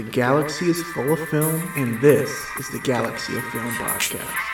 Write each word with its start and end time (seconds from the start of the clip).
The 0.00 0.10
galaxy 0.12 0.70
is 0.70 0.82
full 0.82 1.12
of 1.12 1.28
film, 1.28 1.62
and 1.76 2.00
this 2.00 2.30
is 2.58 2.70
the 2.70 2.78
Galaxy 2.78 3.36
of 3.36 3.44
Film 3.50 3.68
podcast. 3.72 4.49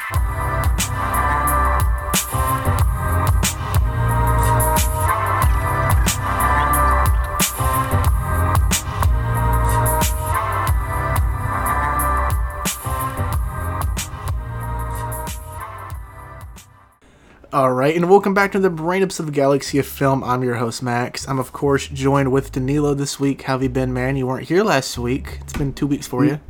Right, 17.86 17.94
and 17.94 18.10
welcome 18.10 18.34
back 18.34 18.50
to 18.50 18.58
the 18.58 18.68
Brain 18.68 19.04
Ups 19.04 19.20
of 19.20 19.26
the 19.26 19.32
Galaxy 19.32 19.78
of 19.78 19.86
Film. 19.86 20.24
I'm 20.24 20.42
your 20.42 20.56
host 20.56 20.82
Max. 20.82 21.28
I'm 21.28 21.38
of 21.38 21.52
course 21.52 21.86
joined 21.86 22.32
with 22.32 22.50
Danilo 22.50 22.94
this 22.94 23.20
week. 23.20 23.42
How 23.42 23.52
have 23.52 23.62
you 23.62 23.68
been, 23.68 23.92
man? 23.92 24.16
You 24.16 24.26
weren't 24.26 24.48
here 24.48 24.64
last 24.64 24.98
week. 24.98 25.38
It's 25.42 25.52
been 25.52 25.72
two 25.72 25.86
weeks 25.86 26.04
for 26.04 26.24
you. 26.24 26.40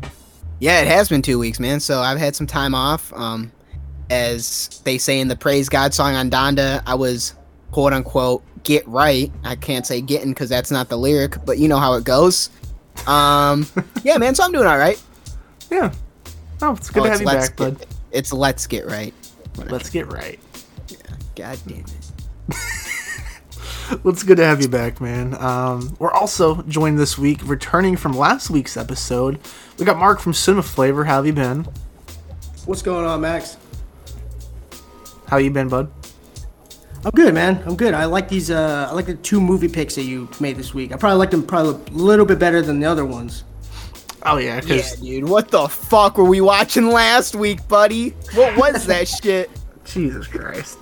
Yeah, 0.60 0.80
it 0.80 0.88
has 0.88 1.10
been 1.10 1.20
two 1.20 1.38
weeks, 1.38 1.60
man. 1.60 1.80
So 1.80 2.00
I've 2.00 2.16
had 2.16 2.34
some 2.34 2.46
time 2.46 2.74
off. 2.74 3.12
Um, 3.12 3.52
as 4.08 4.80
they 4.84 4.96
say 4.96 5.20
in 5.20 5.28
the 5.28 5.36
Praise 5.36 5.68
God 5.68 5.92
song 5.92 6.14
on 6.14 6.30
Donda, 6.30 6.82
I 6.86 6.94
was 6.94 7.34
quote 7.70 7.92
unquote 7.92 8.42
get 8.62 8.88
right. 8.88 9.30
I 9.44 9.56
can't 9.56 9.86
say 9.86 10.00
getting 10.00 10.30
because 10.30 10.48
that's 10.48 10.70
not 10.70 10.88
the 10.88 10.96
lyric, 10.96 11.44
but 11.44 11.58
you 11.58 11.68
know 11.68 11.78
how 11.78 11.94
it 11.94 12.04
goes. 12.04 12.48
Um, 13.06 13.66
yeah, 14.04 14.16
man. 14.16 14.34
So 14.34 14.42
I'm 14.42 14.52
doing 14.52 14.66
all 14.66 14.78
right. 14.78 14.98
Yeah. 15.70 15.92
Oh, 16.62 16.72
it's 16.72 16.88
good 16.88 17.02
Oh, 17.02 17.04
to 17.04 17.10
have 17.10 17.20
you 17.20 17.26
back, 17.26 17.56
get, 17.56 17.56
bud. 17.56 17.86
It's 18.10 18.32
let's 18.32 18.66
get 18.66 18.86
right. 18.86 19.12
Let's 19.58 19.90
get 19.90 20.10
right. 20.10 20.40
God 21.36 21.58
damn 21.66 21.78
it. 21.78 21.86
Well, 24.02 24.12
it's 24.12 24.24
good 24.24 24.38
to 24.38 24.44
have 24.44 24.60
you 24.60 24.68
back, 24.68 25.00
man. 25.00 25.34
Um, 25.34 25.94
we're 26.00 26.10
also 26.10 26.62
joined 26.62 26.98
this 26.98 27.16
week, 27.16 27.38
returning 27.44 27.96
from 27.96 28.12
last 28.14 28.50
week's 28.50 28.76
episode. 28.76 29.38
We 29.78 29.84
got 29.84 29.96
Mark 29.96 30.18
from 30.18 30.34
Cinema 30.34 30.64
Flavor. 30.64 31.04
How 31.04 31.16
have 31.16 31.26
you 31.26 31.32
been? 31.32 31.68
What's 32.64 32.82
going 32.82 33.06
on, 33.06 33.20
Max? 33.20 33.56
How 35.28 35.36
you 35.36 35.52
been, 35.52 35.68
bud? 35.68 35.88
I'm 37.04 37.12
good, 37.12 37.32
man. 37.32 37.62
I'm 37.64 37.76
good. 37.76 37.94
I 37.94 38.06
like 38.06 38.28
these. 38.28 38.50
Uh, 38.50 38.88
I 38.90 38.92
like 38.92 39.06
the 39.06 39.14
two 39.14 39.40
movie 39.40 39.68
picks 39.68 39.94
that 39.94 40.02
you 40.02 40.28
made 40.40 40.56
this 40.56 40.74
week. 40.74 40.92
I 40.92 40.96
probably 40.96 41.18
like 41.18 41.30
them 41.30 41.44
probably 41.46 41.80
a 41.94 41.96
little 41.96 42.26
bit 42.26 42.40
better 42.40 42.62
than 42.62 42.80
the 42.80 42.86
other 42.86 43.04
ones. 43.04 43.44
Oh 44.24 44.38
yeah, 44.38 44.60
Yeah, 44.64 44.82
dude. 45.00 45.28
What 45.28 45.48
the 45.52 45.68
fuck 45.68 46.18
were 46.18 46.24
we 46.24 46.40
watching 46.40 46.88
last 46.88 47.36
week, 47.36 47.68
buddy? 47.68 48.10
What 48.34 48.56
was 48.56 48.86
that 48.86 49.06
shit? 49.22 49.48
Jesus 49.84 50.26
Christ. 50.26 50.78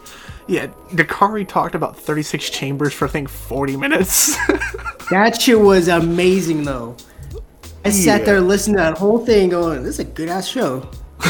Yeah, 0.47 0.67
Dakari 0.91 1.49
talked 1.49 1.75
about 1.75 1.97
36 1.97 2.51
chambers 2.51 2.93
for 2.93 3.07
I 3.07 3.09
think 3.09 3.29
40 3.29 3.77
minutes. 3.77 4.37
That 5.11 5.41
shit 5.41 5.61
was 5.61 5.89
amazing, 5.89 6.65
though. 6.65 6.97
I 7.85 7.91
sat 7.91 8.25
there 8.25 8.41
listening 8.41 8.77
to 8.77 8.83
that 8.83 8.97
whole 8.97 9.19
thing, 9.19 9.51
going, 9.51 9.83
"This 9.83 9.97
is 9.97 9.99
a 10.01 10.05
good 10.05 10.31
ass 10.31 10.49
show." 10.49 10.89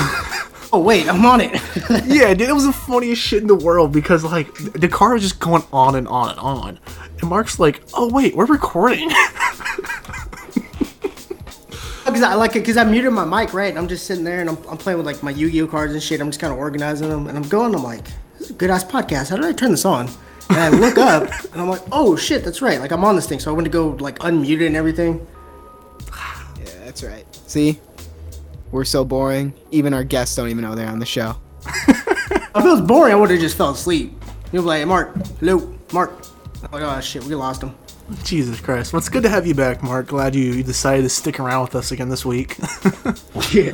oh 0.73 0.81
wait, 0.85 1.09
I'm 1.09 1.27
on 1.27 1.41
it. 1.41 1.61
yeah, 2.07 2.33
dude, 2.35 2.49
it 2.49 2.53
was 2.55 2.67
the 2.67 2.73
funniest 2.73 3.21
shit 3.21 3.43
in 3.43 3.49
the 3.49 3.57
world 3.57 3.91
because 3.91 4.23
like 4.23 4.47
Dakari 4.55 5.15
was 5.15 5.23
just 5.23 5.41
going 5.41 5.65
on 5.73 5.97
and 5.97 6.07
on 6.07 6.31
and 6.31 6.39
on, 6.39 6.79
and 7.21 7.29
Mark's 7.29 7.59
like, 7.59 7.83
"Oh 7.95 8.09
wait, 8.13 8.37
we're 8.37 8.47
recording." 8.47 9.11
Because 12.05 12.23
I 12.23 12.35
like 12.35 12.55
it 12.55 12.61
because 12.61 12.77
I 12.77 12.85
muted 12.85 13.13
my 13.13 13.25
mic, 13.25 13.53
right? 13.55 13.71
And 13.71 13.79
I'm 13.79 13.89
just 13.89 14.07
sitting 14.07 14.25
there 14.25 14.41
and 14.41 14.51
I'm, 14.51 14.59
I'm 14.69 14.77
playing 14.77 14.99
with 14.99 15.07
like 15.07 15.23
my 15.23 15.31
Yu-Gi-Oh 15.31 15.67
cards 15.67 15.95
and 15.95 16.03
shit. 16.03 16.21
I'm 16.21 16.29
just 16.29 16.39
kind 16.39 16.53
of 16.53 16.59
organizing 16.59 17.09
them, 17.09 17.27
and 17.27 17.37
I'm 17.37 17.49
going. 17.49 17.75
I'm 17.75 17.83
like, 17.83 18.05
"This 18.45 18.51
is 18.51 18.57
a 18.57 18.59
good 18.59 18.71
ass 18.71 18.85
podcast. 18.85 19.31
How 19.31 19.37
did 19.37 19.47
I 19.47 19.53
turn 19.53 19.71
this 19.71 19.87
on?" 19.87 20.07
And 20.51 20.59
I 20.59 20.69
look 20.69 20.99
up 20.99 21.23
and 21.53 21.61
I'm 21.63 21.69
like, 21.71 21.81
"Oh 21.91 22.15
shit, 22.17 22.45
that's 22.45 22.61
right. 22.61 22.79
Like 22.79 22.93
I'm 22.93 23.03
on 23.03 23.17
this 23.17 23.27
thing." 23.27 23.41
So 23.41 23.51
I 23.51 23.55
went 23.55 23.65
to 23.65 23.71
go 23.71 23.97
like 24.01 24.19
unmute 24.19 24.61
it 24.61 24.67
and 24.67 24.77
everything. 24.77 25.27
Yeah, 26.59 26.85
that's 26.85 27.03
right. 27.03 27.25
See, 27.47 27.81
we're 28.71 28.85
so 28.85 29.05
boring. 29.05 29.55
Even 29.71 29.95
our 29.95 30.05
guests 30.05 30.37
don't 30.37 30.51
even 30.51 30.63
know 30.63 30.75
they're 30.75 30.89
on 30.89 30.99
the 30.99 31.07
show. 31.07 31.37
If 32.57 32.65
it 32.65 32.69
was 32.69 32.83
boring, 32.83 33.13
I 33.13 33.17
would 33.17 33.31
have 33.31 33.41
just 33.41 33.57
fell 33.57 33.71
asleep. 33.71 34.13
You'll 34.53 34.63
be 34.63 34.69
like, 34.69 34.79
hey, 34.79 34.85
Mark, 34.85 35.17
hello, 35.41 35.77
Mark. 35.93 36.13
I'm 36.63 36.71
like, 36.71 36.83
oh 36.85 37.01
shit, 37.01 37.25
we 37.25 37.35
lost 37.35 37.63
him. 37.63 37.75
Jesus 38.23 38.61
Christ. 38.61 38.93
Well, 38.93 38.99
it's 38.99 39.09
good 39.09 39.25
to 39.25 39.29
have 39.29 39.45
you 39.45 39.55
back, 39.57 39.83
Mark. 39.83 40.07
Glad 40.07 40.37
you, 40.37 40.53
you 40.53 40.63
decided 40.63 41.03
to 41.03 41.09
stick 41.09 41.41
around 41.41 41.63
with 41.63 41.75
us 41.75 41.91
again 41.91 42.09
this 42.11 42.25
week. 42.25 42.57
Yeah. 43.53 43.73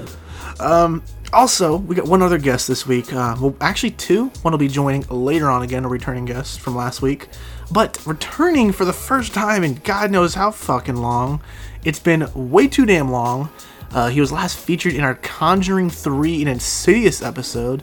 Um, 0.60 1.02
also, 1.32 1.76
we 1.76 1.94
got 1.94 2.06
one 2.06 2.22
other 2.22 2.38
guest 2.38 2.66
this 2.68 2.86
week. 2.86 3.12
Uh, 3.12 3.36
well, 3.40 3.54
actually, 3.60 3.92
two. 3.92 4.26
One 4.42 4.52
will 4.52 4.58
be 4.58 4.68
joining 4.68 5.02
later 5.08 5.50
on 5.50 5.62
again, 5.62 5.84
a 5.84 5.88
returning 5.88 6.24
guest 6.24 6.60
from 6.60 6.74
last 6.74 7.02
week. 7.02 7.28
But 7.70 8.04
returning 8.06 8.72
for 8.72 8.84
the 8.84 8.92
first 8.92 9.32
time 9.32 9.62
in 9.62 9.74
God 9.74 10.10
knows 10.10 10.34
how 10.34 10.50
fucking 10.50 10.96
long. 10.96 11.40
It's 11.84 12.00
been 12.00 12.28
way 12.34 12.68
too 12.68 12.84
damn 12.84 13.10
long. 13.10 13.50
Uh, 13.92 14.08
he 14.08 14.20
was 14.20 14.30
last 14.30 14.58
featured 14.58 14.94
in 14.94 15.02
our 15.02 15.14
Conjuring 15.16 15.90
3 15.90 16.40
and 16.40 16.48
Insidious 16.48 17.22
episode. 17.22 17.82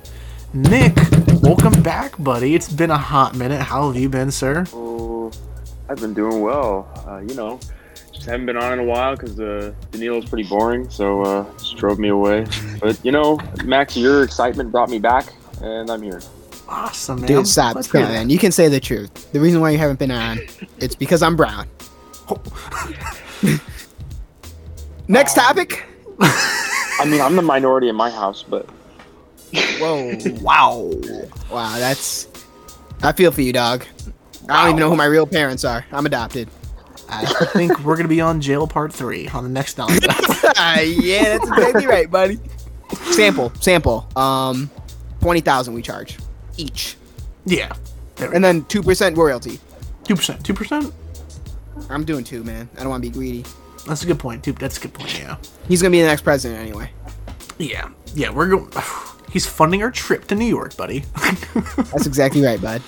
Nick, 0.53 0.95
welcome 1.41 1.83
back, 1.83 2.15
buddy. 2.17 2.55
It's 2.55 2.71
been 2.71 2.91
a 2.91 2.97
hot 2.97 3.35
minute. 3.35 3.61
How 3.61 3.87
have 3.87 4.01
you 4.01 4.07
been, 4.07 4.31
sir? 4.31 4.65
Oh, 4.73 5.31
I've 5.89 5.99
been 5.99 6.13
doing 6.13 6.41
well. 6.41 6.89
Uh, 7.07 7.19
you 7.19 7.35
know, 7.35 7.59
haven't 8.27 8.45
been 8.45 8.57
on 8.57 8.73
in 8.73 8.79
a 8.79 8.83
while 8.83 9.15
because 9.15 9.39
uh, 9.39 9.73
Danilo's 9.91 10.25
pretty 10.25 10.47
boring, 10.47 10.89
so 10.89 11.21
uh, 11.23 11.45
just 11.57 11.77
drove 11.77 11.99
me 11.99 12.09
away. 12.09 12.45
But 12.79 13.03
you 13.03 13.11
know, 13.11 13.39
Max, 13.63 13.95
your 13.97 14.23
excitement 14.23 14.71
brought 14.71 14.89
me 14.89 14.99
back, 14.99 15.33
and 15.61 15.89
I'm 15.89 16.01
here. 16.01 16.21
Awesome, 16.69 17.21
man. 17.21 17.27
Dude, 17.27 17.47
stop, 17.47 17.73
glad 17.73 17.83
to 17.83 17.89
stop, 17.89 18.09
man. 18.09 18.29
You 18.29 18.37
can 18.37 18.51
say 18.51 18.67
the 18.67 18.79
truth. 18.79 19.31
The 19.31 19.39
reason 19.39 19.61
why 19.61 19.69
you 19.69 19.77
haven't 19.77 19.99
been 19.99 20.11
on, 20.11 20.39
it's 20.79 20.95
because 20.95 21.21
I'm 21.23 21.35
brown. 21.35 21.67
Next 25.07 25.35
topic. 25.35 25.85
I 26.19 27.05
mean, 27.07 27.21
I'm 27.21 27.35
the 27.37 27.41
minority 27.41 27.87
in 27.87 27.95
my 27.95 28.09
house, 28.09 28.43
but 28.43 28.67
Whoa. 29.79 30.17
Wow. 30.41 30.91
wow, 31.49 31.77
that's. 31.77 32.27
I 33.01 33.13
feel 33.13 33.31
for 33.31 33.41
you, 33.41 33.53
dog. 33.53 33.85
I 34.49 34.61
don't 34.61 34.69
even 34.71 34.79
know 34.79 34.89
who 34.89 34.95
my 34.95 35.05
real 35.05 35.25
parents 35.25 35.63
are. 35.63 35.85
I'm 35.91 36.05
adopted. 36.05 36.49
I 37.09 37.25
think 37.53 37.79
we're 37.79 37.95
gonna 37.95 38.09
be 38.09 38.21
on 38.21 38.41
jail 38.41 38.67
part 38.67 38.93
three 38.93 39.27
on 39.29 39.43
the 39.43 39.49
next. 39.49 39.79
Ah, 39.79 39.87
yeah, 40.79 41.37
that's 41.37 41.49
exactly 41.49 41.87
right, 41.87 42.09
buddy. 42.09 42.39
Sample, 43.11 43.51
sample. 43.59 44.07
Um, 44.15 44.69
twenty 45.21 45.41
thousand 45.41 45.73
we 45.73 45.81
charge 45.81 46.17
each, 46.57 46.97
yeah. 47.45 47.73
And 48.19 48.43
then 48.43 48.65
two 48.65 48.81
percent 48.83 49.17
royalty. 49.17 49.59
Two 50.03 50.15
percent. 50.15 50.45
Two 50.45 50.53
percent. 50.53 50.93
I'm 51.89 52.03
doing 52.03 52.23
two, 52.23 52.43
man. 52.43 52.69
I 52.77 52.81
don't 52.81 52.89
want 52.89 53.03
to 53.03 53.09
be 53.09 53.13
greedy. 53.13 53.45
That's 53.87 54.03
a 54.03 54.05
good 54.05 54.19
point. 54.19 54.43
Two. 54.43 54.53
That's 54.53 54.77
a 54.77 54.81
good 54.81 54.93
point. 54.93 55.17
Yeah. 55.17 55.37
He's 55.67 55.81
gonna 55.81 55.91
be 55.91 56.01
the 56.01 56.07
next 56.07 56.23
president 56.23 56.59
anyway. 56.59 56.91
Yeah. 57.57 57.89
Yeah. 58.15 58.31
We're 58.31 58.47
going. 58.47 58.71
He's 59.31 59.45
funding 59.45 59.83
our 59.83 59.91
trip 59.91 60.25
to 60.27 60.35
New 60.35 60.45
York, 60.45 60.77
buddy. 60.77 60.99
That's 61.75 62.07
exactly 62.07 62.41
right, 62.41 62.61
bud. 62.61 62.81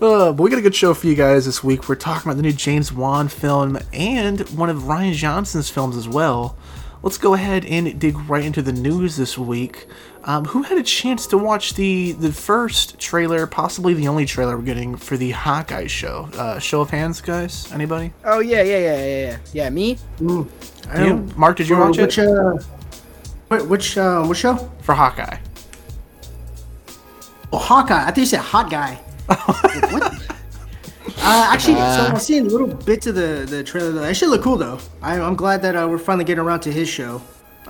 Uh, 0.00 0.32
but 0.32 0.44
we 0.44 0.50
got 0.50 0.60
a 0.60 0.62
good 0.62 0.76
show 0.76 0.94
for 0.94 1.08
you 1.08 1.16
guys 1.16 1.44
this 1.44 1.64
week. 1.64 1.88
We're 1.88 1.96
talking 1.96 2.30
about 2.30 2.36
the 2.36 2.42
new 2.42 2.52
James 2.52 2.92
Wan 2.92 3.26
film 3.26 3.78
and 3.92 4.40
one 4.50 4.70
of 4.70 4.82
Rian 4.82 5.12
Johnson's 5.12 5.68
films 5.68 5.96
as 5.96 6.06
well. 6.06 6.56
Let's 7.02 7.18
go 7.18 7.34
ahead 7.34 7.64
and 7.64 7.98
dig 7.98 8.16
right 8.28 8.44
into 8.44 8.62
the 8.62 8.72
news 8.72 9.16
this 9.16 9.36
week. 9.36 9.86
Um, 10.22 10.44
who 10.44 10.62
had 10.62 10.78
a 10.78 10.82
chance 10.84 11.26
to 11.28 11.38
watch 11.38 11.74
the 11.74 12.12
the 12.12 12.32
first 12.32 12.98
trailer, 12.98 13.46
possibly 13.46 13.94
the 13.94 14.06
only 14.08 14.24
trailer 14.26 14.56
we're 14.56 14.62
getting 14.64 14.94
for 14.96 15.16
the 15.16 15.30
Hawkeye 15.30 15.86
show? 15.86 16.28
Uh, 16.34 16.58
show 16.58 16.80
of 16.80 16.90
hands, 16.90 17.20
guys. 17.20 17.70
Anybody? 17.72 18.12
Oh 18.24 18.40
yeah, 18.40 18.62
yeah, 18.62 18.78
yeah, 18.78 18.98
yeah, 18.98 19.30
yeah. 19.30 19.38
Yeah, 19.52 19.70
me. 19.70 19.98
I 20.90 21.04
You? 21.04 21.26
Mark, 21.36 21.56
did 21.56 21.68
you 21.68 21.76
watch 21.76 21.98
which, 21.98 22.18
it 22.18 22.28
Uh, 22.28 22.58
wait, 23.48 23.66
which 23.66 23.96
uh, 23.96 24.24
which 24.26 24.38
show? 24.38 24.56
for 24.82 24.94
Hawkeye? 24.94 25.38
Oh, 27.52 27.58
Hawkeye. 27.58 28.02
I 28.02 28.06
think 28.06 28.18
you 28.18 28.26
said 28.26 28.40
hot 28.40 28.70
guy. 28.70 29.00
Like, 29.28 29.38
what? 29.92 30.02
Uh, 31.20 31.50
actually, 31.52 31.74
so 31.74 32.10
I've 32.12 32.22
seen 32.22 32.48
little 32.48 32.66
bits 32.68 33.06
of 33.06 33.14
the 33.14 33.46
the 33.48 33.62
trailer. 33.62 33.92
That 33.92 34.16
should 34.16 34.30
look 34.30 34.42
cool 34.42 34.56
though. 34.56 34.78
I, 35.02 35.20
I'm 35.20 35.34
glad 35.36 35.62
that 35.62 35.76
uh, 35.76 35.86
we're 35.88 35.98
finally 35.98 36.24
getting 36.24 36.42
around 36.44 36.60
to 36.60 36.72
his 36.72 36.88
show. 36.88 37.20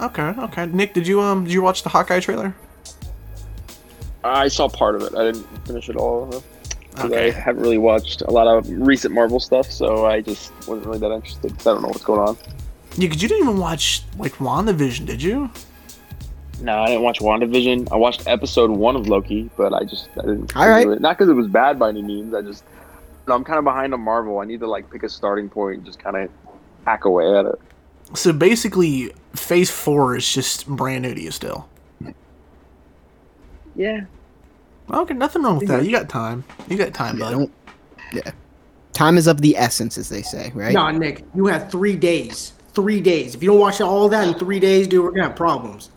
Okay, 0.01 0.23
okay. 0.39 0.67
Nick, 0.67 0.95
did 0.95 1.07
you 1.07 1.21
um 1.21 1.45
did 1.45 1.53
you 1.53 1.63
watch 1.63 1.83
the 1.83 1.89
Hawkeye 1.89 2.21
trailer? 2.21 2.55
I 4.25 4.49
saw 4.49 4.69
part 4.69 4.95
of 4.97 5.03
it. 5.03 5.15
I 5.15 5.25
didn't 5.33 5.45
finish 5.67 5.89
it 5.89 5.97
all. 5.97 6.29
uh, 6.29 6.41
'cause 6.97 7.05
Okay. 7.13 7.29
I 7.29 7.31
haven't 7.31 7.63
really 7.63 7.79
watched 7.79 8.23
a 8.23 8.31
lot 8.31 8.47
of 8.49 8.69
recent 8.71 9.15
Marvel 9.15 9.39
stuff, 9.41 9.71
so 9.71 10.07
I 10.07 10.21
just 10.21 10.53
wasn't 10.67 10.87
really 10.87 10.99
that 10.99 11.13
interested. 11.13 11.53
I 11.61 11.63
don't 11.65 11.83
know 11.83 11.89
what's 11.89 12.05
going 12.05 12.21
on. 12.21 12.37
Yeah, 12.97 13.09
because 13.09 13.23
you 13.23 13.29
didn't 13.29 13.45
even 13.45 13.59
watch 13.59 14.03
like 14.19 14.35
WandaVision, 14.35 15.07
did 15.07 15.23
you? 15.23 15.51
No, 16.61 16.83
I 16.83 16.87
didn't 16.89 17.03
watch 17.03 17.21
WandaVision. 17.21 17.93
I 17.93 17.97
watched 17.97 18.27
episode 18.27 18.71
one 18.71 18.97
of 18.97 19.07
Loki, 19.09 19.49
but 19.57 19.73
I 19.73 19.85
just 19.85 20.09
I 20.19 20.23
didn't. 20.23 20.57
All 20.57 20.69
right. 20.69 20.85
do 20.85 20.93
it. 20.93 21.01
Not 21.01 21.17
because 21.17 21.29
it 21.29 21.35
was 21.35 21.47
bad 21.47 21.79
by 21.79 21.91
any 21.91 22.03
means. 22.03 22.35
I 22.35 22.43
just 22.43 22.65
no, 23.27 23.35
I'm 23.35 23.45
kind 23.45 23.59
of 23.59 23.65
behind 23.65 23.93
on 23.95 24.01
Marvel. 24.01 24.39
I 24.41 24.45
need 24.45 24.61
to 24.61 24.67
like 24.67 24.91
pick 24.91 25.03
a 25.03 25.09
starting 25.09 25.49
point 25.49 25.79
and 25.79 25.87
just 25.87 25.99
kind 25.99 26.17
of 26.17 26.31
hack 26.85 27.05
away 27.05 27.33
at 27.37 27.47
it. 27.47 27.61
So 28.15 28.33
basically, 28.33 29.13
Phase 29.37 29.71
Four 29.71 30.17
is 30.17 30.31
just 30.33 30.67
brand 30.67 31.03
new 31.03 31.15
to 31.15 31.21
you 31.21 31.31
still. 31.31 31.69
Yeah. 33.77 34.05
Okay, 34.91 35.15
nothing 35.15 35.43
wrong 35.43 35.59
with 35.59 35.69
that. 35.69 35.85
You 35.85 35.93
got 35.93 36.09
time. 36.09 36.43
You 36.69 36.77
got 36.79 36.95
time, 36.95 37.19
Yeah, 37.19 37.33
bud. 37.33 37.51
Yeah. 38.13 38.31
Time 38.95 39.17
is 39.19 39.27
of 39.27 39.43
the 39.43 39.57
essence, 39.57 39.99
as 39.99 40.09
they 40.09 40.23
say, 40.23 40.51
right? 40.55 40.73
No, 40.73 40.91
Nick, 40.91 41.25
you 41.35 41.47
have 41.47 41.71
three 41.71 41.95
days. 41.95 42.53
three 42.73 43.01
days. 43.01 43.35
If 43.35 43.43
you 43.43 43.51
don't 43.51 43.61
watch 43.61 43.81
all 43.81 44.09
that 44.09 44.27
in 44.27 44.35
three 44.35 44.59
days, 44.59 44.89
dude, 44.89 45.05
we're 45.05 45.11
gonna 45.11 45.25
have 45.29 45.37
problems. 45.37 45.91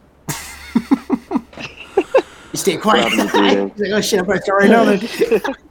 You 2.51 2.57
stay 2.57 2.77
quiet. 2.77 3.05
What 3.05 3.13
happened 3.13 3.21
in 3.21 3.29
three 3.29 3.49
days? 3.49 3.71
He's 3.71 3.81
like, 3.81 3.91
oh 3.91 4.01
shit, 4.01 4.19
I'm 4.19 4.25
gonna 4.25 4.41
start 4.41 4.61
right 4.63 5.41
now. 5.41 5.53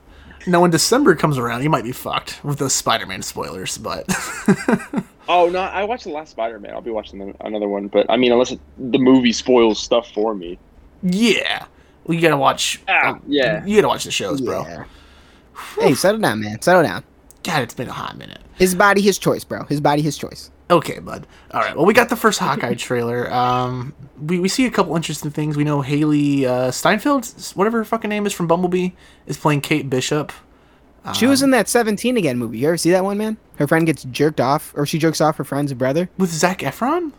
Now, 0.46 0.62
when 0.62 0.70
December 0.70 1.14
comes 1.14 1.36
around, 1.36 1.62
you 1.62 1.68
might 1.68 1.84
be 1.84 1.92
fucked 1.92 2.42
with 2.42 2.58
those 2.58 2.72
Spider-Man 2.72 3.20
spoilers, 3.20 3.76
but 3.76 4.06
Oh 5.28 5.48
no, 5.50 5.60
I 5.60 5.84
watched 5.84 6.04
the 6.04 6.10
last 6.10 6.30
Spider-Man. 6.30 6.72
I'll 6.72 6.80
be 6.80 6.90
watching 6.90 7.18
the, 7.18 7.34
another 7.44 7.68
one, 7.68 7.88
but 7.88 8.06
I 8.08 8.16
mean, 8.16 8.32
unless 8.32 8.50
it, 8.50 8.60
the 8.78 8.98
movie 8.98 9.32
spoils 9.32 9.78
stuff 9.78 10.10
for 10.12 10.34
me. 10.34 10.58
yeah, 11.02 11.66
well, 12.04 12.14
you 12.16 12.20
gotta 12.22 12.36
watch. 12.36 12.80
Ah, 12.88 13.18
yeah. 13.26 13.64
you 13.64 13.76
gotta 13.76 13.88
watch 13.88 14.04
the 14.04 14.10
shows, 14.10 14.40
bro. 14.40 14.62
Yeah. 14.62 14.84
Hey, 15.78 15.94
settle 15.94 16.20
down, 16.20 16.40
man. 16.40 16.60
Settle 16.62 16.82
down. 16.82 17.04
God, 17.42 17.62
it's 17.62 17.74
been 17.74 17.88
a 17.88 17.92
hot 17.92 18.16
minute. 18.16 18.40
His 18.56 18.74
body, 18.74 19.00
his 19.02 19.18
choice, 19.18 19.44
bro. 19.44 19.64
His 19.64 19.80
body, 19.80 20.02
his 20.02 20.16
choice. 20.16 20.50
Okay, 20.70 21.00
bud. 21.00 21.26
All 21.50 21.60
right. 21.60 21.76
Well, 21.76 21.84
we 21.84 21.92
got 21.94 22.08
the 22.08 22.16
first 22.16 22.38
Hawkeye 22.38 22.74
trailer. 22.78 23.32
Um, 23.32 23.92
we, 24.20 24.38
we 24.38 24.48
see 24.48 24.66
a 24.66 24.70
couple 24.70 24.94
interesting 24.94 25.30
things. 25.30 25.56
We 25.56 25.64
know 25.64 25.82
Hailee 25.82 26.44
uh, 26.44 26.70
Steinfeld, 26.70 27.26
whatever 27.54 27.78
her 27.78 27.84
fucking 27.84 28.08
name 28.08 28.24
is 28.26 28.32
from 28.32 28.46
Bumblebee, 28.46 28.90
is 29.26 29.36
playing 29.36 29.62
Kate 29.62 29.90
Bishop. 29.90 30.32
She 31.14 31.26
was 31.26 31.42
in 31.42 31.50
that 31.52 31.66
17 31.66 32.18
again 32.18 32.36
movie. 32.38 32.58
You 32.58 32.68
ever 32.68 32.76
see 32.76 32.90
that 32.90 33.02
one, 33.02 33.16
man? 33.16 33.38
Her 33.56 33.66
friend 33.66 33.86
gets 33.86 34.04
jerked 34.04 34.38
off, 34.40 34.72
or 34.76 34.84
she 34.84 34.98
jerks 34.98 35.20
off 35.20 35.38
her 35.38 35.44
friend's 35.44 35.72
brother. 35.72 36.10
with 36.18 36.30
Zac 36.30 36.58
Efron. 36.58 37.12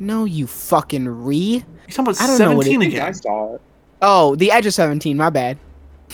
No, 0.00 0.24
you 0.24 0.46
fucking 0.48 1.08
re. 1.08 1.36
You 1.36 1.62
talking 1.90 2.04
about 2.06 2.20
I 2.20 2.26
don't 2.26 2.38
know 2.38 2.56
what 2.56 2.66
it 2.66 2.70
seventeen 2.72 3.00
I, 3.00 3.06
I 3.08 3.10
saw 3.12 3.54
it. 3.54 3.60
Oh, 4.02 4.34
The 4.36 4.50
Edge 4.50 4.66
of 4.66 4.74
17. 4.74 5.16
My 5.16 5.30
bad. 5.30 5.58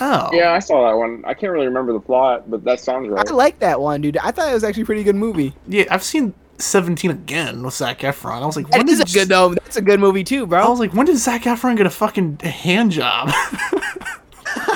Oh, 0.01 0.29
Yeah, 0.33 0.53
I 0.53 0.59
saw 0.59 0.89
that 0.91 0.97
one. 0.97 1.23
I 1.27 1.35
can't 1.35 1.53
really 1.53 1.67
remember 1.67 1.93
the 1.93 2.01
plot, 2.01 2.51
but 2.51 2.65
that 2.65 2.81
sounds 2.81 3.09
right. 3.09 3.27
I 3.29 3.33
like 3.33 3.59
that 3.61 3.81
one, 3.81 4.01
dude. 4.01 4.17
I 4.19 4.31
thought 4.31 4.51
it 4.51 4.55
was 4.55 4.65
actually 4.65 4.83
a 4.83 4.87
pretty 4.87 5.05
good 5.05 5.17
movie. 5.17 5.55
yeah. 5.69 5.85
I've 5.91 6.03
seen 6.03 6.35
seventeen 6.59 7.11
again 7.11 7.63
with 7.63 7.75
Zac 7.75 8.01
Efron. 8.01 8.43
I 8.43 8.47
was 8.47 8.57
like, 8.57 8.69
That 8.71 8.79
when 8.79 8.89
is 8.89 9.01
a 9.01 9.05
did 9.05 9.15
good 9.15 9.29
though. 9.29 9.55
That's 9.55 9.77
a 9.77 9.83
good 9.83 10.01
movie 10.01 10.25
too, 10.25 10.47
bro. 10.47 10.63
I 10.63 10.69
was 10.69 10.81
like, 10.81 10.93
when 10.95 11.07
did 11.07 11.17
Zac 11.17 11.43
Efron 11.43 11.77
get 11.77 11.87
a 11.87 11.91
fucking 11.91 12.39
hand 12.41 12.93
job? 12.93 13.31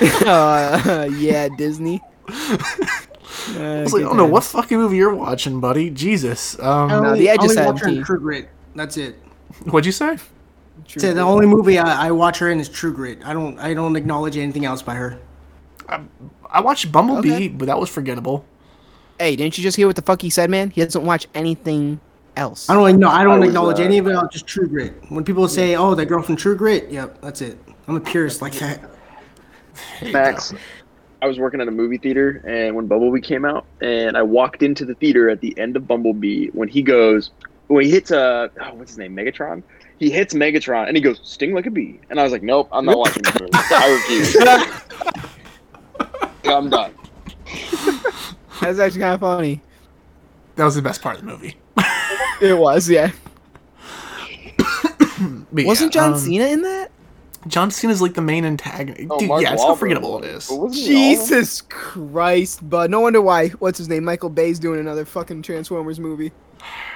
uh, 0.27 1.09
yeah, 1.17 1.49
Disney. 1.57 2.01
I 2.29 3.83
was 3.83 3.93
like, 3.93 4.03
I 4.03 4.07
don't 4.07 4.17
know 4.17 4.27
what 4.27 4.45
fucking 4.45 4.77
movie 4.77 4.97
you're 4.97 5.15
watching, 5.15 5.61
buddy. 5.61 5.91
Jesus. 5.91 6.59
Um, 6.61 6.89
No, 6.89 7.17
The 7.17 7.29
Edge 7.29 7.41
I 7.41 7.45
of 7.45 7.59
only 7.67 7.81
her 7.81 7.89
in 7.89 8.05
True 8.05 8.21
Grit. 8.21 8.49
That's 8.75 8.97
it. 8.97 9.17
what'd 9.65 9.87
you 9.87 9.93
say? 9.93 10.19
Say 10.87 11.13
the 11.13 11.21
only 11.23 11.47
movie 11.47 11.79
I, 11.79 12.09
I 12.09 12.11
watch 12.13 12.39
her 12.39 12.51
in 12.51 12.61
is 12.61 12.69
True 12.69 12.93
Grit. 12.95 13.19
I 13.25 13.33
don't 13.33 13.59
I 13.59 13.75
don't 13.75 13.97
acknowledge 13.97 14.37
anything 14.37 14.65
else 14.65 14.83
by 14.83 14.95
her. 14.95 15.19
I 16.51 16.61
watched 16.61 16.91
Bumblebee, 16.93 17.33
Okay. 17.35 17.49
but 17.49 17.67
that 17.67 17.79
was 17.79 17.89
forgettable. 17.91 18.45
Hey, 19.19 19.35
didn't 19.37 19.59
you 19.59 19.63
just 19.63 19.77
hear 19.77 19.87
what 19.87 19.97
the 19.97 20.03
fuck 20.03 20.23
he 20.23 20.31
said, 20.31 20.49
man? 20.51 20.71
He 20.71 20.83
doesn't 20.85 21.05
watch 21.05 21.27
anything 21.35 22.01
else. 22.37 22.71
I 22.71 22.75
don't 22.75 22.99
know. 23.01 23.09
I 23.09 23.21
I 23.21 23.25
don't 23.25 23.41
was, 23.41 23.49
acknowledge 23.49 23.81
uh, 23.81 23.85
any 23.85 23.99
of 23.99 24.07
it. 24.07 24.13
else, 24.13 24.33
Just 24.33 24.47
True 24.47 24.69
Grit. 24.69 24.95
When 25.09 25.25
people 25.25 25.47
say, 25.49 25.75
"Oh, 25.77 25.95
that 25.95 26.07
girl 26.07 26.23
from 26.23 26.37
True 26.37 26.57
Grit," 26.57 26.91
yep, 26.91 27.21
that's 27.21 27.41
it. 27.41 27.59
I'm 27.89 27.97
a 27.97 28.01
purist 28.01 28.41
like 28.43 28.53
that. 28.55 28.81
Max, 30.13 30.55
I 31.23 31.27
was 31.27 31.39
working 31.39 31.61
at 31.61 31.69
a 31.69 31.71
movie 31.73 31.99
theater, 31.99 32.43
and 32.47 32.77
when 32.77 32.87
Bumblebee 32.87 33.21
came 33.21 33.45
out, 33.45 33.65
and 33.81 34.17
I 34.17 34.23
walked 34.23 34.63
into 34.63 34.85
the 34.85 34.95
theater 34.95 35.29
at 35.31 35.41
the 35.41 35.59
end 35.59 35.77
of 35.77 35.87
Bumblebee 35.89 36.49
when 36.51 36.69
he 36.69 36.83
goes, 36.83 37.31
when 37.67 37.85
he 37.85 37.91
hits 37.91 38.11
uh, 38.11 38.49
oh, 38.61 38.75
what's 38.75 38.93
his 38.93 38.99
name, 38.99 39.17
Megatron. 39.17 39.63
He 39.99 40.11
hits 40.11 40.33
Megatron, 40.33 40.87
and 40.87 40.97
he 40.97 41.03
goes, 41.03 41.21
"Sting 41.25 41.55
like 41.55 41.67
a 41.67 41.71
bee," 41.73 41.99
and 42.11 42.21
I 42.21 42.23
was 42.23 42.31
like, 42.31 42.43
"Nope, 42.45 42.69
I'm 42.71 42.85
not 42.85 42.99
watching 42.99 43.23
this 43.25 43.41
movie. 43.41 43.51
I 43.53 44.01
refuse. 44.09 44.37
I'm 46.45 46.71
done." 46.71 46.95
That's 48.61 48.79
actually 48.79 49.01
kind 49.01 49.15
of 49.15 49.21
funny. 49.21 49.63
That 50.57 50.65
was 50.65 50.75
the 50.75 50.83
best 50.83 51.03
part 51.03 51.17
of 51.17 51.25
the 51.25 51.31
movie. 51.31 51.57
It 52.41 52.57
was, 52.57 52.89
yeah. 52.89 53.11
Wasn't 55.51 55.53
yeah, 55.53 55.89
John 55.89 56.13
um, 56.13 56.19
Cena 56.21 56.47
in 56.47 56.63
that? 56.63 56.93
John 57.49 57.71
Cena's 57.73 58.01
like 58.01 58.15
the 58.15 58.21
main 58.21 58.45
antagonist. 58.45 59.09
Oh, 59.11 59.19
Dude, 59.19 59.29
Mark 59.29 59.43
yeah, 59.43 59.55
it's 59.55 59.63
how 59.63 59.75
forgettable 59.75 60.23
it 60.23 60.25
is. 60.25 60.35
was. 60.35 60.43
is. 60.43 60.49
But 60.49 60.57
wasn't 60.59 60.87
he 60.87 60.95
all? 60.95 61.15
Jesus 61.15 61.61
Christ, 61.63 62.69
but 62.69 62.91
no 62.91 63.01
wonder 63.01 63.21
why. 63.21 63.49
What's 63.49 63.79
his 63.79 63.89
name? 63.89 64.05
Michael 64.05 64.31
Bay's 64.31 64.59
doing 64.59 64.79
another 64.79 65.05
fucking 65.05 65.43
Transformers 65.43 65.99
movie. 65.99 66.31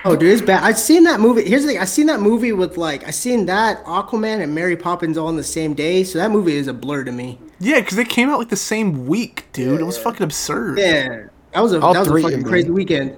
Oh, 0.04 0.16
dude, 0.16 0.32
it's 0.32 0.42
bad. 0.42 0.62
I've 0.62 0.78
seen 0.78 1.04
that 1.04 1.20
movie. 1.20 1.48
Here's 1.48 1.62
the 1.62 1.68
thing. 1.68 1.78
I've 1.78 1.88
seen 1.88 2.06
that 2.06 2.20
movie 2.20 2.52
with 2.52 2.76
like 2.76 3.06
I 3.06 3.10
seen 3.10 3.46
that 3.46 3.84
Aquaman 3.84 4.42
and 4.42 4.54
Mary 4.54 4.76
Poppins 4.76 5.16
all 5.16 5.28
in 5.28 5.36
the 5.36 5.44
same 5.44 5.74
day. 5.74 6.02
So 6.04 6.18
that 6.18 6.30
movie 6.30 6.56
is 6.56 6.66
a 6.66 6.74
blur 6.74 7.04
to 7.04 7.12
me. 7.12 7.38
Yeah, 7.60 7.80
because 7.80 7.96
they 7.96 8.04
came 8.04 8.28
out 8.28 8.38
like 8.38 8.48
the 8.48 8.56
same 8.56 9.06
week, 9.06 9.46
dude. 9.52 9.80
It 9.80 9.84
was 9.84 9.98
fucking 9.98 10.24
absurd. 10.24 10.78
Yeah, 10.78 11.26
that 11.52 11.60
was 11.60 11.72
a 11.72 11.80
All 11.80 11.92
that 11.92 12.00
was 12.00 12.08
a 12.08 12.10
three, 12.10 12.22
fucking 12.22 12.42
man. 12.42 12.48
crazy 12.48 12.70
weekend. 12.70 13.16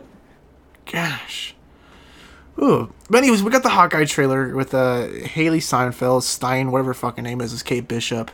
Gosh. 0.90 1.54
Ooh. 2.60 2.92
But 3.10 3.18
anyways, 3.18 3.42
we 3.42 3.50
got 3.50 3.62
the 3.62 3.70
Hawkeye 3.70 4.04
trailer 4.04 4.54
with 4.54 4.74
uh, 4.74 5.08
Hailee 5.08 5.58
Seinfeld, 5.58 6.22
Stein, 6.22 6.70
whatever 6.70 6.90
her 6.90 6.94
fucking 6.94 7.24
name 7.24 7.40
is, 7.40 7.52
is 7.52 7.62
Kate 7.62 7.88
Bishop. 7.88 8.30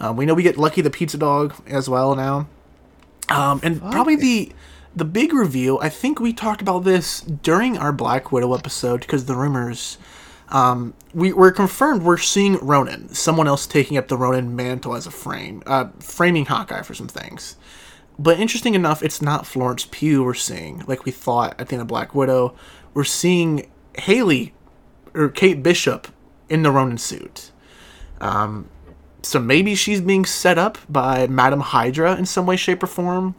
Um, 0.00 0.16
we 0.16 0.26
know 0.26 0.34
we 0.34 0.42
get 0.42 0.56
Lucky 0.56 0.80
the 0.80 0.90
Pizza 0.90 1.16
Dog 1.18 1.54
as 1.66 1.88
well 1.88 2.14
now. 2.14 2.48
Um, 3.28 3.60
and 3.62 3.80
probably 3.80 4.16
the 4.16 4.52
the 4.94 5.04
big 5.04 5.32
reveal. 5.32 5.78
I 5.82 5.88
think 5.88 6.20
we 6.20 6.32
talked 6.32 6.60
about 6.60 6.84
this 6.84 7.20
during 7.20 7.76
our 7.78 7.92
Black 7.92 8.30
Widow 8.30 8.54
episode 8.54 9.00
because 9.00 9.24
the 9.24 9.34
rumors. 9.34 9.98
Um, 10.50 10.92
we 11.14 11.32
we're 11.32 11.52
confirmed 11.52 12.02
we're 12.02 12.18
seeing 12.18 12.58
Ronin, 12.58 13.08
someone 13.08 13.48
else 13.48 13.66
taking 13.66 13.96
up 13.96 14.08
the 14.08 14.16
Ronin 14.16 14.54
mantle 14.54 14.94
as 14.94 15.06
a 15.06 15.10
frame, 15.10 15.62
uh, 15.66 15.86
framing 16.00 16.44
Hawkeye 16.44 16.82
for 16.82 16.94
some 16.94 17.08
things. 17.08 17.56
But 18.18 18.38
interesting 18.38 18.74
enough, 18.74 19.02
it's 19.02 19.20
not 19.20 19.46
Florence 19.46 19.88
Pugh 19.90 20.22
we're 20.22 20.34
seeing, 20.34 20.84
like 20.86 21.04
we 21.04 21.10
thought 21.10 21.58
at 21.60 21.68
the 21.68 21.74
end 21.74 21.82
of 21.82 21.88
Black 21.88 22.14
Widow. 22.14 22.54
We're 22.92 23.04
seeing 23.04 23.68
Haley 23.98 24.54
or 25.14 25.28
Kate 25.28 25.62
Bishop 25.62 26.08
in 26.48 26.62
the 26.62 26.70
Ronin 26.70 26.98
suit. 26.98 27.50
Um, 28.20 28.68
so 29.22 29.40
maybe 29.40 29.74
she's 29.74 30.00
being 30.00 30.24
set 30.24 30.58
up 30.58 30.78
by 30.88 31.26
Madam 31.26 31.60
Hydra 31.60 32.16
in 32.16 32.26
some 32.26 32.46
way, 32.46 32.56
shape, 32.56 32.82
or 32.82 32.86
form. 32.86 33.34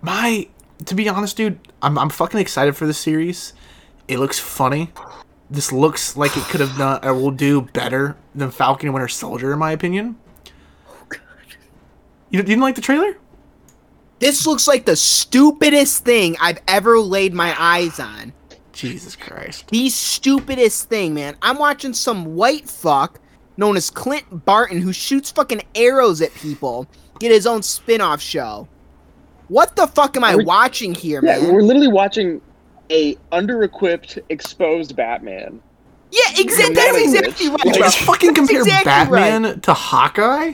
My, 0.00 0.48
to 0.86 0.94
be 0.94 1.08
honest, 1.08 1.36
dude, 1.36 1.58
I'm, 1.82 1.98
I'm 1.98 2.08
fucking 2.08 2.40
excited 2.40 2.76
for 2.76 2.86
this 2.86 2.98
series. 2.98 3.52
It 4.06 4.18
looks 4.18 4.38
funny. 4.38 4.90
This 5.50 5.72
looks 5.72 6.16
like 6.16 6.36
it 6.36 6.44
could 6.44 6.60
have 6.60 6.76
done 6.78 7.00
or 7.02 7.14
will 7.14 7.30
do 7.30 7.62
better 7.62 8.16
than 8.34 8.50
Falcon 8.50 8.88
and 8.88 8.94
Winter 8.94 9.08
Soldier, 9.08 9.52
in 9.52 9.58
my 9.58 9.72
opinion. 9.72 10.16
Oh, 10.88 11.04
God. 11.08 11.20
You, 12.30 12.38
you 12.38 12.42
didn't 12.42 12.60
like 12.60 12.74
the 12.74 12.80
trailer? 12.80 13.18
This 14.18 14.46
looks 14.46 14.66
like 14.66 14.84
the 14.84 14.96
stupidest 14.96 16.04
thing 16.04 16.36
I've 16.40 16.58
ever 16.66 16.98
laid 16.98 17.34
my 17.34 17.54
eyes 17.58 18.00
on. 18.00 18.32
Jesus 18.72 19.16
Christ. 19.16 19.68
The 19.68 19.88
stupidest 19.88 20.88
thing, 20.88 21.14
man. 21.14 21.36
I'm 21.42 21.58
watching 21.58 21.92
some 21.92 22.34
white 22.36 22.68
fuck 22.68 23.20
known 23.56 23.76
as 23.76 23.90
Clint 23.90 24.44
Barton 24.44 24.80
who 24.80 24.92
shoots 24.92 25.30
fucking 25.30 25.62
arrows 25.74 26.20
at 26.22 26.32
people 26.34 26.86
get 27.18 27.32
his 27.32 27.46
own 27.46 27.62
spin-off 27.62 28.20
show. 28.20 28.68
What 29.48 29.74
the 29.76 29.86
fuck 29.88 30.16
am 30.16 30.22
I 30.24 30.34
Are 30.34 30.38
we- 30.38 30.44
watching 30.44 30.94
here, 30.94 31.20
Yeah, 31.24 31.40
man? 31.40 31.52
we're 31.52 31.62
literally 31.62 31.88
watching 31.88 32.40
a 32.90 33.16
under-equipped, 33.32 34.18
exposed 34.28 34.94
Batman. 34.94 35.60
Yeah, 36.10 36.20
exactly. 36.38 36.74
That's 36.74 36.98
exactly 36.98 37.48
right. 37.48 37.64
You 37.64 37.72
just 37.74 37.98
fucking 38.00 38.34
compare 38.34 38.60
exactly 38.62 39.18
Batman 39.18 39.42
right. 39.42 39.62
to 39.64 39.74
Hawkeye? 39.74 40.52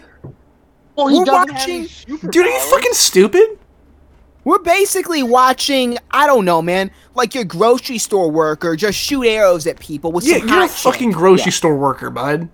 Well, 0.97 1.09
he 1.09 1.19
We're 1.19 1.25
doesn't 1.25 1.55
have 1.55 1.69
any 1.69 1.81
watching- 1.83 2.31
Dude, 2.31 2.47
are 2.47 2.49
you 2.49 2.61
fucking 2.71 2.93
stupid? 2.93 3.59
We're 4.45 4.59
basically 4.59 5.23
watching, 5.23 5.97
I 6.11 6.27
don't 6.27 6.45
know, 6.45 6.61
man, 6.61 6.91
like 7.15 7.35
your 7.35 7.45
grocery 7.45 7.99
store 7.99 8.31
worker 8.31 8.77
just 8.77 8.99
shoot 8.99 9.25
arrows 9.25 9.67
at 9.67 9.81
people 9.81 10.13
with 10.13 10.25
Yeah, 10.27 10.39
some 10.41 10.49
you're 10.49 10.59
a 10.65 10.69
shit. 10.69 10.71
fucking 10.71 11.13
grocery 11.13 11.51
store 11.53 11.77
worker, 11.77 12.11
bud. 12.11 12.49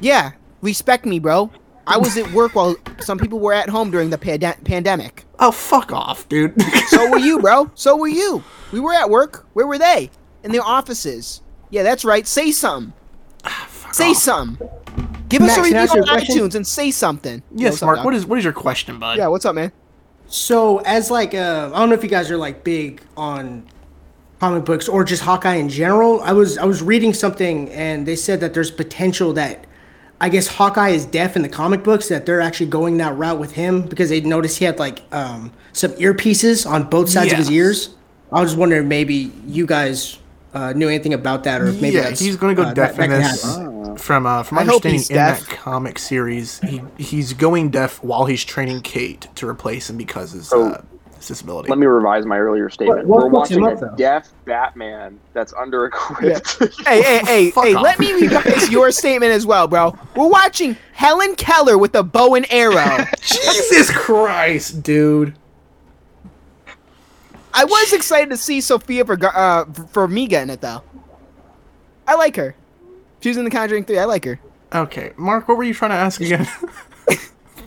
Yeah, 0.00 0.32
respect 0.62 1.04
me, 1.04 1.18
bro. 1.18 1.50
I 1.86 1.98
was 1.98 2.16
at 2.16 2.32
work 2.32 2.54
while 2.54 2.76
some 3.00 3.18
people 3.18 3.38
were 3.40 3.52
at 3.52 3.68
home 3.68 3.90
during 3.90 4.08
the 4.08 4.16
pande- 4.16 4.64
pandemic. 4.64 5.26
Oh, 5.38 5.50
fuck 5.52 5.92
off, 5.92 6.26
dude. 6.30 6.54
So 6.88 7.10
were 7.10 7.18
you, 7.18 7.38
bro. 7.40 7.70
So 7.74 7.94
were 7.96 8.08
you. 8.08 8.42
We 8.72 8.80
were 8.80 8.94
at 8.94 9.10
work. 9.10 9.46
Where 9.52 9.66
were 9.66 9.78
they? 9.78 10.10
In 10.44 10.52
their 10.52 10.62
offices. 10.64 11.42
Yeah, 11.70 11.82
that's 11.82 12.04
right. 12.04 12.26
Say 12.26 12.52
something. 12.52 12.94
Ah, 13.44 13.68
Say 13.92 14.10
off. 14.10 14.16
something. 14.16 14.68
Give 15.34 15.42
us 15.42 15.56
Max, 15.56 15.58
a 15.58 15.62
review 15.62 15.78
on 15.78 15.98
a 15.98 16.02
question? 16.04 16.36
iTunes 16.36 16.54
and 16.54 16.66
say 16.66 16.90
something. 16.90 17.42
yes, 17.54 17.72
what's 17.72 17.82
up, 17.82 17.86
Mark. 17.86 17.96
Doc? 17.98 18.04
What 18.04 18.14
is 18.14 18.26
what 18.26 18.38
is 18.38 18.44
your 18.44 18.52
question, 18.52 18.98
bud? 19.00 19.18
Yeah, 19.18 19.26
what's 19.26 19.44
up, 19.44 19.54
man? 19.54 19.72
So 20.28 20.78
as 20.78 21.10
like 21.10 21.34
uh, 21.34 21.70
I 21.74 21.78
don't 21.78 21.88
know 21.88 21.94
if 21.96 22.02
you 22.04 22.08
guys 22.08 22.30
are 22.30 22.36
like 22.36 22.62
big 22.62 23.02
on 23.16 23.66
comic 24.38 24.64
books 24.64 24.88
or 24.88 25.04
just 25.04 25.22
Hawkeye 25.22 25.54
in 25.54 25.68
general. 25.68 26.20
I 26.22 26.32
was 26.32 26.56
I 26.56 26.64
was 26.64 26.82
reading 26.82 27.12
something 27.12 27.68
and 27.70 28.06
they 28.06 28.16
said 28.16 28.40
that 28.40 28.54
there's 28.54 28.70
potential 28.70 29.32
that 29.32 29.66
I 30.20 30.28
guess 30.28 30.46
Hawkeye 30.46 30.90
is 30.90 31.04
deaf 31.04 31.34
in 31.34 31.42
the 31.42 31.48
comic 31.48 31.82
books 31.82 32.08
that 32.08 32.26
they're 32.26 32.40
actually 32.40 32.66
going 32.66 32.96
that 32.98 33.16
route 33.16 33.38
with 33.38 33.52
him 33.52 33.82
because 33.82 34.10
they 34.10 34.20
noticed 34.20 34.58
he 34.58 34.64
had 34.64 34.78
like 34.78 35.02
um, 35.12 35.52
some 35.72 35.92
earpieces 35.92 36.70
on 36.70 36.84
both 36.88 37.08
sides 37.08 37.32
of 37.32 37.38
his 37.38 37.50
ears. 37.50 37.94
I 38.32 38.40
was 38.40 38.54
wondering 38.56 38.88
maybe 38.88 39.32
you 39.46 39.66
guys 39.66 40.18
uh, 40.54 40.72
knew 40.72 40.88
anything 40.88 41.12
about 41.14 41.44
that 41.44 41.60
or 41.60 41.66
if 41.66 41.80
maybe 41.80 41.96
yeah, 41.96 42.02
that's, 42.04 42.20
he's 42.20 42.36
going 42.36 42.54
to 42.56 42.62
go 42.62 42.68
uh, 42.68 42.72
deaf 42.74 42.96
that- 42.96 43.04
in 43.04 43.10
that 43.10 43.32
this. 43.32 44.02
From 44.02 44.26
uh, 44.26 44.42
from 44.42 44.58
I 44.58 44.62
understanding 44.62 44.92
he's 44.98 45.10
in 45.10 45.16
that 45.16 45.40
comic 45.46 45.98
series, 46.00 46.58
he 46.60 46.82
he's 46.98 47.32
going 47.32 47.70
deaf 47.70 48.02
while 48.02 48.24
he's 48.24 48.44
training 48.44 48.80
Kate 48.82 49.28
to 49.36 49.48
replace 49.48 49.88
him 49.88 49.96
because 49.96 50.32
his 50.32 50.52
Oh. 50.52 50.70
uh, 50.70 50.82
his 51.16 51.28
disability. 51.28 51.68
Let 51.68 51.78
me 51.78 51.86
revise 51.86 52.26
my 52.26 52.36
earlier 52.38 52.68
statement. 52.70 53.06
what 53.06 53.22
We're 53.22 53.28
watching 53.28 53.64
up, 53.64 53.76
a 53.76 53.80
though? 53.80 53.94
deaf 53.96 54.28
Batman 54.46 55.20
that's 55.32 55.52
under 55.54 55.86
equipped. 55.86 56.58
Hey, 56.84 57.02
hey, 57.02 57.18
hey, 57.24 57.50
Fuck 57.52 57.64
hey! 57.66 57.74
off. 57.74 57.82
Let 57.84 58.00
me 58.00 58.12
revise 58.14 58.68
your 58.68 58.90
statement 58.90 59.30
as 59.30 59.46
well, 59.46 59.68
bro. 59.68 59.96
We're 60.16 60.28
watching 60.28 60.76
Helen 60.92 61.36
Keller 61.36 61.78
with 61.78 61.94
a 61.94 62.02
bow 62.02 62.34
and 62.34 62.46
arrow. 62.52 63.04
Jesus 63.20 63.90
Christ, 63.92 64.82
dude. 64.82 65.34
I 67.56 67.64
was 67.64 67.92
excited 67.92 68.30
to 68.30 68.36
see 68.36 68.60
Sophia 68.60 69.04
for 69.04 69.16
uh, 69.24 69.64
for 69.92 70.08
me 70.08 70.26
getting 70.26 70.50
it 70.50 70.60
though. 70.60 70.82
I 72.06 72.16
like 72.16 72.36
her. 72.36 72.54
She's 73.20 73.36
in 73.38 73.44
The 73.44 73.50
Conjuring 73.50 73.84
Three. 73.84 73.98
I 73.98 74.04
like 74.04 74.24
her. 74.24 74.38
Okay, 74.74 75.12
Mark, 75.16 75.46
what 75.48 75.56
were 75.56 75.62
you 75.64 75.72
trying 75.72 75.92
to 75.92 75.96
ask 75.96 76.20
again? 76.20 76.46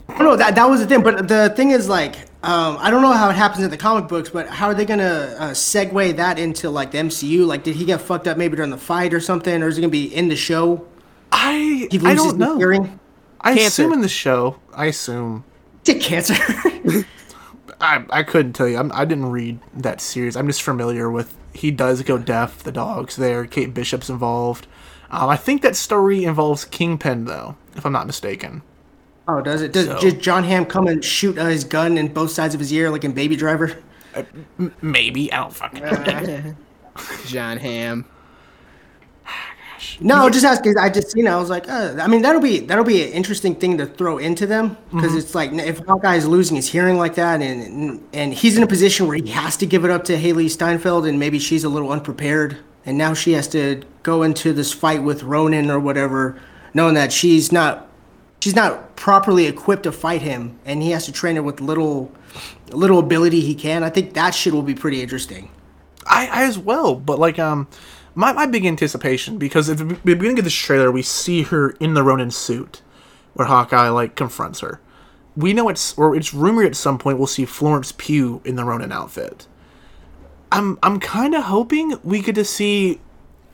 Oh, 0.09 0.23
no, 0.23 0.35
that, 0.37 0.55
that 0.55 0.69
was 0.69 0.79
the 0.79 0.87
thing. 0.87 1.03
But 1.03 1.27
the 1.27 1.53
thing 1.55 1.71
is, 1.71 1.89
like, 1.89 2.15
um, 2.41 2.77
I 2.79 2.89
don't 2.89 3.01
know 3.01 3.11
how 3.11 3.29
it 3.29 3.35
happens 3.35 3.63
in 3.65 3.69
the 3.69 3.77
comic 3.77 4.07
books, 4.07 4.29
but 4.29 4.47
how 4.47 4.67
are 4.67 4.73
they 4.73 4.85
gonna 4.85 5.35
uh, 5.37 5.49
segue 5.51 6.15
that 6.15 6.39
into 6.39 6.69
like 6.69 6.91
the 6.91 6.97
MCU? 6.97 7.45
Like, 7.45 7.63
did 7.63 7.75
he 7.75 7.83
get 7.85 7.99
fucked 8.01 8.25
up 8.25 8.37
maybe 8.37 8.55
during 8.55 8.71
the 8.71 8.77
fight 8.77 9.13
or 9.13 9.19
something, 9.19 9.61
or 9.61 9.67
is 9.67 9.77
it 9.77 9.81
gonna 9.81 9.91
be 9.91 10.05
in 10.05 10.29
the 10.29 10.35
show? 10.37 10.87
I 11.31 11.87
He 11.91 11.99
I 11.99 12.13
loses 12.13 12.25
don't 12.25 12.37
know. 12.37 12.57
hearing. 12.57 12.99
I 13.41 13.49
Cancer. 13.55 13.67
assume 13.83 13.93
in 13.93 14.01
the 14.01 14.07
show. 14.07 14.57
I 14.73 14.85
assume. 14.85 15.43
Get 15.83 16.01
cancer. 16.01 16.35
I 17.79 18.03
I 18.09 18.23
couldn't 18.23 18.53
tell 18.53 18.67
you. 18.67 18.77
I'm, 18.77 18.91
I 18.93 19.05
didn't 19.05 19.29
read 19.31 19.59
that 19.75 20.01
series. 20.01 20.35
I'm 20.35 20.47
just 20.47 20.61
familiar 20.61 21.09
with. 21.11 21.35
He 21.53 21.71
does 21.71 22.01
go 22.03 22.17
deaf. 22.17 22.63
The 22.63 22.71
dog's 22.71 23.15
there. 23.15 23.45
Kate 23.45 23.73
Bishop's 23.73 24.09
involved. 24.09 24.67
Um, 25.09 25.29
I 25.29 25.37
think 25.37 25.61
that 25.61 25.75
story 25.75 26.23
involves 26.25 26.65
Kingpin 26.65 27.25
though, 27.25 27.55
if 27.75 27.85
I'm 27.85 27.91
not 27.93 28.07
mistaken. 28.07 28.61
oh, 29.27 29.41
does 29.41 29.61
it? 29.61 29.71
Does 29.73 29.85
So- 29.85 29.99
did 29.99 30.19
John 30.21 30.43
Hamm 30.43 30.65
come 30.65 30.87
and 30.87 31.03
shoot 31.03 31.37
uh, 31.37 31.45
his 31.45 31.63
gun 31.63 31.97
in 31.97 32.13
both 32.13 32.31
sides 32.31 32.53
of 32.53 32.59
his 32.59 32.71
ear, 32.73 32.89
like 32.89 33.03
in 33.03 33.13
Baby 33.13 33.35
Driver? 33.35 33.77
Maybe 34.81 35.31
I 35.31 35.37
don't 35.37 35.53
fucking 35.53 35.83
know. 35.83 36.55
John 37.27 37.57
Hamm. 39.79 40.07
No, 40.07 40.29
just 40.29 40.45
ask. 40.45 40.63
'cause 40.63 40.75
I 40.75 40.89
just 40.89 41.15
you 41.15 41.23
know 41.23 41.37
I 41.37 41.39
was 41.39 41.49
like, 41.49 41.69
uh, 41.69 41.95
I 41.99 42.07
mean 42.07 42.21
that'll 42.21 42.41
be 42.41 42.59
that'll 42.59 42.83
be 42.83 43.03
an 43.03 43.09
interesting 43.13 43.55
thing 43.55 43.77
to 43.77 43.85
throw 43.85 44.17
into 44.17 44.45
them 44.47 44.77
because 44.91 45.09
Mm-hmm. 45.11 45.17
it's 45.19 45.35
like 45.35 45.53
if 45.53 45.79
Hawkeye 45.85 46.15
is 46.15 46.27
losing 46.27 46.55
his 46.55 46.67
hearing 46.69 46.97
like 46.97 47.15
that 47.15 47.41
and 47.41 48.01
and 48.13 48.33
he's 48.33 48.57
in 48.57 48.63
a 48.63 48.67
position 48.67 49.07
where 49.07 49.17
he 49.17 49.27
has 49.29 49.55
to 49.57 49.65
give 49.65 49.85
it 49.85 49.91
up 49.91 50.03
to 50.05 50.17
Hailee 50.17 50.49
Steinfeld 50.49 51.05
and 51.05 51.19
maybe 51.19 51.39
she's 51.39 51.63
a 51.63 51.69
little 51.69 51.91
unprepared 51.91 52.57
and 52.85 52.97
now 52.97 53.13
she 53.13 53.33
has 53.33 53.47
to 53.49 53.81
go 54.03 54.23
into 54.23 54.53
this 54.53 54.71
fight 54.73 55.03
with 55.03 55.23
Ronin 55.23 55.69
or 55.69 55.79
whatever, 55.79 56.39
knowing 56.73 56.93
that 56.95 57.11
she's 57.11 57.51
not 57.51 57.87
she's 58.39 58.55
not 58.55 58.95
properly 58.95 59.45
equipped 59.47 59.83
to 59.83 59.91
fight 59.91 60.21
him 60.21 60.57
and 60.65 60.81
he 60.81 60.91
has 60.91 61.05
to 61.05 61.11
train 61.11 61.35
her 61.35 61.43
with 61.43 61.59
little 61.61 62.11
little 62.71 62.99
ability 62.99 63.41
he 63.41 63.53
can. 63.55 63.83
I 63.83 63.89
think 63.89 64.13
that 64.13 64.33
shit 64.35 64.53
will 64.53 64.61
be 64.63 64.75
pretty 64.75 65.01
interesting. 65.01 65.49
I, 66.09 66.27
I 66.27 66.43
as 66.45 66.57
well, 66.57 66.95
but 66.95 67.19
like 67.19 67.37
um, 67.39 67.67
my, 68.17 68.33
my 68.33 68.47
big 68.47 68.65
anticipation 68.65 69.37
because 69.37 69.69
at 69.69 69.77
the 69.77 69.85
be- 69.85 70.15
beginning 70.15 70.39
of 70.39 70.43
this 70.43 70.53
trailer 70.53 70.91
we 70.91 71.03
see 71.03 71.43
her 71.43 71.69
in 71.79 71.93
the 71.93 72.01
Ronin 72.01 72.31
suit, 72.31 72.81
where 73.33 73.47
Hawkeye 73.47 73.89
like 73.89 74.15
confronts 74.15 74.61
her. 74.61 74.81
We 75.35 75.53
know 75.53 75.69
it's 75.69 75.95
or 75.99 76.15
it's 76.15 76.33
rumored 76.33 76.65
at 76.65 76.75
some 76.75 76.97
point 76.97 77.19
we'll 77.19 77.27
see 77.27 77.45
Florence 77.45 77.91
Pugh 77.91 78.41
in 78.43 78.55
the 78.55 78.63
Ronin 78.63 78.91
outfit. 78.91 79.45
I'm 80.51 80.79
I'm 80.81 80.99
kind 80.99 81.35
of 81.35 81.43
hoping 81.43 81.99
we 82.03 82.23
get 82.23 82.33
to 82.35 82.43
see 82.43 82.99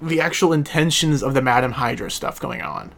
the 0.02 0.22
actual 0.22 0.54
intentions 0.54 1.22
of 1.22 1.34
the 1.34 1.42
Madam 1.42 1.74
Hydra 1.74 2.10
stuff 2.10 2.40
going 2.40 2.62
on, 2.62 2.94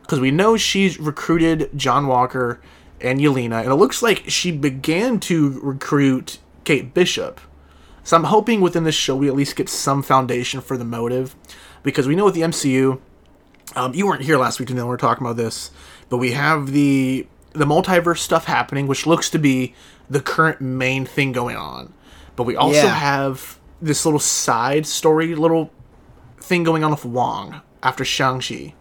because 0.00 0.18
we 0.18 0.30
know 0.30 0.56
she's 0.56 0.98
recruited 0.98 1.70
John 1.76 2.06
Walker 2.06 2.58
and 3.02 3.20
Yelena, 3.20 3.60
and 3.60 3.70
it 3.70 3.74
looks 3.74 4.02
like 4.02 4.24
she 4.28 4.50
began 4.50 5.20
to 5.20 5.60
recruit 5.60 6.38
Kate 6.64 6.94
Bishop. 6.94 7.38
So 8.06 8.16
I'm 8.16 8.22
hoping 8.24 8.60
within 8.60 8.84
this 8.84 8.94
show 8.94 9.16
we 9.16 9.26
at 9.26 9.34
least 9.34 9.56
get 9.56 9.68
some 9.68 10.00
foundation 10.00 10.60
for 10.60 10.76
the 10.76 10.84
motive, 10.84 11.34
because 11.82 12.06
we 12.06 12.14
know 12.14 12.24
with 12.26 12.34
the 12.34 12.42
MCU, 12.42 13.00
um, 13.74 13.94
you 13.94 14.06
weren't 14.06 14.22
here 14.22 14.38
last 14.38 14.60
week 14.60 14.68
when 14.68 14.76
we 14.78 14.84
were 14.84 14.96
talking 14.96 15.26
about 15.26 15.36
this, 15.36 15.72
but 16.08 16.18
we 16.18 16.30
have 16.30 16.70
the 16.70 17.26
the 17.52 17.64
multiverse 17.64 18.18
stuff 18.18 18.44
happening, 18.44 18.86
which 18.86 19.06
looks 19.08 19.28
to 19.30 19.40
be 19.40 19.74
the 20.08 20.20
current 20.20 20.60
main 20.60 21.04
thing 21.04 21.32
going 21.32 21.56
on. 21.56 21.92
But 22.36 22.44
we 22.44 22.54
also 22.54 22.82
Yeah. 22.86 22.94
have 22.94 23.58
this 23.82 24.04
little 24.04 24.20
side 24.20 24.86
story, 24.86 25.34
little 25.34 25.72
thing 26.40 26.62
going 26.62 26.84
on 26.84 26.92
with 26.92 27.04
Wong 27.04 27.60
after 27.82 28.04
Shang 28.04 28.40
Chi. 28.40 28.74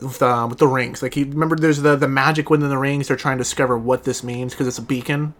With, 0.00 0.22
um, 0.22 0.48
with 0.48 0.58
the 0.58 0.66
rings, 0.66 1.02
like 1.02 1.12
he 1.14 1.24
remember, 1.24 1.54
there's 1.54 1.82
the 1.82 1.96
the 1.96 2.08
magic 2.08 2.48
within 2.48 2.70
the 2.70 2.78
rings. 2.78 3.08
They're 3.08 3.16
trying 3.16 3.36
to 3.36 3.44
discover 3.44 3.76
what 3.76 4.04
this 4.04 4.24
means 4.24 4.54
because 4.54 4.66
it's 4.66 4.78
a 4.78 4.82
beacon 4.82 5.34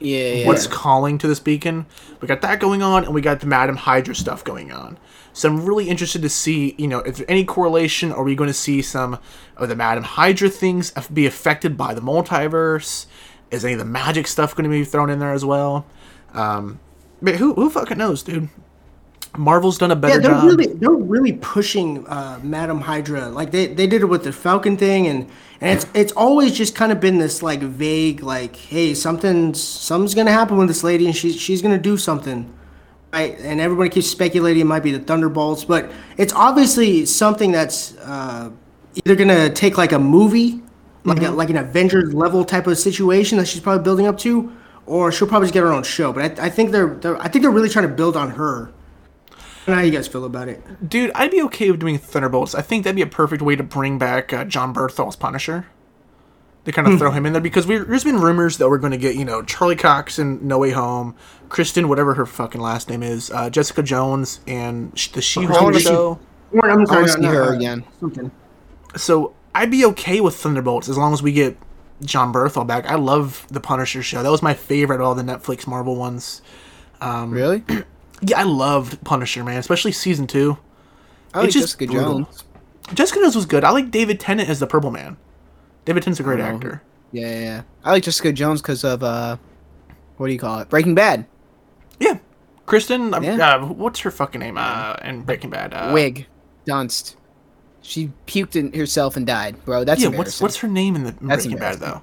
Yeah, 0.00 0.32
yeah. 0.32 0.46
what's 0.46 0.66
calling 0.66 1.18
to 1.18 1.28
this 1.28 1.40
beacon. 1.40 1.86
We 2.20 2.28
got 2.28 2.42
that 2.42 2.60
going 2.60 2.82
on, 2.82 3.04
and 3.04 3.14
we 3.14 3.20
got 3.20 3.40
the 3.40 3.46
Madam 3.46 3.76
Hydra 3.76 4.14
stuff 4.14 4.44
going 4.44 4.72
on. 4.72 4.98
So 5.32 5.48
I'm 5.48 5.64
really 5.64 5.88
interested 5.88 6.22
to 6.22 6.28
see, 6.28 6.74
you 6.78 6.86
know, 6.86 7.00
if 7.00 7.16
there's 7.16 7.28
any 7.28 7.44
correlation. 7.44 8.12
Are 8.12 8.22
we 8.22 8.34
going 8.34 8.48
to 8.48 8.54
see 8.54 8.82
some 8.82 9.18
of 9.56 9.68
the 9.68 9.76
Madam 9.76 10.04
Hydra 10.04 10.48
things 10.48 10.92
be 11.12 11.26
affected 11.26 11.76
by 11.76 11.94
the 11.94 12.00
multiverse? 12.00 13.06
Is 13.50 13.64
any 13.64 13.74
of 13.74 13.78
the 13.78 13.84
magic 13.84 14.26
stuff 14.26 14.54
going 14.54 14.64
to 14.64 14.70
be 14.70 14.84
thrown 14.84 15.10
in 15.10 15.18
there 15.18 15.32
as 15.32 15.44
well? 15.44 15.86
Um, 16.32 16.80
but 17.22 17.36
who 17.36 17.54
who 17.54 17.70
fucking 17.70 17.98
knows, 17.98 18.22
dude? 18.22 18.48
Marvel's 19.36 19.78
done 19.78 19.90
a 19.90 19.96
better 19.96 20.14
Yeah, 20.14 20.20
they're 20.20 20.30
job. 20.32 20.44
really 20.44 20.66
they're 20.66 20.90
really 20.90 21.32
pushing 21.32 22.06
uh, 22.06 22.38
Madam 22.42 22.80
Hydra. 22.80 23.28
Like 23.28 23.50
they, 23.50 23.66
they 23.66 23.86
did 23.86 24.02
it 24.02 24.06
with 24.06 24.24
the 24.24 24.32
Falcon 24.32 24.76
thing, 24.76 25.06
and 25.06 25.28
and 25.60 25.76
it's 25.76 25.86
it's 25.94 26.12
always 26.12 26.52
just 26.52 26.74
kind 26.74 26.92
of 26.92 27.00
been 27.00 27.18
this 27.18 27.42
like 27.42 27.60
vague, 27.60 28.22
like 28.22 28.54
hey, 28.56 28.94
something's 28.94 29.62
something's 29.62 30.14
gonna 30.14 30.32
happen 30.32 30.56
with 30.56 30.68
this 30.68 30.84
lady, 30.84 31.06
and 31.06 31.16
she's 31.16 31.36
she's 31.40 31.62
gonna 31.62 31.78
do 31.78 31.96
something, 31.96 32.52
right? 33.12 33.36
And 33.40 33.60
everybody 33.60 33.90
keeps 33.90 34.06
speculating 34.06 34.60
it 34.60 34.66
might 34.66 34.82
be 34.84 34.92
the 34.92 35.00
Thunderbolts, 35.00 35.64
but 35.64 35.90
it's 36.16 36.32
obviously 36.32 37.04
something 37.06 37.50
that's 37.50 37.96
uh, 37.98 38.50
either 39.04 39.16
gonna 39.16 39.50
take 39.50 39.76
like 39.78 39.92
a 39.92 39.98
movie, 39.98 40.62
like 41.04 41.22
a, 41.22 41.30
like 41.30 41.50
an 41.50 41.56
Avengers 41.56 42.14
level 42.14 42.44
type 42.44 42.66
of 42.68 42.78
situation 42.78 43.38
that 43.38 43.48
she's 43.48 43.60
probably 43.60 43.82
building 43.82 44.06
up 44.06 44.16
to, 44.18 44.52
or 44.86 45.10
she'll 45.10 45.26
probably 45.26 45.46
just 45.46 45.54
get 45.54 45.62
her 45.64 45.72
own 45.72 45.82
show. 45.82 46.12
But 46.12 46.38
I, 46.38 46.46
I 46.46 46.50
think 46.50 46.70
they're, 46.70 46.94
they're 46.94 47.16
I 47.20 47.26
think 47.28 47.42
they're 47.42 47.50
really 47.50 47.68
trying 47.68 47.88
to 47.88 47.94
build 47.94 48.16
on 48.16 48.30
her. 48.30 48.70
I 49.66 49.70
don't 49.70 49.78
how 49.78 49.84
you 49.84 49.90
guys 49.92 50.06
feel 50.08 50.24
about 50.24 50.48
it. 50.48 50.88
Dude, 50.88 51.10
I'd 51.14 51.30
be 51.30 51.40
okay 51.42 51.70
with 51.70 51.80
doing 51.80 51.98
Thunderbolts. 51.98 52.54
I 52.54 52.62
think 52.62 52.84
that'd 52.84 52.96
be 52.96 53.02
a 53.02 53.06
perfect 53.06 53.42
way 53.42 53.56
to 53.56 53.62
bring 53.62 53.98
back 53.98 54.32
uh, 54.32 54.44
Jon 54.44 54.74
Bernthal's 54.74 55.16
Punisher. 55.16 55.66
To 56.66 56.72
kind 56.72 56.88
of 56.88 56.98
throw 56.98 57.10
him 57.10 57.26
in 57.26 57.34
there 57.34 57.42
because 57.42 57.66
we, 57.66 57.76
there's 57.76 58.04
been 58.04 58.18
rumors 58.22 58.56
that 58.56 58.70
we're 58.70 58.78
going 58.78 58.92
to 58.92 58.96
get, 58.98 59.16
you 59.16 59.24
know, 59.26 59.42
Charlie 59.42 59.76
Cox 59.76 60.18
in 60.18 60.48
No 60.48 60.56
Way 60.58 60.70
Home, 60.70 61.14
Kristen, 61.50 61.88
whatever 61.90 62.14
her 62.14 62.24
fucking 62.24 62.58
last 62.60 62.88
name 62.88 63.02
is, 63.02 63.30
uh, 63.32 63.50
Jessica 63.50 63.82
Jones, 63.82 64.40
and 64.46 64.98
sh- 64.98 65.08
the 65.08 65.20
She-Hulk 65.20 65.60
wanna 65.60 65.76
see- 65.78 65.84
show. 65.84 66.18
Or, 66.52 66.64
I'm 66.70 66.70
I 66.70 66.84
want 66.94 67.06
to 67.06 67.12
see 67.12 67.20
not- 67.20 67.34
her 67.34 67.52
again. 67.54 67.84
Something. 68.00 68.30
So 68.96 69.34
I'd 69.54 69.70
be 69.70 69.84
okay 69.84 70.22
with 70.22 70.36
Thunderbolts 70.36 70.88
as 70.88 70.96
long 70.96 71.12
as 71.12 71.22
we 71.22 71.32
get 71.32 71.58
Jon 72.02 72.32
Bernthal 72.32 72.66
back. 72.66 72.86
I 72.90 72.94
love 72.94 73.46
the 73.50 73.60
Punisher 73.60 74.02
show. 74.02 74.22
That 74.22 74.30
was 74.30 74.40
my 74.42 74.54
favorite 74.54 75.00
of 75.02 75.06
all 75.06 75.14
the 75.14 75.22
Netflix 75.22 75.66
Marvel 75.66 75.96
ones. 75.96 76.40
Really? 77.02 77.62
Yeah, 78.22 78.40
I 78.40 78.44
loved 78.44 79.02
Punisher, 79.04 79.44
man, 79.44 79.58
especially 79.58 79.92
season 79.92 80.26
two. 80.26 80.58
I 81.32 81.38
like 81.40 81.46
It's 81.48 81.54
just 81.54 81.78
Jessica 81.78 81.86
brutal. 81.92 82.14
Jones. 82.20 82.44
Jessica 82.94 83.20
Jones 83.20 83.36
was 83.36 83.46
good. 83.46 83.64
I 83.64 83.70
like 83.70 83.90
David 83.90 84.20
Tennant 84.20 84.48
as 84.48 84.60
the 84.60 84.66
Purple 84.66 84.90
Man. 84.90 85.16
David 85.84 86.02
Tennant's 86.02 86.20
a 86.20 86.22
great 86.22 86.40
Oh. 86.40 86.44
actor. 86.44 86.82
Yeah, 87.12 87.28
yeah, 87.28 87.40
yeah. 87.40 87.62
I 87.84 87.92
like 87.92 88.02
Jessica 88.02 88.32
Jones 88.32 88.60
because 88.62 88.84
of 88.84 89.02
uh, 89.02 89.36
what 90.16 90.26
do 90.28 90.32
you 90.32 90.38
call 90.38 90.60
it? 90.60 90.68
Breaking 90.68 90.94
Bad. 90.94 91.26
Yeah. 92.00 92.18
Kristen, 92.66 93.14
Yeah. 93.22 93.56
uh, 93.56 93.66
what's 93.66 94.00
her 94.00 94.10
fucking 94.10 94.40
name? 94.40 94.56
Uh, 94.58 94.94
in 95.04 95.22
Breaking 95.22 95.50
Bad. 95.50 95.74
Uh, 95.74 95.90
Wig, 95.92 96.26
Dunst. 96.66 97.16
She 97.82 98.10
puked 98.26 98.56
in 98.56 98.72
herself 98.72 99.16
and 99.16 99.26
died, 99.26 99.62
bro. 99.66 99.84
That's 99.84 100.00
yeah, 100.02 100.08
what's 100.08 100.40
what's 100.40 100.56
her 100.56 100.68
name 100.68 100.96
in 100.96 101.04
the 101.04 101.14
in 101.20 101.26
Breaking 101.26 101.58
Bad 101.58 101.78
though? 101.80 102.00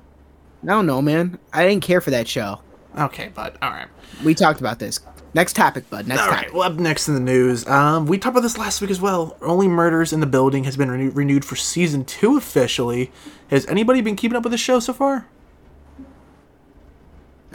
I 0.64 0.68
don't 0.68 0.86
know, 0.86 1.02
man. 1.02 1.40
I 1.52 1.68
didn't 1.68 1.82
care 1.84 2.02
for 2.02 2.12
that 2.12 2.28
show. 2.28 2.62
Okay, 3.00 3.32
but 3.34 3.56
all 3.64 3.72
right. 3.72 3.88
We 4.24 4.36
talked 4.36 4.60
about 4.60 4.78
this. 4.78 5.00
Next 5.34 5.56
topic, 5.56 5.90
bud. 5.90 6.08
Next 6.08 6.22
All 6.22 6.28
topic. 6.28 6.48
right. 6.48 6.54
Well, 6.54 6.64
up 6.64 6.74
next 6.78 7.08
in 7.08 7.14
the 7.14 7.22
news, 7.22 7.66
um, 7.68 8.06
we 8.06 8.18
talked 8.18 8.34
about 8.34 8.42
this 8.42 8.58
last 8.58 8.82
week 8.82 8.92
as 8.92 9.00
well. 9.00 9.38
Only 9.42 9.68
Murders 9.70 10.12
in 10.12 10.20
the 10.20 10.26
Building 10.26 10.66
has 10.66 10.76
been 10.76 10.92
renew- 10.92 11.12
renewed 11.12 11.46
for 11.46 11.56
season 11.56 12.04
two 12.04 12.36
officially. 12.38 13.12
Has 13.50 13.66
anybody 13.68 14.02
been 14.02 14.18
keeping 14.18 14.36
up 14.36 14.44
with 14.44 14.52
the 14.52 14.58
show 14.58 14.80
so 14.82 14.92
far? 14.92 15.28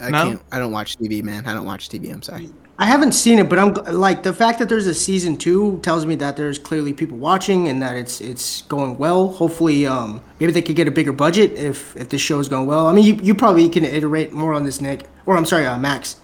I 0.00 0.10
No? 0.10 0.24
can't. 0.24 0.42
I 0.52 0.58
don't 0.58 0.72
watch 0.72 0.96
TV, 0.96 1.22
man. 1.22 1.46
I 1.46 1.52
don't 1.54 1.66
watch 1.66 1.88
TV. 1.90 2.10
I'm 2.12 2.22
sorry. 2.22 2.50
I 2.78 2.84
haven't 2.84 3.12
seen 3.12 3.38
it, 3.38 3.48
but 3.48 3.58
I'm 3.58 3.72
like 3.98 4.22
the 4.22 4.34
fact 4.34 4.58
that 4.58 4.68
there's 4.68 4.86
a 4.86 4.92
season 4.92 5.38
two 5.38 5.78
tells 5.82 6.04
me 6.04 6.14
that 6.16 6.36
there's 6.36 6.58
clearly 6.58 6.92
people 6.92 7.16
watching 7.16 7.68
and 7.68 7.80
that 7.80 7.96
it's 7.96 8.20
it's 8.20 8.62
going 8.62 8.98
well. 8.98 9.28
Hopefully, 9.28 9.86
um, 9.86 10.20
maybe 10.40 10.52
they 10.52 10.60
could 10.60 10.76
get 10.76 10.86
a 10.86 10.90
bigger 10.90 11.12
budget 11.12 11.52
if 11.52 11.96
if 11.96 12.10
the 12.10 12.18
show 12.18 12.38
is 12.38 12.48
going 12.50 12.66
well. 12.66 12.86
I 12.86 12.92
mean, 12.92 13.04
you, 13.04 13.14
you 13.22 13.34
probably 13.34 13.66
can 13.70 13.82
iterate 13.84 14.32
more 14.32 14.52
on 14.52 14.64
this, 14.64 14.82
Nick, 14.82 15.06
or 15.24 15.38
I'm 15.38 15.46
sorry, 15.46 15.64
uh, 15.66 15.78
Max. 15.78 16.16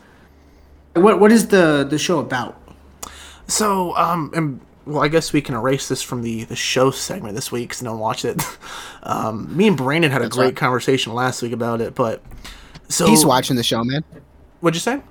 What 0.95 1.21
what 1.21 1.33
is 1.33 1.49
the 1.49 1.87
the 1.89 1.99
show 1.99 2.19
about? 2.19 2.61
So, 3.47 3.97
um, 3.97 4.31
and 4.35 4.61
well, 4.85 5.03
I 5.03 5.09
guess 5.09 5.33
we 5.33 5.41
can 5.41 5.55
erase 5.55 5.89
this 5.89 6.03
from 6.03 6.23
the 6.23 6.45
the 6.45 6.57
show 6.57 6.91
segment 6.91 7.35
this 7.35 7.51
week 7.53 7.71
because 7.71 7.83
no 7.83 7.93
one 7.93 8.01
watched 8.01 8.25
it. 8.25 8.43
Um, 9.05 9.57
me 9.57 9.67
and 9.67 9.77
Brandon 9.77 10.13
had 10.13 10.23
a 10.23 10.29
great 10.29 10.45
right. 10.45 10.57
conversation 10.57 11.13
last 11.13 11.43
week 11.43 11.51
about 11.51 11.81
it, 11.81 11.93
but 11.97 12.23
so 12.89 13.09
He's 13.09 13.27
watching 13.27 13.57
the 13.57 13.65
show, 13.65 13.83
man. 13.83 14.05
What'd 14.61 14.77
you 14.77 14.81
say? 14.81 15.03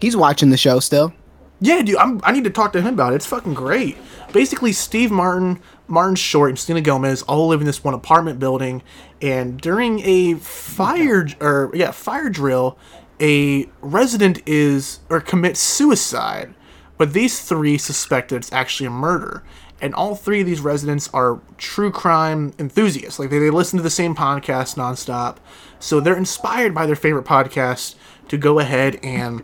He's 0.00 0.16
watching 0.16 0.50
the 0.50 0.56
show 0.56 0.78
still. 0.78 1.12
Yeah, 1.60 1.82
dude, 1.82 1.96
I'm, 1.96 2.20
I 2.22 2.30
need 2.30 2.44
to 2.44 2.50
talk 2.50 2.72
to 2.74 2.80
him 2.80 2.94
about 2.94 3.12
it. 3.12 3.16
It's 3.16 3.26
fucking 3.26 3.54
great. 3.54 3.98
Basically, 4.32 4.72
Steve 4.72 5.10
Martin, 5.10 5.60
Martin 5.88 6.14
Short, 6.14 6.50
and 6.50 6.58
Selena 6.58 6.80
Gomez 6.82 7.22
all 7.22 7.48
live 7.48 7.60
in 7.60 7.66
this 7.66 7.82
one 7.82 7.94
apartment 7.94 8.38
building, 8.38 8.80
and 9.20 9.60
during 9.60 10.00
a 10.04 10.34
fire 10.34 11.26
or 11.40 11.70
yeah 11.74 11.90
fire 11.90 12.30
drill, 12.30 12.78
a 13.20 13.68
resident 13.80 14.40
is 14.46 15.00
or 15.08 15.20
commits 15.20 15.60
suicide, 15.60 16.54
but 16.96 17.12
these 17.12 17.40
three 17.40 17.78
suspect 17.78 18.30
that 18.30 18.36
it's 18.36 18.52
actually 18.52 18.86
a 18.86 18.90
murder. 18.90 19.42
And 19.82 19.94
all 19.94 20.14
three 20.14 20.40
of 20.40 20.46
these 20.46 20.60
residents 20.60 21.08
are 21.14 21.40
true 21.56 21.90
crime 21.90 22.52
enthusiasts. 22.58 23.18
Like 23.18 23.30
they, 23.30 23.38
they 23.38 23.50
listen 23.50 23.78
to 23.78 23.82
the 23.82 23.90
same 23.90 24.14
podcast 24.14 24.76
nonstop. 24.76 25.38
So 25.78 26.00
they're 26.00 26.16
inspired 26.16 26.74
by 26.74 26.86
their 26.86 26.96
favorite 26.96 27.24
podcast 27.24 27.94
to 28.28 28.36
go 28.36 28.58
ahead 28.58 29.00
and 29.02 29.42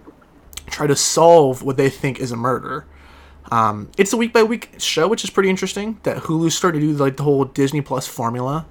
try 0.67 0.87
to 0.87 0.97
solve 0.97 1.63
what 1.63 1.79
they 1.79 1.89
think 1.89 2.19
is 2.19 2.33
a 2.33 2.37
murder. 2.37 2.87
Um, 3.51 3.91
it's 3.97 4.13
a 4.13 4.17
week 4.17 4.33
by 4.33 4.43
week 4.43 4.75
show, 4.79 5.09
which 5.09 5.25
is 5.25 5.31
pretty 5.31 5.49
interesting. 5.49 5.99
That 6.03 6.25
Hulu 6.25 6.51
started 6.51 6.81
to 6.81 6.87
do 6.87 6.93
like 6.93 7.17
the 7.17 7.23
whole 7.23 7.45
Disney 7.45 7.81
Plus 7.81 8.07
formula. 8.07 8.67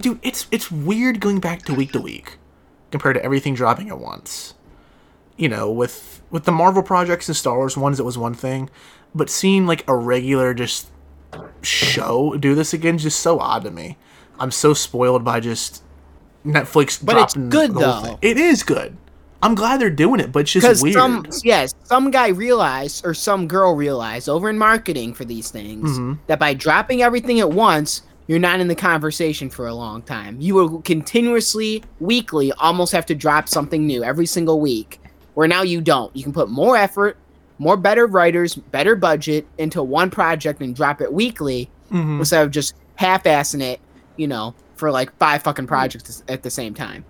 Dude, 0.00 0.18
it's 0.22 0.46
it's 0.50 0.70
weird 0.70 1.20
going 1.20 1.40
back 1.40 1.62
to 1.62 1.74
week 1.74 1.92
to 1.92 2.00
week 2.00 2.36
compared 2.90 3.16
to 3.16 3.24
everything 3.24 3.54
dropping 3.54 3.88
at 3.88 3.98
once. 3.98 4.54
You 5.36 5.48
know, 5.48 5.70
with 5.70 6.20
with 6.30 6.44
the 6.44 6.52
Marvel 6.52 6.82
projects 6.82 7.28
and 7.28 7.36
Star 7.36 7.56
Wars 7.56 7.76
ones, 7.76 8.00
it 8.00 8.04
was 8.04 8.18
one 8.18 8.34
thing, 8.34 8.68
but 9.14 9.30
seeing 9.30 9.66
like 9.66 9.86
a 9.88 9.94
regular 9.94 10.52
just 10.54 10.88
show 11.62 12.36
do 12.38 12.54
this 12.54 12.72
again 12.72 12.96
is 12.96 13.02
just 13.02 13.20
so 13.20 13.38
odd 13.38 13.64
to 13.64 13.70
me. 13.70 13.96
I'm 14.38 14.50
so 14.50 14.72
spoiled 14.74 15.24
by 15.24 15.40
just 15.40 15.82
Netflix. 16.44 17.04
But 17.04 17.16
it's 17.18 17.34
good, 17.34 17.74
though. 17.74 18.00
thing. 18.02 18.18
It 18.22 18.36
is 18.38 18.62
good. 18.62 18.96
I'm 19.40 19.54
glad 19.54 19.80
they're 19.80 19.90
doing 19.90 20.18
it, 20.18 20.32
but 20.32 20.40
it's 20.40 20.52
just 20.52 20.82
weird. 20.82 20.94
some 20.94 21.24
yes, 21.44 21.72
some 21.84 22.10
guy 22.10 22.28
realized 22.28 23.06
or 23.06 23.14
some 23.14 23.46
girl 23.46 23.76
realized 23.76 24.28
over 24.28 24.50
in 24.50 24.58
marketing 24.58 25.14
for 25.14 25.24
these 25.24 25.50
things 25.50 25.90
Mm-hmm. 25.90 26.14
that 26.26 26.40
by 26.40 26.54
dropping 26.54 27.02
everything 27.02 27.38
at 27.38 27.50
once, 27.50 28.02
you're 28.28 28.38
not 28.38 28.60
in 28.60 28.68
the 28.68 28.74
conversation 28.76 29.50
for 29.50 29.66
a 29.66 29.74
long 29.74 30.02
time. 30.02 30.40
You 30.40 30.54
will 30.54 30.80
continuously, 30.82 31.82
weekly, 31.98 32.52
almost 32.52 32.92
have 32.92 33.06
to 33.06 33.14
drop 33.16 33.48
something 33.48 33.86
new 33.86 34.04
every 34.04 34.26
single 34.26 34.60
week. 34.60 35.00
Where 35.34 35.48
now 35.48 35.62
you 35.62 35.80
don't. 35.80 36.14
You 36.14 36.22
can 36.22 36.32
put 36.32 36.48
more 36.48 36.76
effort, 36.76 37.16
more 37.58 37.76
better 37.76 38.06
writers, 38.06 38.54
better 38.54 38.94
budget 38.94 39.46
into 39.58 39.82
one 39.82 40.10
project 40.10 40.60
and 40.60 40.76
drop 40.76 41.00
it 41.00 41.12
weekly 41.12 41.70
Mhm. 41.90 42.18
instead 42.20 42.44
of 42.44 42.50
just 42.52 42.74
half-assing 42.96 43.62
it, 43.62 43.80
you 44.16 44.28
know, 44.28 44.54
for 44.76 44.90
like 44.90 45.16
five 45.18 45.42
fucking 45.42 45.66
projects 45.66 46.22
at 46.28 46.42
the 46.42 46.50
same 46.50 46.74
time. 46.74 47.04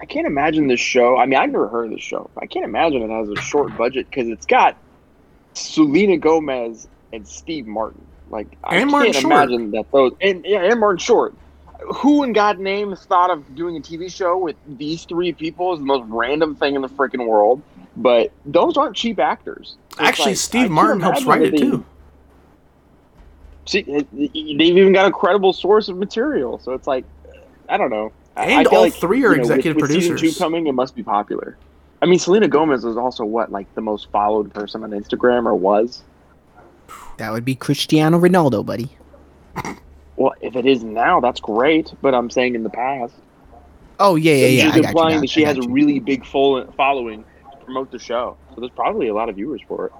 I 0.00 0.04
can't 0.06 0.26
imagine 0.26 0.68
this 0.68 0.78
show. 0.80 1.16
I 1.16 1.26
mean, 1.26 1.38
I've 1.38 1.50
never 1.50 1.66
heard 1.66 1.86
of 1.86 1.90
this 1.92 2.02
show. 2.02 2.30
I 2.40 2.46
can't 2.46 2.64
imagine 2.64 3.02
it 3.02 3.10
has 3.10 3.28
a 3.28 3.36
short 3.40 3.76
budget 3.76 4.06
because 4.10 4.28
it's 4.28 4.46
got 4.46 4.76
Selena 5.54 6.16
Gomez 6.18 6.86
and 7.12 7.26
Steve 7.26 7.66
Martin. 7.66 8.02
Like, 8.30 8.46
I 8.64 8.76
And 8.76 8.90
can't 8.90 9.14
Short. 9.14 9.24
imagine 9.24 9.70
that 9.72 9.90
those 9.90 10.12
and 10.20 10.44
yeah, 10.44 10.62
and 10.62 10.78
Martin 10.80 10.98
Short. 10.98 11.34
Who 11.96 12.24
in 12.24 12.32
God 12.32 12.58
name 12.58 12.94
thought 12.96 13.30
of 13.30 13.54
doing 13.54 13.76
a 13.76 13.80
TV 13.80 14.10
show 14.12 14.36
with 14.36 14.56
these 14.66 15.04
three 15.04 15.32
people 15.32 15.72
is 15.72 15.78
the 15.78 15.84
most 15.86 16.04
random 16.08 16.54
thing 16.56 16.74
in 16.74 16.82
the 16.82 16.88
freaking 16.88 17.26
world. 17.26 17.62
But 17.96 18.32
those 18.44 18.76
aren't 18.76 18.96
cheap 18.96 19.18
actors. 19.18 19.76
It's 19.92 20.00
Actually, 20.00 20.32
like, 20.32 20.36
Steve 20.36 20.70
Martin 20.70 21.00
helps 21.00 21.24
write 21.24 21.42
it 21.42 21.52
they- 21.52 21.58
too. 21.58 21.84
See, 23.66 23.82
they've 23.82 24.60
even 24.78 24.92
got 24.92 25.06
a 25.06 25.12
credible 25.12 25.52
source 25.52 25.88
of 25.88 25.96
material. 25.98 26.58
So 26.58 26.72
it's 26.72 26.86
like, 26.86 27.04
I 27.68 27.76
don't 27.76 27.90
know. 27.90 28.12
And 28.36 28.66
all 28.68 28.88
three 28.90 29.24
are 29.24 29.30
with- 29.30 29.40
executive 29.40 29.76
with 29.76 29.90
Season 29.90 30.10
producers. 30.12 30.34
two 30.36 30.38
coming, 30.42 30.66
it 30.68 30.72
must 30.72 30.94
be 30.94 31.02
popular. 31.02 31.56
I 32.00 32.06
mean, 32.06 32.18
Selena 32.18 32.48
Gomez 32.48 32.84
is 32.84 32.96
also 32.96 33.24
what, 33.24 33.50
like 33.52 33.72
the 33.74 33.80
most 33.80 34.10
followed 34.10 34.52
person 34.54 34.84
on 34.84 34.90
Instagram, 34.92 35.46
or 35.46 35.54
was? 35.54 36.02
That 37.18 37.32
would 37.32 37.44
be 37.44 37.54
Cristiano 37.54 38.18
Ronaldo, 38.18 38.64
buddy. 38.64 38.90
Well, 40.16 40.34
if 40.40 40.56
it 40.56 40.66
is 40.66 40.82
now, 40.82 41.20
that's 41.20 41.40
great. 41.40 41.92
But 42.02 42.14
I'm 42.14 42.30
saying 42.30 42.54
in 42.54 42.62
the 42.62 42.70
past, 42.70 43.14
Oh 44.00 44.16
yeah, 44.16 44.34
yeah, 44.34 44.46
yeah. 44.46 44.72
she's 44.72 44.84
I 44.84 44.88
implying 44.88 45.14
you, 45.16 45.20
that 45.22 45.30
she 45.30 45.44
I 45.44 45.48
has 45.48 45.58
got 45.58 45.66
a 45.66 45.70
really 45.70 45.98
big 45.98 46.24
following 46.24 47.24
to 47.50 47.64
promote 47.64 47.90
the 47.90 47.98
show. 47.98 48.36
So 48.54 48.60
there's 48.60 48.72
probably 48.72 49.08
a 49.08 49.14
lot 49.14 49.28
of 49.28 49.36
viewers 49.36 49.60
for 49.66 49.86
it. 49.86 49.92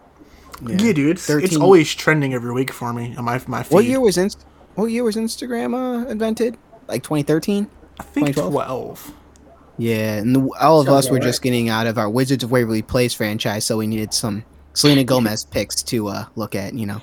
Yeah, 0.63 0.93
dude, 0.93 0.99
it's, 0.99 1.31
it's 1.31 1.57
always 1.57 1.95
trending 1.95 2.35
every 2.35 2.53
week 2.53 2.73
for 2.73 2.93
me 2.93 3.15
on 3.17 3.25
my 3.25 3.41
my 3.47 3.63
feed. 3.63 3.75
What 3.75 3.85
year 3.85 4.01
was 4.01 4.19
Inst- 4.19 4.45
What 4.75 4.87
year 4.87 5.05
was 5.05 5.17
Instagram 5.17 5.75
uh, 5.75 6.09
invented? 6.09 6.57
Like 6.89 7.03
2013. 7.03 7.69
I 8.01 8.03
think 8.05 8.29
2012? 8.29 8.53
12. 8.53 9.15
Yeah, 9.79 10.17
and 10.17 10.35
the, 10.35 10.51
all 10.61 10.81
of 10.81 10.87
Sounds 10.87 11.07
us 11.07 11.11
were 11.11 11.19
about 11.19 11.27
just 11.27 11.43
getting 11.43 11.69
out 11.69 11.87
of 11.87 11.99
our 11.99 12.11
Wizards 12.11 12.43
of 12.43 12.51
Waverly 12.51 12.83
Place 12.83 13.15
franchise, 13.15 13.65
so 13.65 13.77
we 13.77 13.87
needed 13.87 14.13
some 14.13 14.45
Selena 14.79 15.03
Gomez 15.03 15.45
picks 15.45 15.83
to 15.83 16.07
uh, 16.07 16.27
look 16.37 16.55
at. 16.55 16.73
You 16.73 16.87
know. 16.87 17.01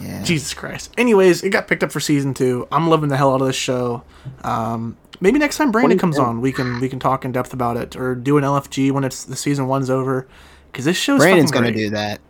Yeah. 0.00 0.22
Jesus 0.22 0.54
Christ. 0.54 0.92
Anyways, 0.96 1.42
it 1.42 1.50
got 1.50 1.66
picked 1.66 1.82
up 1.82 1.90
for 1.90 1.98
season 1.98 2.32
two. 2.32 2.68
I'm 2.70 2.88
loving 2.88 3.08
the 3.08 3.16
hell 3.16 3.34
out 3.34 3.40
of 3.40 3.46
this 3.48 3.56
show. 3.56 4.04
Um, 4.42 4.96
maybe 5.20 5.40
next 5.40 5.56
time 5.56 5.72
Brandon 5.72 5.98
comes 5.98 6.16
on, 6.16 6.40
we 6.40 6.52
can 6.52 6.78
we 6.78 6.88
can 6.88 7.00
talk 7.00 7.24
in 7.24 7.32
depth 7.32 7.52
about 7.52 7.76
it, 7.76 7.96
or 7.96 8.14
do 8.14 8.38
an 8.38 8.44
LFG 8.44 8.92
when 8.92 9.02
it's 9.02 9.24
the 9.24 9.34
season 9.34 9.66
one's 9.66 9.90
over. 9.90 10.28
Because 10.70 10.84
this 10.84 10.96
show's 10.96 11.18
Brandon's 11.18 11.50
gonna 11.50 11.72
great. 11.72 11.84
do 11.86 11.90
that. 11.90 12.20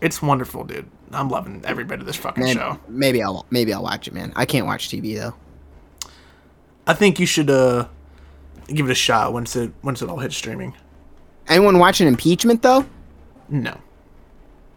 It's 0.00 0.20
wonderful, 0.20 0.64
dude. 0.64 0.90
I'm 1.12 1.28
loving 1.28 1.62
every 1.64 1.84
bit 1.84 2.00
of 2.00 2.06
this 2.06 2.16
fucking 2.16 2.42
Man, 2.42 2.56
show. 2.56 2.80
maybe 2.88 3.22
I'll 3.22 3.46
maybe 3.50 3.72
I'll 3.72 3.82
watch 3.84 4.08
it, 4.08 4.14
man. 4.14 4.32
I 4.34 4.44
can't 4.44 4.66
watch 4.66 4.88
TV 4.88 5.14
though. 5.16 5.34
I 6.84 6.94
think 6.94 7.20
you 7.20 7.26
should 7.26 7.48
uh 7.50 7.86
give 8.66 8.86
it 8.86 8.92
a 8.92 8.96
shot 8.96 9.32
once 9.32 9.54
it 9.54 9.70
once 9.84 10.02
it 10.02 10.08
all 10.08 10.18
hits 10.18 10.36
streaming. 10.36 10.74
Anyone 11.46 11.78
watching 11.78 12.08
Impeachment 12.08 12.62
though? 12.62 12.86
No. 13.48 13.76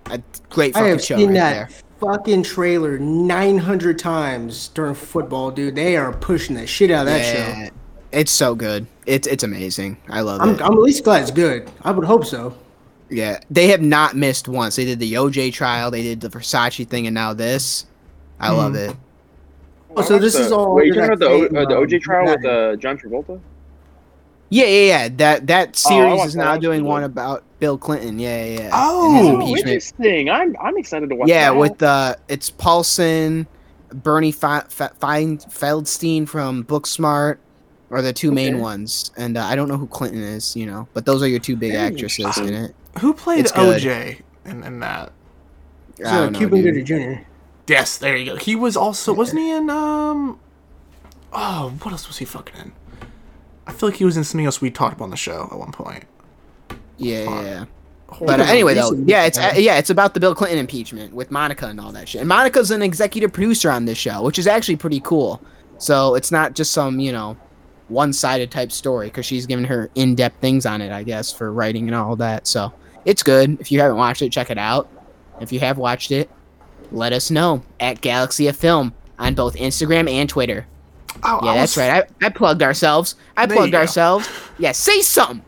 A 0.10 0.22
great 0.50 0.76
I 0.76 0.80
fucking 0.80 0.90
have 0.92 1.04
show 1.04 1.18
seen 1.18 1.28
right 1.30 1.34
that 1.36 1.54
there. 1.54 1.70
fucking 2.00 2.44
trailer 2.44 2.98
900 2.98 4.00
times 4.00 4.70
during 4.70 4.94
football, 4.96 5.52
dude. 5.52 5.76
They 5.76 5.98
are 5.98 6.14
pushing 6.14 6.56
the 6.56 6.66
shit 6.68 6.92
out 6.92 7.08
of 7.08 7.14
that 7.14 7.26
show. 7.70 7.76
It's 8.14 8.32
so 8.32 8.56
good. 8.56 8.88
It's 9.06 9.28
it's 9.28 9.44
amazing. 9.44 9.98
I 10.10 10.22
love 10.22 10.40
I'm, 10.42 10.50
it. 10.52 10.62
I'm 10.62 10.74
at 10.74 10.80
least 10.80 11.04
glad 11.04 11.24
it's 11.24 11.32
good. 11.32 11.70
I 11.84 11.92
would 11.92 12.06
hope 12.06 12.26
so. 12.26 12.56
Yeah, 13.10 13.40
they 13.52 13.68
have 13.68 13.82
not 13.82 14.16
missed 14.16 14.48
once. 14.48 14.76
They 14.78 14.86
did 14.86 15.00
the 15.00 15.14
OJ 15.14 15.52
trial, 15.54 15.92
they 15.92 16.04
did 16.04 16.22
the 16.22 16.30
Versace 16.30 16.88
thing, 16.88 17.06
and 17.08 17.14
now 17.14 17.34
this. 17.34 17.86
I 18.40 18.52
love 18.52 18.72
Hmm. 18.74 18.78
it. 18.78 18.96
Oh, 19.96 20.02
so 20.04 20.20
this 20.20 20.36
is 20.36 20.52
all 20.52 20.76
Wait, 20.76 20.88
you 20.94 21.02
under 21.02 21.16
talking 21.16 21.48
about 21.48 21.50
the, 21.52 21.76
o- 21.76 21.80
uh, 21.80 21.86
the 21.88 21.96
OJ 21.96 22.02
trial 22.02 22.26
with 22.36 22.46
uh, 22.46 22.76
John 22.78 22.98
Travolta? 22.98 23.40
Yeah, 24.50 24.66
yeah, 24.66 24.86
yeah. 24.88 25.10
That 25.10 25.48
that 25.48 25.70
Oh, 25.70 25.74
series 25.90 26.18
watched 26.18 26.28
is 26.30 26.36
now 26.36 26.58
doing 26.58 26.84
one 26.86 27.04
about 27.04 27.44
Bill 27.60 27.78
Clinton. 27.78 28.18
Yeah, 28.20 28.46
yeah. 28.46 28.60
yeah. 28.60 28.70
Oh, 28.74 29.06
And 29.06 29.42
his 29.44 29.50
Oh, 29.52 29.58
interesting. 29.58 30.30
I'm 30.30 30.56
I'm 30.62 30.78
excited 30.78 31.10
to 31.10 31.16
watch. 31.16 31.28
Yeah, 31.30 31.50
that. 31.52 31.58
with 31.60 31.84
uh, 31.84 32.16
it's 32.30 32.50
Paulson, 32.50 33.48
Beanie 33.94 34.34
Fe- 34.34 34.68
Fe- 34.70 34.94
Fein- 35.02 35.40
Feldstein 35.40 36.28
from 36.28 36.64
Booksmart 36.64 37.38
are 37.90 38.02
the 38.02 38.14
two 38.14 38.32
main 38.32 38.60
ones, 38.60 39.12
and 39.18 39.38
uh, 39.38 39.44
I 39.44 39.56
don't 39.56 39.68
know 39.70 39.78
who 39.78 39.88
Clinton 39.88 40.22
is, 40.24 40.56
you 40.56 40.66
know, 40.66 40.88
but 40.94 41.06
those 41.06 41.22
are 41.24 41.28
your 41.28 41.40
two 41.40 41.56
big 41.56 41.72
Very 41.74 41.84
actresses 41.88 42.20
in 42.38 42.44
interesting. 42.48 42.54
it. 42.56 42.76
Who 43.00 43.14
played 43.14 43.40
It's. 43.42 43.52
OJ 43.54 44.22
in, 44.46 44.64
in 44.64 44.80
that? 44.80 45.14
I 46.00 46.04
So, 46.04 46.12
don't 46.24 46.34
know, 46.34 46.40
Cuban 46.40 46.62
dude. 46.64 46.86
Gooding 46.88 47.16
Jr. 47.16 47.22
Yes, 47.68 47.98
there 47.98 48.16
you 48.16 48.26
go. 48.34 48.36
He 48.38 48.56
was 48.56 48.78
also 48.78 49.14
wasn't 49.14 49.40
he 49.42 49.52
in 49.52 49.70
um 49.70 50.40
Oh, 51.34 51.74
what 51.84 51.92
else 51.92 52.08
was 52.08 52.18
he 52.18 52.26
fucking 52.26 52.56
in? 52.60 52.72
I 53.68 53.74
feel 53.74 53.90
like 53.90 53.98
he 53.98 54.06
was 54.06 54.18
in 54.18 54.24
something 54.24 54.46
else 54.46 54.62
we 54.62 54.72
talked 54.72 54.96
about 54.96 55.06
on 55.06 55.12
the 55.12 55.18
show 55.18 55.50
at 55.52 55.58
one 55.58 55.72
point. 55.72 56.06
Yeah, 56.98 57.24
yeah. 57.24 57.42
yeah. 57.42 57.66
But 58.22 58.40
uh, 58.40 58.44
anyway, 58.44 58.74
though, 58.74 58.94
yeah, 59.06 59.26
it's 59.26 59.38
uh, 59.38 59.54
yeah, 59.58 59.78
it's 59.78 59.90
about 59.90 60.14
the 60.14 60.20
Bill 60.22 60.34
Clinton 60.34 60.58
impeachment 60.58 61.14
with 61.14 61.30
Monica 61.30 61.68
and 61.68 61.80
all 61.80 61.92
that 61.92 62.08
shit. 62.08 62.22
And 62.22 62.30
Monica's 62.30 62.72
an 62.72 62.82
executive 62.82 63.34
producer 63.34 63.70
on 63.70 63.86
this 63.86 63.98
show, 63.98 64.22
which 64.22 64.40
is 64.40 64.48
actually 64.48 64.78
pretty 64.78 65.02
cool. 65.02 65.42
So 65.78 66.16
it's 66.16 66.32
not 66.32 66.54
just 66.54 66.72
some 66.72 67.00
you 67.02 67.12
know 67.12 67.38
one-sided 67.90 68.50
type 68.50 68.72
story 68.72 69.08
because 69.08 69.26
she's 69.26 69.46
giving 69.46 69.66
her 69.66 69.90
in-depth 69.96 70.42
things 70.42 70.66
on 70.66 70.82
it, 70.82 70.92
I 70.92 71.04
guess, 71.04 71.32
for 71.32 71.52
writing 71.52 71.88
and 71.88 71.96
all 71.96 72.16
that. 72.18 72.48
So 72.48 72.74
it's 73.06 73.24
good. 73.24 73.60
If 73.60 73.72
you 73.72 73.80
haven't 73.80 73.98
watched 73.98 74.22
it, 74.22 74.32
check 74.32 74.50
it 74.50 74.58
out. 74.58 74.90
If 75.40 75.52
you 75.52 75.60
have 75.60 75.78
watched 75.78 76.12
it, 76.12 76.30
let 76.92 77.14
us 77.14 77.30
know 77.30 77.64
at 77.80 78.02
Galaxy 78.02 78.48
of 78.48 78.56
Film 78.56 78.94
on 79.20 79.36
both 79.36 79.56
Instagram 79.56 80.10
and 80.10 80.30
Twitter. 80.30 80.68
Oh, 81.24 81.40
Yeah, 81.44 81.52
I 81.52 81.56
that's 81.56 81.76
was- 81.76 81.88
right. 81.88 82.04
I, 82.22 82.26
I 82.26 82.30
plugged 82.30 82.62
ourselves. 82.62 83.16
I 83.36 83.46
There 83.46 83.58
plugged 83.58 83.76
ourselves. 83.76 84.30
Yeah, 84.60 84.72
say 84.72 85.02
something. 85.02 85.44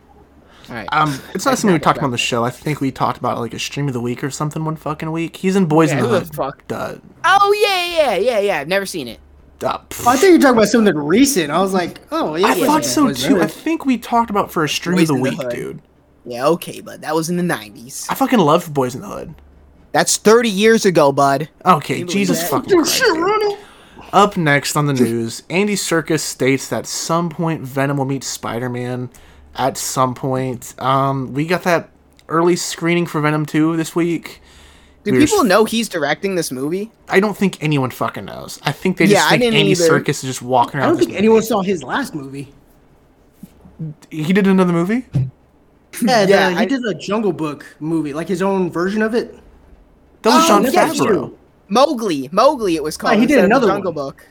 All 0.68 0.76
right. 0.76 0.88
Um, 0.92 1.20
it's 1.34 1.44
not 1.44 1.58
something 1.58 1.72
we 1.72 1.80
talked 1.80 1.98
about 1.98 2.06
on 2.06 2.10
the 2.12 2.18
show. 2.18 2.44
I 2.44 2.50
think 2.50 2.80
we 2.80 2.92
talked 2.92 3.18
about 3.18 3.38
like 3.38 3.54
a 3.54 3.58
stream 3.58 3.88
of 3.88 3.92
the 3.94 4.00
week 4.00 4.22
or 4.22 4.30
something 4.30 4.64
one 4.64 4.76
fucking 4.76 5.10
week. 5.10 5.36
He's 5.36 5.56
in 5.56 5.66
Boys 5.66 5.90
Yeah, 5.90 5.98
in 5.98 6.02
the 6.04 6.08
Hood. 6.20 6.34
fuck? 6.34 6.66
Duh. 6.68 6.96
Oh 7.24 7.52
yeah, 7.66 7.84
yeah, 7.84 8.16
yeah, 8.16 8.38
yeah. 8.38 8.58
I've 8.60 8.68
never 8.68 8.86
seen 8.86 9.08
it. 9.08 9.18
Duh. 9.58 9.78
Oh, 9.80 10.08
I 10.08 10.16
thought 10.16 10.22
you 10.22 10.32
were 10.32 10.38
talking 10.38 10.56
about 10.56 10.68
something 10.68 10.96
recent. 10.96 11.50
I 11.50 11.60
was 11.60 11.72
like, 11.74 11.98
oh, 12.12 12.36
yeah. 12.36 12.46
I 12.46 12.54
yeah, 12.54 12.66
thought 12.66 12.82
yeah, 12.82 12.88
so 12.88 13.12
too. 13.12 13.34
the 13.38 13.42
I 13.42 13.46
think 13.48 13.84
we 13.84 13.98
talked 13.98 14.30
about 14.30 14.52
for 14.52 14.62
a 14.64 14.68
stream 14.68 14.96
Boys 14.96 15.10
of 15.10 15.16
the 15.16 15.22
the 15.24 15.30
week, 15.30 15.42
Hood. 15.42 15.50
dude. 15.52 15.82
Yeah, 16.24 16.46
okay, 16.46 16.80
but 16.80 17.00
that 17.00 17.14
was 17.16 17.28
in 17.30 17.36
the 17.36 17.42
'90s. 17.42 18.06
I 18.08 18.14
fucking 18.14 18.38
love 18.38 18.72
Boys 18.72 18.94
in 18.94 19.00
the 19.00 19.08
Hood. 19.08 19.34
That's 19.92 20.18
30 20.18 20.48
years 20.48 20.84
ago, 20.86 21.10
bud. 21.10 21.48
Okay, 21.66 22.04
Jesus 22.04 22.40
that? 22.42 22.48
fucking 22.50 22.68
Dude, 22.68 22.78
Christ. 22.84 22.94
shit, 22.96 23.06
dude. 23.12 23.18
Ronnie. 23.24 23.56
Up 24.12 24.36
next 24.36 24.76
on 24.76 24.86
the 24.86 24.92
news, 24.92 25.42
Andy 25.50 25.74
Serkis 25.76 26.20
states 26.20 26.68
that 26.68 26.86
some 26.86 27.28
point 27.30 27.62
Venom 27.62 27.96
will 27.96 28.04
meet 28.04 28.24
Spider-Man 28.24 29.08
at 29.54 29.76
some 29.76 30.14
point. 30.14 30.74
Um, 30.78 31.32
we 31.32 31.46
got 31.46 31.62
that 31.62 31.90
early 32.28 32.56
screening 32.56 33.06
for 33.06 33.20
Venom 33.20 33.46
2 33.46 33.76
this 33.76 33.94
week. 33.94 34.40
Do 35.04 35.12
We 35.12 35.20
people 35.20 35.38
s- 35.40 35.44
know 35.46 35.64
he's 35.64 35.88
directing 35.88 36.34
this 36.34 36.50
movie? 36.50 36.90
I 37.08 37.20
don't 37.20 37.36
think 37.36 37.62
anyone 37.62 37.90
fucking 37.90 38.24
knows. 38.24 38.58
I 38.64 38.72
think 38.72 38.96
they 38.96 39.06
just 39.06 39.24
I 39.26 39.38
think 39.38 39.54
Andy 39.54 39.70
either. 39.70 39.88
Serkis 39.88 40.08
is 40.08 40.22
just 40.22 40.42
walking 40.42 40.80
around. 40.80 40.86
I 40.86 40.90
don't 40.90 40.98
think 40.98 41.10
this 41.12 41.18
anyone 41.18 41.42
saw 41.42 41.62
his 41.62 41.82
last 41.82 42.14
movie. 42.14 42.52
movie. 43.78 43.94
He 44.10 44.32
did 44.32 44.46
another 44.46 44.72
movie? 44.72 45.06
Yeah, 46.02 46.26
Yeah, 46.26 46.50
the, 46.50 46.60
he 46.60 46.66
did 46.66 46.84
a 46.84 46.94
Jungle 46.94 47.32
Book 47.32 47.64
movie, 47.80 48.12
like 48.12 48.28
his 48.28 48.42
own 48.42 48.70
version 48.70 49.02
of 49.02 49.14
it. 49.14 49.32
That 50.22 50.30
was 50.34 50.44
Oh, 50.44 50.48
John 50.48 50.64
yes, 50.64 50.98
Favreau. 51.00 51.34
Mowgli. 51.70 52.28
Mowgli 52.32 52.76
it 52.76 52.82
was 52.82 52.96
called. 52.96 53.14
he 53.14 53.20
did 53.26 53.38
instead 53.38 53.44
of 53.44 53.48
the 53.50 53.56
another 53.56 53.66
Jungle 53.68 53.92
one. 53.92 54.06
Book. 54.08 54.26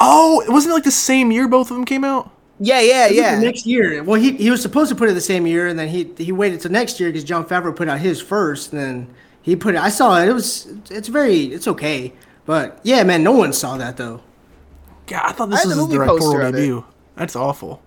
Oh, 0.00 0.44
wasn't 0.48 0.72
it 0.72 0.74
like 0.74 0.84
the 0.84 0.90
same 0.90 1.30
year 1.30 1.48
both 1.48 1.70
of 1.70 1.76
them 1.76 1.84
came 1.84 2.04
out? 2.04 2.30
Yeah, 2.58 2.80
yeah, 2.80 3.08
yeah. 3.08 3.36
The 3.36 3.46
next 3.46 3.66
year. 3.66 4.02
Well, 4.04 4.20
he, 4.20 4.32
he 4.32 4.50
was 4.50 4.60
supposed 4.62 4.88
to 4.90 4.94
put 4.94 5.08
it 5.08 5.14
the 5.14 5.20
same 5.20 5.46
year, 5.46 5.66
and 5.68 5.78
then 5.78 5.88
he 5.88 6.12
he 6.18 6.30
waited 6.32 6.60
till 6.60 6.70
next 6.70 7.00
year 7.00 7.08
because 7.08 7.24
Jon 7.24 7.44
Favreau 7.44 7.74
put 7.74 7.88
out 7.88 7.98
his 7.98 8.20
first. 8.20 8.72
And 8.72 8.80
then 8.80 9.14
he 9.42 9.56
put 9.56 9.74
it. 9.74 9.80
I 9.80 9.88
saw 9.88 10.20
it. 10.20 10.28
It 10.28 10.32
was. 10.32 10.68
It's 10.90 11.08
very. 11.08 11.44
It's 11.46 11.66
okay. 11.66 12.12
But 12.44 12.78
yeah, 12.82 13.02
man, 13.04 13.22
no 13.22 13.32
one 13.32 13.52
saw 13.52 13.76
that 13.78 13.96
though. 13.96 14.20
God, 15.06 15.22
I 15.24 15.32
thought 15.32 15.50
this 15.50 15.60
have 15.60 15.68
was 15.68 15.76
the 15.76 15.82
his 15.82 15.88
movie 15.90 16.06
poster 16.06 16.20
directorial 16.28 16.46
of 16.48 16.54
debut. 16.54 16.84
That's 17.16 17.36
awful. 17.36 17.82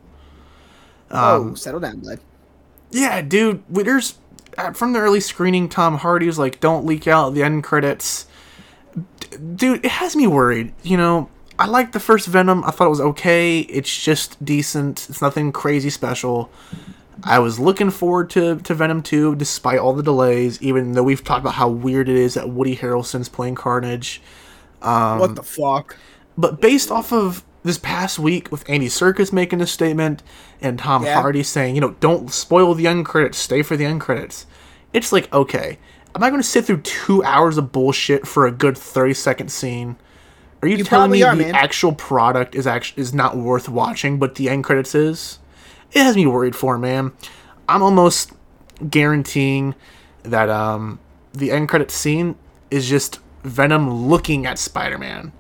oh, 1.12 1.54
settle 1.56 1.80
down, 1.80 2.00
bud. 2.00 2.20
Yeah, 2.92 3.22
dude. 3.22 3.64
we- 3.70 3.84
There's 3.84 4.16
uh, 4.58 4.72
from 4.74 4.94
the 4.94 5.00
early 5.00 5.20
screening. 5.20 5.70
Tom 5.70 5.98
Hardy 5.98 6.28
was 6.28 6.40
like, 6.40 6.60
"Don't 6.60 6.86
leak 6.86 7.08
out 7.08 7.34
the 7.34 7.44
end 7.44 7.64
credits." 7.64 8.28
Dude, 9.56 9.84
it 9.86 9.92
has 9.92 10.16
me 10.16 10.28
worried. 10.28 10.74
You 10.84 10.98
know, 10.98 11.30
I 11.58 11.68
liked 11.68 11.94
the 11.94 12.00
first 12.00 12.28
Venom. 12.28 12.64
I 12.64 12.72
thought 12.72 12.88
it 12.88 12.90
was 12.90 13.02
okay. 13.02 13.60
It's 13.62 14.04
just 14.04 14.44
decent. 14.44 15.08
It's 15.10 15.22
nothing 15.22 15.52
crazy 15.52 15.90
special. 15.90 16.50
I 17.24 17.40
was 17.40 17.60
looking 17.60 17.90
forward 17.92 18.30
to, 18.32 18.58
to 18.58 18.74
Venom 18.74 19.02
2 19.02 19.36
despite 19.36 19.80
all 19.80 19.94
the 19.94 20.04
delays, 20.04 20.62
even 20.62 20.92
though 20.92 21.04
we've 21.04 21.24
talked 21.24 21.42
about 21.42 21.54
how 21.56 21.70
weird 21.70 22.10
it 22.10 22.18
is 22.18 22.34
that 22.34 22.50
Woody 22.50 22.76
Harrelson's 22.76 23.30
playing 23.30 23.56
Carnage. 23.56 24.22
Um, 24.82 25.20
what 25.20 25.36
the 25.36 25.44
fuck? 25.44 25.96
But 26.38 26.60
based 26.60 26.92
off 26.92 27.14
of 27.14 27.44
this 27.64 27.78
past 27.80 28.20
week 28.20 28.52
with 28.52 28.70
Andy 28.70 28.88
Serkis 28.88 29.34
making 29.34 29.60
a 29.62 29.66
statement 29.66 30.22
and 30.62 30.78
Tom 30.78 31.04
Yeah. 31.04 31.20
Hardy 31.20 31.42
saying, 31.42 31.74
you 31.76 31.82
know, 31.82 31.96
don't 32.00 32.32
spoil 32.32 32.74
the 32.76 32.86
end 32.86 33.06
credits, 33.06 33.38
stay 33.38 33.64
for 33.64 33.76
the 33.76 33.86
end 33.86 34.02
credits. 34.02 34.46
It's 34.94 35.12
like, 35.12 35.34
okay, 35.34 35.80
am 36.16 36.24
I 36.24 36.30
going 36.30 36.42
to 36.42 36.48
sit 36.48 36.66
through 36.66 36.82
two 36.82 37.24
hours 37.24 37.58
of 37.58 37.72
bullshit 37.72 38.26
for 38.28 38.46
a 38.46 38.52
good 38.52 38.78
30 38.78 39.14
second 39.14 39.52
scene? 39.52 39.98
Are 40.62 40.68
you, 40.68 40.78
You 40.78 40.84
telling 40.84 41.12
me 41.12 41.22
are, 41.22 41.36
the 41.36 41.44
man. 41.44 41.56
actual 41.56 41.94
product 41.94 42.56
is 42.56 42.66
actually 42.66 43.02
is 43.02 43.14
not 43.14 43.38
worth 43.38 43.70
watching, 43.70 44.18
but 44.18 44.36
the 44.36 44.50
end 44.50 44.64
credits 44.64 44.96
is? 44.96 45.40
It 45.92 46.02
has 46.02 46.16
me 46.16 46.26
worried 46.26 46.56
for, 46.56 46.78
man. 46.78 47.12
I'm 47.70 47.84
almost 47.84 48.32
guaranteeing 48.90 49.76
that 50.24 50.50
um, 50.50 51.00
the 51.34 51.52
end 51.52 51.70
credit 51.70 51.92
scene 51.92 52.36
is 52.72 52.90
just 52.90 53.20
Venom 53.44 54.08
looking 54.08 54.46
at 54.46 54.58
Spider-Man 54.58 55.32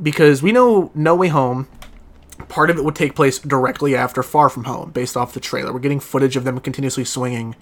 because 0.00 0.42
we 0.42 0.52
know 0.52 0.92
No 0.94 1.16
Way 1.16 1.28
Home. 1.28 1.68
Part 2.48 2.70
of 2.70 2.78
it 2.78 2.84
would 2.84 2.94
take 2.94 3.16
place 3.16 3.38
directly 3.40 3.96
after 3.96 4.22
Far 4.22 4.48
From 4.48 4.64
Home, 4.64 4.90
based 4.92 5.16
off 5.16 5.34
the 5.34 5.40
trailer. 5.40 5.72
We're 5.72 5.80
getting 5.80 5.98
footage 5.98 6.36
of 6.36 6.44
them 6.44 6.60
continuously 6.60 7.04
swinging. 7.04 7.56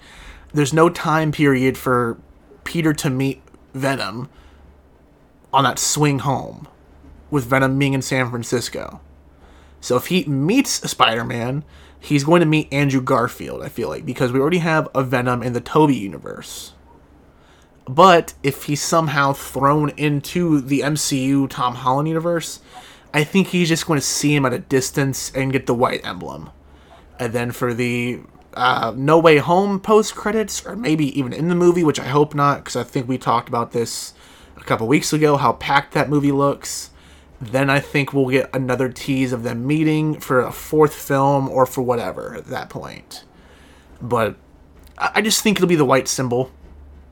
There's 0.53 0.73
no 0.73 0.89
time 0.89 1.31
period 1.31 1.77
for 1.77 2.17
Peter 2.63 2.93
to 2.93 3.09
meet 3.09 3.41
Venom 3.73 4.29
on 5.53 5.63
that 5.63 5.79
swing 5.79 6.19
home, 6.19 6.67
with 7.29 7.45
Venom 7.45 7.77
being 7.79 7.93
in 7.93 8.01
San 8.01 8.29
Francisco. 8.29 9.01
So 9.79 9.95
if 9.95 10.07
he 10.07 10.23
meets 10.25 10.89
Spider 10.89 11.23
Man, 11.23 11.63
he's 11.99 12.23
going 12.23 12.39
to 12.41 12.45
meet 12.45 12.71
Andrew 12.71 13.01
Garfield, 13.01 13.61
I 13.61 13.69
feel 13.69 13.89
like, 13.89 14.05
because 14.05 14.31
we 14.31 14.39
already 14.39 14.59
have 14.59 14.87
a 14.93 15.03
Venom 15.03 15.43
in 15.43 15.53
the 15.53 15.61
Tobey 15.61 15.95
universe. 15.95 16.73
But 17.87 18.33
if 18.43 18.65
he's 18.65 18.81
somehow 18.81 19.33
thrown 19.33 19.89
into 19.91 20.59
the 20.59 20.81
MCU 20.81 21.49
Tom 21.49 21.75
Holland 21.75 22.07
universe, 22.07 22.59
I 23.13 23.23
think 23.23 23.47
he's 23.47 23.69
just 23.69 23.87
going 23.87 23.99
to 23.99 24.05
see 24.05 24.35
him 24.35 24.45
at 24.45 24.53
a 24.53 24.59
distance 24.59 25.31
and 25.33 25.53
get 25.53 25.67
the 25.67 25.73
white 25.73 26.05
emblem. 26.05 26.49
And 27.19 27.33
then 27.33 27.51
for 27.51 27.73
the 27.73 28.21
uh, 28.53 28.93
No 28.95 29.19
Way 29.19 29.37
Home 29.37 29.79
post 29.79 30.15
credits, 30.15 30.65
or 30.65 30.75
maybe 30.75 31.17
even 31.17 31.33
in 31.33 31.49
the 31.49 31.55
movie, 31.55 31.83
which 31.83 31.99
I 31.99 32.07
hope 32.07 32.33
not, 32.33 32.59
because 32.59 32.75
I 32.75 32.83
think 32.83 33.07
we 33.07 33.17
talked 33.17 33.49
about 33.49 33.71
this 33.71 34.13
a 34.55 34.63
couple 34.63 34.87
weeks 34.87 35.13
ago, 35.13 35.37
how 35.37 35.53
packed 35.53 35.93
that 35.93 36.09
movie 36.09 36.31
looks. 36.31 36.91
Then 37.39 37.69
I 37.69 37.79
think 37.79 38.13
we'll 38.13 38.29
get 38.29 38.49
another 38.53 38.89
tease 38.89 39.31
of 39.31 39.43
them 39.43 39.67
meeting 39.67 40.19
for 40.19 40.41
a 40.41 40.51
fourth 40.51 40.95
film 40.95 41.49
or 41.49 41.67
for 41.67 41.83
whatever 41.83 42.35
at 42.35 42.45
that 42.45 42.69
point. 42.69 43.23
But 44.01 44.35
I 44.97 45.21
just 45.21 45.43
think 45.43 45.57
it'll 45.57 45.67
be 45.67 45.75
the 45.75 45.85
white 45.85 46.07
symbol 46.07 46.51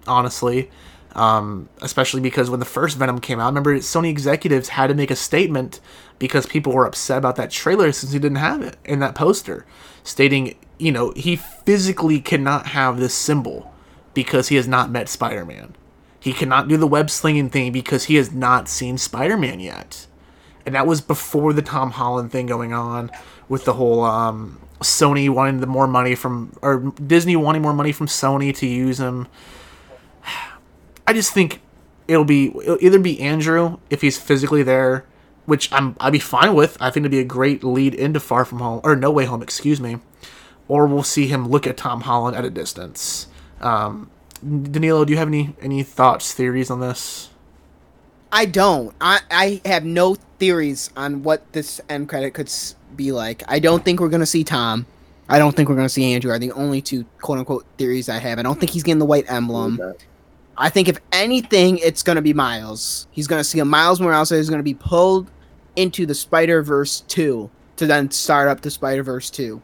honestly. 0.08 0.69
Um, 1.13 1.69
especially 1.82 2.19
because 2.19 2.50
when 2.50 2.60
the 2.60 2.65
first 2.65 2.98
Venom 2.98 3.21
came 3.21 3.39
out, 3.39 3.45
I 3.45 3.48
remember 3.48 3.78
Sony 3.78 4.10
executives 4.10 4.69
had 4.69 4.88
to 4.88 4.93
make 4.93 5.10
a 5.10 5.15
statement 5.15 5.80
because 6.19 6.45
people 6.45 6.74
were 6.74 6.86
upset 6.86 7.17
about 7.17 7.38
that 7.38 7.52
trailer 7.52 7.93
since 7.93 8.12
he 8.12 8.19
didn't 8.19 8.36
have 8.38 8.62
it 8.62 8.76
in 8.84 9.00
that 9.00 9.15
poster, 9.15 9.65
stating, 10.04 10.56
you 10.78 10.92
know, 10.92 11.12
he 11.16 11.36
physically 11.36 12.20
cannot 12.20 12.68
have 12.68 13.00
this 13.00 13.14
symbol 13.14 13.72
because 14.14 14.50
he 14.50 14.56
has 14.56 14.68
not 14.68 14.90
met 14.90 15.10
Spider 15.10 15.46
Man. 15.46 15.76
He 16.20 16.34
cannot 16.34 16.68
do 16.68 16.78
the 16.78 16.88
web 16.88 17.10
slinging 17.10 17.50
thing 17.50 17.72
because 17.72 18.06
he 18.06 18.16
has 18.16 18.32
not 18.32 18.68
seen 18.68 18.98
Spider 18.98 19.38
Man 19.38 19.60
yet. 19.60 20.08
And 20.66 20.74
that 20.74 20.88
was 20.88 21.02
before 21.02 21.54
the 21.54 21.62
Tom 21.62 21.92
Holland 21.92 22.32
thing 22.32 22.48
going 22.48 22.74
on 22.74 23.12
with 23.48 23.66
the 23.66 23.74
whole 23.74 24.04
um, 24.04 24.60
Sony 24.82 25.30
wanting 25.30 25.60
the 25.60 25.68
more 25.68 25.86
money 25.88 26.16
from, 26.16 26.58
or 26.62 26.94
Disney 27.06 27.36
wanting 27.36 27.62
more 27.62 27.74
money 27.74 27.92
from 27.92 28.08
Sony 28.08 28.56
to 28.58 28.66
use 28.66 29.00
him. 29.00 29.28
I 31.08 31.14
just 31.14 31.34
think 31.34 31.62
it'll 32.08 32.26
be 32.26 32.48
it'll 32.48 32.84
either 32.84 33.00
be 33.00 33.20
Andrew 33.20 33.78
if 33.90 34.02
he's 34.02 34.18
physically 34.18 34.64
there, 34.64 35.06
which 35.46 35.72
I'm 35.72 35.96
I'd 36.00 36.14
be 36.14 36.20
fine 36.20 36.56
with. 36.56 36.78
I 36.82 36.90
think 36.90 37.04
it'd 37.04 37.12
be 37.12 37.20
a 37.20 37.24
great 37.24 37.64
lead 37.64 37.94
into 37.94 38.20
Far 38.20 38.46
From 38.46 38.60
Home 38.60 38.82
or 38.84 38.96
No 38.96 39.12
Way 39.12 39.26
Home, 39.26 39.44
excuse 39.44 39.80
me. 39.80 40.00
Or 40.67 40.88
we'll 40.88 41.04
see 41.04 41.28
him 41.28 41.47
look 41.47 41.67
at 41.67 41.78
Tom 41.78 42.01
Holland 42.01 42.36
at 42.36 42.43
a 42.43 42.49
distance. 42.49 43.28
Um, 43.62 44.10
Danilo, 44.43 45.06
do 45.06 45.13
you 45.13 45.17
have 45.17 45.28
any 45.28 45.56
any 45.62 45.84
thoughts, 45.84 46.34
theories 46.34 46.69
on 46.69 46.80
this? 46.80 47.30
I 48.32 48.45
don't. 48.45 48.93
I 48.99 49.19
I 49.32 49.62
have 49.65 49.86
no 49.86 50.15
theories 50.39 50.89
on 50.97 51.23
what 51.23 51.51
this 51.54 51.80
end 51.89 52.10
credit 52.10 52.34
could 52.34 52.51
be 52.95 53.12
like. 53.12 53.43
I 53.47 53.60
don't 53.60 53.86
think 53.86 53.99
we're 53.99 54.10
gonna 54.10 54.25
see 54.25 54.43
Tom. 54.43 54.86
I 55.30 55.39
don't 55.39 55.56
think 55.56 55.69
we're 55.69 55.75
gonna 55.75 55.89
see 55.89 56.13
Andrew. 56.13 56.32
Are 56.32 56.39
the 56.39 56.51
only 56.51 56.82
two 56.82 57.06
quote 57.21 57.39
unquote 57.39 57.65
theories 57.78 58.10
I 58.10 58.17
have. 58.17 58.39
I 58.39 58.41
don't 58.41 58.60
think 58.60 58.71
he's 58.71 58.84
getting 58.84 58.99
the 58.99 59.06
white 59.06 59.30
emblem. 59.32 59.80
I 60.58 60.69
think 60.69 60.88
if 60.88 60.97
anything, 61.12 61.78
it's 61.80 62.04
gonna 62.04 62.21
be 62.21 62.34
Miles. 62.34 63.08
He's 63.12 63.28
gonna 63.28 63.43
see 63.43 63.60
a 63.60 63.65
Miles 63.65 64.01
Morales 64.01 64.30
that 64.30 64.38
is 64.38 64.49
gonna 64.49 64.63
be 64.63 64.73
pulled 64.73 65.30
into 65.75 66.06
the 66.06 66.15
Spider 66.15 66.62
Verse 66.62 67.01
two 67.08 67.49
to 67.78 67.86
then 67.86 68.12
start 68.12 68.47
up 68.47 68.62
the 68.62 68.71
Spider 68.71 69.04
Verse 69.04 69.30
two. 69.30 69.62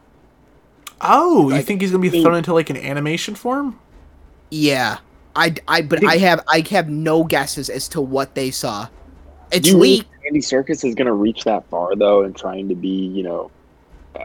Oh, 1.02 1.48
you 1.48 1.56
Like, 1.56 1.64
think 1.66 1.80
he's 1.80 1.90
gonna 1.90 2.00
be 2.02 2.10
he- 2.10 2.22
thrown 2.22 2.36
into 2.36 2.54
like 2.54 2.70
an 2.70 2.76
animation 2.76 3.34
form? 3.34 3.78
Yeah, 4.50 4.98
I 5.34 5.54
I 5.66 5.82
but 5.82 6.04
I 6.04 6.16
have 6.18 6.44
I 6.48 6.62
have 6.70 6.88
no 6.88 7.24
guesses 7.24 7.68
as 7.70 7.88
to 7.88 8.00
what 8.00 8.34
they 8.34 8.50
saw. 8.50 8.88
It's 9.50 9.68
you 9.68 9.78
leaked. 9.78 10.10
think 10.10 10.26
Andy 10.26 10.40
Serkis 10.40 10.84
is 10.84 10.94
going 10.94 11.06
to 11.06 11.12
reach 11.12 11.44
that 11.44 11.66
far 11.68 11.94
though, 11.96 12.22
and 12.22 12.34
trying 12.36 12.68
to 12.70 12.74
be, 12.74 13.06
you 13.06 13.22
know, 13.22 13.50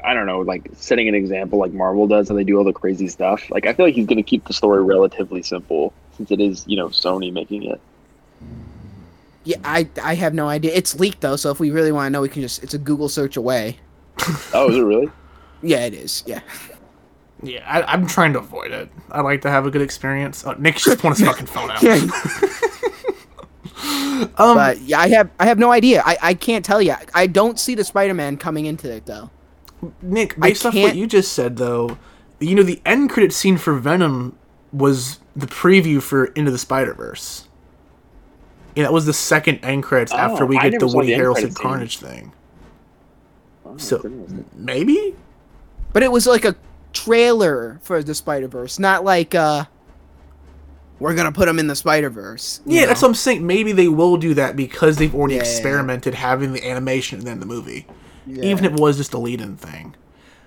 I 0.05 0.13
don't 0.13 0.25
know, 0.25 0.39
like 0.41 0.69
setting 0.75 1.07
an 1.09 1.15
example 1.15 1.59
like 1.59 1.73
Marvel 1.73 2.07
does, 2.07 2.29
and 2.29 2.37
they 2.39 2.43
do 2.45 2.57
all 2.57 2.63
the 2.63 2.71
crazy 2.73 3.07
stuff. 3.07 3.49
Like 3.49 3.65
I 3.65 3.73
feel 3.73 3.85
like 3.85 3.95
he's 3.95 4.05
going 4.05 4.17
to 4.17 4.23
keep 4.23 4.45
the 4.45 4.53
story 4.53 4.83
relatively 4.83 5.41
simple 5.43 5.93
since 6.15 6.31
it 6.31 6.39
is, 6.39 6.63
you 6.67 6.77
know, 6.77 6.87
Sony 6.89 7.31
making 7.33 7.63
it. 7.63 7.79
Yeah, 9.43 9.57
I 9.63 9.87
I 10.03 10.15
have 10.15 10.33
no 10.33 10.47
idea. 10.49 10.73
It's 10.73 10.99
leaked 10.99 11.21
though, 11.21 11.35
so 11.37 11.51
if 11.51 11.59
we 11.59 11.71
really 11.71 11.91
want 11.91 12.07
to 12.07 12.09
know, 12.11 12.21
we 12.21 12.29
can 12.29 12.41
just 12.41 12.63
it's 12.63 12.73
a 12.73 12.77
Google 12.79 13.07
search 13.09 13.37
away. 13.37 13.77
Oh, 14.53 14.69
is 14.69 14.75
it 14.77 14.81
really? 14.81 15.09
Yeah, 15.61 15.85
it 15.85 15.93
is. 15.93 16.23
Yeah. 16.25 16.41
Yeah, 17.43 17.63
I, 17.67 17.83
I'm 17.93 18.07
trying 18.07 18.33
to 18.33 18.39
avoid 18.39 18.71
it. 18.71 18.89
I 19.11 19.21
like 19.21 19.41
to 19.43 19.49
have 19.51 19.65
a 19.67 19.71
good 19.71 19.81
experience. 19.83 20.43
Oh, 20.45 20.53
Nick 20.53 20.77
just 20.77 20.99
pulled 20.99 21.17
his 21.17 21.25
fucking 21.27 21.45
phone 21.47 21.69
out. 21.71 21.83
Um, 24.39 24.55
but 24.55 24.81
yeah, 24.81 24.99
I 24.99 25.09
have 25.09 25.29
I 25.39 25.45
have 25.45 25.59
no 25.59 25.71
idea. 25.71 26.01
I, 26.03 26.17
I 26.21 26.33
can't 26.33 26.65
tell 26.65 26.81
you. 26.81 26.95
I 27.13 27.27
don't 27.27 27.59
see 27.59 27.75
the 27.75 27.83
Spider-Man 27.83 28.37
coming 28.37 28.65
into 28.65 28.91
it 28.91 29.05
though. 29.05 29.29
Nick, 30.01 30.39
based 30.39 30.65
off 30.65 30.73
what 30.73 30.79
can't- 30.81 30.95
you 30.97 31.05
just 31.05 31.33
said, 31.33 31.57
though, 31.57 31.97
you 32.39 32.55
know 32.55 32.63
the 32.63 32.81
end 32.85 33.11
credit 33.11 33.31
scene 33.31 33.57
for 33.57 33.73
Venom 33.75 34.35
was 34.73 35.19
the 35.35 35.45
preview 35.45 36.01
for 36.01 36.25
Into 36.25 36.49
the 36.49 36.57
Spider 36.57 36.95
Verse. 36.95 37.47
Yeah, 38.75 38.83
that 38.85 38.93
was 38.93 39.05
the 39.05 39.13
second 39.13 39.59
end 39.63 39.83
credits 39.83 40.11
Oh, 40.11 40.17
after 40.17 40.45
we 40.47 40.57
I 40.57 40.69
get 40.69 40.79
the 40.79 40.87
Woody 40.87 41.09
Harrelson 41.09 41.33
credit 41.33 41.53
scene. 41.55 41.63
Carnage 41.63 41.97
thing. 41.99 42.31
Oh, 43.65 43.77
So- 43.77 43.97
that's 43.97 44.05
interesting. 44.05 44.45
Maybe. 44.55 45.15
But 45.97 46.03
it 46.03 46.11
was 46.11 46.27
like 46.27 46.45
a 46.45 46.55
trailer 46.93 47.79
for 47.81 48.03
the 48.03 48.13
Spider-Verse, 48.13 48.77
not 48.77 49.03
like 49.03 49.33
uh 49.33 49.65
we're 50.99 51.15
gonna 51.15 51.31
put 51.31 51.47
them 51.47 51.57
in 51.57 51.65
the 51.65 51.75
Spider-Verse. 51.75 52.61
Yeah, 52.67 52.81
know? 52.81 52.87
that's 52.89 53.01
what 53.01 53.07
I'm 53.07 53.13
saying. 53.15 53.47
Maybe 53.47 53.71
they 53.71 53.87
will 53.87 54.15
do 54.17 54.35
that 54.35 54.55
because 54.55 54.97
they've 54.97 55.15
already 55.15 55.37
Yeah, 55.37 55.41
yeah, 55.41 55.47
yeah. 55.47 55.53
experimented 55.55 56.13
having 56.13 56.53
the 56.53 56.63
animation 56.69 57.17
and 57.17 57.27
then 57.27 57.39
the 57.39 57.47
movie, 57.47 57.87
Yeah. 58.27 58.43
even 58.43 58.63
if 58.63 58.73
it 58.73 58.79
was 58.79 58.97
just 58.97 59.15
a 59.15 59.17
lead-in 59.17 59.57
thing. 59.57 59.95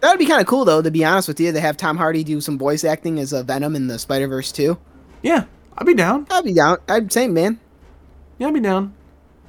That 0.02 0.10
would 0.10 0.20
be 0.20 0.26
kind 0.26 0.40
of 0.40 0.46
cool, 0.46 0.64
though. 0.64 0.82
To 0.82 0.90
be 0.92 1.04
honest 1.04 1.26
with 1.26 1.40
you, 1.40 1.50
to 1.50 1.60
have 1.60 1.76
Tom 1.76 1.96
Hardy 1.96 2.22
do 2.22 2.40
some 2.40 2.56
voice 2.56 2.84
acting 2.84 3.18
as 3.18 3.32
a 3.32 3.42
Venom 3.42 3.74
in 3.74 3.88
the 3.88 3.98
Spider 3.98 4.28
Verse 4.28 4.52
too. 4.52 4.78
Yeah, 5.20 5.46
I'd 5.76 5.84
be 5.84 5.94
down. 5.94 6.28
I'd 6.30 6.44
be 6.44 6.54
down. 6.54 6.78
I'd 6.88 7.12
say, 7.12 7.26
man. 7.26 7.58
Yeah, 8.38 8.46
I'd 8.46 8.54
be 8.54 8.60
down. 8.60 8.94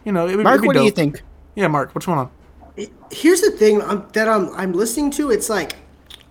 You 0.04 0.14
know, 0.14 0.28
it 0.28 0.36
would 0.36 0.46
Mark, 0.46 0.56
it'd 0.56 0.62
be 0.64 0.68
what 0.68 0.78
do 0.78 0.84
you 0.84 0.90
think? 0.90 1.22
Yeah, 1.54 1.68
Mark, 1.68 1.94
what's 1.94 2.08
going 2.08 2.18
on? 2.18 2.32
Here's 3.12 3.42
the 3.42 3.52
thing 3.52 3.82
um, 3.82 4.08
that 4.14 4.28
I'm 4.30 4.50
I'm 4.56 4.72
listening 4.72 5.12
to. 5.12 5.30
It's 5.30 5.50
like, 5.50 5.76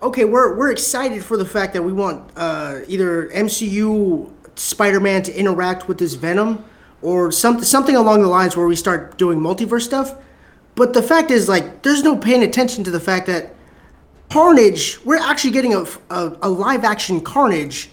okay, 0.02 0.24
we're 0.24 0.56
we're 0.56 0.70
excited 0.70 1.24
for 1.24 1.36
the 1.36 1.44
fact 1.44 1.72
that 1.74 1.82
we 1.82 1.92
want 1.92 2.30
uh, 2.36 2.80
either 2.88 3.28
MCU 3.28 4.30
Spider-Man 4.56 5.22
to 5.24 5.34
interact 5.34 5.88
with 5.88 5.98
this 5.98 6.14
Venom, 6.14 6.64
or 7.02 7.32
something 7.32 7.64
something 7.64 7.96
along 7.96 8.22
the 8.22 8.28
lines 8.28 8.56
where 8.56 8.66
we 8.66 8.76
start 8.76 9.16
doing 9.18 9.38
multiverse 9.38 9.82
stuff. 9.82 10.14
But 10.74 10.94
the 10.94 11.02
fact 11.02 11.30
is, 11.30 11.48
like, 11.48 11.82
there's 11.82 12.02
no 12.02 12.16
paying 12.16 12.42
attention 12.42 12.84
to 12.84 12.90
the 12.90 13.00
fact 13.00 13.26
that 13.26 13.54
Carnage, 14.30 15.04
we're 15.04 15.18
actually 15.18 15.50
getting 15.50 15.74
a, 15.74 15.84
a, 16.10 16.36
a 16.42 16.48
live 16.48 16.84
action 16.84 17.20
Carnage, 17.20 17.90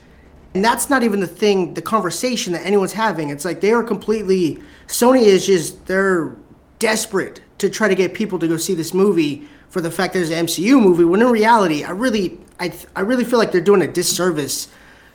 and 0.53 0.63
that's 0.63 0.89
not 0.89 1.03
even 1.03 1.19
the 1.19 1.27
thing, 1.27 1.73
the 1.73 1.81
conversation 1.81 2.53
that 2.53 2.65
anyone's 2.65 2.93
having. 2.93 3.29
It's 3.29 3.43
like 3.43 3.59
they 3.59 3.71
are 3.71 3.83
completely, 3.83 4.59
Sony 4.87 5.23
is 5.23 5.47
just, 5.47 5.85
they're 5.87 6.35
desperate 6.79 7.41
to 7.57 7.69
try 7.69 7.87
to 7.87 7.95
get 7.95 8.13
people 8.13 8.37
to 8.39 8.47
go 8.47 8.55
see 8.55 8.75
this 8.75 8.93
movie 8.93 9.47
for 9.77 9.81
the 9.81 9.91
fact 9.91 10.11
there's 10.15 10.31
an 10.31 10.47
MCU 10.47 10.81
movie, 10.81 11.03
when 11.03 11.21
in 11.21 11.27
reality, 11.27 11.83
I 11.83 11.91
really, 11.91 12.39
I, 12.59 12.73
I 12.95 13.01
really 13.01 13.23
feel 13.23 13.37
like 13.37 13.51
they're 13.51 13.61
doing 13.61 13.83
a 13.83 13.87
disservice 13.87 14.69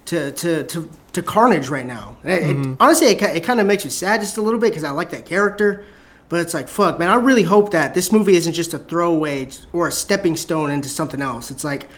to, 0.05 0.31
to, 0.31 0.63
to, 0.63 0.89
to 1.15 1.23
Carnage 1.23 1.69
right 1.69 1.85
now. 1.85 2.17
It- 2.23 2.31
it- 2.31 2.57
mm-hmm. 2.57 2.75
honestly, 2.79 3.09
it, 3.09 3.21
it 3.21 3.43
kind 3.43 3.59
of 3.59 3.67
makes 3.67 3.85
me 3.85 3.91
sad 3.91 4.21
just 4.21 4.37
a 4.37 4.41
little 4.43 4.61
bit 4.61 4.71
because 4.71 4.85
I 4.85 4.91
like 4.93 5.11
that 5.11 5.27
character. 5.27 5.85
But 6.29 6.43
it's 6.43 6.55
like, 6.55 6.69
fuck, 6.69 7.01
man, 7.01 7.09
I 7.09 7.17
really 7.17 7.43
hope 7.43 7.73
that 7.73 7.93
this 7.93 8.13
movie 8.13 8.37
isn't 8.37 8.53
just 8.53 8.73
a 8.73 8.79
throwaway 8.79 9.49
or 9.73 9.89
a 9.89 9.93
stepping 9.93 10.37
stone 10.37 10.71
into 10.71 10.89
something 10.89 11.21
else. 11.21 11.51
It's 11.51 11.65
like, 11.65 11.89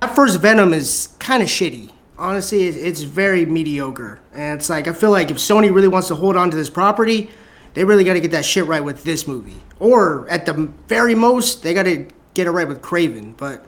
that 0.00 0.16
first 0.16 0.40
Venom 0.40 0.74
is 0.74 1.10
kind 1.20 1.44
of 1.44 1.48
shitty. 1.48 1.90
Honestly, 2.18 2.64
it- 2.66 2.76
it's 2.76 3.02
very 3.02 3.46
mediocre. 3.46 4.18
And 4.34 4.58
it's 4.58 4.68
like, 4.68 4.88
I 4.88 4.92
feel 4.94 5.12
like 5.12 5.30
if 5.30 5.36
Sony 5.36 5.72
really 5.72 5.86
wants 5.86 6.08
to 6.08 6.16
hold 6.16 6.36
on 6.36 6.50
to 6.50 6.56
this 6.56 6.70
property, 6.70 7.30
they 7.74 7.84
really 7.84 8.04
got 8.04 8.14
to 8.14 8.20
get 8.20 8.30
that 8.32 8.44
shit 8.44 8.66
right 8.66 8.82
with 8.82 9.04
this 9.04 9.26
movie. 9.26 9.56
Or 9.78 10.28
at 10.28 10.46
the 10.46 10.54
very 10.88 11.14
most, 11.14 11.62
they 11.62 11.74
got 11.74 11.84
to 11.84 12.06
get 12.34 12.46
it 12.46 12.50
right 12.50 12.66
with 12.66 12.80
Kraven. 12.82 13.36
But 13.36 13.64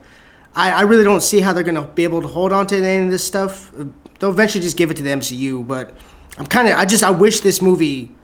I, 0.55 0.71
I 0.71 0.81
really 0.81 1.03
don't 1.03 1.21
see 1.21 1.39
how 1.41 1.53
they're 1.53 1.63
going 1.63 1.75
to 1.75 1.83
be 1.83 2.03
able 2.03 2.21
to 2.21 2.27
hold 2.27 2.51
on 2.51 2.67
to 2.67 2.77
any 2.77 3.05
of 3.05 3.11
this 3.11 3.23
stuff. 3.23 3.71
They'll 4.19 4.31
eventually 4.31 4.61
just 4.63 4.77
give 4.77 4.89
it 4.91 4.97
to 4.97 5.03
the 5.03 5.11
MCU. 5.11 5.67
But 5.67 5.95
I'm 6.37 6.45
kind 6.47 6.67
of, 6.67 6.77
I 6.77 6.85
just, 6.85 7.03
I 7.03 7.11
wish 7.11 7.41
this 7.41 7.61
movie, 7.61 8.15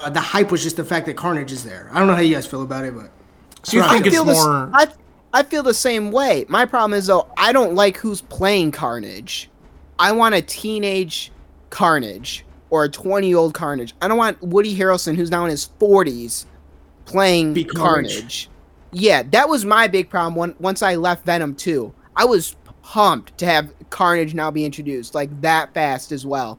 uh, 0.00 0.10
the 0.10 0.20
hype 0.20 0.50
was 0.50 0.62
just 0.62 0.76
the 0.76 0.84
fact 0.84 1.06
that 1.06 1.16
Carnage 1.16 1.52
is 1.52 1.64
there. 1.64 1.88
I 1.92 1.98
don't 1.98 2.06
know 2.06 2.14
how 2.14 2.20
you 2.20 2.34
guys 2.34 2.46
feel 2.46 2.62
about 2.62 2.84
it, 2.84 2.94
but. 2.94 3.10
So 3.64 3.78
you 3.78 3.82
Right. 3.82 3.92
think 3.92 4.04
I 4.04 4.08
it's 4.08 4.16
feel 4.16 4.24
the 4.26 4.32
more? 4.34 4.70
I 4.74 4.88
I 5.32 5.42
feel 5.42 5.62
the 5.62 5.72
same 5.74 6.12
way. 6.12 6.44
My 6.48 6.66
problem 6.66 6.92
is 6.96 7.06
though 7.06 7.26
I 7.38 7.50
don't 7.52 7.74
like 7.74 7.96
who's 7.96 8.20
playing 8.20 8.72
Carnage. 8.72 9.48
I 9.98 10.12
want 10.12 10.34
a 10.34 10.42
teenage 10.42 11.32
Carnage 11.70 12.44
or 12.74 12.82
a 12.82 12.88
twenty-year-old 12.88 13.54
Carnage. 13.54 13.94
I 14.02 14.08
don't 14.08 14.18
want 14.18 14.42
Woody 14.42 14.76
Harrelson, 14.76 15.14
who's 15.14 15.30
now 15.30 15.44
in 15.44 15.50
his 15.52 15.66
forties, 15.78 16.44
playing 17.04 17.54
Be 17.54 17.62
Carnage. 17.62 18.14
Carnage. 18.14 18.48
Yeah, 18.90 19.22
that 19.30 19.48
was 19.48 19.64
my 19.64 19.86
big 19.86 20.10
problem 20.10 20.34
when, 20.34 20.56
once 20.58 20.82
I 20.82 20.96
left 20.96 21.24
Venom 21.24 21.54
2. 21.54 21.94
I 22.16 22.24
was 22.24 22.56
pumped 22.82 23.38
to 23.38 23.46
have 23.46 23.72
Carnage 23.90 24.34
now 24.34 24.50
be 24.50 24.64
introduced 24.64 25.14
like 25.14 25.40
that 25.40 25.72
fast 25.72 26.10
as 26.10 26.26
well. 26.26 26.58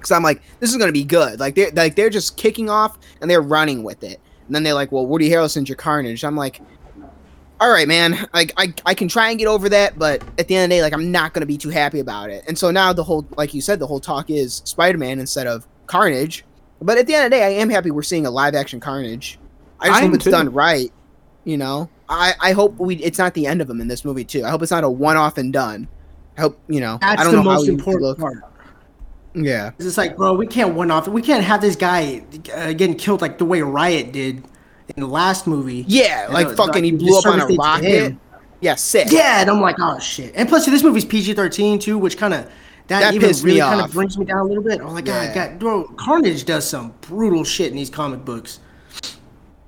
Cuz 0.00 0.10
I'm 0.10 0.22
like 0.22 0.42
this 0.58 0.70
is 0.70 0.76
going 0.76 0.88
to 0.88 0.92
be 0.92 1.04
good. 1.04 1.40
Like 1.40 1.54
they 1.54 1.68
are 1.68 1.72
like 1.72 1.96
they're 1.96 2.10
just 2.10 2.36
kicking 2.36 2.68
off 2.68 2.98
and 3.22 3.30
they're 3.30 3.40
running 3.40 3.82
with 3.82 4.04
it. 4.04 4.20
And 4.46 4.54
then 4.54 4.62
they're 4.62 4.74
like, 4.74 4.92
"Well, 4.92 5.06
Woody 5.06 5.30
Harrelson's 5.30 5.70
your 5.70 5.76
Carnage." 5.76 6.22
I'm 6.22 6.36
like, 6.36 6.60
"All 7.60 7.70
right, 7.70 7.86
man. 7.86 8.26
Like 8.34 8.52
I 8.56 8.72
I 8.86 8.94
can 8.94 9.06
try 9.08 9.30
and 9.30 9.38
get 9.38 9.46
over 9.48 9.68
that, 9.68 9.98
but 9.98 10.22
at 10.38 10.48
the 10.48 10.56
end 10.56 10.64
of 10.64 10.70
the 10.70 10.76
day 10.76 10.82
like 10.82 10.92
I'm 10.92 11.12
not 11.12 11.32
going 11.34 11.40
to 11.42 11.46
be 11.46 11.58
too 11.58 11.68
happy 11.70 12.00
about 12.00 12.30
it." 12.30 12.44
And 12.48 12.58
so 12.58 12.70
now 12.70 12.92
the 12.92 13.04
whole 13.04 13.26
like 13.36 13.54
you 13.54 13.60
said 13.60 13.78
the 13.78 13.86
whole 13.86 14.00
talk 14.00 14.30
is 14.30 14.62
Spider-Man 14.64 15.18
instead 15.20 15.46
of 15.46 15.66
Carnage. 15.86 16.44
But 16.82 16.96
at 16.98 17.06
the 17.06 17.14
end 17.14 17.26
of 17.26 17.30
the 17.30 17.36
day, 17.36 17.44
I 17.44 17.60
am 17.60 17.68
happy 17.68 17.90
we're 17.90 18.02
seeing 18.02 18.26
a 18.26 18.30
live 18.30 18.54
action 18.54 18.80
Carnage. 18.80 19.38
I 19.80 19.88
just 19.88 20.00
I 20.00 20.04
hope 20.06 20.14
it's 20.14 20.24
too. 20.24 20.30
done 20.30 20.52
right. 20.52 20.90
You 21.44 21.56
know, 21.58 21.88
I 22.08 22.34
I 22.40 22.52
hope 22.52 22.76
we 22.78 22.96
it's 22.96 23.18
not 23.18 23.34
the 23.34 23.46
end 23.46 23.60
of 23.60 23.68
him 23.68 23.80
in 23.80 23.88
this 23.88 24.04
movie 24.04 24.24
too. 24.24 24.44
I 24.44 24.50
hope 24.50 24.62
it's 24.62 24.70
not 24.70 24.84
a 24.84 24.90
one 24.90 25.16
off 25.16 25.36
and 25.38 25.52
done. 25.52 25.88
I 26.38 26.42
hope 26.42 26.58
you 26.68 26.80
know. 26.80 26.98
That's 27.00 27.20
I 27.20 27.24
don't 27.24 27.32
the 27.34 27.42
know 27.42 27.50
how 27.50 27.56
most 27.56 27.66
you 27.66 27.72
important 27.74 28.02
look. 28.02 28.18
part. 28.18 28.38
Yeah, 29.32 29.70
It's 29.78 29.96
like, 29.96 30.16
bro, 30.16 30.34
we 30.34 30.46
can't 30.48 30.74
one 30.74 30.90
off. 30.90 31.06
We 31.06 31.22
can't 31.22 31.44
have 31.44 31.60
this 31.60 31.76
guy 31.76 32.24
uh, 32.52 32.72
getting 32.72 32.96
killed 32.96 33.20
like 33.22 33.38
the 33.38 33.44
way 33.44 33.62
Riot 33.62 34.10
did 34.10 34.42
in 34.96 35.00
the 35.02 35.08
last 35.08 35.46
movie. 35.46 35.84
yeah, 35.88 36.26
like 36.30 36.48
know, 36.48 36.54
fucking 36.56 36.84
he 36.84 36.92
blew 36.92 37.18
up 37.18 37.26
on 37.26 37.40
a 37.40 37.46
disservice 37.48 37.80
they 37.80 37.90
did 37.90 37.98
to 37.98 38.02
rocket. 38.08 38.16
Yeah, 38.60 38.74
sick. 38.74 39.08
Yeah, 39.10 39.40
and 39.40 39.48
I'm 39.50 39.60
like, 39.60 39.76
oh 39.78 39.98
shit. 39.98 40.32
And 40.34 40.48
plus, 40.48 40.66
this 40.66 40.82
movie's 40.82 41.04
PG-13 41.04 41.80
too, 41.80 41.96
which 41.98 42.18
kind 42.18 42.34
of 42.34 42.44
that, 42.88 43.00
That 43.00 43.14
even 43.14 43.30
really 43.42 43.60
kind 43.60 43.80
of 43.80 43.92
brings 43.92 44.18
me 44.18 44.24
down 44.24 44.38
a 44.38 44.44
little 44.44 44.62
bit. 44.62 44.80
I'm 44.80 44.92
like, 44.92 45.04
God, 45.04 45.22
Yeah. 45.34 45.48
God, 45.48 45.58
bro, 45.58 45.84
Carnage 45.96 46.44
does 46.44 46.68
some 46.68 46.92
brutal 47.02 47.44
shit 47.44 47.70
in 47.70 47.76
these 47.76 47.88
comic 47.90 48.24
books. 48.24 48.58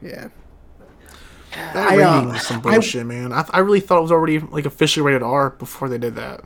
yeah. 0.02 0.28
That 1.52 1.76
I, 1.92 1.96
rating 1.96 2.30
uh, 2.30 2.32
was 2.32 2.46
some 2.46 2.58
I- 2.58 2.60
bullshit, 2.72 3.06
man. 3.06 3.32
I, 3.32 3.44
I 3.50 3.58
really 3.60 3.80
thought 3.80 3.98
it 3.98 4.02
was 4.02 4.12
already 4.12 4.38
like 4.40 4.64
officially 4.66 5.04
rated 5.06 5.22
R 5.22 5.50
before 5.50 5.88
they 5.88 5.98
did 5.98 6.14
that. 6.16 6.42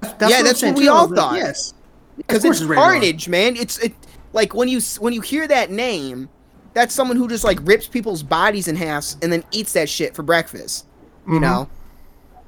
That's 0.00 0.30
Yeah, 0.30 0.38
I'm 0.38 0.44
that's 0.44 0.62
what 0.62 0.76
we 0.76 0.88
all 0.88 1.06
like, 1.06 1.16
thought. 1.16 1.36
Yes, 1.36 1.74
because 2.16 2.44
it's 2.44 2.60
it's. 2.60 2.72
Carnage, 2.72 3.28
man. 3.28 3.56
It's 3.56 3.78
it 3.78 3.94
like 4.32 4.54
when 4.54 4.66
you 4.68 4.80
when 4.98 5.12
you 5.12 5.20
hear 5.20 5.46
that 5.46 5.70
name, 5.70 6.28
that's 6.74 6.94
someone 6.94 7.16
who 7.16 7.28
just 7.28 7.44
like 7.44 7.58
rips 7.62 7.86
people's 7.86 8.22
bodies 8.22 8.68
in 8.68 8.76
half 8.76 9.14
and 9.22 9.32
then 9.32 9.44
eats 9.50 9.72
that 9.74 9.88
shit 9.88 10.14
for 10.14 10.22
breakfast. 10.22 10.86
You 11.28 11.38
know, 11.38 11.68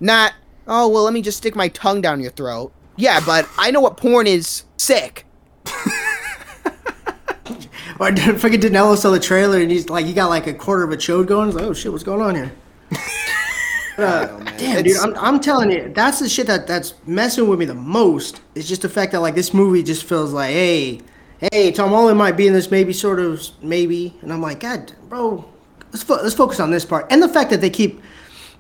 not 0.01 0.35
oh 0.67 0.89
well, 0.89 1.05
let 1.05 1.13
me 1.13 1.23
just 1.23 1.39
stick 1.39 1.55
my 1.55 1.69
tongue 1.69 2.01
down 2.01 2.21
your 2.21 2.33
throat. 2.33 2.73
Yeah, 2.97 3.21
but 3.25 3.49
I 3.59 3.71
know 3.71 3.81
what 3.81 3.97
porn 3.97 4.27
is. 4.27 4.65
Sick. 4.77 5.27
Or 8.01 8.15
fucking 8.15 8.61
Danilo 8.61 8.97
saw 8.97 9.11
the 9.11 9.21
trailer 9.21 9.61
and 9.61 9.71
he's 9.71 9.89
like, 9.89 10.05
he 10.07 10.13
got 10.13 10.29
like 10.29 10.47
a 10.47 10.55
quarter 10.55 10.83
of 10.83 10.91
a 10.91 10.97
chode 10.97 11.27
going. 11.27 11.47
He's 11.47 11.55
like, 11.55 11.65
oh 11.65 11.73
shit, 11.73 11.93
what's 11.93 12.05
going 12.05 12.21
on 12.21 12.35
here? 12.35 12.53
Uh, 13.97 14.27
damn, 14.57 14.83
dude, 14.83 14.97
I'm, 14.97 15.17
I'm 15.17 15.39
telling 15.39 15.71
you, 15.71 15.93
that's 15.95 16.19
the 16.19 16.29
shit 16.29 16.49
that 16.49 16.67
that's 16.67 16.95
messing 17.07 17.47
with 17.47 17.61
me 17.61 17.65
the 17.65 17.75
most. 17.75 18.41
It's 18.57 18.67
just 18.67 18.83
the 18.83 18.89
fact 18.89 19.13
that 19.13 19.21
like 19.21 19.37
this 19.37 19.55
movie 19.55 19.85
just 19.85 20.03
feels 20.03 20.33
like, 20.33 20.51
hey, 20.51 21.01
hey, 21.53 21.73
Tom 21.73 21.91
Holland 21.91 22.19
might 22.19 22.37
be 22.37 22.47
in 22.47 22.53
this, 22.53 22.71
maybe, 22.71 22.93
sort 22.93 23.21
of, 23.21 23.43
maybe, 23.63 24.15
and 24.23 24.33
I'm 24.33 24.41
like, 24.43 24.61
God, 24.61 24.93
bro, 25.09 25.45
let's 25.93 26.03
fo- 26.03 26.23
let's 26.23 26.35
focus 26.35 26.61
on 26.61 26.71
this 26.71 26.85
part, 26.85 27.07
and 27.11 27.23
the 27.23 27.29
fact 27.29 27.51
that 27.51 27.61
they 27.61 27.71
keep 27.71 28.01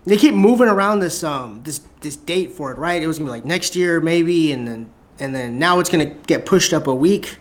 they 0.07 0.17
keep 0.19 0.35
moving 0.35 0.69
around 0.69 1.01
this 1.01 1.25
um 1.25 1.63
this 1.65 1.81
this 2.01 2.17
date 2.17 2.53
for 2.53 2.71
it, 2.73 2.79
right? 2.79 3.03
It 3.03 3.07
was 3.07 3.19
gonna 3.19 3.29
be 3.29 3.33
like 3.33 3.45
next 3.47 3.75
year 3.75 4.01
maybe, 4.01 4.53
and 4.53 4.67
then 4.69 4.91
and 5.19 5.35
then 5.35 5.59
now 5.59 5.79
it's 5.81 5.89
gonna 5.91 6.07
get 6.27 6.45
pushed 6.47 6.73
up 6.73 6.87
a 6.87 6.95
week. 6.95 7.39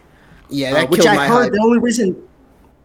Yeah, 0.50 0.72
Uh, 0.84 0.88
which 0.88 1.06
I 1.06 1.16
my 1.16 1.28
heard 1.28 1.44
hype. 1.46 1.52
the 1.54 1.60
only 1.62 1.80
reason. 1.80 2.16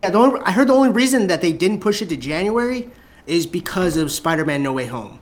Yeah, 0.02 0.10
the 0.10 0.18
only, 0.18 0.40
I 0.44 0.52
heard 0.52 0.68
the 0.68 0.72
only 0.74 0.90
reason 0.90 1.26
that 1.26 1.40
they 1.42 1.52
didn't 1.52 1.80
push 1.80 2.00
it 2.02 2.08
to 2.08 2.16
January 2.16 2.90
is 3.26 3.46
because 3.46 3.96
of 3.96 4.10
Spider-Man: 4.10 4.62
No 4.62 4.72
Way 4.72 4.86
Home. 4.86 5.20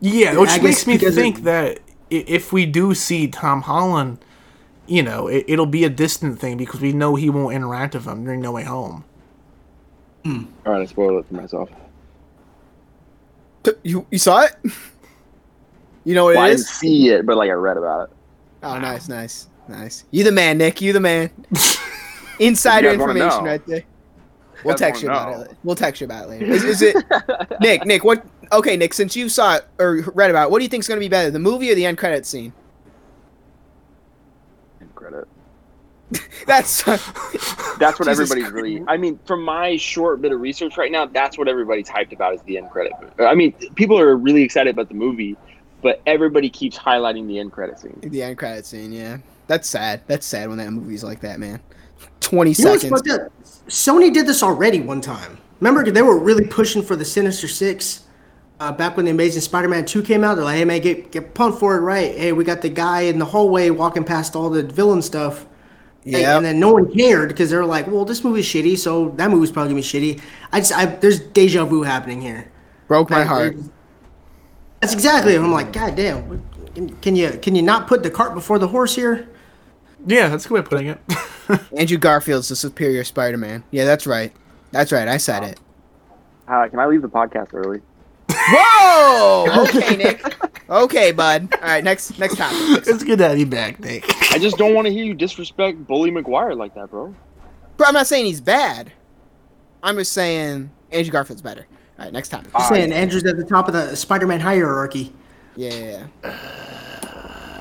Yeah, 0.00 0.32
Yeah, 0.32 0.38
which 0.38 0.50
I 0.50 0.58
makes 0.60 0.86
me 0.86 0.96
think 0.98 1.38
it- 1.38 1.44
that 1.44 1.78
if 2.10 2.52
we 2.52 2.66
do 2.66 2.94
see 2.94 3.26
Tom 3.28 3.62
Holland, 3.62 4.18
you 4.88 5.02
know, 5.02 5.28
it, 5.28 5.44
it'll 5.46 5.66
be 5.66 5.84
a 5.84 5.90
distant 5.90 6.40
thing 6.40 6.56
because 6.56 6.80
we 6.80 6.92
know 6.92 7.14
he 7.14 7.30
won't 7.30 7.54
interact 7.54 7.94
with 7.94 8.06
him 8.06 8.24
during 8.24 8.40
No 8.40 8.52
Way 8.52 8.64
Home. 8.64 9.04
Hmm. 10.24 10.44
All 10.66 10.72
right, 10.72 10.82
I 10.82 10.86
spoiled 10.86 11.24
it 11.24 11.28
for 11.28 11.34
myself. 11.34 11.70
You 13.82 14.06
you 14.10 14.18
saw 14.18 14.42
it? 14.42 14.54
You 16.04 16.14
know 16.14 16.24
what 16.24 16.36
Well, 16.36 16.44
I 16.44 16.46
it 16.46 16.50
didn't 16.52 16.60
is? 16.60 16.68
see 16.70 17.08
it, 17.10 17.26
but 17.26 17.36
like 17.36 17.50
I 17.50 17.54
read 17.54 17.76
about 17.76 18.08
it. 18.08 18.16
Oh, 18.62 18.78
nice, 18.78 19.08
nice, 19.10 19.48
nice. 19.68 20.04
You 20.10 20.24
the 20.24 20.32
man, 20.32 20.56
Nick. 20.56 20.80
You 20.80 20.94
the 20.94 21.00
man. 21.00 21.28
Insider 22.38 22.88
You 22.88 22.94
information 22.94 23.44
right 23.44 23.60
there. 23.66 23.82
We'll 24.64 24.72
guys 24.74 24.80
text 24.80 25.02
you 25.02 25.10
wanna 25.10 25.32
about 25.32 25.50
it. 25.50 25.56
We'll 25.64 25.76
text 25.76 26.00
you 26.00 26.06
about 26.06 26.24
it 26.24 26.28
later. 26.30 26.46
Is, 26.46 26.64
is 26.64 26.80
it 26.82 26.96
Nick? 27.60 27.84
Nick, 27.84 28.04
what? 28.04 28.24
Okay, 28.52 28.74
Nick. 28.78 28.94
Since 28.94 29.16
you 29.16 29.28
saw 29.28 29.56
it 29.56 29.66
or 29.78 30.00
read 30.14 30.30
about 30.30 30.44
it, 30.46 30.50
what 30.50 30.60
do 30.60 30.62
you 30.62 30.70
think 30.70 30.82
is 30.82 30.88
going 30.88 30.98
to 30.98 31.04
be 31.04 31.10
better, 31.10 31.30
the 31.30 31.38
movie 31.38 31.70
or 31.70 31.74
the 31.74 31.84
end 31.84 31.98
credit 31.98 32.24
scene? 32.24 32.54
And 34.80 34.94
credit. 34.94 35.28
That's 36.46 36.82
That's 36.82 37.98
what 37.98 38.06
Jesus 38.06 38.08
everybody's 38.08 38.44
Christ. 38.44 38.54
really. 38.54 38.84
I 38.88 38.96
mean, 38.96 39.18
from 39.26 39.42
my 39.42 39.76
short 39.76 40.20
bit 40.22 40.32
of 40.32 40.40
research 40.40 40.76
right 40.78 40.90
now, 40.90 41.04
that's 41.06 41.36
what 41.36 41.48
everybody's 41.48 41.88
hyped 41.88 42.12
about 42.12 42.34
is 42.34 42.42
the 42.42 42.56
end 42.58 42.70
credit. 42.70 42.92
I 43.20 43.34
mean, 43.34 43.52
people 43.74 43.98
are 43.98 44.16
really 44.16 44.42
excited 44.42 44.70
about 44.70 44.88
the 44.88 44.94
movie, 44.94 45.36
but 45.82 46.00
everybody 46.06 46.48
keeps 46.48 46.78
highlighting 46.78 47.26
the 47.26 47.38
end 47.38 47.52
credit 47.52 47.78
scene. 47.78 47.98
the 48.02 48.22
end 48.22 48.38
credit 48.38 48.64
scene. 48.64 48.92
Yeah, 48.92 49.18
that's 49.46 49.68
sad. 49.68 50.00
That's 50.06 50.26
sad 50.26 50.48
when 50.48 50.58
that 50.58 50.70
movie's 50.70 51.04
like 51.04 51.20
that, 51.20 51.38
man. 51.38 51.60
Twenty 52.20 52.52
You 52.52 52.64
know 52.64 52.76
seconds. 52.78 53.02
Sony 53.68 54.12
did 54.12 54.26
this 54.26 54.42
already 54.42 54.80
one 54.80 55.00
time. 55.00 55.38
Remember, 55.60 55.88
they 55.90 56.02
were 56.02 56.18
really 56.18 56.46
pushing 56.46 56.82
for 56.82 56.96
the 56.96 57.04
Sinister 57.04 57.48
Six. 57.48 58.04
Uh, 58.60 58.72
back 58.72 58.96
when 58.96 59.04
the 59.04 59.12
Amazing 59.12 59.40
Spider-Man 59.42 59.84
2 59.84 60.02
came 60.02 60.24
out, 60.24 60.34
they're 60.34 60.44
like, 60.44 60.56
"Hey 60.56 60.64
man, 60.64 60.80
get 60.80 61.12
get 61.12 61.34
pumped 61.34 61.60
for 61.60 61.76
it, 61.76 61.80
right? 61.80 62.16
Hey, 62.16 62.32
we 62.32 62.42
got 62.44 62.60
the 62.62 62.68
guy 62.68 63.02
in 63.02 63.18
the 63.18 63.24
hallway 63.24 63.70
walking 63.70 64.02
past 64.04 64.34
all 64.34 64.50
the 64.50 64.62
villain 64.64 65.02
stuff." 65.02 65.46
Hey, 66.04 66.22
Yeah. 66.22 66.36
and 66.36 66.44
then 66.46 66.60
no 66.60 66.72
one 66.72 66.92
cared 66.92 67.28
because 67.28 67.50
they're 67.50 67.64
like, 67.66 67.86
"Well, 67.86 68.04
this 68.04 68.22
movie's 68.24 68.46
shitty, 68.46 68.78
so 68.78 69.10
that 69.16 69.30
movie's 69.30 69.50
probably 69.50 69.70
gonna 69.72 69.82
be 69.82 70.14
shitty." 70.14 70.20
I 70.52 70.60
just, 70.60 70.72
I, 70.76 70.86
there's 70.86 71.20
deja 71.20 71.64
vu 71.64 71.82
happening 71.82 72.20
here. 72.20 72.50
Broke 72.86 73.10
my 73.10 73.18
Like, 73.18 73.26
heart. 73.26 73.56
That's 74.80 74.92
exactly. 74.94 75.34
it. 75.34 75.40
I'm 75.40 75.52
like, 75.52 75.72
God 75.72 75.96
damn. 75.96 76.28
what- 76.28 76.38
Can, 76.74 76.88
can 77.00 77.16
you 77.16 77.30
can 77.42 77.54
you 77.56 77.62
not 77.62 77.88
put 77.88 78.02
the 78.04 78.10
cart 78.10 78.34
before 78.34 78.58
the 78.60 78.68
horse 78.68 78.94
here? 78.94 79.28
Yeah, 80.06 80.28
that's 80.28 80.46
a 80.46 80.48
good 80.48 80.54
way 80.54 80.60
of 80.60 80.66
putting 80.70 80.86
it. 80.86 80.98
Andrew 81.76 81.98
Garfield's 81.98 82.48
the 82.48 82.54
superior 82.56 83.02
Spider-Man. 83.02 83.64
Yeah, 83.72 83.84
that's 83.84 84.06
right. 84.06 84.32
That's 84.70 84.92
right. 84.92 85.08
I 85.08 85.16
said 85.16 85.42
it. 85.42 85.58
Uh, 86.46 86.68
can 86.68 86.78
I 86.78 86.86
leave 86.86 87.02
the 87.02 87.08
podcast 87.08 87.48
early? 87.52 87.80
Whoa! 88.50 89.64
Okay, 89.64 89.96
Nick. 89.96 90.22
Okay, 90.70 91.12
bud. 91.12 91.48
All 91.54 91.60
right, 91.60 91.82
next 91.82 92.18
next 92.18 92.36
topic. 92.36 92.58
it's 92.86 93.02
good 93.02 93.18
to 93.18 93.28
have 93.28 93.38
you 93.38 93.46
back, 93.46 93.80
Nick. 93.80 94.04
I 94.32 94.38
just 94.38 94.58
don't 94.58 94.74
want 94.74 94.86
to 94.86 94.92
hear 94.92 95.04
you 95.04 95.14
disrespect 95.14 95.86
Bully 95.86 96.10
Maguire 96.10 96.54
like 96.54 96.74
that, 96.74 96.90
bro. 96.90 97.14
Bro, 97.76 97.86
I'm 97.86 97.94
not 97.94 98.06
saying 98.06 98.26
he's 98.26 98.40
bad. 98.40 98.92
I'm 99.82 99.96
just 99.96 100.12
saying 100.12 100.70
Andrew 100.90 101.12
Garfield's 101.12 101.42
better. 101.42 101.66
All 101.98 102.04
right, 102.04 102.12
next 102.12 102.28
topic. 102.28 102.52
Just 102.52 102.56
ah, 102.56 102.68
saying, 102.68 102.92
Andrew's 102.92 103.24
at 103.24 103.36
the 103.36 103.44
top 103.44 103.66
of 103.66 103.74
the 103.74 103.96
Spider-Man 103.96 104.40
hierarchy. 104.40 105.12
Yeah, 105.56 105.72
yeah, 105.72 106.06
yeah. 106.22 106.30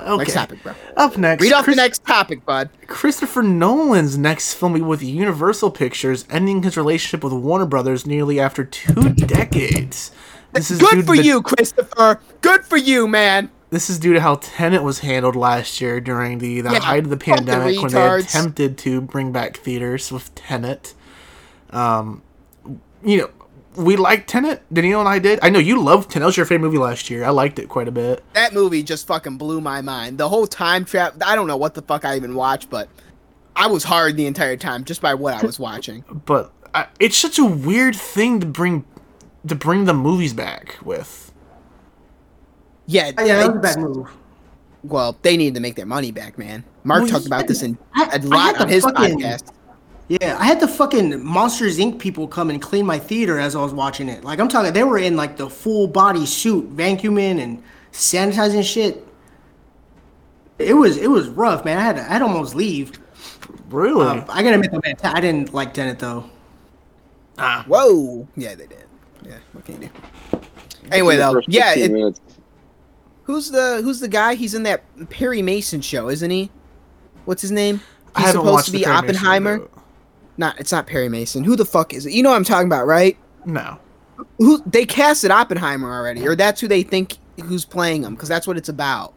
Uh, 0.08 0.14
okay. 0.14 0.18
Next 0.18 0.34
topic, 0.34 0.64
bro. 0.64 0.74
Up 0.96 1.18
next, 1.18 1.42
Read 1.42 1.54
off 1.54 1.64
Chris- 1.64 1.76
the 1.76 1.82
next 1.82 2.06
topic, 2.06 2.46
bud. 2.46 2.70
Christopher 2.88 3.42
Nolan's 3.42 4.18
next 4.18 4.54
film 4.54 4.74
will 4.74 4.80
be 4.80 4.86
with 4.86 5.02
Universal 5.04 5.72
Pictures, 5.72 6.26
ending 6.30 6.64
his 6.64 6.78
relationship 6.78 7.24
with 7.24 7.34
Warner 7.34 7.66
Brothers 7.66 8.06
nearly 8.06 8.40
after 8.40 8.64
two 8.64 9.10
decades. 9.14 10.12
This 10.58 10.72
is 10.72 10.80
Good 10.80 11.06
for 11.06 11.16
you, 11.16 11.42
Christopher. 11.42 12.20
Good 12.42 12.66
for 12.66 12.78
you, 12.78 13.08
man. 13.08 13.52
This 13.70 13.90
is 13.90 14.00
due 14.00 14.14
to 14.14 14.22
how 14.22 14.36
Tenet 14.36 14.82
was 14.82 15.00
handled 15.00 15.36
last 15.36 15.82
year 15.82 16.00
during 16.00 16.40
the, 16.40 16.62
the 16.62 16.72
Yeah, 16.72 16.80
height 16.80 17.04
of 17.04 17.10
the 17.10 17.18
pandemic 17.18 17.80
when 17.82 17.92
they 17.92 18.20
attempted 18.20 18.78
to 18.80 19.02
bring 19.02 19.32
back 19.32 19.58
theaters 19.58 20.12
with 20.12 20.34
Tenet. 20.34 20.94
Um, 21.70 22.24
you 23.04 23.18
know, 23.18 23.30
we 23.76 23.96
liked 23.98 24.30
Tenet. 24.30 24.64
Danielle 24.74 25.02
and 25.02 25.10
I 25.10 25.20
did. 25.20 25.40
I 25.44 25.50
know 25.50 25.60
you 25.60 25.82
loved 25.82 26.10
Tenet. 26.10 26.22
That 26.22 26.28
was 26.28 26.38
your 26.38 26.46
favorite 26.46 26.66
movie 26.68 26.80
last 26.80 27.10
year. 27.10 27.24
I 27.24 27.30
liked 27.30 27.60
it 27.60 27.68
quite 27.70 27.88
a 27.88 27.92
bit. 27.92 28.24
That 28.34 28.54
movie 28.54 28.82
just 28.82 29.06
fucking 29.06 29.38
blew 29.38 29.62
my 29.62 29.82
mind. 29.82 30.18
The 30.18 30.30
whole 30.30 30.48
time 30.48 30.86
trap. 30.86 31.16
I 31.24 31.36
don't 31.36 31.48
know 31.48 31.58
what 31.58 31.76
the 31.76 31.82
fuck 31.82 32.04
I 32.06 32.16
even 32.16 32.34
watched, 32.34 32.70
but 32.70 32.90
I 33.56 33.68
was 33.68 33.84
hard 33.84 34.16
the 34.16 34.26
entire 34.26 34.58
time 34.58 34.86
just 34.86 35.02
by 35.02 35.14
what 35.14 35.34
I 35.34 35.46
was 35.46 35.60
watching. 35.60 36.04
But 36.26 36.52
I, 36.74 36.88
it's 37.00 37.18
such 37.18 37.38
a 37.38 37.46
weird 37.46 37.96
thing 37.96 38.40
to 38.40 38.46
bring 38.46 38.86
to 39.48 39.56
bring 39.56 39.86
the 39.86 39.94
movies 39.94 40.34
back 40.34 40.78
with. 40.84 41.32
Yeah, 42.86 43.12
Oh, 43.18 43.26
yeah, 43.26 43.38
that 43.38 43.48
was 43.48 43.58
a 43.58 43.60
bad 43.60 43.80
move. 43.80 44.10
Well, 44.84 45.18
they 45.22 45.36
need 45.36 45.54
to 45.56 45.60
make 45.60 45.76
their 45.76 45.86
money 45.86 46.12
back, 46.12 46.38
man. 46.38 46.64
Mark 46.84 47.02
Well, 47.02 47.10
talked 47.12 47.26
about 47.26 47.48
this 47.48 47.62
in 47.64 47.78
I- 47.94 48.04
a 48.06 48.08
I 48.14 48.18
lot 48.18 48.56
had 48.56 48.62
on 48.62 48.68
to 48.68 48.74
his 48.74 48.84
fucking- 48.84 49.20
podcast. 49.20 49.44
Yeah, 50.08 50.38
I 50.40 50.46
had 50.46 50.62
the 50.62 50.70
fucking 50.70 51.22
Monsters 51.26 51.78
Inc. 51.80 52.00
people 52.00 52.30
come 52.30 52.50
and 52.50 52.62
clean 52.62 52.86
my 52.86 52.98
theater 52.98 53.38
as 53.40 53.58
I 53.58 53.62
was 53.62 53.74
watching 53.74 54.08
it. 54.08 54.24
Like 54.24 54.40
I'm 54.40 54.48
talking, 54.48 54.72
they 54.72 54.86
were 54.86 54.98
in 54.98 55.18
like 55.18 55.36
the 55.36 55.50
full 55.50 55.86
body 55.88 56.26
suit, 56.26 56.74
vacuuming 56.74 57.42
and 57.44 57.62
sanitizing 57.92 58.64
shit. 58.64 59.06
It 60.60 60.76
was 60.76 60.96
it 60.96 61.12
was 61.12 61.28
rough, 61.28 61.66
man. 61.66 61.78
I 61.78 61.82
had 61.82 61.96
to, 61.98 62.02
I 62.04 62.14
had 62.14 62.22
almost 62.22 62.56
leave. 62.56 62.94
Really? 63.70 64.06
Uh, 64.06 64.24
I 64.30 64.44
gotta 64.44 64.56
admit 64.56 64.72
though, 64.72 64.80
man, 64.86 64.96
I 65.04 65.20
didn't 65.20 65.54
like 65.54 65.74
Tenet 65.74 66.00
though. 66.00 66.30
Ah. 67.38 67.66
Whoa. 67.68 68.30
Yeah, 68.38 68.56
they 68.56 68.66
did. 68.68 68.86
Yeah, 69.28 69.38
what 69.52 69.66
can 69.66 69.82
you 69.82 69.90
do? 69.90 70.40
Anyway, 70.92 71.18
though, 71.18 71.42
yeah. 71.48 71.74
It, 71.76 72.20
who's 73.24 73.52
the 73.52 73.82
who's 73.84 74.00
the 74.00 74.08
guy? 74.08 74.36
He's 74.36 74.54
in 74.54 74.64
that 74.64 74.84
Perry 75.10 75.42
Mason 75.42 75.82
show, 75.82 76.10
isn't 76.10 76.30
he? 76.30 76.50
What's 77.26 77.42
his 77.42 77.52
name? 77.52 77.82
He's 78.18 78.32
supposed 78.32 78.66
to 78.68 78.72
be 78.72 78.84
Perry 78.84 78.96
Mason 79.02 79.16
Oppenheimer. 79.16 79.68
Not, 80.40 80.60
it's 80.60 80.72
not 80.72 80.86
Perry 80.88 81.10
Mason. 81.10 81.44
Who 81.44 81.56
the 81.56 81.66
fuck 81.66 81.94
is 81.94 82.06
it? 82.06 82.14
You 82.14 82.22
know 82.24 82.30
what 82.30 82.36
I'm 82.36 82.44
talking 82.44 82.68
about, 82.68 82.86
right? 82.86 83.18
No. 83.46 83.80
Who 84.38 84.62
they 84.66 84.86
casted 84.86 85.32
Oppenheimer 85.32 85.92
already, 85.92 86.28
or 86.28 86.36
that's 86.36 86.62
who 86.62 86.68
they 86.68 86.84
think 86.84 87.18
who's 87.44 87.66
playing 87.66 88.04
him, 88.04 88.14
because 88.16 88.30
that's 88.30 88.48
what 88.48 88.56
it's 88.58 88.70
about. 88.70 89.14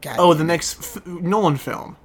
God 0.00 0.16
Oh, 0.18 0.28
damn 0.32 0.38
the 0.38 0.44
it. 0.44 0.46
next 0.48 0.96
f- 0.96 1.06
Nolan 1.06 1.56
film. 1.56 1.96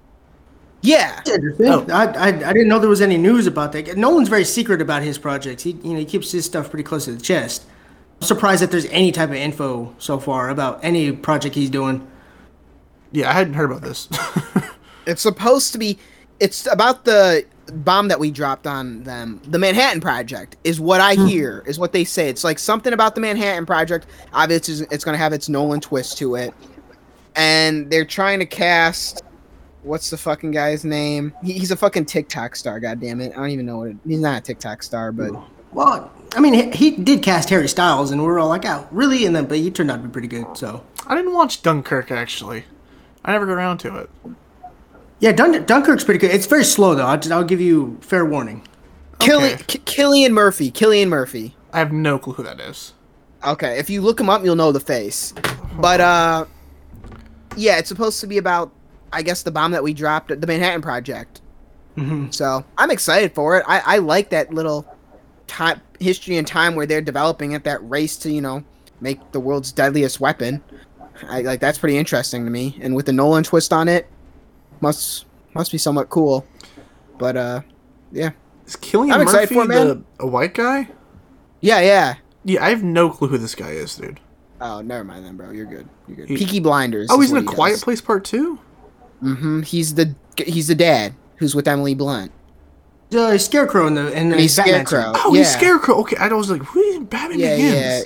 Yeah. 0.88 1.22
That's. 1.26 1.60
Oh. 1.60 1.86
I, 1.90 2.06
I 2.06 2.28
I 2.28 2.54
didn't 2.54 2.68
know 2.68 2.80
there 2.80 2.90
was 2.90 3.02
any 3.02 3.18
news 3.18 3.48
about 3.48 3.72
that. 3.74 3.98
Nolan's 3.98 4.30
very 4.30 4.46
secret 4.46 4.82
about 4.82 5.04
his 5.04 5.18
projects. 5.18 5.64
He 5.64 5.72
you 5.72 5.94
know 5.94 6.00
he 6.00 6.06
keeps 6.06 6.32
his 6.32 6.46
stuff 6.46 6.70
pretty 6.70 6.84
close 6.84 7.06
to 7.06 7.14
the 7.14 7.22
chest. 7.22 7.66
I'm 8.20 8.28
surprised 8.28 8.62
that 8.62 8.72
there's 8.72 8.86
any 8.86 9.12
type 9.12 9.30
of 9.30 9.36
info 9.36 9.94
so 10.00 10.20
far 10.20 10.50
about 10.50 10.80
any 10.84 11.12
project 11.12 11.56
he's 11.56 11.70
doing. 11.70 12.08
Yeah, 13.12 13.30
I 13.30 13.34
hadn't 13.34 13.54
heard 13.54 13.72
about 13.72 13.84
this. 13.84 14.10
It's 15.08 15.22
supposed 15.22 15.72
to 15.72 15.80
be. 15.80 15.98
It's 16.40 16.68
about 16.72 17.06
the 17.06 17.46
bomb 17.74 18.10
that 18.10 18.20
we 18.20 18.30
dropped 18.30 18.68
on 18.68 19.04
them. 19.04 19.42
The 19.48 19.58
Manhattan 19.58 20.02
Project 20.02 20.58
is 20.64 20.80
what 20.80 21.02
I 21.02 21.16
hmm. 21.16 21.26
hear. 21.26 21.64
Is 21.66 21.80
what 21.80 21.94
they 21.94 22.04
say. 22.04 22.30
It's 22.30 22.44
like 22.44 22.60
something 22.60 22.94
about 22.94 23.16
the 23.16 23.22
Manhattan 23.22 23.66
Project. 23.66 24.06
Obviously, 24.34 24.86
it's 24.92 25.04
going 25.04 25.14
to 25.14 25.20
have 25.20 25.34
its 25.34 25.50
Nolan 25.50 25.80
twist 25.80 26.18
to 26.20 26.36
it, 26.36 26.54
and 27.36 27.90
they're 27.90 28.06
trying 28.06 28.40
to 28.40 28.46
cast. 28.46 29.24
What's 29.84 30.10
the 30.10 30.18
fucking 30.18 30.52
guy's 30.52 30.84
name? 30.84 31.34
He, 31.44 31.54
he's 31.54 31.72
a 31.72 31.76
fucking 31.78 32.06
TikTok 32.06 32.56
star. 32.56 32.80
God 32.80 33.00
damn 33.00 33.22
it! 33.22 33.32
I 33.34 33.36
don't 33.36 33.50
even 33.50 33.66
know 33.66 33.78
what. 33.80 33.90
It, 33.90 33.98
he's 34.06 34.20
not 34.20 34.40
a 34.40 34.42
TikTok 34.42 34.84
star, 34.84 35.12
but 35.12 35.32
Well, 35.72 36.12
I 36.36 36.40
mean, 36.40 36.54
he, 36.54 36.72
he 36.72 36.92
did 36.92 37.22
cast 37.24 37.50
Harry 37.50 37.70
Styles, 37.70 38.12
and 38.12 38.20
we 38.22 38.28
were 38.28 38.40
all 38.40 38.50
like, 38.50 38.66
"Oh, 38.66 38.88
really?" 38.92 39.26
And 39.26 39.36
then, 39.36 39.46
but 39.46 39.58
he 39.60 39.72
turned 39.72 39.90
out 39.92 40.02
to 40.02 40.08
be 40.08 40.10
pretty 40.12 40.28
good. 40.28 40.58
So, 40.58 40.84
I 41.06 41.16
didn't 41.16 41.34
watch 41.34 41.62
Dunkirk 41.62 42.12
actually. 42.12 42.66
I 43.24 43.32
never 43.34 43.46
got 43.46 43.54
around 43.54 43.78
to 43.80 43.96
it. 43.98 44.10
yeah, 45.20 45.32
Dun- 45.32 45.66
Dunkirk's 45.66 46.04
pretty 46.04 46.20
good. 46.20 46.32
It's 46.32 46.46
very 46.48 46.64
slow 46.66 46.96
though. 46.96 47.06
I'll, 47.06 47.34
I'll 47.34 47.44
give 47.44 47.62
you 47.62 47.98
fair 48.02 48.26
warning. 48.26 48.68
Killian 49.20 49.54
Okay. 49.56 49.64
K- 49.68 49.80
Cillian 49.80 50.32
Murphy. 50.32 50.72
Cillian 50.72 51.08
Murphy. 51.08 51.56
I 51.74 51.80
have 51.80 51.92
no 51.92 52.20
clue 52.20 52.34
who 52.34 52.44
that 52.44 52.60
is. 52.60 52.94
Okay, 53.46 53.78
if 53.80 53.90
you 53.90 54.02
look 54.02 54.20
him 54.20 54.30
up, 54.30 54.44
you'll 54.44 54.56
know 54.56 54.72
the 54.72 54.80
face. 54.80 55.34
But 55.80 56.02
uh, 56.02 56.46
yeah, 57.56 57.78
it's 57.78 57.90
supposed 57.90 58.20
to 58.22 58.28
be 58.28 58.38
about, 58.38 58.72
I 59.14 59.22
guess, 59.22 59.44
the 59.44 59.52
bomb 59.52 59.72
that 59.72 59.84
we 59.84 59.94
dropped 59.94 60.32
at 60.32 60.42
the 60.42 60.48
Manhattan 60.48 60.82
Project. 60.82 61.42
Mhm. 61.98 62.34
So 62.34 62.64
I'm 62.78 62.92
excited 62.92 63.34
for 63.34 63.58
it. 63.58 63.64
I, 63.68 63.82
I 63.86 63.98
like 63.98 64.30
that 64.30 64.54
little 64.54 64.86
time 65.48 65.82
history 66.00 66.38
and 66.38 66.46
time 66.46 66.76
where 66.76 66.86
they're 66.86 67.02
developing 67.02 67.54
it. 67.54 67.64
That 67.64 67.88
race 67.90 68.18
to 68.18 68.32
you 68.32 68.42
know 68.42 68.64
make 69.02 69.32
the 69.32 69.40
world's 69.40 69.72
deadliest 69.72 70.20
weapon. 70.20 70.62
I 71.28 71.42
like 71.42 71.60
that's 71.60 71.80
pretty 71.80 71.98
interesting 71.98 72.46
to 72.46 72.52
me. 72.52 72.78
And 72.82 72.96
with 72.96 73.08
the 73.08 73.14
Nolan 73.14 73.44
twist 73.44 73.74
on 73.74 73.88
it, 73.88 74.08
must 74.82 75.26
must 75.56 75.72
be 75.72 75.78
somewhat 75.80 76.10
cool. 76.10 76.46
But 77.18 77.36
uh, 77.36 77.62
yeah, 78.12 78.32
Is 78.68 78.76
Cillian 78.76 79.12
I'm 79.14 79.22
excited 79.22 79.56
Murphy 79.56 79.68
for 79.72 79.86
the, 79.86 80.04
a 80.20 80.28
white 80.28 80.54
guy? 80.54 80.88
yeah, 81.62 81.80
yeah. 81.82 82.16
Yeah, 82.44 82.64
I 82.64 82.70
have 82.70 82.84
no 82.84 83.10
clue 83.10 83.28
who 83.28 83.38
this 83.40 83.56
guy 83.56 83.72
is, 83.72 83.96
dude. 83.96 84.20
Oh, 84.62 84.80
never 84.82 85.04
mind 85.04 85.26
then, 85.26 85.36
bro. 85.36 85.50
You're 85.52 85.66
good. 85.66 85.90
You're 86.08 86.16
good. 86.18 86.30
He- 86.30 86.38
Peaky 86.38 86.60
Blinders. 86.62 87.10
Oh, 87.12 87.20
he's 87.20 87.32
in 87.32 87.38
a 87.38 87.44
Quiet 87.44 87.74
does. 87.74 87.84
Place 87.84 88.00
Part 88.02 88.24
Two. 88.24 88.60
Hmm 89.20 89.62
He's 89.62 89.96
the 89.96 90.16
he's 90.38 90.68
the 90.68 90.76
dad 90.76 91.14
who's 91.38 91.56
with 91.56 91.68
Emily 91.68 91.94
Blunt. 91.96 92.32
Uh, 93.16 93.38
Scarecrow 93.38 93.88
in 93.88 93.96
the 93.96 94.12
in 94.12 94.30
the 94.30 94.38
He's 94.38 94.56
Batman 94.58 94.86
Scarecrow. 94.86 95.14
Oh, 95.16 95.34
he's 95.34 95.52
Scarecrow. 95.52 95.96
Okay, 96.02 96.18
I 96.18 96.28
was 96.28 96.50
like, 96.52 96.62
who 96.64 96.80
is 96.82 97.00
Batman 97.00 97.40
Yeah, 97.40 97.56
Begins? 97.56 97.74
yeah. 97.76 98.02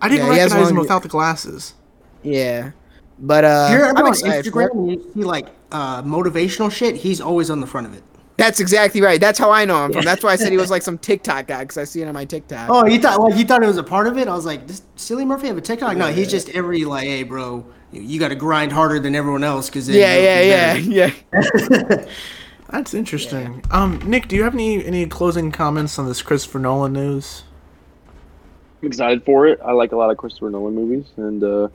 I 0.00 0.08
didn't 0.08 0.26
Yeah, 0.26 0.36
recognize 0.44 0.70
him 0.70 0.76
without 0.76 1.02
the 1.02 1.08
glasses. 1.08 1.74
Yeah, 2.22 2.70
but 3.18 3.44
uh, 3.44 3.68
you're 3.70 3.84
ever 3.84 3.98
I'm 3.98 4.06
on 4.06 4.12
Instagram 4.14 4.70
and 4.72 4.90
you 4.92 5.10
see 5.14 5.24
like 5.24 5.48
uh, 5.70 6.02
motivational 6.02 6.70
shit, 6.72 6.96
he's 6.96 7.20
always 7.20 7.50
on 7.50 7.60
the 7.60 7.66
front 7.66 7.86
of 7.88 7.94
it. 7.94 8.02
That's 8.38 8.60
exactly 8.60 9.00
right. 9.00 9.20
That's 9.20 9.38
how 9.38 9.50
I 9.50 9.64
know 9.64 9.84
him 9.84 9.92
from. 9.92 10.04
That's 10.04 10.22
why 10.22 10.30
I 10.30 10.36
said 10.36 10.52
he 10.52 10.58
was 10.58 10.70
like 10.70 10.82
some 10.82 10.96
TikTok 11.08 11.48
guy 11.48 11.64
because 11.64 11.76
I 11.76 11.82
see 11.82 12.02
it 12.02 12.06
on 12.06 12.14
my 12.14 12.24
TikTok. 12.24 12.70
Oh, 12.70 12.86
you 12.86 13.00
thought 13.00 13.20
like 13.20 13.36
you 13.36 13.44
thought 13.44 13.64
it 13.64 13.66
was 13.66 13.78
a 13.78 13.82
part 13.82 14.06
of 14.06 14.16
it? 14.16 14.28
I 14.28 14.34
was 14.34 14.46
like, 14.46 14.66
does 14.66 14.82
Silly 14.94 15.24
Murphy 15.24 15.48
have 15.48 15.58
a 15.58 15.60
TikTok? 15.60 15.96
No, 15.96 16.06
he's 16.06 16.30
just 16.30 16.48
every 16.50 16.84
like, 16.84 17.02
hey, 17.02 17.24
bro, 17.24 17.66
you, 17.90 18.00
you 18.00 18.20
got 18.20 18.28
to 18.28 18.36
grind 18.36 18.70
harder 18.70 19.00
than 19.00 19.16
everyone 19.16 19.42
else 19.42 19.68
because 19.68 19.88
yeah, 19.88 20.16
yeah, 20.16 20.74
yeah, 20.76 21.12
yeah. 21.32 22.04
That's 22.70 22.94
interesting. 22.94 23.64
Um, 23.72 23.98
Nick, 24.08 24.28
do 24.28 24.36
you 24.36 24.44
have 24.44 24.54
any 24.54 24.84
any 24.84 25.06
closing 25.06 25.50
comments 25.50 25.98
on 25.98 26.06
this 26.06 26.22
Christopher 26.22 26.60
Nolan 26.60 26.92
news? 26.92 27.42
I'm 28.80 28.86
excited 28.86 29.24
for 29.24 29.48
it. 29.48 29.58
I 29.64 29.72
like 29.72 29.90
a 29.90 29.96
lot 29.96 30.10
of 30.10 30.16
Christopher 30.16 30.50
Nolan 30.50 30.76
movies, 30.76 31.06
and 31.16 31.42
uh, 31.42 31.68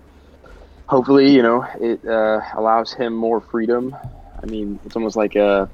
hopefully, 0.87 1.29
you 1.29 1.43
know, 1.43 1.67
it 1.81 2.05
uh, 2.07 2.39
allows 2.55 2.93
him 2.93 3.13
more 3.13 3.41
freedom. 3.41 3.93
I 4.41 4.45
mean, 4.45 4.79
it's 4.85 4.95
almost 4.95 5.17
like 5.17 5.35
a, 5.35 5.69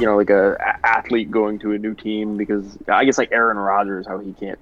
you 0.00 0.06
know, 0.06 0.16
like 0.16 0.30
a, 0.30 0.54
a 0.54 0.86
athlete 0.86 1.30
going 1.30 1.58
to 1.60 1.72
a 1.72 1.78
new 1.78 1.94
team 1.94 2.36
because 2.36 2.78
I 2.88 3.04
guess 3.04 3.18
like 3.18 3.32
Aaron 3.32 3.56
Rodgers, 3.56 4.06
how 4.06 4.18
he 4.18 4.32
can't 4.32 4.58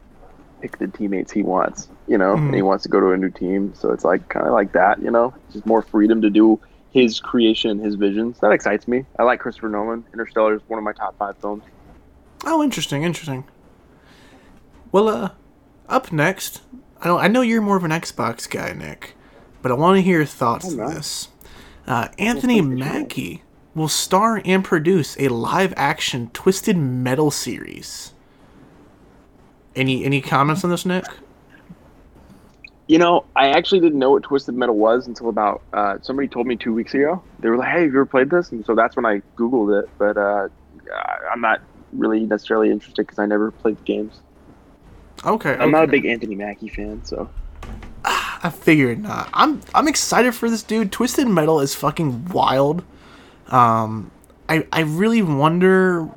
pick 0.61 0.79
the 0.79 0.89
teammates 0.89 1.31
he 1.31 1.43
wants, 1.43 1.89
you 2.07 2.19
know, 2.19 2.35
and 2.35 2.55
he 2.55 2.63
wants 2.63 2.83
to 2.83 2.89
go 2.89 3.01
to 3.01 3.11
a 3.13 3.17
new 3.17 3.31
team. 3.31 3.73
So 3.75 3.93
it's 3.93 4.05
like 4.05 4.29
kind 4.29 4.47
of 4.47 4.53
like 4.53 4.73
that, 4.73 5.01
you 5.01 5.11
know, 5.11 5.35
just 5.53 5.65
more 5.67 5.83
freedom 5.83 6.21
to 6.23 6.31
do 6.31 6.61
his 6.91 7.21
creation, 7.21 7.79
his 7.79 7.95
visions. 7.95 8.41
That 8.41 8.53
excites 8.53 8.89
me. 8.89 9.05
I 9.19 9.23
like 9.23 9.41
Christopher 9.41 9.69
Nolan. 9.69 10.05
Interstellar 10.13 10.55
is 10.55 10.63
one 10.67 10.79
of 10.79 10.85
my 10.85 10.93
top 10.93 11.17
five 11.19 11.37
films. 11.39 11.65
Oh, 12.45 12.63
interesting, 12.63 13.03
interesting. 13.03 13.45
Well, 14.91 15.09
uh, 15.09 15.31
up 15.89 16.13
next, 16.13 16.63
I 17.01 17.07
don't. 17.07 17.21
I 17.21 17.29
know 17.29 17.43
you're 17.43 17.63
more 17.63 17.77
of 17.77 17.85
an 17.85 17.91
Xbox 17.91 18.49
guy, 18.49 18.73
Nick, 18.73 19.15
but 19.63 19.71
I 19.71 19.75
want 19.75 19.97
to 19.97 20.03
hear 20.03 20.19
your 20.19 20.27
thoughts 20.27 20.67
on 20.67 20.95
this. 20.95 21.29
Uh, 21.87 22.09
Anthony 22.19 22.61
Mackie 22.61 23.43
will 23.79 23.89
star 23.89 24.43
and 24.45 24.65
produce 24.65 25.17
a 25.19 25.29
live-action 25.29 26.31
Twisted 26.33 26.77
Metal 26.77 27.31
series. 27.31 28.13
Any 29.75 30.05
any 30.05 30.21
comments 30.21 30.65
on 30.65 30.71
this, 30.71 30.85
Nick? 30.85 31.05
You 32.89 32.99
know, 32.99 33.25
I 33.37 33.51
actually 33.51 33.81
didn't 33.81 33.99
know 33.99 34.11
what 34.11 34.23
Twisted 34.23 34.55
Metal 34.55 34.77
was 34.77 35.07
until 35.07 35.29
about 35.29 35.63
uh, 35.73 35.99
somebody 36.03 36.27
told 36.27 36.47
me 36.47 36.57
two 36.57 36.73
weeks 36.73 36.95
ago. 36.95 37.23
They 37.39 37.49
were 37.49 37.57
like, 37.57 37.69
"Hey, 37.69 37.83
have 37.83 37.93
you 37.93 37.99
ever 37.99 38.07
played 38.07 38.31
this?" 38.31 38.51
And 38.51 38.65
so 38.65 38.75
that's 38.75 38.97
when 38.97 39.07
I 39.07 39.23
googled 39.37 39.83
it. 39.83 39.89
But 39.99 40.17
uh, 40.17 40.49
I'm 41.31 41.41
not 41.41 41.61
really 41.93 42.21
necessarily 42.21 42.71
interested 42.71 43.07
because 43.07 43.19
I 43.19 43.27
never 43.27 43.51
played 43.51 43.79
the 43.79 43.83
games. 43.83 44.21
Okay. 45.25 45.57
I'm 45.59 45.71
not 45.71 45.85
a 45.85 45.87
big 45.87 46.07
Anthony 46.07 46.35
Mackie 46.35 46.69
fan, 46.69 47.05
so 47.05 47.29
I 48.05 48.51
figured 48.51 49.03
not. 49.03 49.29
I'm 49.33 49.61
I'm 49.75 49.89
excited 49.89 50.35
for 50.35 50.49
this 50.49 50.63
dude. 50.63 50.93
Twisted 50.93 51.29
Metal 51.29 51.61
is 51.61 51.75
fucking 51.75 52.27
wild. 52.27 52.85
Um, 53.49 54.11
I 54.49 54.67
I 54.73 54.81
really 54.81 55.23
wonder 55.23 56.09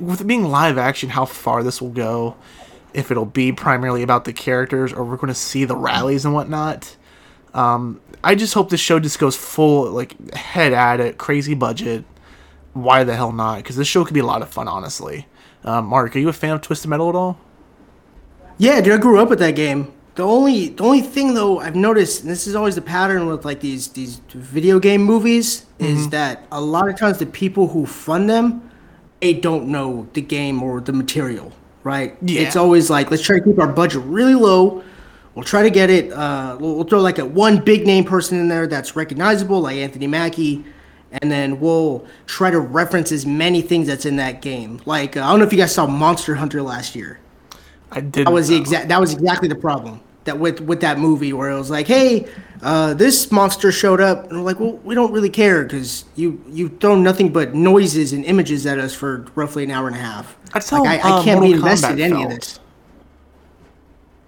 with 0.00 0.20
it 0.20 0.26
being 0.26 0.44
live 0.44 0.78
action 0.78 1.08
how 1.08 1.24
far 1.24 1.62
this 1.62 1.80
will 1.80 1.90
go. 1.90 2.36
If 2.94 3.10
it'll 3.10 3.26
be 3.26 3.52
primarily 3.52 4.02
about 4.02 4.24
the 4.24 4.32
characters, 4.32 4.92
or 4.92 5.04
we're 5.04 5.16
going 5.16 5.28
to 5.28 5.34
see 5.34 5.64
the 5.64 5.76
rallies 5.76 6.24
and 6.24 6.34
whatnot. 6.34 6.96
Um, 7.54 8.00
I 8.24 8.34
just 8.34 8.54
hope 8.54 8.70
this 8.70 8.80
show 8.80 8.98
just 8.98 9.18
goes 9.18 9.36
full 9.36 9.90
like 9.90 10.34
head 10.34 10.72
at 10.72 11.00
it, 11.00 11.18
crazy 11.18 11.54
budget. 11.54 12.04
Why 12.72 13.04
the 13.04 13.14
hell 13.14 13.32
not? 13.32 13.58
Because 13.58 13.76
this 13.76 13.88
show 13.88 14.04
could 14.04 14.14
be 14.14 14.20
a 14.20 14.26
lot 14.26 14.42
of 14.42 14.48
fun, 14.48 14.68
honestly. 14.68 15.26
Um, 15.64 15.86
Mark, 15.86 16.14
are 16.14 16.18
you 16.18 16.28
a 16.28 16.32
fan 16.32 16.52
of 16.52 16.62
Twisted 16.62 16.88
Metal 16.88 17.08
at 17.08 17.14
all? 17.14 17.38
Yeah, 18.58 18.80
dude, 18.80 18.94
I 18.94 18.98
grew 18.98 19.20
up 19.20 19.28
with 19.28 19.38
that 19.40 19.54
game. 19.56 19.92
The 20.18 20.26
only 20.26 20.70
the 20.70 20.82
only 20.82 21.00
thing 21.00 21.34
though 21.34 21.60
I've 21.60 21.76
noticed, 21.76 22.22
and 22.22 22.30
this 22.30 22.48
is 22.48 22.56
always 22.56 22.74
the 22.74 22.82
pattern 22.82 23.28
with 23.28 23.44
like 23.44 23.60
these 23.60 23.86
these 23.86 24.16
video 24.32 24.80
game 24.80 25.00
movies, 25.00 25.66
is 25.78 26.08
that 26.08 26.44
a 26.50 26.60
lot 26.60 26.88
of 26.88 26.96
times 26.96 27.18
the 27.18 27.26
people 27.26 27.68
who 27.68 27.86
fund 27.86 28.28
them, 28.28 28.68
they 29.20 29.32
don't 29.32 29.68
know 29.68 30.08
the 30.14 30.20
game 30.20 30.60
or 30.60 30.80
the 30.80 30.92
material, 30.92 31.52
right? 31.84 32.16
Yeah. 32.20 32.40
It's 32.40 32.56
always 32.56 32.90
like 32.90 33.12
let's 33.12 33.22
try 33.22 33.38
to 33.38 33.44
keep 33.44 33.60
our 33.60 33.68
budget 33.68 34.02
really 34.06 34.34
low. 34.34 34.82
We'll 35.36 35.44
try 35.44 35.62
to 35.62 35.70
get 35.70 35.88
it. 35.88 36.12
Uh, 36.12 36.56
we'll, 36.58 36.74
we'll 36.74 36.84
throw 36.84 37.00
like 37.00 37.20
a 37.20 37.24
one 37.24 37.64
big 37.64 37.86
name 37.86 38.02
person 38.02 38.40
in 38.40 38.48
there 38.48 38.66
that's 38.66 38.96
recognizable, 38.96 39.60
like 39.60 39.76
Anthony 39.76 40.08
Mackie, 40.08 40.64
and 41.12 41.30
then 41.30 41.60
we'll 41.60 42.04
try 42.26 42.50
to 42.50 42.58
reference 42.58 43.12
as 43.12 43.24
many 43.24 43.62
things 43.62 43.86
that's 43.86 44.04
in 44.04 44.16
that 44.16 44.42
game. 44.42 44.80
Like 44.84 45.16
uh, 45.16 45.20
I 45.20 45.30
don't 45.30 45.38
know 45.38 45.46
if 45.46 45.52
you 45.52 45.60
guys 45.60 45.72
saw 45.72 45.86
Monster 45.86 46.34
Hunter 46.34 46.60
last 46.60 46.96
year. 46.96 47.20
I 47.92 48.00
did. 48.00 48.26
That 48.26 48.32
was 48.32 48.48
the 48.48 48.56
exact. 48.56 48.88
That 48.88 49.00
was 49.00 49.12
exactly 49.12 49.46
the 49.46 49.54
problem 49.54 50.00
that 50.28 50.38
with 50.38 50.60
with 50.60 50.80
that 50.80 50.98
movie 50.98 51.32
where 51.32 51.50
it 51.50 51.58
was 51.58 51.70
like, 51.70 51.88
hey, 51.88 52.28
uh, 52.62 52.94
this 52.94 53.32
monster 53.32 53.72
showed 53.72 54.00
up, 54.00 54.28
and 54.30 54.38
we're 54.38 54.44
like, 54.44 54.60
well, 54.60 54.76
we 54.84 54.94
don't 54.94 55.12
really 55.12 55.30
care 55.30 55.64
because 55.64 56.04
you 56.14 56.42
you 56.48 56.68
throw 56.68 56.94
nothing 56.94 57.32
but 57.32 57.54
noises 57.54 58.12
and 58.12 58.24
images 58.24 58.66
at 58.66 58.78
us 58.78 58.94
for 58.94 59.26
roughly 59.34 59.64
an 59.64 59.70
hour 59.70 59.86
and 59.88 59.96
a 59.96 60.00
half. 60.00 60.36
That's 60.52 60.70
how 60.70 60.84
Like, 60.84 61.04
I, 61.04 61.08
I 61.08 61.12
uh, 61.18 61.22
can't 61.24 61.42
be 61.42 61.52
invested 61.52 61.96
Kombat 61.96 62.06
in 62.06 62.12
any 62.12 62.24
of 62.24 62.30
this. 62.30 62.60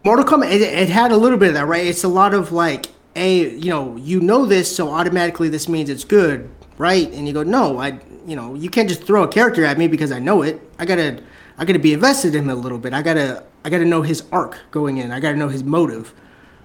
Mortal 0.04 0.24
Kombat, 0.24 0.50
it, 0.52 0.62
it 0.62 0.88
had 0.88 1.12
a 1.12 1.16
little 1.16 1.38
bit 1.38 1.48
of 1.48 1.54
that, 1.54 1.66
right? 1.66 1.86
It's 1.86 2.04
a 2.04 2.08
lot 2.08 2.32
of 2.32 2.52
like, 2.52 2.86
a 3.16 3.50
you 3.50 3.70
know, 3.70 3.96
you 3.96 4.20
know 4.20 4.46
this, 4.46 4.74
so 4.74 4.90
automatically 4.90 5.48
this 5.48 5.68
means 5.68 5.90
it's 5.90 6.04
good, 6.04 6.48
right? 6.78 7.10
And 7.12 7.26
you 7.26 7.34
go, 7.34 7.42
no, 7.42 7.78
I, 7.78 8.00
you 8.26 8.36
know, 8.36 8.54
you 8.54 8.70
can't 8.70 8.88
just 8.88 9.04
throw 9.04 9.24
a 9.24 9.28
character 9.28 9.64
at 9.64 9.76
me 9.76 9.88
because 9.88 10.12
I 10.12 10.18
know 10.18 10.42
it. 10.42 10.60
I 10.78 10.86
gotta, 10.86 11.22
I 11.58 11.64
gotta 11.64 11.78
be 11.78 11.92
invested 11.92 12.34
in 12.34 12.44
him 12.44 12.50
a 12.50 12.54
little 12.54 12.78
bit. 12.78 12.94
I 12.94 13.02
gotta, 13.02 13.44
I 13.64 13.70
gotta 13.70 13.84
know 13.84 14.02
his 14.02 14.24
arc 14.32 14.58
going 14.70 14.98
in. 14.98 15.10
I 15.12 15.20
gotta 15.20 15.36
know 15.36 15.48
his 15.48 15.62
motive. 15.64 16.14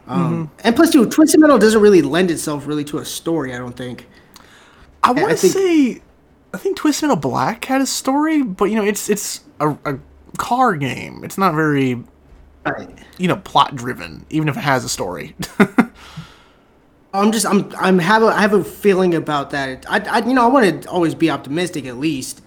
Um, 0.07 0.51
And 0.63 0.75
plus, 0.75 0.91
dude, 0.91 1.11
Twisted 1.11 1.39
Metal 1.39 1.57
doesn't 1.57 1.81
really 1.81 2.01
lend 2.03 2.29
itself 2.31 2.67
really 2.67 2.83
to 2.85 2.99
a 2.99 3.05
story. 3.05 3.53
I 3.53 3.57
don't 3.57 3.75
think. 3.75 4.07
I 5.03 5.11
want 5.11 5.37
to 5.37 5.37
say, 5.49 6.01
I 6.53 6.57
think 6.57 6.77
Twisted 6.77 7.07
Metal 7.09 7.15
Black 7.19 7.65
had 7.65 7.81
a 7.81 7.85
story, 7.85 8.43
but 8.43 8.65
you 8.65 8.75
know, 8.75 8.83
it's 8.85 9.09
it's 9.09 9.41
a, 9.59 9.69
a 9.85 9.99
car 10.37 10.75
game. 10.75 11.23
It's 11.23 11.37
not 11.37 11.53
very 11.55 12.03
Right. 12.65 12.89
you 13.19 13.27
know 13.27 13.35
plot 13.37 13.75
driven, 13.75 14.25
even 14.31 14.47
if 14.49 14.57
it 14.57 14.61
has 14.61 14.83
a 14.83 14.89
story. 14.89 15.35
I'm 17.13 17.31
just 17.31 17.45
I'm 17.45 17.71
I'm 17.77 17.99
have 17.99 18.23
a 18.23 18.27
I 18.27 18.41
have 18.41 18.53
a 18.53 18.63
feeling 18.63 19.15
about 19.15 19.51
that. 19.51 19.85
I, 19.89 19.99
I 19.99 20.25
you 20.27 20.33
know 20.33 20.43
I 20.43 20.47
want 20.47 20.83
to 20.83 20.89
always 20.89 21.15
be 21.15 21.29
optimistic 21.29 21.85
at 21.85 21.97
least, 21.97 22.41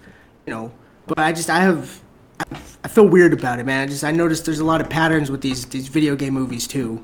you 0.45 0.53
know. 0.53 0.71
But 1.07 1.19
I 1.19 1.31
just 1.31 1.49
I 1.49 1.59
have 1.61 2.01
I, 2.39 2.57
I 2.78 2.78
feel 2.89 3.07
weird 3.07 3.33
about 3.33 3.59
it, 3.59 3.65
man. 3.65 3.83
I 3.83 3.85
just 3.87 4.03
I 4.03 4.11
noticed 4.11 4.45
there's 4.45 4.59
a 4.59 4.65
lot 4.65 4.81
of 4.81 4.89
patterns 4.89 5.29
with 5.31 5.41
these 5.41 5.65
these 5.65 5.87
video 5.87 6.15
game 6.15 6.33
movies 6.33 6.67
too. 6.67 7.03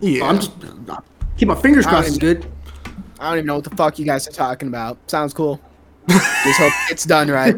yeah, 0.00 0.24
I'm 0.24 0.36
just 0.36 0.52
keep 1.36 1.48
my 1.48 1.54
fingers 1.54 1.86
crossed. 1.86 2.08
It's 2.08 2.18
good. 2.18 2.46
I 3.18 3.28
don't 3.30 3.38
even 3.38 3.46
know 3.46 3.54
what 3.56 3.64
the 3.64 3.74
fuck 3.76 3.98
you 3.98 4.04
guys 4.04 4.28
are 4.28 4.32
talking 4.32 4.68
about. 4.68 4.98
Sounds 5.10 5.32
cool. 5.32 5.60
Just 6.08 6.58
hope 6.60 6.72
it's 6.90 7.04
done 7.04 7.28
right. 7.28 7.56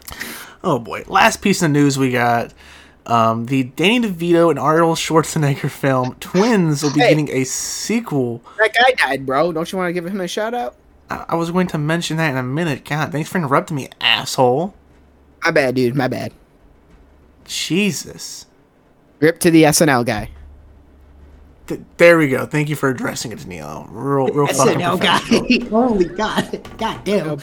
oh 0.64 0.78
boy. 0.78 1.04
Last 1.06 1.42
piece 1.42 1.62
of 1.62 1.70
news 1.70 1.98
we 1.98 2.10
got. 2.10 2.52
Um, 3.06 3.46
the 3.46 3.62
Danny 3.64 4.00
DeVito 4.00 4.50
and 4.50 4.58
Arnold 4.58 4.96
Schwarzenegger 4.98 5.70
film 5.70 6.16
Twins 6.18 6.82
will 6.82 6.92
be 6.92 6.98
Hey. 7.00 7.10
getting 7.10 7.30
a 7.30 7.44
sequel. 7.44 8.42
That 8.58 8.74
guy 8.74 8.90
died, 8.96 9.24
bro. 9.26 9.52
Don't 9.52 9.70
you 9.70 9.78
want 9.78 9.90
to 9.90 9.92
give 9.92 10.04
him 10.06 10.20
a 10.20 10.26
shout 10.26 10.54
out? 10.54 10.74
I, 11.08 11.24
I 11.28 11.34
was 11.36 11.52
going 11.52 11.68
to 11.68 11.78
mention 11.78 12.16
that 12.16 12.30
in 12.30 12.36
a 12.36 12.42
minute. 12.42 12.84
God, 12.84 13.12
thanks 13.12 13.28
for 13.30 13.38
interrupting 13.38 13.76
me, 13.76 13.88
asshole. 14.00 14.74
My 15.46 15.52
bad, 15.52 15.76
dude. 15.76 15.94
My 15.94 16.08
bad. 16.08 16.32
Jesus. 17.44 18.46
Rip 19.20 19.38
to 19.38 19.50
the 19.52 19.62
SNL 19.62 20.04
guy. 20.04 20.30
Th- 21.68 21.80
there 21.98 22.18
we 22.18 22.28
go. 22.28 22.46
Thank 22.46 22.68
you 22.68 22.74
for 22.74 22.88
addressing 22.88 23.30
it, 23.30 23.46
Neil. 23.46 23.86
Real, 23.90 24.26
real 24.26 24.48
SNL 24.48 24.98
professional. 24.98 24.98
guy. 24.98 25.68
Holy 25.70 26.04
God. 26.06 26.68
God 26.78 27.04
damn. 27.04 27.36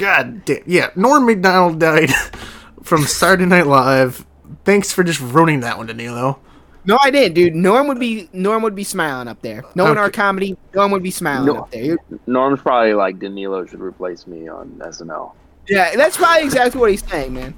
God 0.00 0.44
damn. 0.44 0.62
Yeah, 0.66 0.90
Norm 0.96 1.26
Macdonald 1.26 1.78
died 1.78 2.10
from 2.82 3.02
Saturday 3.02 3.46
Night 3.46 3.68
Live. 3.68 4.26
Thanks 4.64 4.92
for 4.92 5.04
just 5.04 5.20
ruining 5.20 5.60
that 5.60 5.78
one, 5.78 5.86
Danilo. 5.86 6.40
No, 6.86 6.98
I 7.00 7.10
didn't, 7.12 7.34
dude. 7.34 7.54
Norm 7.54 7.86
would 7.86 8.00
be 8.00 8.28
Norm 8.32 8.62
would 8.64 8.74
be 8.74 8.84
smiling 8.84 9.28
up 9.28 9.40
there. 9.42 9.62
Knowing 9.76 9.92
Okay. 9.92 10.00
our 10.00 10.10
comedy, 10.10 10.56
Norm 10.74 10.90
would 10.90 11.04
be 11.04 11.12
smiling 11.12 11.46
No. 11.46 11.60
up 11.62 11.70
there. 11.70 11.96
Norm's 12.26 12.60
probably 12.60 12.94
like 12.94 13.20
Danilo 13.20 13.64
should 13.64 13.80
replace 13.80 14.26
me 14.26 14.48
on 14.48 14.68
SNL. 14.84 15.32
Yeah, 15.68 15.96
that's 15.96 16.16
probably 16.16 16.44
exactly 16.44 16.80
what 16.80 16.90
he's 16.90 17.06
saying, 17.06 17.34
man. 17.34 17.54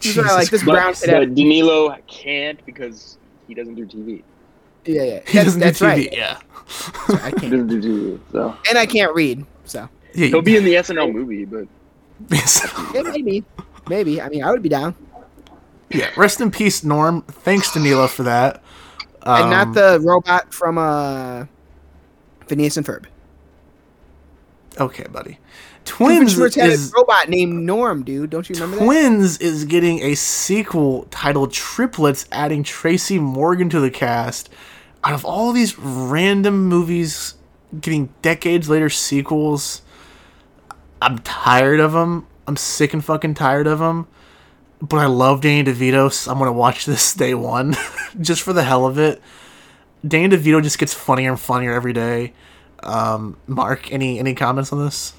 He's 0.00 0.14
probably 0.14 0.32
like 0.32 0.50
this 0.50 0.62
Jesus 0.62 0.64
brown 0.64 0.94
But, 1.00 1.10
but 1.28 1.34
Danilo 1.34 1.96
can't 2.06 2.64
because 2.66 3.18
he 3.46 3.54
doesn't 3.54 3.74
do 3.74 3.86
TV. 3.86 4.22
Yeah, 4.86 5.02
yeah. 5.02 5.20
He 5.26 5.32
That's, 5.32 5.44
doesn't 5.46 5.60
do 5.60 5.64
that's 5.66 5.80
TV. 5.80 5.84
right. 5.86 6.08
Yeah. 6.12 6.38
I 7.22 7.30
He 7.30 7.32
can't. 7.32 7.52
doesn't 7.52 7.68
do 7.68 7.80
TV, 7.82 8.20
so 8.32 8.56
And 8.68 8.78
I 8.78 8.86
can't 8.86 9.14
read, 9.14 9.44
so 9.64 9.88
Yeah, 10.14 10.26
he'll 10.28 10.42
be 10.42 10.56
in 10.56 10.64
the 10.64 10.74
SNL 10.74 11.12
movie. 11.12 11.44
But 11.44 11.66
yeah, 12.94 13.02
maybe, 13.02 13.44
maybe. 13.88 14.20
I 14.22 14.28
mean, 14.28 14.42
I 14.42 14.50
would 14.50 14.62
be 14.62 14.68
down. 14.70 14.94
yeah. 15.90 16.10
Rest 16.16 16.40
in 16.40 16.50
peace, 16.50 16.82
Norm. 16.84 17.22
Thanks, 17.22 17.72
Danilo, 17.72 18.06
for 18.06 18.22
that. 18.22 18.62
Um, 19.22 19.42
and 19.42 19.50
not 19.50 19.74
the 19.74 20.00
robot 20.00 20.52
from 20.54 20.78
uh, 20.78 21.44
Phineas 22.46 22.76
and 22.78 22.86
Ferb. 22.86 23.04
Okay, 24.78 25.04
buddy. 25.10 25.38
Twins 25.84 26.38
is 26.38 26.92
a 26.92 26.96
robot 26.96 27.28
named 27.28 27.64
Norm, 27.64 28.02
dude. 28.04 28.30
Don't 28.30 28.48
you 28.48 28.54
remember? 28.54 28.84
Twins 28.84 29.38
is 29.38 29.64
getting 29.64 30.00
a 30.02 30.14
sequel 30.14 31.06
titled 31.10 31.52
Triplets, 31.52 32.26
adding 32.30 32.62
Tracy 32.62 33.18
Morgan 33.18 33.68
to 33.70 33.80
the 33.80 33.90
cast. 33.90 34.48
Out 35.02 35.14
of 35.14 35.24
all 35.24 35.52
these 35.52 35.78
random 35.78 36.66
movies 36.68 37.34
getting 37.80 38.12
decades 38.22 38.68
later 38.68 38.90
sequels, 38.90 39.82
I'm 41.00 41.18
tired 41.20 41.80
of 41.80 41.92
them. 41.92 42.26
I'm 42.46 42.56
sick 42.56 42.92
and 42.92 43.04
fucking 43.04 43.34
tired 43.34 43.66
of 43.66 43.78
them. 43.78 44.06
But 44.82 44.98
I 44.98 45.06
love 45.06 45.40
Danny 45.42 45.70
DeVito, 45.70 46.12
so 46.12 46.30
I'm 46.32 46.38
gonna 46.38 46.52
watch 46.52 46.86
this 46.86 47.12
day 47.14 47.34
one, 47.34 47.76
just 48.20 48.42
for 48.42 48.52
the 48.52 48.64
hell 48.64 48.86
of 48.86 48.98
it. 48.98 49.20
Danny 50.06 50.34
DeVito 50.34 50.62
just 50.62 50.78
gets 50.78 50.94
funnier 50.94 51.30
and 51.30 51.40
funnier 51.40 51.72
every 51.72 51.92
day. 51.92 52.32
Um, 52.82 53.36
Mark, 53.46 53.92
any 53.92 54.18
any 54.18 54.34
comments 54.34 54.72
on 54.72 54.84
this? 54.84 55.12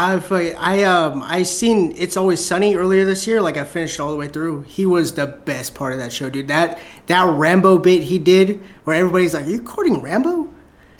I've 0.00 0.32
uh, 0.32 0.36
I 0.56 0.84
um 0.84 1.22
I 1.22 1.42
seen 1.42 1.92
It's 1.94 2.16
Always 2.16 2.42
Sunny 2.42 2.74
earlier 2.74 3.04
this 3.04 3.26
year. 3.26 3.42
Like 3.42 3.58
I 3.58 3.64
finished 3.64 4.00
all 4.00 4.10
the 4.10 4.16
way 4.16 4.28
through. 4.28 4.62
He 4.62 4.86
was 4.86 5.12
the 5.12 5.26
best 5.26 5.74
part 5.74 5.92
of 5.92 5.98
that 5.98 6.10
show, 6.10 6.30
dude. 6.30 6.48
That 6.48 6.78
that 7.06 7.28
Rambo 7.28 7.76
bit 7.76 8.04
he 8.04 8.18
did, 8.18 8.62
where 8.84 8.96
everybody's 8.96 9.34
like, 9.34 9.44
"Are 9.44 9.50
you 9.50 9.60
quoting 9.60 10.00
Rambo?" 10.00 10.48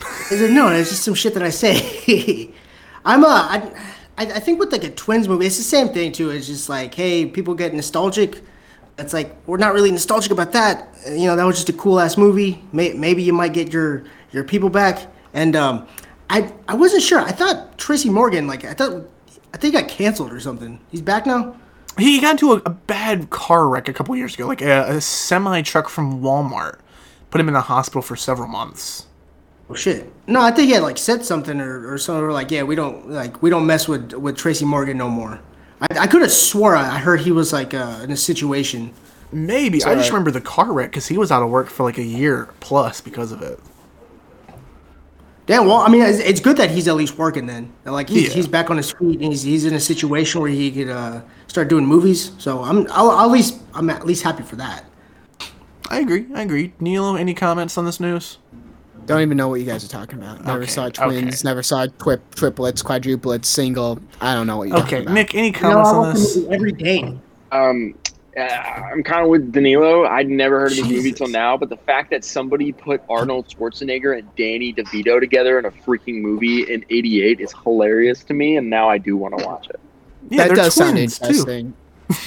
I 0.01 0.35
said, 0.35 0.51
"No, 0.51 0.67
it's 0.67 0.91
just 0.91 1.01
some 1.01 1.15
shit 1.15 1.33
that 1.33 1.41
I 1.41 1.49
say." 1.49 2.53
I'm 3.05 3.23
a 3.23 3.27
I, 3.27 3.71
I 4.19 4.25
I 4.33 4.39
think 4.39 4.59
with 4.59 4.71
like 4.71 4.83
a 4.83 4.91
twins 4.91 5.27
movie, 5.27 5.47
it's 5.47 5.57
the 5.57 5.63
same 5.63 5.89
thing 5.89 6.11
too. 6.11 6.29
It's 6.29 6.45
just 6.45 6.69
like, 6.69 6.93
hey, 6.93 7.25
people 7.25 7.55
get 7.55 7.73
nostalgic. 7.73 8.39
It's 8.99 9.13
like 9.13 9.35
we're 9.47 9.57
not 9.57 9.73
really 9.73 9.89
nostalgic 9.89 10.31
about 10.31 10.51
that. 10.51 10.93
You 11.07 11.25
know, 11.25 11.35
that 11.35 11.43
was 11.45 11.55
just 11.55 11.69
a 11.69 11.73
cool 11.73 11.99
ass 11.99 12.17
movie. 12.17 12.63
May, 12.71 12.93
maybe 12.93 13.23
you 13.23 13.33
might 13.33 13.53
get 13.53 13.73
your 13.73 14.03
your 14.31 14.43
people 14.43 14.69
back. 14.69 15.07
And 15.33 15.55
um, 15.55 15.87
I 16.31 16.51
I 16.67 16.75
wasn't 16.75 17.03
sure. 17.03 17.19
I 17.19 17.31
thought 17.31 17.77
Tracy 17.77 18.09
Morgan, 18.09 18.47
like 18.47 18.65
I 18.65 18.73
thought, 18.73 19.05
I 19.53 19.57
think 19.57 19.75
he 19.75 19.81
got 19.81 19.89
canceled 19.89 20.31
or 20.31 20.39
something. 20.39 20.79
He's 20.89 21.01
back 21.01 21.25
now. 21.25 21.55
He 21.97 22.19
got 22.21 22.31
into 22.31 22.53
a, 22.53 22.61
a 22.65 22.69
bad 22.69 23.29
car 23.29 23.67
wreck 23.67 23.89
a 23.89 23.93
couple 23.93 24.15
years 24.15 24.33
ago, 24.33 24.47
like 24.47 24.61
a, 24.61 24.95
a 24.95 25.01
semi 25.01 25.61
truck 25.61 25.89
from 25.89 26.21
Walmart. 26.21 26.79
Put 27.29 27.41
him 27.41 27.47
in 27.47 27.53
the 27.53 27.61
hospital 27.61 28.01
for 28.01 28.15
several 28.15 28.47
months. 28.47 29.07
Oh 29.69 29.75
shit. 29.75 30.11
No, 30.25 30.41
I 30.41 30.51
think 30.51 30.67
he 30.67 30.73
had 30.73 30.83
like 30.83 30.97
said 30.97 31.23
something 31.23 31.61
or, 31.61 31.93
or 31.93 31.97
something. 31.97 32.23
Or 32.23 32.31
like, 32.31 32.49
yeah, 32.49 32.63
we 32.63 32.75
don't 32.75 33.09
like 33.09 33.43
we 33.43 33.49
don't 33.49 33.65
mess 33.65 33.87
with 33.87 34.13
with 34.13 34.37
Tracy 34.37 34.65
Morgan 34.65 34.97
no 34.97 35.09
more. 35.09 35.39
I, 35.81 35.99
I 35.99 36.07
could 36.07 36.21
have 36.21 36.31
swore 36.31 36.75
I 36.75 36.95
I 36.95 36.99
heard 36.99 37.21
he 37.21 37.31
was 37.31 37.51
like 37.51 37.73
uh, 37.73 37.99
in 38.03 38.11
a 38.11 38.17
situation 38.17 38.93
Maybe 39.33 39.83
I 39.83 39.95
just 39.95 40.09
remember 40.09 40.31
the 40.31 40.41
car 40.41 40.71
wreck 40.73 40.91
because 40.91 41.07
he 41.07 41.17
was 41.17 41.31
out 41.31 41.41
of 41.41 41.49
work 41.49 41.67
for 41.67 41.83
like 41.83 41.97
a 41.97 42.03
year 42.03 42.49
plus 42.59 42.99
because 42.99 43.31
of 43.31 43.41
it. 43.41 43.59
Yeah, 45.47 45.59
well, 45.59 45.77
I 45.77 45.89
mean, 45.89 46.01
it's, 46.01 46.19
it's 46.19 46.39
good 46.39 46.57
that 46.57 46.71
he's 46.71 46.87
at 46.87 46.95
least 46.95 47.17
working 47.17 47.45
then. 47.45 47.73
Like 47.83 48.07
he's, 48.09 48.29
Yeah. 48.29 48.33
he's 48.35 48.47
back 48.47 48.69
on 48.69 48.77
his 48.77 48.91
feet 48.91 49.19
and 49.21 49.31
he's, 49.31 49.41
he's 49.41 49.65
in 49.65 49.73
a 49.73 49.79
situation 49.79 50.39
where 50.41 50.49
he 50.49 50.71
could 50.71 50.89
uh, 50.89 51.21
start 51.47 51.67
doing 51.67 51.85
movies. 51.85 52.31
So 52.37 52.63
I'm 52.63 52.87
I'll, 52.91 53.09
I'll 53.11 53.25
at 53.25 53.31
least 53.31 53.59
I'm 53.73 53.89
at 53.89 54.05
least 54.05 54.23
happy 54.23 54.43
for 54.43 54.55
that. 54.57 54.85
I 55.89 55.99
agree. 55.99 56.25
I 56.33 56.43
agree. 56.43 56.73
Neil, 56.79 57.17
any 57.17 57.33
comments 57.33 57.77
on 57.77 57.85
this 57.85 57.99
news? 57.99 58.37
Don't 59.07 59.21
even 59.21 59.35
know 59.35 59.49
what 59.49 59.59
you 59.59 59.65
guys 59.65 59.83
are 59.83 59.87
talking 59.89 60.19
about. 60.19 60.45
Never 60.45 60.61
Okay, 60.61 60.71
saw 60.71 60.87
twins. 60.89 61.41
okay. 61.43 61.49
Never 61.49 61.63
saw 61.63 61.87
twip, 61.97 62.35
triplets, 62.35 62.81
quadruplets, 62.83 63.45
single. 63.45 63.99
I 64.21 64.35
don't 64.35 64.47
know 64.47 64.57
what 64.57 64.69
you're 64.69 64.77
Okay, 64.77 65.03
talking 65.03 65.07
about. 65.07 65.11
Okay, 65.11 65.21
Nick, 65.21 65.35
any 65.35 65.47
You 65.47 65.53
know, 65.53 65.59
comments 65.59 65.89
I 65.91 65.95
on 65.97 66.13
this? 66.13 66.35
movie 66.37 66.49
every 66.55 66.71
day. 66.71 67.19
Um, 67.51 67.95
uh, 68.37 68.41
I'm 68.41 69.03
kind 69.03 69.23
of 69.23 69.29
with 69.29 69.51
Danilo. 69.51 70.05
I'd 70.05 70.29
never 70.29 70.59
heard 70.61 70.71
of 70.71 70.77
this 70.77 70.87
movie 70.87 71.11
till 71.11 71.27
now, 71.27 71.57
but 71.57 71.69
the 71.69 71.77
fact 71.77 72.09
that 72.11 72.23
somebody 72.23 72.71
put 72.71 73.01
Arnold 73.09 73.47
Schwarzenegger 73.49 74.17
and 74.17 74.33
Danny 74.35 74.73
DeVito 74.73 75.19
together 75.19 75.59
in 75.59 75.65
a 75.65 75.71
freaking 75.71 76.21
movie 76.21 76.63
in 76.71 76.85
'88 76.89 77.39
is 77.41 77.53
hilarious 77.63 78.23
to 78.25 78.33
me, 78.33 78.55
and 78.57 78.69
now 78.69 78.89
I 78.89 78.97
do 78.97 79.17
want 79.17 79.37
to 79.37 79.45
watch 79.45 79.69
it. 79.69 79.79
Yeah, 80.29 80.37
that 80.43 80.47
they're 80.47 80.55
does 80.55 80.75
sound 80.75 80.91
twins 80.93 81.19
too. 81.19 81.25
interesting. 81.25 81.73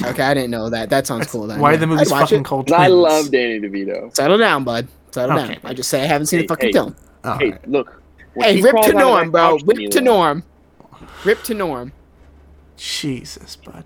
okay, 0.02 0.22
I 0.22 0.34
didn't 0.34 0.50
know 0.50 0.68
that. 0.70 0.90
That 0.90 1.07
sounds 1.07 1.26
cool. 1.30 1.46
Then. 1.46 1.61
Why 1.61 1.72
yeah. 1.72 1.76
the 1.78 1.86
movie's 1.86 2.11
I'd 2.12 2.14
watch 2.16 2.30
fucking 2.30 2.40
it. 2.40 2.44
called 2.44 2.66
'Cause 2.66 2.76
Twins? 2.76 2.84
I 2.84 2.94
love 2.94 3.30
Danny 3.30 3.61
DeVito. 3.61 4.14
Settle 4.14 4.38
down, 4.38 4.64
bud. 4.64 4.88
Settle 5.11 5.38
Okay. 5.38 5.55
down. 5.55 5.61
I 5.64 5.72
just 5.74 5.88
say 5.88 6.02
I 6.02 6.07
haven't 6.07 6.26
seen 6.26 6.40
Hey, 6.40 6.46
the 6.46 6.48
fucking 6.48 6.68
hey. 6.68 6.72
film. 6.72 6.96
All 7.24 7.38
Hey, 7.38 7.50
right. 7.52 7.68
look. 7.68 8.02
Hey, 8.36 8.57
he 8.57 8.62
rip 8.62 8.76
to 8.82 8.92
norm, 8.92 9.30
bro. 9.30 9.59
Rip 9.64 9.90
to 9.92 10.00
norm. 10.00 10.42
Rip 11.24 11.42
to 11.44 11.55
norm. 11.55 11.92
Jesus, 12.76 13.57
bud. 13.57 13.84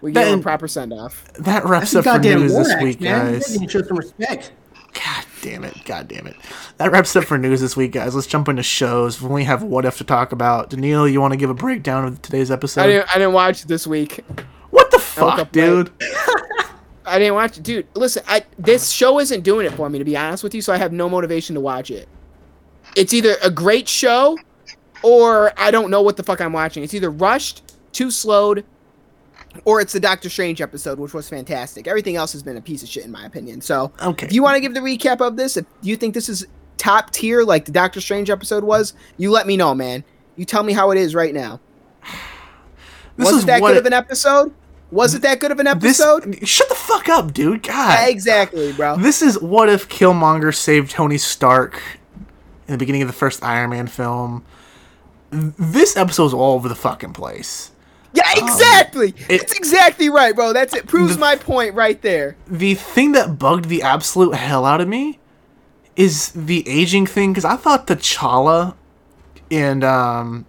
We 0.00 0.12
give 0.12 0.22
him 0.22 0.30
Ben- 0.32 0.38
a 0.38 0.42
proper 0.42 0.68
send 0.68 0.92
off. 0.92 1.24
That 1.34 1.64
wraps 1.64 1.92
That's 1.92 2.06
up 2.06 2.22
for 2.22 2.28
news 2.28 2.54
this 2.54 2.72
Lorax, 2.72 2.82
week, 2.82 3.00
man. 3.00 3.26
You 3.26 3.40
guys. 3.40 3.56
gotta 3.56 3.68
show 3.70 3.82
some 3.82 3.96
respect. 3.96 4.52
God 4.94 5.24
damn 5.42 5.64
it. 5.64 5.76
God 5.84 6.08
damn 6.08 6.26
it. 6.26 6.36
That 6.78 6.90
wraps 6.90 7.14
up 7.14 7.24
for 7.24 7.36
news 7.38 7.60
this 7.60 7.76
week, 7.76 7.92
guys. 7.92 8.14
Let's 8.14 8.26
jump 8.26 8.48
into 8.48 8.62
shows. 8.62 9.20
We 9.20 9.28
only 9.28 9.44
have 9.44 9.62
what 9.62 9.84
if 9.84 9.98
to 9.98 10.04
talk 10.04 10.32
about. 10.32 10.70
Danilo, 10.70 11.04
you 11.04 11.20
want 11.20 11.32
to 11.32 11.36
give 11.36 11.50
a 11.50 11.54
breakdown 11.54 12.04
of 12.06 12.22
today's 12.22 12.50
episode? 12.50 12.82
I 12.82 12.86
didn't. 12.86 13.08
I 13.10 13.14
didn't 13.14 13.32
watch 13.34 13.62
it 13.62 13.68
this 13.68 13.86
week. 13.86 14.24
what 14.70 14.90
the 14.90 14.96
I 14.96 15.00
fuck, 15.00 15.52
dude? 15.52 15.90
I 17.04 17.18
didn't 17.18 17.34
watch 17.34 17.56
it, 17.56 17.62
dude. 17.62 17.86
Listen, 17.94 18.22
I 18.28 18.44
this 18.58 18.90
show 18.90 19.18
isn't 19.18 19.42
doing 19.42 19.66
it 19.66 19.72
for 19.72 19.88
me 19.88 19.98
to 19.98 20.04
be 20.04 20.16
honest 20.16 20.42
with 20.42 20.54
you, 20.54 20.60
so 20.62 20.72
I 20.72 20.76
have 20.76 20.92
no 20.92 21.08
motivation 21.08 21.54
to 21.54 21.60
watch 21.60 21.90
it. 21.90 22.08
It's 22.96 23.12
either 23.14 23.36
a 23.42 23.50
great 23.50 23.88
show, 23.88 24.36
or 25.02 25.52
I 25.56 25.70
don't 25.70 25.90
know 25.90 26.02
what 26.02 26.16
the 26.16 26.22
fuck 26.22 26.40
I'm 26.40 26.52
watching. 26.52 26.82
It's 26.82 26.94
either 26.94 27.10
rushed, 27.10 27.74
too 27.92 28.10
slowed, 28.10 28.64
or 29.64 29.80
it's 29.80 29.92
the 29.92 30.00
Doctor 30.00 30.28
Strange 30.28 30.60
episode, 30.60 30.98
which 30.98 31.14
was 31.14 31.28
fantastic. 31.28 31.86
Everything 31.86 32.16
else 32.16 32.32
has 32.32 32.42
been 32.42 32.56
a 32.56 32.60
piece 32.60 32.82
of 32.82 32.88
shit 32.88 33.04
in 33.04 33.10
my 33.12 33.24
opinion. 33.24 33.60
So, 33.60 33.92
Okay. 34.02 34.26
if 34.26 34.32
you 34.32 34.42
want 34.42 34.56
to 34.56 34.60
give 34.60 34.74
the 34.74 34.80
recap 34.80 35.20
of 35.20 35.36
this, 35.36 35.56
if 35.56 35.66
you 35.82 35.96
think 35.96 36.14
this 36.14 36.28
is 36.28 36.46
top 36.76 37.10
tier 37.10 37.42
like 37.44 37.64
the 37.64 37.72
Doctor 37.72 38.00
Strange 38.00 38.30
episode 38.30 38.64
was, 38.64 38.94
you 39.16 39.30
let 39.30 39.46
me 39.46 39.56
know, 39.56 39.74
man. 39.74 40.04
You 40.36 40.44
tell 40.44 40.62
me 40.62 40.72
how 40.72 40.90
it 40.90 40.98
is 40.98 41.14
right 41.14 41.34
now. 41.34 41.60
This 43.16 43.32
was 43.32 43.42
it 43.42 43.46
that 43.46 43.60
good 43.60 43.76
of 43.76 43.84
an 43.84 43.92
episode? 43.92 44.54
Was 44.92 45.12
it 45.14 45.22
that 45.22 45.40
good 45.40 45.50
of 45.50 45.58
an 45.58 45.66
episode? 45.66 46.34
this? 46.40 46.48
Shut 46.48 46.68
the 46.68 46.76
fuck 46.76 47.08
up, 47.08 47.32
dude. 47.32 47.64
God. 47.64 48.08
exactly, 48.08 48.72
bro. 48.72 48.96
This 48.96 49.22
is 49.22 49.40
what 49.40 49.68
if 49.68 49.88
Killmonger 49.88 50.54
saved 50.54 50.92
Tony 50.92 51.18
Stark 51.18 51.82
in 52.68 52.72
the 52.72 52.78
beginning 52.78 53.02
of 53.02 53.08
the 53.08 53.12
first 53.14 53.42
Iron 53.42 53.70
Man 53.70 53.88
film. 53.88 54.44
This 55.30 55.96
episode's 55.96 56.32
all 56.32 56.54
over 56.54 56.68
the 56.68 56.74
fucking 56.76 57.12
place. 57.12 57.72
Yeah, 58.12 58.30
exactly. 58.36 59.08
Um, 59.08 59.14
it- 59.28 59.42
it's 59.42 59.52
exactly 59.52 60.08
right, 60.08 60.34
bro. 60.34 60.52
That's 60.52 60.74
it. 60.74 60.86
Proves 60.86 61.14
The- 61.14 61.20
my 61.20 61.36
point 61.36 61.74
right 61.74 62.00
there. 62.02 62.36
The 62.46 62.74
thing 62.74 63.12
that 63.12 63.38
bugged 63.38 63.66
the 63.68 63.82
absolute 63.82 64.34
hell 64.34 64.64
out 64.64 64.80
of 64.80 64.88
me 64.88 65.18
is 65.96 66.30
the 66.34 66.66
aging 66.68 67.06
thing 67.06 67.32
because 67.32 67.44
I 67.44 67.56
thought 67.56 67.86
T'Challa 67.86 68.74
and 69.50 69.82
um, 69.84 70.46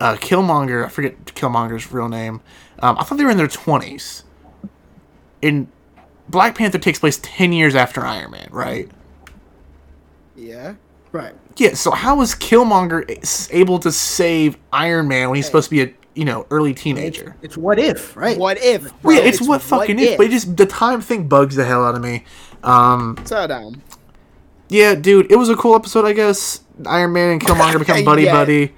uh, 0.00 0.14
Killmonger, 0.14 0.84
I 0.86 0.88
forget 0.88 1.24
Killmonger's 1.26 1.92
real 1.92 2.08
name. 2.08 2.40
Um, 2.80 2.96
I 2.98 3.04
thought 3.04 3.18
they 3.18 3.24
were 3.24 3.30
in 3.30 3.36
their 3.36 3.48
twenties. 3.48 4.24
In 5.42 5.68
Black 6.28 6.56
Panther 6.56 6.78
takes 6.78 6.98
place 6.98 7.18
ten 7.22 7.52
years 7.52 7.74
after 7.74 8.04
Iron 8.04 8.30
Man, 8.32 8.48
right? 8.50 8.88
Yeah. 10.36 10.74
Right. 11.12 11.34
Yeah, 11.56 11.74
so 11.74 11.90
how 11.90 12.16
was 12.16 12.34
Killmonger 12.34 13.48
able 13.52 13.78
to 13.80 13.90
save 13.90 14.56
Iron 14.72 15.08
Man 15.08 15.28
when 15.28 15.36
he's 15.36 15.46
supposed 15.46 15.70
to 15.70 15.70
be 15.70 15.82
a 15.82 15.94
you 16.18 16.24
know 16.24 16.46
early 16.50 16.74
teenager? 16.74 17.36
It's 17.42 17.56
what 17.56 17.78
if, 17.78 18.16
right? 18.16 18.36
What 18.36 18.58
if? 18.62 18.82
Well, 18.82 18.92
bro? 19.02 19.12
yeah, 19.12 19.20
it's, 19.20 19.40
what 19.40 19.62
fucking 19.62 19.98
if, 19.98 20.16
but 20.18 20.26
it 20.26 20.30
just 20.30 20.56
the 20.56 20.66
time 20.66 21.00
thing 21.00 21.28
bugs 21.28 21.54
the 21.56 21.64
hell 21.64 21.84
out 21.84 21.94
of 21.94 22.02
me. 22.02 22.24
Um, 22.62 23.16
Settle 23.24 23.48
down. 23.48 23.82
yeah, 24.68 24.94
dude, 24.94 25.30
it 25.30 25.36
was 25.36 25.48
a 25.48 25.54
cool 25.56 25.74
episode, 25.76 26.04
I 26.04 26.12
guess. 26.12 26.60
Iron 26.86 27.12
Man 27.12 27.30
and 27.30 27.40
Killmonger 27.40 27.78
become 27.78 28.04
buddy 28.10 28.24
Yeah. 28.24 28.32
buddy. 28.32 28.74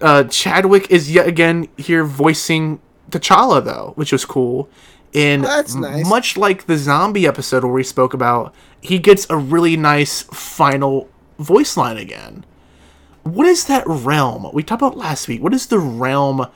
Uh, 0.00 0.24
Chadwick 0.24 0.90
is 0.90 1.10
yet 1.12 1.26
again 1.28 1.68
here 1.76 2.04
voicing 2.04 2.80
T'Challa 3.10 3.62
though, 3.64 3.92
which 3.96 4.12
was 4.12 4.24
cool. 4.24 4.68
And 5.12 5.44
That's 5.44 5.74
m- 5.74 5.82
nice. 5.82 6.08
much 6.08 6.36
like 6.36 6.66
the 6.66 6.78
zombie 6.78 7.26
episode 7.26 7.64
where 7.64 7.72
we 7.72 7.82
spoke 7.82 8.14
about, 8.14 8.54
he 8.80 8.98
gets 8.98 9.26
a 9.28 9.36
really 9.36 9.76
nice 9.76 10.22
final 10.22 11.08
voice 11.38 11.76
line 11.76 11.96
again. 11.98 12.44
What 13.22 13.46
is 13.46 13.66
that 13.66 13.84
realm 13.86 14.48
we 14.52 14.62
talked 14.62 14.82
about 14.82 14.96
last 14.96 15.28
week? 15.28 15.42
What 15.42 15.52
is 15.54 15.66
the 15.66 15.78
realm 15.78 16.46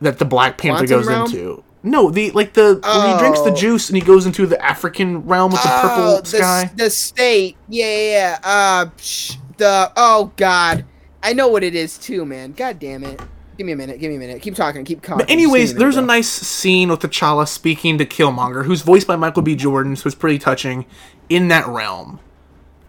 that 0.00 0.18
the 0.18 0.24
Black 0.24 0.56
Panther 0.58 0.86
Quantum 0.86 0.98
goes 0.98 1.06
realm? 1.06 1.24
into? 1.26 1.64
No, 1.84 2.10
the 2.10 2.30
like 2.30 2.52
the 2.52 2.80
when 2.82 3.12
he 3.12 3.18
drinks 3.18 3.40
the 3.40 3.50
Oh. 3.50 3.54
juice 3.56 3.88
and 3.88 3.96
he 3.96 4.02
goes 4.02 4.24
into 4.24 4.46
the 4.46 4.64
African 4.64 5.26
realm 5.26 5.50
with 5.50 5.62
the 5.62 5.68
purple 5.68 6.04
Oh, 6.04 6.20
the, 6.20 6.26
sky. 6.26 6.70
the 6.76 6.90
state. 6.90 7.56
Yeah, 7.68 7.86
yeah, 7.86 8.10
yeah. 8.10 8.38
Uh, 8.44 8.84
psh, 8.96 9.36
the 9.56 9.90
oh 9.96 10.30
god, 10.36 10.84
I 11.24 11.32
know 11.32 11.48
what 11.48 11.64
it 11.64 11.74
is 11.74 11.98
too, 11.98 12.24
man. 12.24 12.52
God 12.52 12.78
damn 12.78 13.02
it. 13.02 13.20
Give 13.58 13.66
me 13.66 13.72
a 13.72 13.76
minute. 13.76 13.98
Give 14.00 14.10
me 14.10 14.16
a 14.16 14.18
minute. 14.20 14.40
Keep 14.42 14.54
talking. 14.54 14.84
Keep 14.84 15.02
talking. 15.02 15.18
But 15.18 15.30
anyways, 15.30 15.74
there's 15.74 15.96
a 15.96 16.02
nice 16.02 16.28
scene 16.28 16.88
with 16.88 17.00
T'Challa 17.00 17.46
speaking 17.48 17.98
to 17.98 18.06
Killmonger, 18.06 18.64
who's 18.64 18.82
voiced 18.82 19.06
by 19.08 19.16
Michael 19.16 19.42
B. 19.42 19.54
Jordan, 19.56 19.94
so 19.96 20.06
it's 20.06 20.14
pretty 20.14 20.38
touching 20.38 20.86
in 21.28 21.48
that 21.48 21.66
realm. 21.66 22.20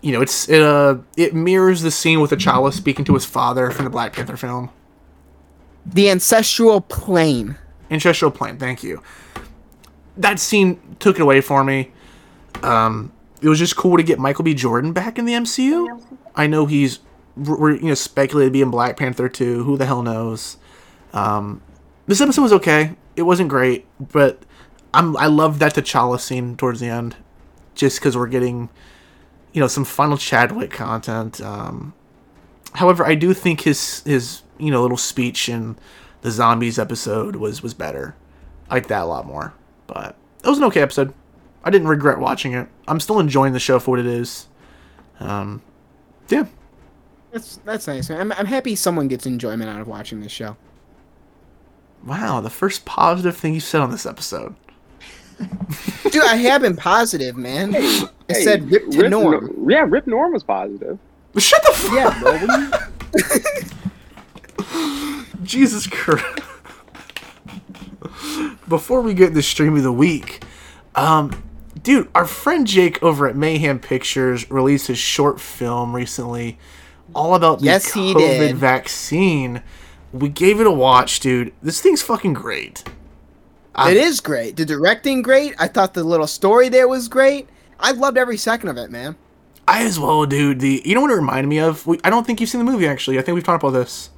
You 0.03 0.11
know, 0.13 0.21
it's 0.21 0.49
it, 0.49 0.61
uh 0.61 0.97
it 1.17 1.33
mirrors 1.33 1.81
the 1.81 1.91
scene 1.91 2.21
with 2.21 2.31
T'Challa 2.31 2.73
speaking 2.73 3.05
to 3.05 3.15
his 3.15 3.25
father 3.25 3.71
from 3.71 3.85
the 3.85 3.91
Black 3.91 4.13
Panther 4.13 4.37
film. 4.37 4.69
the 5.85 6.09
ancestral 6.11 6.81
plane. 6.81 7.57
Ancestral 7.91 8.31
Plane, 8.31 8.57
thank 8.57 8.83
you. 8.83 9.01
That 10.17 10.39
scene 10.39 10.79
took 10.99 11.17
it 11.17 11.21
away 11.21 11.41
for 11.41 11.63
me. 11.63 11.91
Um, 12.63 13.11
it 13.41 13.49
was 13.49 13.59
just 13.59 13.75
cool 13.75 13.97
to 13.97 14.03
get 14.03 14.19
Michael 14.19 14.43
B. 14.45 14.53
Jordan 14.53 14.93
back 14.93 15.19
in 15.19 15.25
the 15.25 15.33
MCU. 15.33 16.01
I 16.35 16.47
know 16.47 16.65
he's 16.67 16.99
we're, 17.35 17.71
you 17.75 17.87
know 17.87 17.93
speculated 17.95 18.49
to 18.49 18.53
be 18.53 18.61
in 18.61 18.71
Black 18.71 18.97
Panther 18.97 19.29
2. 19.29 19.63
Who 19.63 19.77
the 19.77 19.85
hell 19.85 20.01
knows? 20.03 20.57
Um, 21.13 21.61
this 22.07 22.21
episode 22.21 22.43
was 22.43 22.53
okay. 22.53 22.95
It 23.15 23.23
wasn't 23.23 23.49
great, 23.49 23.85
but 23.99 24.39
I'm 24.93 25.15
I 25.17 25.27
love 25.27 25.59
that 25.59 25.75
T'Challa 25.75 26.19
scene 26.19 26.55
towards 26.57 26.79
the 26.79 26.87
end, 26.87 27.15
just 27.75 27.99
because 27.99 28.15
we're 28.17 28.27
getting 28.27 28.69
you 29.53 29.59
know 29.59 29.67
some 29.67 29.85
final 29.85 30.17
Chadwick 30.17 30.71
content. 30.71 31.39
Um, 31.41 31.93
however, 32.73 33.05
I 33.05 33.15
do 33.15 33.33
think 33.33 33.61
his 33.61 34.01
his 34.03 34.41
you 34.57 34.71
know 34.71 34.81
little 34.81 34.97
speech 34.97 35.47
in 35.47 35.77
the 36.21 36.31
zombies 36.31 36.79
episode 36.79 37.35
was 37.35 37.63
was 37.63 37.73
better. 37.73 38.15
I 38.69 38.75
like 38.75 38.87
that 38.87 39.03
a 39.03 39.05
lot 39.05 39.25
more. 39.25 39.53
But 39.87 40.15
it 40.43 40.49
was 40.49 40.57
an 40.57 40.63
okay 40.65 40.81
episode. 40.81 41.13
I 41.63 41.69
didn't 41.69 41.87
regret 41.87 42.19
watching 42.19 42.53
it. 42.53 42.67
I'm 42.87 42.99
still 42.99 43.19
enjoying 43.19 43.53
the 43.53 43.59
show 43.59 43.79
for 43.79 43.91
what 43.91 43.99
it 43.99 44.05
is. 44.05 44.47
Um, 45.19 45.61
yeah. 46.29 46.45
That's 47.31 47.57
that's 47.57 47.87
nice. 47.87 48.09
I'm 48.09 48.31
I'm 48.33 48.45
happy 48.45 48.75
someone 48.75 49.07
gets 49.07 49.25
enjoyment 49.25 49.69
out 49.69 49.81
of 49.81 49.87
watching 49.87 50.21
this 50.21 50.31
show. 50.31 50.57
Wow, 52.05 52.41
the 52.41 52.49
first 52.49 52.85
positive 52.85 53.37
thing 53.37 53.53
you 53.53 53.59
said 53.59 53.81
on 53.81 53.91
this 53.91 54.05
episode. 54.05 54.55
Dude, 56.11 56.23
I 56.23 56.35
have 56.35 56.61
been 56.61 56.75
positive, 56.75 57.35
man. 57.37 57.75
I 57.75 58.07
Hey, 58.29 58.43
said 58.43 58.71
rip 58.71 58.89
to 58.91 58.97
Rip 58.97 59.11
Norm. 59.11 59.53
Nor- 59.57 59.71
yeah, 59.71 59.85
Rip 59.87 60.07
Norm 60.07 60.33
was 60.33 60.43
positive. 60.43 60.97
Shut 61.37 61.61
the 61.63 61.71
fuck. 61.73 61.93
Yeah, 61.93 62.19
bro. 62.19 62.37
what 62.37 62.73
do 63.11 63.49
you- 64.79 65.35
Jesus 65.43 65.87
Christ. 65.87 66.25
Before 68.67 69.01
we 69.01 69.13
get 69.13 69.33
the 69.33 69.43
stream 69.43 69.75
of 69.75 69.83
the 69.83 69.91
week, 69.91 70.43
um, 70.95 71.43
dude, 71.81 72.07
our 72.15 72.25
friend 72.25 72.65
Jake 72.65 73.01
over 73.03 73.27
at 73.27 73.35
Mayhem 73.35 73.79
Pictures 73.79 74.49
released 74.49 74.87
his 74.87 74.97
short 74.97 75.39
film 75.41 75.93
recently, 75.95 76.57
all 77.13 77.35
about 77.35 77.59
the 77.59 77.65
Yes, 77.65 77.91
he 77.93 78.13
COVID 78.13 78.17
did. 78.17 78.55
vaccine. 78.55 79.61
We 80.11 80.29
gave 80.29 80.59
it 80.61 80.67
a 80.67 80.71
watch, 80.71 81.19
dude. 81.19 81.51
This 81.61 81.81
thing's 81.81 82.01
fucking 82.01 82.33
great. 82.33 82.83
It 83.77 83.97
is 83.97 84.19
great. 84.21 84.55
The 84.57 84.65
directing 84.65 85.21
great. 85.21 85.53
I 85.59 85.67
thought 85.67 85.93
the 85.93 86.03
little 86.03 86.27
story 86.27 86.69
there 86.69 86.87
was 86.87 87.07
great. 87.07 87.47
I 87.79 87.91
loved 87.91 88.17
every 88.17 88.37
second 88.37 88.69
of 88.69 88.77
it, 88.77 88.91
man. 88.91 89.15
I 89.67 89.83
as 89.85 89.99
well, 89.99 90.25
dude. 90.25 90.59
The 90.59 90.81
you 90.85 90.93
know 90.95 91.01
what 91.01 91.11
it 91.11 91.15
reminded 91.15 91.47
me 91.47 91.59
of? 91.59 91.85
We, 91.87 91.99
I 92.03 92.09
don't 92.09 92.25
think 92.27 92.39
you've 92.41 92.49
seen 92.49 92.63
the 92.63 92.69
movie 92.71 92.87
actually. 92.87 93.17
I 93.17 93.21
think 93.21 93.35
we've 93.35 93.43
talked 93.43 93.63
about 93.63 93.71
this. 93.71 94.09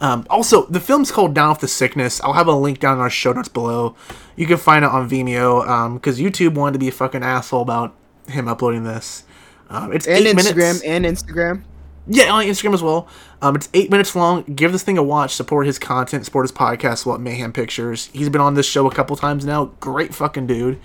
Um, 0.00 0.26
also, 0.28 0.66
the 0.66 0.80
film's 0.80 1.10
called 1.10 1.34
Down 1.34 1.50
with 1.50 1.60
the 1.60 1.68
Sickness. 1.68 2.20
I'll 2.22 2.34
have 2.34 2.48
a 2.48 2.52
link 2.54 2.80
down 2.80 2.96
in 2.96 3.00
our 3.00 3.08
show 3.10 3.32
notes 3.32 3.48
below. 3.48 3.96
You 4.36 4.46
can 4.46 4.58
find 4.58 4.84
it 4.84 4.90
on 4.90 5.08
Vimeo 5.08 5.94
because 5.94 6.18
YouTube 6.20 6.54
wanted 6.54 6.74
to 6.74 6.78
be 6.78 6.88
a 6.88 6.92
fucking 6.92 7.22
asshole 7.22 7.62
about 7.62 7.94
him 8.28 8.46
uploading 8.46 8.84
this. 8.84 9.24
Um, 9.70 9.92
it's 9.92 10.06
And 10.06 10.26
eight 10.26 10.36
Instagram 10.36 10.56
minutes. 10.56 10.82
and 10.82 11.04
Instagram. 11.06 11.62
Yeah, 12.08 12.30
on 12.32 12.44
Instagram 12.44 12.74
as 12.74 12.82
well. 12.82 13.08
Um, 13.42 13.56
it's 13.56 13.68
eight 13.74 13.90
minutes 13.90 14.14
long. 14.14 14.42
Give 14.44 14.70
this 14.72 14.82
thing 14.82 14.96
a 14.98 15.02
watch. 15.02 15.34
Support 15.34 15.66
his 15.66 15.78
content. 15.78 16.24
Support 16.24 16.44
his 16.44 16.52
podcast. 16.52 17.04
What 17.04 17.20
Mayhem 17.20 17.52
Pictures. 17.52 18.10
He's 18.12 18.28
been 18.28 18.40
on 18.40 18.54
this 18.54 18.66
show 18.66 18.86
a 18.86 18.94
couple 18.94 19.16
times 19.16 19.44
now. 19.44 19.66
Great 19.80 20.14
fucking 20.14 20.46
dude. 20.46 20.78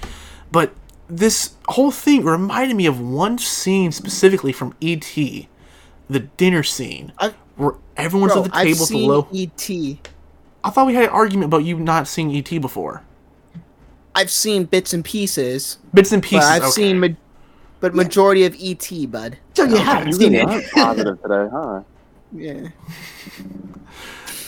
But 0.52 0.74
this 1.08 1.56
whole 1.68 1.92
thing 1.92 2.24
reminded 2.24 2.76
me 2.76 2.86
of 2.88 3.00
one 3.00 3.38
scene 3.38 3.92
specifically 3.92 4.52
from 4.52 4.74
E.T. 4.82 5.48
The 6.10 6.20
dinner 6.20 6.64
scene 6.64 7.12
I've- 7.20 7.36
where 7.56 7.76
everyone's 7.96 8.34
Bro, 8.34 8.46
at 8.46 8.52
the 8.52 8.58
I've 8.58 8.64
table 8.66 8.80
the 8.80 8.86
seen 8.86 9.08
low. 9.10 9.28
ET. 9.34 9.70
I 10.64 10.70
thought 10.70 10.88
we 10.88 10.94
had 10.96 11.04
an 11.06 11.10
argument 11.10 11.46
about 11.46 11.64
you 11.64 11.78
not 11.80 12.08
seeing 12.08 12.32
E.T. 12.32 12.58
before. 12.58 13.04
I've 14.14 14.30
seen 14.32 14.66
bits 14.66 14.94
and 14.94 15.06
pieces, 15.06 15.78
Bits 15.94 16.12
and 16.12 16.22
pieces. 16.22 16.50
I've 16.50 16.64
okay. 16.64 16.72
seen, 16.72 17.00
ma- 17.00 17.08
but 17.82 17.94
majority 17.94 18.46
of 18.46 18.56
ET, 18.62 18.90
bud. 19.12 19.38
So 19.56 19.66
you 19.66 19.78
haven't 19.78 20.14
seen 20.14 20.34
really 20.34 20.56
it. 20.56 20.66
are 20.68 20.72
positive 20.74 21.22
today, 21.22 21.48
huh? 21.52 21.82
Yeah. 22.32 22.70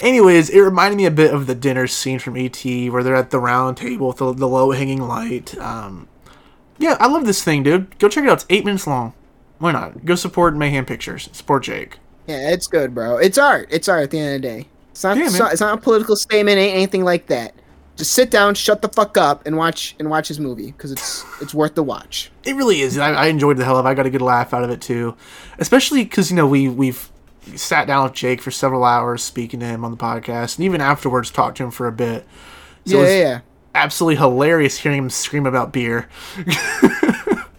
Anyways, 0.02 0.50
it 0.50 0.60
reminded 0.60 0.98
me 0.98 1.06
a 1.06 1.12
bit 1.12 1.34
of 1.34 1.48
the 1.48 1.56
dinner 1.56 1.88
scene 1.88 2.20
from 2.20 2.38
ET, 2.38 2.64
where 2.64 3.04
they're 3.04 3.16
at 3.16 3.32
the 3.32 3.40
round 3.40 3.78
table 3.78 4.10
with 4.10 4.18
the, 4.18 4.34
the 4.34 4.48
low 4.48 4.72
hanging 4.72 5.02
light. 5.02 5.58
Um, 5.58 6.08
yeah, 6.78 6.98
I 7.00 7.08
love 7.08 7.26
this 7.26 7.44
thing, 7.44 7.64
dude. 7.64 7.98
Go 8.00 8.10
check 8.10 8.24
it 8.24 8.30
out. 8.30 8.34
It's 8.34 8.46
eight 8.50 8.66
minutes 8.66 8.86
long. 8.88 9.14
Why 9.60 9.72
not? 9.72 10.06
Go 10.06 10.16
support 10.16 10.56
Mayhem 10.56 10.86
Pictures. 10.86 11.30
Support 11.32 11.64
Jake. 11.64 11.98
Yeah, 12.28 12.52
it's 12.52 12.68
good, 12.68 12.94
bro. 12.94 13.18
It's 13.18 13.38
art. 13.38 13.68
It's 13.72 13.88
art 13.88 14.04
at 14.04 14.12
the 14.12 14.20
end 14.20 14.36
of 14.36 14.42
the 14.42 14.48
day. 14.48 14.68
It's 14.92 15.04
not. 15.04 15.18
Yeah, 15.18 15.26
it's, 15.26 15.40
not 15.40 15.52
it's 15.54 15.62
not 15.62 15.78
a 15.78 15.82
political 15.82 16.16
statement. 16.16 16.58
Ain't 16.58 16.76
anything 16.76 17.04
like 17.04 17.28
that. 17.28 17.54
Just 17.96 18.12
sit 18.14 18.32
down, 18.32 18.56
shut 18.56 18.82
the 18.82 18.90
fuck 18.90 19.18
up, 19.18 19.46
and 19.46 19.56
watch 19.56 19.96
and 20.00 20.10
watch 20.10 20.28
his 20.28 20.40
movie 20.40 20.72
because 20.72 20.92
it's 20.92 21.24
it's 21.42 21.54
worth 21.54 21.76
the 21.76 21.84
watch. 21.84 22.32
It 22.44 22.56
really 22.56 22.82
is. 22.82 22.98
I, 22.98 23.12
I 23.14 23.26
enjoyed 23.28 23.58
the 23.58 23.66
hell 23.66 23.78
of. 23.78 23.86
it. 23.86 23.90
I 23.90 23.94
got 23.94 24.06
a 24.06 24.10
good 24.10 24.22
laugh 24.22 24.54
out 24.54 24.64
of 24.64 24.72
it 24.72 24.82
too, 24.82 25.16
especially 25.60 26.04
because 26.04 26.32
you 26.32 26.36
know 26.36 26.48
we 26.48 26.68
we've 26.68 27.10
sat 27.56 27.86
down 27.86 28.06
with 28.06 28.14
Jake 28.14 28.42
for 28.42 28.52
several 28.52 28.84
hours 28.84 29.22
speaking 29.24 29.60
to 29.60 29.66
him 29.66 29.86
on 29.86 29.92
the 29.92 29.98
podcast, 29.98 30.58
and 30.58 30.66
even 30.66 30.82
afterwards 30.82 31.30
talked 31.30 31.58
to 31.58 31.64
him 31.64 31.72
for 31.72 31.88
a 31.88 31.92
bit. 31.92 32.26
So 32.86 32.94
yeah, 32.94 32.98
it 32.98 33.02
was 33.02 33.12
yeah, 33.12 33.20
yeah. 33.20 33.40
absolutely 33.76 34.16
hilarious 34.16 34.78
hearing 34.80 34.98
him 34.98 35.10
scream 35.10 35.46
about 35.46 35.72
beer. 35.72 36.10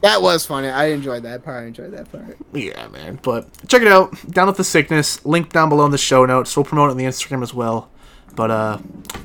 That 0.04 0.20
was 0.20 0.44
funny. 0.44 0.68
I 0.68 0.88
enjoyed 0.88 1.22
that 1.22 1.42
part. 1.44 1.64
I 1.64 1.66
enjoyed 1.66 1.92
that 1.92 2.12
part. 2.12 2.36
Yeah, 2.52 2.88
man. 2.88 3.18
But 3.22 3.48
check 3.68 3.80
it 3.80 3.88
out. 3.88 4.14
Down 4.30 4.48
with 4.48 4.58
the 4.58 4.64
sickness. 4.64 5.24
Link 5.24 5.50
down 5.50 5.70
below 5.70 5.86
in 5.86 5.92
the 5.92 5.96
show 5.96 6.26
notes. 6.26 6.54
We'll 6.54 6.64
promote 6.64 6.88
it 6.88 6.90
on 6.90 6.96
the 6.98 7.04
Instagram 7.04 7.42
as 7.42 7.54
well. 7.54 7.88
But 8.34 8.50
uh 8.50 8.78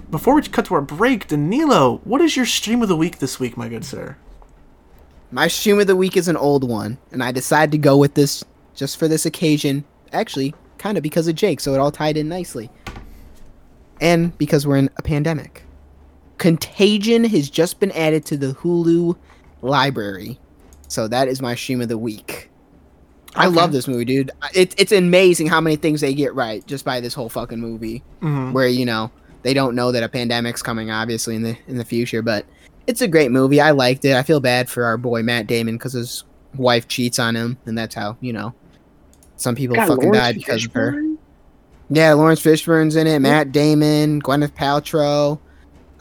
before 0.09 0.33
we 0.33 0.41
cut 0.41 0.65
to 0.65 0.73
our 0.73 0.81
break, 0.81 1.27
Danilo, 1.27 2.01
what 2.03 2.21
is 2.21 2.35
your 2.35 2.45
stream 2.45 2.81
of 2.81 2.87
the 2.87 2.95
week 2.95 3.19
this 3.19 3.39
week, 3.39 3.55
my 3.55 3.69
good 3.69 3.85
sir? 3.85 4.17
My 5.31 5.47
stream 5.47 5.79
of 5.79 5.85
the 5.85 5.95
week 5.95 6.17
is 6.17 6.27
an 6.27 6.37
old 6.37 6.67
one, 6.67 6.97
and 7.11 7.23
I 7.23 7.31
decided 7.31 7.71
to 7.73 7.77
go 7.77 7.95
with 7.95 8.15
this 8.15 8.43
just 8.73 8.97
for 8.97 9.07
this 9.07 9.25
occasion. 9.27 9.83
Actually, 10.11 10.55
kind 10.79 10.97
of 10.97 11.03
because 11.03 11.27
of 11.27 11.35
Jake, 11.35 11.59
so 11.59 11.73
it 11.75 11.79
all 11.79 11.91
tied 11.91 12.17
in 12.17 12.27
nicely. 12.27 12.71
And 14.01 14.35
because 14.39 14.65
we're 14.65 14.77
in 14.77 14.89
a 14.97 15.03
pandemic. 15.03 15.63
Contagion 16.39 17.25
has 17.25 17.49
just 17.49 17.79
been 17.79 17.91
added 17.91 18.25
to 18.25 18.37
the 18.37 18.53
Hulu 18.53 19.15
library. 19.61 20.39
So 20.87 21.07
that 21.07 21.27
is 21.27 21.41
my 21.41 21.53
stream 21.53 21.81
of 21.81 21.89
the 21.89 21.97
week. 21.97 22.49
I 23.35 23.47
Okay. 23.47 23.55
love 23.55 23.71
this 23.71 23.87
movie, 23.87 24.05
dude. 24.05 24.31
It, 24.53 24.73
it's 24.77 24.91
amazing 24.91 25.47
how 25.47 25.61
many 25.61 25.75
things 25.75 26.01
they 26.01 26.13
get 26.13 26.33
right 26.33 26.65
just 26.65 26.83
by 26.83 26.99
this 26.99 27.13
whole 27.13 27.29
fucking 27.29 27.59
movie. 27.59 28.03
Mhm. 28.21 28.53
Where 28.53 28.67
you 28.67 28.85
know 28.85 29.11
they 29.43 29.53
don't 29.53 29.75
know 29.75 29.91
that 29.91 30.03
a 30.03 30.09
pandemic's 30.09 30.61
coming, 30.63 30.89
obviously 30.91 31.35
in 31.35 31.43
the 31.43 31.55
in 31.67 31.77
the 31.77 31.85
future, 31.85 32.21
but 32.21 32.45
it's 32.87 33.01
a 33.01 33.07
great 33.07 33.31
movie. 33.31 33.61
I 33.61 33.71
liked 33.71 34.03
it. 34.05 34.15
I 34.15 34.23
feel 34.23 34.39
bad 34.39 34.69
for 34.69 34.83
our 34.85 34.97
boy 34.97 35.21
Matt 35.23 35.45
Damon 35.47 35.75
because 35.75 35.93
his 35.93 36.23
wife 36.57 36.87
cheats 36.87 37.19
on 37.19 37.35
him, 37.35 37.57
and 37.65 37.77
that's 37.77 37.93
how 37.95 38.17
you 38.19 38.33
know 38.33 38.53
some 39.37 39.55
people 39.55 39.75
God, 39.75 39.87
fucking 39.87 40.05
Laurence 40.05 40.17
died 40.17 40.35
because 40.35 40.65
of 40.65 40.73
her. 40.73 41.01
Yeah, 41.91 42.13
Laurence 42.13 42.41
Fishburne's 42.41 42.95
in 42.95 43.07
it. 43.07 43.19
Matt 43.19 43.51
Damon, 43.51 44.21
Gwyneth 44.21 44.53
Paltrow, 44.53 45.39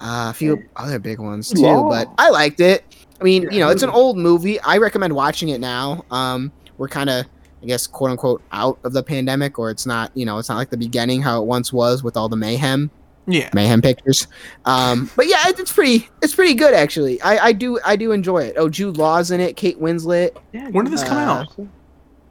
uh, 0.01 0.29
a 0.31 0.35
few 0.35 0.63
other 0.77 0.99
big 0.99 1.19
ones 1.19 1.51
too. 1.51 1.63
But 1.89 2.09
I 2.19 2.31
liked 2.31 2.61
it. 2.61 2.85
I 3.21 3.25
mean, 3.25 3.49
you 3.51 3.59
know, 3.61 3.69
it's 3.69 3.83
an 3.83 3.91
old 3.91 4.17
movie. 4.17 4.61
I 4.61 4.79
recommend 4.79 5.15
watching 5.15 5.49
it 5.49 5.61
now. 5.61 6.05
Um, 6.11 6.53
we're 6.79 6.89
kind 6.89 7.11
of, 7.11 7.27
I 7.63 7.67
guess, 7.67 7.87
quote 7.87 8.11
unquote, 8.11 8.43
out 8.53 8.79
of 8.85 8.93
the 8.93 9.03
pandemic, 9.03 9.59
or 9.59 9.71
it's 9.71 9.85
not. 9.87 10.11
You 10.15 10.25
know, 10.25 10.39
it's 10.39 10.49
not 10.49 10.57
like 10.57 10.71
the 10.71 10.77
beginning 10.77 11.21
how 11.23 11.43
it 11.43 11.47
once 11.47 11.73
was 11.73 12.03
with 12.03 12.17
all 12.17 12.29
the 12.29 12.37
mayhem, 12.37 12.91
Yeah. 13.27 13.51
mayhem 13.53 13.83
pictures. 13.83 14.27
Um, 14.65 15.11
but 15.17 15.27
yeah, 15.29 15.49
it, 15.49 15.59
it's 15.59 15.73
pretty, 15.73 16.09
it's 16.23 16.35
pretty 16.35 16.55
good 16.55 16.73
actually. 16.75 17.21
I, 17.23 17.47
I 17.47 17.53
do, 17.53 17.79
I 17.85 17.97
do 17.97 18.13
enjoy 18.13 18.39
it. 18.45 18.55
Oh, 18.57 18.69
Jude 18.69 18.97
Law's 18.97 19.31
in 19.31 19.41
it. 19.41 19.57
Kate 19.57 19.81
Winslet. 19.81 20.37
Yeah, 20.53 20.69
When 20.71 20.85
did 20.85 20.93
this 20.95 21.03
come 21.05 21.17
Uh, 21.19 21.41
out? 21.43 21.57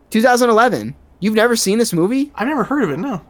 2011. 0.09 0.95
You've 1.19 1.33
never 1.35 1.55
seen 1.55 1.77
this 1.79 1.93
movie? 1.93 2.31
I've 2.35 2.47
never 2.47 2.63
heard 2.63 2.83
of 2.83 2.91
it, 2.91 2.97
no. 2.97 3.21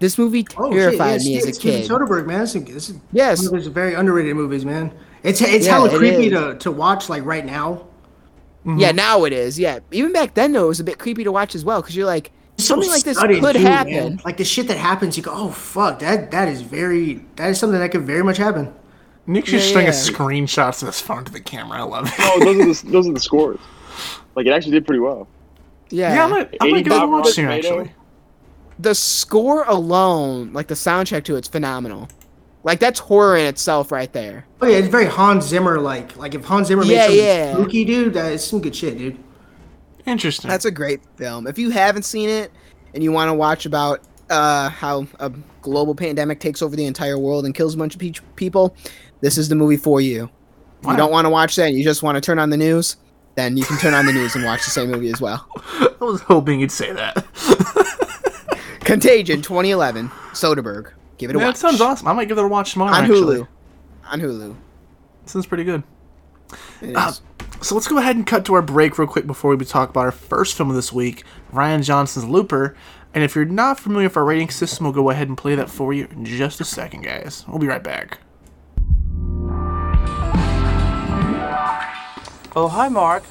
This 0.00 0.16
movie 0.16 0.46
Oh, 0.56 0.70
shit, 0.70 0.76
yeah, 0.78 0.82
terrified 0.90 1.20
me 1.22 1.36
as 1.38 1.44
a 1.46 1.52
Steve- 1.52 1.54
Steven 1.54 1.80
kid. 1.82 1.90
Soderbergh, 1.90 2.26
man. 2.26 2.40
This 2.40 2.54
is, 2.54 2.64
this 2.64 2.90
is 2.90 2.96
Yes. 3.12 3.38
one 3.38 3.46
of 3.46 3.52
those 3.64 3.66
very 3.66 3.94
underrated 3.94 4.36
movies, 4.36 4.64
man. 4.64 4.92
It's 5.24 5.40
it's 5.40 5.66
Yeah, 5.66 5.72
hella 5.72 5.92
it 5.92 5.98
creepy 5.98 6.26
is. 6.28 6.32
to, 6.32 6.54
to 6.60 6.70
watch 6.70 7.08
like 7.08 7.24
right 7.24 7.44
now. 7.44 7.87
Yeah, 8.76 8.88
mm-hmm. 8.88 8.96
now 8.96 9.24
it 9.24 9.32
is. 9.32 9.58
Yeah, 9.58 9.80
even 9.92 10.12
back 10.12 10.34
then 10.34 10.52
though, 10.52 10.64
it 10.66 10.68
was 10.68 10.80
a 10.80 10.84
bit 10.84 10.98
creepy 10.98 11.24
to 11.24 11.32
watch 11.32 11.54
as 11.54 11.64
well 11.64 11.80
because 11.80 11.96
you're 11.96 12.06
like, 12.06 12.32
something 12.58 12.88
So 12.88 12.94
like 12.94 13.04
this 13.04 13.18
could 13.18 13.56
too, 13.56 13.62
happen. 13.62 13.92
man. 13.92 14.20
Like 14.24 14.36
the 14.36 14.44
shit 14.44 14.68
that 14.68 14.76
happens, 14.78 15.16
you 15.16 15.22
go, 15.22 15.32
oh 15.34 15.50
fuck, 15.50 16.00
that 16.00 16.30
that 16.32 16.48
is 16.48 16.60
very 16.62 17.24
that 17.36 17.50
is 17.50 17.58
something 17.58 17.78
that 17.78 17.90
could 17.90 18.02
very 18.02 18.22
much 18.24 18.36
happen. 18.36 18.72
Nick's 19.26 19.50
just 19.50 19.68
Yeah, 19.68 19.72
showing 19.72 19.86
yeah. 19.86 19.90
us 19.90 20.10
screenshots 20.10 20.82
of 20.82 20.88
his 20.88 21.00
phone 21.00 21.24
to 21.24 21.32
the 21.32 21.40
camera. 21.40 21.78
I 21.80 21.82
love 21.82 22.08
it. 22.08 22.18
No, 22.18 22.38
those 22.40 22.56
are 22.82 22.84
the 22.84 22.92
those 22.92 23.08
are 23.08 23.12
the 23.12 23.20
scores. 23.20 23.60
Like 24.36 24.46
it 24.46 24.52
actually 24.52 24.72
did 24.72 24.86
pretty 24.86 25.00
well. 25.00 25.28
Yeah, 25.90 26.14
Yeah, 26.14 26.24
I'm 26.24 26.30
gonna, 26.30 26.50
I'm 26.60 26.70
gonna 26.70 26.82
give 26.82 26.92
it 26.92 27.02
a 27.02 27.06
watch 27.06 27.28
soon, 27.28 27.48
actually. 27.50 27.92
the 28.78 28.94
score 28.94 29.64
alone, 29.64 30.52
like 30.52 30.68
the 30.68 30.74
soundtrack 30.74 31.24
to 31.24 31.36
it's 31.36 31.48
phenomenal. 31.48 32.08
Like 32.68 32.80
that's 32.80 33.00
horror 33.00 33.34
in 33.38 33.46
itself 33.46 33.90
right 33.90 34.12
there. 34.12 34.44
Oh 34.60 34.66
yeah, 34.66 34.76
it's 34.76 34.88
very 34.88 35.06
Hans 35.06 35.46
Zimmer 35.46 35.80
like. 35.80 36.14
Like 36.18 36.34
if 36.34 36.44
Hans 36.44 36.68
Zimmer 36.68 36.84
Yeah, 36.84 36.98
made 36.98 37.02
something 37.06 37.24
yeah. 37.24 37.52
spooky, 37.54 37.84
dude, 37.86 38.12
that 38.12 38.30
is 38.32 38.46
some 38.46 38.60
good 38.60 38.76
shit, 38.76 38.98
dude. 38.98 39.18
Interesting. 40.04 40.50
That's 40.50 40.66
a 40.66 40.70
great 40.70 41.00
film. 41.16 41.46
If 41.46 41.58
you 41.58 41.70
haven't 41.70 42.02
seen 42.02 42.28
it 42.28 42.52
and 42.92 43.02
you 43.02 43.10
want 43.10 43.30
to 43.30 43.34
watch 43.34 43.64
about 43.64 44.02
uh, 44.28 44.68
how 44.68 45.06
a 45.18 45.30
global 45.62 45.94
pandemic 45.94 46.40
takes 46.40 46.60
over 46.60 46.76
the 46.76 46.84
entire 46.84 47.18
world 47.18 47.46
and 47.46 47.54
kills 47.54 47.72
a 47.74 47.78
bunch 47.78 47.94
of 47.94 48.00
pe- 48.02 48.12
people, 48.36 48.76
this 49.22 49.38
is 49.38 49.48
the 49.48 49.54
movie 49.54 49.78
for 49.78 50.02
you. 50.02 50.24
If 50.80 50.84
Wow. 50.84 50.90
you 50.90 50.96
don't 50.98 51.10
want 51.10 51.24
to 51.24 51.30
watch 51.30 51.56
that 51.56 51.68
and 51.68 51.74
you 51.78 51.82
just 51.84 52.02
want 52.02 52.16
to 52.16 52.20
turn 52.20 52.38
on 52.38 52.50
the 52.50 52.58
news, 52.58 52.98
then 53.34 53.56
you 53.56 53.64
can 53.64 53.78
turn 53.78 53.94
on 53.94 54.04
the 54.04 54.12
news 54.12 54.34
and 54.34 54.44
watch 54.44 54.62
the 54.66 54.70
same 54.70 54.90
movie 54.90 55.08
as 55.10 55.22
well. 55.22 55.48
I 55.56 55.94
was 56.04 56.20
hoping 56.20 56.60
you'd 56.60 56.70
say 56.70 56.92
that. 56.92 57.24
Contagion 58.80 59.40
2011, 59.40 60.08
Soderbergh. 60.32 60.92
Give 61.18 61.30
it 61.30 61.36
a 61.36 61.38
Man, 61.38 61.48
watch. 61.48 61.56
that 61.56 61.60
sounds 61.60 61.80
awesome. 61.80 62.08
I 62.08 62.12
might 62.12 62.28
give 62.28 62.38
it 62.38 62.44
a 62.44 62.48
watch 62.48 62.72
tomorrow, 62.72 62.94
On 62.94 63.04
actually. 63.04 63.38
Hulu. 63.38 63.48
On 64.10 64.20
Hulu. 64.20 64.56
Sounds 65.26 65.46
pretty 65.46 65.64
good. 65.64 65.82
It 66.80 66.96
Uh. 66.96 67.12
So 67.60 67.74
let's 67.74 67.88
go 67.88 67.98
ahead 67.98 68.14
and 68.14 68.24
cut 68.24 68.44
to 68.46 68.54
our 68.54 68.62
break 68.62 68.98
real 68.98 69.08
quick 69.08 69.26
before 69.26 69.54
we 69.54 69.64
talk 69.64 69.90
about 69.90 70.02
our 70.04 70.12
first 70.12 70.56
film 70.56 70.70
of 70.70 70.76
this 70.76 70.92
week, 70.92 71.24
Rian 71.52 71.82
Johnson's 71.82 72.24
Looper. 72.24 72.76
And 73.12 73.24
if 73.24 73.34
you're 73.34 73.44
not 73.44 73.80
familiar 73.80 74.06
with 74.06 74.16
our 74.16 74.24
rating 74.24 74.48
system, 74.50 74.84
we'll 74.84 74.92
go 74.92 75.10
ahead 75.10 75.26
and 75.28 75.36
play 75.36 75.56
that 75.56 75.68
for 75.68 75.92
you 75.92 76.06
in 76.12 76.24
just 76.24 76.60
a 76.60 76.64
second, 76.64 77.02
guys. 77.02 77.44
We'll 77.48 77.58
be 77.58 77.66
right 77.66 77.82
back. 77.82 78.18
Oh, 82.56 82.68
hi, 82.70 82.88
Mark. 82.88 83.24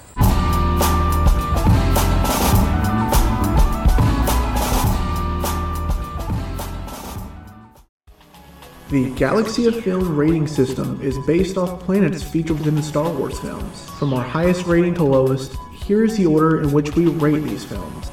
The 8.89 9.09
Galaxy 9.15 9.65
of 9.65 9.83
Film 9.83 10.15
rating 10.15 10.47
system 10.47 11.01
is 11.01 11.17
based 11.27 11.57
off 11.57 11.81
planets 11.81 12.23
featured 12.23 12.59
within 12.59 12.75
the 12.75 12.81
Star 12.81 13.11
Wars 13.11 13.37
films. 13.37 13.89
From 13.99 14.13
our 14.13 14.23
highest 14.23 14.65
rating 14.65 14.93
to 14.93 15.03
lowest, 15.03 15.57
here 15.73 16.05
is 16.05 16.15
the 16.15 16.25
order 16.25 16.61
in 16.61 16.71
which 16.71 16.95
we 16.95 17.07
rate 17.07 17.43
these 17.43 17.65
films. 17.65 18.09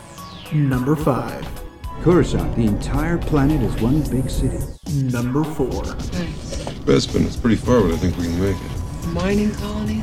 Number 0.52 0.96
5. 0.96 1.46
Coruscant, 2.02 2.56
the 2.56 2.64
entire 2.64 3.18
planet 3.18 3.62
is 3.62 3.80
one 3.80 4.02
big 4.10 4.28
city. 4.28 4.58
Number 4.92 5.44
4. 5.44 5.68
Bespin, 6.84 7.24
it's 7.24 7.36
pretty 7.36 7.54
far, 7.54 7.82
but 7.82 7.92
I 7.92 7.96
think 7.96 8.16
we 8.16 8.24
can 8.24 8.40
make 8.40 8.56
it. 8.56 9.08
Mining 9.12 9.54
colony? 9.54 10.02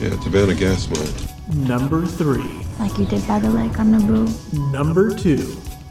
Yeah, 0.00 0.10
Tibanna 0.18 0.58
gas 0.58 0.88
mine. 0.88 1.68
Number 1.68 2.04
3. 2.04 2.42
like 2.80 2.98
you 2.98 3.06
did 3.06 3.24
by 3.28 3.38
the 3.38 3.50
lake 3.50 3.78
on 3.78 3.92
Naboo. 3.92 4.72
Number 4.72 5.16
2. 5.16 5.38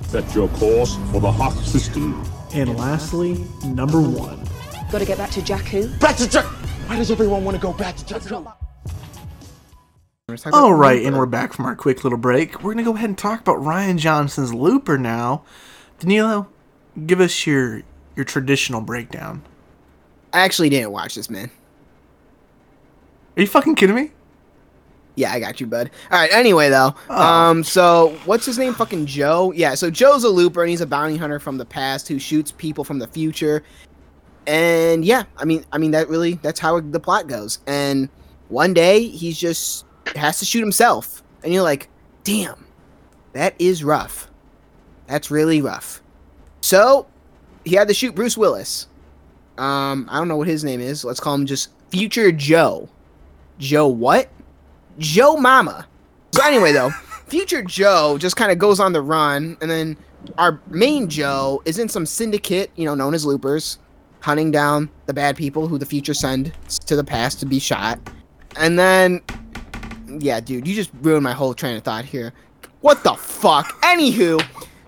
Set 0.01 0.35
your 0.35 0.49
course 0.49 0.97
for 1.11 1.21
the 1.21 1.31
Hoth 1.31 1.65
system. 1.65 2.21
And 2.53 2.77
lastly, 2.77 3.45
number 3.65 4.01
1. 4.01 4.47
Gotta 4.91 5.05
get 5.05 5.17
back 5.17 5.31
to 5.31 5.41
Jakku. 5.41 5.99
Back 5.99 6.15
to 6.17 6.29
Jack. 6.29 6.45
Why 6.45 6.95
does 6.95 7.11
everyone 7.11 7.43
want 7.43 7.55
to 7.57 7.61
go 7.61 7.73
back 7.73 7.97
to 7.97 8.05
Jack? 8.05 8.21
Let's 10.29 10.43
talk 10.43 10.53
about 10.53 10.61
All 10.61 10.73
right, 10.73 11.05
and 11.05 11.17
we're 11.17 11.25
back 11.25 11.53
from 11.53 11.65
our 11.65 11.75
quick 11.75 12.03
little 12.03 12.17
break. 12.17 12.55
We're 12.63 12.73
going 12.73 12.77
to 12.77 12.83
go 12.83 12.95
ahead 12.95 13.09
and 13.09 13.17
talk 13.17 13.41
about 13.41 13.57
Rian 13.57 13.97
Johnson's 13.97 14.53
Looper 14.53 14.97
now. 14.97 15.43
Danilo, 15.99 16.47
give 17.05 17.19
us 17.19 17.45
your 17.45 17.83
your 18.15 18.25
traditional 18.25 18.81
breakdown. 18.81 19.43
I 20.33 20.39
actually 20.41 20.69
didn't 20.69 20.91
watch 20.91 21.15
this, 21.15 21.29
man. 21.29 21.51
Are 23.35 23.41
you 23.41 23.47
fucking 23.47 23.75
kidding 23.75 23.95
me? 23.95 24.11
Yeah, 25.17 25.33
I 25.33 25.39
got 25.39 25.59
you, 25.59 25.65
bud. 25.65 25.89
All 26.11 26.19
right. 26.19 26.31
Anyway, 26.31 26.69
though, 26.69 26.93
um, 27.09 27.63
so 27.63 28.15
what's 28.25 28.45
his 28.45 28.59
name? 28.59 28.75
Fucking 28.75 29.07
Joe. 29.07 29.51
Yeah. 29.51 29.73
So 29.73 29.89
Joe's 29.89 30.23
a 30.23 30.29
looper, 30.29 30.61
and 30.61 30.69
he's 30.69 30.79
a 30.79 30.85
bounty 30.85 31.17
hunter 31.17 31.39
from 31.39 31.57
the 31.57 31.65
past 31.65 32.07
who 32.07 32.19
shoots 32.19 32.51
people 32.51 32.83
from 32.83 32.99
the 32.99 33.07
future. 33.07 33.63
And 34.45 35.03
yeah, 35.03 35.23
I 35.35 35.43
mean, 35.43 35.65
I 35.71 35.79
mean 35.79 35.89
that 35.91 36.07
really 36.07 36.35
that's 36.35 36.59
how 36.59 36.79
the 36.79 36.99
plot 36.99 37.27
goes. 37.27 37.59
And 37.65 38.09
one 38.49 38.75
day 38.75 39.07
he's 39.07 39.39
just 39.39 39.85
has 40.15 40.37
to 40.37 40.45
shoot 40.45 40.61
himself, 40.61 41.23
and 41.43 41.51
you're 41.51 41.63
like, 41.63 41.89
damn, 42.23 42.67
that 43.33 43.55
is 43.57 43.83
rough. 43.83 44.29
That's 45.07 45.31
really 45.31 45.61
rough. 45.61 46.03
So 46.61 47.07
he 47.65 47.75
had 47.75 47.87
to 47.87 47.93
shoot 47.95 48.13
Bruce 48.13 48.37
Willis. 48.37 48.87
Um, 49.57 50.07
I 50.11 50.19
don't 50.19 50.27
know 50.27 50.37
what 50.37 50.47
his 50.47 50.63
name 50.63 50.79
is. 50.79 51.03
Let's 51.03 51.19
call 51.19 51.33
him 51.33 51.47
just 51.47 51.71
Future 51.89 52.31
Joe. 52.31 52.87
Joe 53.57 53.87
what? 53.87 54.29
Joe 54.97 55.37
Mama. 55.37 55.87
So 56.33 56.43
anyway, 56.45 56.71
though, 56.71 56.89
Future 57.27 57.61
Joe 57.61 58.17
just 58.17 58.35
kind 58.35 58.51
of 58.51 58.57
goes 58.57 58.79
on 58.79 58.93
the 58.93 59.01
run, 59.01 59.57
and 59.61 59.69
then 59.69 59.97
our 60.37 60.61
main 60.67 61.09
Joe 61.09 61.61
is 61.65 61.77
in 61.77 61.89
some 61.89 62.05
syndicate, 62.05 62.71
you 62.75 62.85
know, 62.85 62.95
known 62.95 63.13
as 63.13 63.25
Loopers, 63.25 63.79
hunting 64.21 64.51
down 64.51 64.89
the 65.05 65.13
bad 65.13 65.35
people 65.35 65.67
who 65.67 65.77
the 65.77 65.85
future 65.85 66.13
send 66.13 66.53
to 66.85 66.95
the 66.95 67.03
past 67.03 67.39
to 67.39 67.45
be 67.45 67.59
shot. 67.59 67.99
And 68.57 68.79
then, 68.79 69.21
yeah, 70.19 70.39
dude, 70.39 70.67
you 70.67 70.73
just 70.73 70.91
ruined 71.01 71.23
my 71.23 71.33
whole 71.33 71.53
train 71.53 71.75
of 71.77 71.83
thought 71.83 72.05
here. 72.05 72.33
What 72.81 73.03
the 73.03 73.13
fuck? 73.13 73.67
Anywho, 73.81 74.41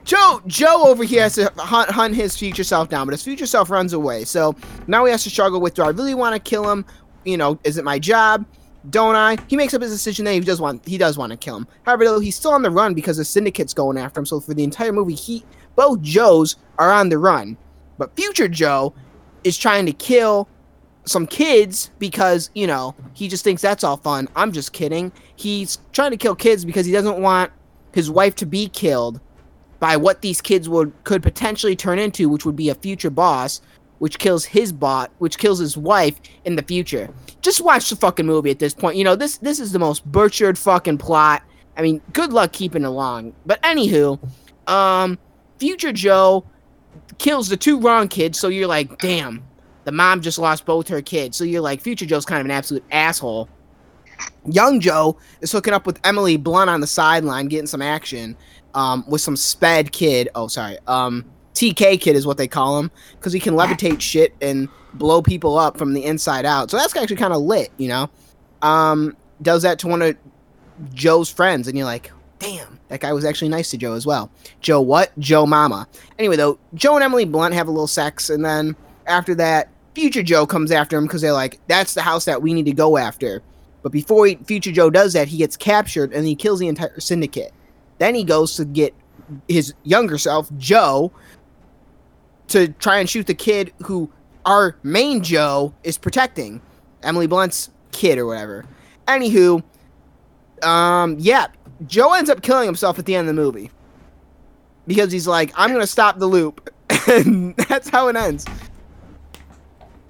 Joe 0.04 0.42
Joe 0.48 0.88
over 0.88 1.04
here 1.04 1.24
has 1.24 1.36
to 1.36 1.52
hunt, 1.58 1.90
hunt 1.90 2.16
his 2.16 2.38
future 2.38 2.64
self 2.64 2.90
down, 2.90 3.06
but 3.06 3.12
his 3.12 3.24
future 3.24 3.46
self 3.46 3.70
runs 3.70 3.94
away. 3.94 4.24
So 4.24 4.56
now 4.88 5.06
he 5.06 5.12
has 5.12 5.24
to 5.24 5.30
struggle 5.30 5.60
with: 5.62 5.74
Do 5.74 5.84
I 5.84 5.90
really 5.90 6.16
want 6.16 6.36
to 6.36 6.40
kill 6.40 6.70
him? 6.70 6.86
You 7.26 7.38
know, 7.38 7.60
is 7.64 7.78
it 7.78 7.84
my 7.84 8.00
job? 8.00 8.46
Don't 8.90 9.16
I? 9.16 9.38
He 9.48 9.58
makes 9.58 9.74
up 9.74 9.82
his 9.82 9.92
decision 9.92 10.26
that 10.26 10.34
he 10.34 10.40
does 10.40 10.62
want 10.62 10.88
he 10.88 10.98
does 10.98 11.18
want 11.18 11.32
to 11.32 11.38
kill 11.38 11.58
him. 11.58 11.68
However, 11.84 12.06
though, 12.06 12.20
he's 12.20 12.36
still 12.36 12.52
on 12.52 12.62
the 12.62 12.72
run 12.72 12.94
because 12.94 13.18
the 13.18 13.26
syndicate's 13.26 13.74
going 13.74 13.98
after 13.98 14.20
him. 14.20 14.26
So 14.26 14.40
for 14.40 14.54
the 14.54 14.64
entire 14.64 14.94
movie, 14.94 15.16
he 15.16 15.44
both 15.76 16.02
Joes 16.02 16.56
are 16.78 16.92
on 16.92 17.10
the 17.10 17.18
run, 17.18 17.58
but 17.98 18.16
future 18.16 18.48
Joe 18.48 18.94
is 19.44 19.58
trying 19.58 19.86
to 19.86 19.94
kill 19.94 20.48
some 21.06 21.28
kids 21.28 21.92
because 22.00 22.52
you 22.54 22.68
know 22.68 22.96
he 23.14 23.28
just 23.28 23.44
thinks 23.44 23.62
that's 23.62 23.84
all 23.84 23.98
fun. 23.98 24.30
I'm 24.36 24.54
just 24.54 24.72
kidding. 24.72 25.12
He's 25.36 25.80
trying 25.92 26.12
to 26.12 26.18
kill 26.18 26.36
kids 26.36 26.64
because 26.64 26.86
he 26.86 26.92
doesn't 26.94 27.20
want 27.20 27.52
his 27.94 28.10
wife 28.10 28.36
to 28.36 28.46
be 28.46 28.70
killed 28.70 29.20
by 29.80 29.98
what 29.98 30.22
these 30.22 30.42
kids 30.42 30.70
would 30.70 30.94
could 31.04 31.24
potentially 31.24 31.76
turn 31.76 32.00
into, 32.00 32.30
which 32.30 32.46
would 32.46 32.56
be 32.56 32.70
a 32.70 32.76
future 32.76 33.10
boss, 33.10 33.62
which 34.00 34.18
kills 34.18 34.46
his 34.46 34.72
bot, 34.72 35.12
which 35.20 35.38
kills 35.38 35.60
his 35.60 35.78
wife 35.78 36.20
in 36.46 36.56
the 36.56 36.64
future. 36.64 37.10
Just 37.42 37.62
watch 37.62 37.90
the 37.90 37.96
fucking 37.96 38.26
movie 38.26 38.52
at 38.52 38.60
this 38.60 38.74
point. 38.74 38.98
You 38.98 39.04
know 39.04 39.16
this 39.16 39.38
this 39.38 39.60
is 39.60 39.72
the 39.72 39.80
most 39.80 40.10
butchered 40.12 40.58
fucking 40.58 40.98
plot. 40.98 41.44
I 41.78 41.82
mean, 41.82 42.02
good 42.12 42.34
luck 42.34 42.52
keeping 42.52 42.84
along. 42.84 43.34
But 43.46 43.62
anywho, 43.62 44.20
um, 44.68 45.18
future 45.60 45.94
Joe 45.94 46.46
kills 47.20 47.48
the 47.48 47.58
two 47.58 47.80
wrong 47.80 48.08
kids, 48.08 48.40
so 48.40 48.48
you're 48.50 48.68
like, 48.68 48.98
damn, 49.00 49.46
the 49.86 49.92
mom 49.92 50.22
just 50.22 50.40
lost 50.40 50.66
both 50.66 50.88
her 50.90 51.02
kids. 51.02 51.38
So 51.38 51.44
you're 51.44 51.62
like, 51.62 51.82
future 51.82 52.06
Joe's 52.06 52.26
kind 52.26 52.40
of 52.42 52.46
an 52.46 52.52
absolute 52.52 52.84
asshole. 52.92 53.48
Young 54.46 54.80
Joe 54.82 55.18
is 55.42 55.52
hooking 55.52 55.74
up 55.74 55.86
with 55.86 56.00
Emily 56.04 56.36
Blunt 56.36 56.70
on 56.70 56.82
the 56.82 56.88
sideline, 56.88 57.48
getting 57.48 57.68
some 57.68 57.82
action 57.82 58.36
um, 58.74 59.04
with 59.08 59.22
some 59.22 59.38
sped 59.38 59.92
kid. 59.92 60.30
Oh, 60.36 60.48
sorry. 60.48 60.78
Um, 60.88 61.26
TK 61.54 62.00
kid 62.00 62.16
is 62.16 62.26
what 62.26 62.38
they 62.38 62.48
call 62.48 62.80
him 62.80 62.92
because 63.18 63.34
he 63.34 63.40
can 63.40 63.54
levitate 63.54 64.02
shit 64.02 64.34
and 64.42 64.70
blow 64.94 65.22
people 65.22 65.58
up 65.58 65.78
from 65.78 65.94
the 65.94 66.04
inside 66.04 66.46
out. 66.46 66.72
So 66.72 66.78
that's 66.78 66.96
actually 66.96 67.16
kind 67.18 67.34
of 67.34 67.42
lit, 67.42 67.72
you 67.78 67.88
know. 67.88 68.10
Um, 68.62 69.16
does 69.42 69.64
that 69.64 69.80
to 69.80 69.88
one 69.88 70.02
of 70.02 70.18
Joe's 70.94 71.30
friends, 71.30 71.68
and 71.68 71.78
you're 71.78 71.86
like, 71.86 72.12
damn, 72.40 72.80
that 72.88 73.02
guy 73.02 73.14
was 73.14 73.26
actually 73.26 73.50
nice 73.50 73.70
to 73.72 73.78
Joe 73.78 73.94
as 73.94 74.06
well. 74.06 74.32
Joe 74.62 74.82
what? 74.82 75.18
Joe 75.20 75.46
Mama. 75.46 75.88
Anyway, 76.18 76.36
though, 76.36 76.58
Joe 76.74 76.96
and 76.96 77.04
Emily 77.04 77.26
Blunt 77.26 77.54
have 77.54 77.68
a 77.68 77.72
little 77.72 77.88
sex, 77.88 78.30
and 78.30 78.44
then 78.44 78.76
after 79.06 79.36
that, 79.36 79.70
Future 79.96 80.24
Joe 80.24 80.46
comes 80.46 80.72
after 80.72 80.98
him 80.98 81.06
because 81.06 81.22
they're 81.22 81.34
like, 81.34 81.60
that's 81.68 81.94
the 81.94 82.02
house 82.02 82.26
that 82.26 82.42
we 82.42 82.54
need 82.54 82.66
to 82.66 82.72
go 82.72 82.98
after. 82.98 83.42
But 83.82 83.92
before 83.92 84.28
he, 84.28 84.36
Future 84.36 84.72
Joe 84.72 84.90
does 84.90 85.14
that, 85.14 85.28
he 85.28 85.38
gets 85.38 85.58
captured 85.58 86.14
and 86.14 86.26
he 86.26 86.36
kills 86.36 86.60
the 86.60 86.68
entire 86.68 87.00
syndicate. 87.00 87.54
Then 87.98 88.16
he 88.16 88.24
goes 88.24 88.56
to 88.56 88.66
get 88.66 88.94
his 89.48 89.74
younger 89.84 90.18
self, 90.18 90.50
Joe, 90.58 91.12
to 92.50 92.70
try 92.70 93.00
and 93.00 93.10
shoot 93.10 93.28
the 93.28 93.34
kid 93.34 93.74
who 93.84 94.12
our 94.46 94.76
main 94.84 95.24
Joe 95.24 95.74
is 95.84 95.98
protecting, 95.98 96.62
Emily 97.04 97.28
Blunt's 97.28 97.70
kid 97.92 98.18
or 98.18 98.26
whatever. 98.26 98.66
Anywho, 99.08 99.64
um, 100.64 101.16
yeah, 101.20 101.48
Joe 101.88 102.14
ends 102.14 102.30
up 102.30 102.42
killing 102.42 102.66
himself 102.66 103.00
at 103.00 103.06
the 103.06 103.16
end 103.16 103.30
of 103.30 103.36
the 103.36 103.42
movie 103.42 103.72
because 104.88 105.12
he's 105.12 105.28
like, 105.28 105.52
I'm 105.56 105.72
gonna 105.72 105.88
stop 105.88 106.20
the 106.20 106.28
loop, 106.28 106.74
and 107.08 107.56
that's 107.56 107.90
how 107.90 108.08
it 108.08 108.16
ends. 108.16 108.46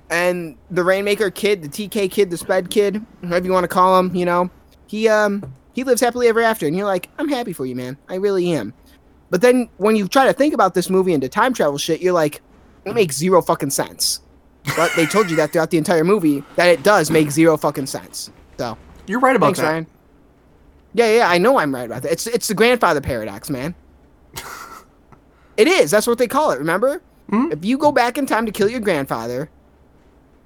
And 0.10 0.58
the 0.72 0.84
Rainmaker 0.84 1.30
kid, 1.30 1.62
the 1.62 1.68
TK 1.68 2.10
kid, 2.10 2.32
the 2.32 2.38
Sped 2.38 2.72
kid, 2.72 3.06
whatever 3.22 3.46
you 3.46 3.52
want 3.52 3.66
to 3.66 3.68
call 3.68 4.00
him, 4.00 4.16
you 4.16 4.26
know, 4.26 4.50
he 4.88 5.08
um 5.08 5.54
he 5.74 5.84
lives 5.84 6.02
happily 6.02 6.28
ever 6.28 6.42
after, 6.42 6.66
and 6.66 6.76
you're 6.76 6.88
like, 6.88 7.10
I'm 7.20 7.30
happy 7.30 7.54
for 7.54 7.66
you, 7.66 7.76
man. 7.76 7.98
I 8.08 8.16
really 8.16 8.52
am. 8.52 8.74
But 9.30 9.42
then 9.42 9.70
when 9.78 9.96
you 9.96 10.08
try 10.08 10.26
to 10.26 10.34
think 10.34 10.54
about 10.54 10.74
this 10.74 10.90
movie 10.90 11.14
into 11.14 11.30
time 11.30 11.54
travel 11.54 11.78
shit, 11.78 12.02
you're 12.02 12.14
like, 12.14 12.42
it 12.86 12.94
makes 12.96 13.16
zero 13.18 13.42
fucking 13.42 13.70
sense. 13.70 14.22
But 14.76 14.92
they 14.96 15.06
told 15.06 15.30
you 15.30 15.36
that 15.38 15.52
throughout 15.52 15.72
the 15.72 15.78
entire 15.78 16.04
movie 16.04 16.44
that 16.56 16.68
it 16.68 16.84
does 16.84 17.12
make 17.12 17.32
zero 17.32 17.58
fucking 17.58 17.86
sense. 17.86 18.32
So 18.58 18.78
You're 19.08 19.20
right 19.20 19.36
about 19.36 19.56
thanks, 19.56 19.60
that. 19.60 19.84
Rian. 19.84 19.88
Yeah, 20.94 21.18
yeah, 21.18 21.30
I 21.30 21.38
know 21.38 21.60
I'm 21.60 21.74
right 21.74 21.86
about 21.86 22.02
that. 22.04 22.12
It's 22.12 22.28
it's 22.28 22.48
the 22.48 22.56
grandfather 22.56 23.00
paradox, 23.02 23.50
man. 23.50 23.76
it 25.58 25.68
is. 25.68 25.92
That's 25.92 26.08
what 26.08 26.18
they 26.18 26.28
call 26.28 26.52
it. 26.52 26.60
Remember? 26.60 27.02
Hmm? 27.30 27.52
If 27.52 27.64
you 27.64 27.78
go 27.78 27.92
back 27.92 28.18
in 28.18 28.26
time 28.26 28.46
to 28.48 28.52
kill 28.52 28.70
your 28.70 28.80
grandfather, 28.80 29.50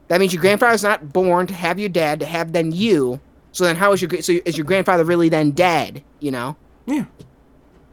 that 0.10 0.20
means 0.20 0.34
your 0.34 0.42
grandfather's 0.42 0.84
not 0.84 1.14
born 1.14 1.48
to 1.48 1.54
have 1.54 1.80
your 1.80 1.90
dad 1.90 2.20
to 2.20 2.26
have 2.26 2.52
then 2.52 2.72
you. 2.72 3.22
So 3.54 3.64
then, 3.64 3.76
how 3.78 3.94
is 3.94 4.02
your 4.02 4.22
so 4.22 4.34
is 4.46 4.58
your 4.58 4.66
grandfather 4.66 5.06
really 5.06 5.30
then 5.30 5.52
dead? 5.52 6.04
You 6.20 6.32
know? 6.32 6.58
Yeah. 6.86 7.06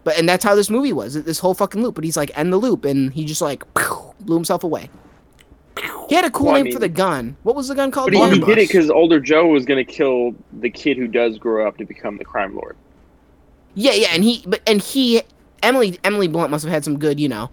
But 0.05 0.19
and 0.19 0.29
that's 0.29 0.45
how 0.45 0.55
this 0.55 0.71
movie 0.71 0.93
was. 0.93 1.15
This 1.25 1.39
whole 1.39 1.55
fucking 1.55 1.83
loop. 1.83 1.95
But 1.95 2.05
he's 2.05 2.17
like 2.17 2.31
end 2.37 2.53
the 2.53 2.57
loop, 2.57 2.85
and 2.85 3.13
he 3.13 3.25
just 3.25 3.43
like 3.43 3.65
blew 4.21 4.37
himself 4.37 4.65
away. 4.65 4.89
He 6.09 6.15
had 6.17 6.25
a 6.25 6.31
cool 6.31 6.47
Well, 6.47 6.57
I 6.57 6.63
name 6.63 6.73
for 6.73 6.79
the 6.79 6.89
gun. 6.89 7.37
What 7.45 7.55
was 7.55 7.69
the 7.69 7.75
gun 7.75 7.91
called? 7.91 8.13
But 8.13 8.31
he, 8.31 8.35
he 8.35 8.41
did 8.41 8.59
it 8.59 8.69
because 8.69 8.91
older 8.91 9.21
Joe 9.21 9.47
was 9.47 9.65
going 9.65 9.85
to 9.85 9.91
kill 9.91 10.35
the 10.61 10.69
kid 10.69 10.97
who 10.97 11.07
does 11.07 11.39
grow 11.39 11.67
up 11.67 11.77
to 11.79 11.85
become 11.85 12.17
the 12.19 12.25
crime 12.25 12.55
lord. 12.55 12.77
Yeah, 13.75 13.93
yeah, 13.93 14.09
and 14.13 14.25
he, 14.25 14.43
but 14.47 14.61
and 14.67 14.83
he, 14.83 15.23
Emily, 15.63 15.99
Emily 16.03 16.27
Blunt 16.27 16.51
must 16.51 16.65
have 16.65 16.73
had 16.73 16.85
some 16.85 16.99
good, 16.99 17.21
you 17.21 17.29
know, 17.29 17.49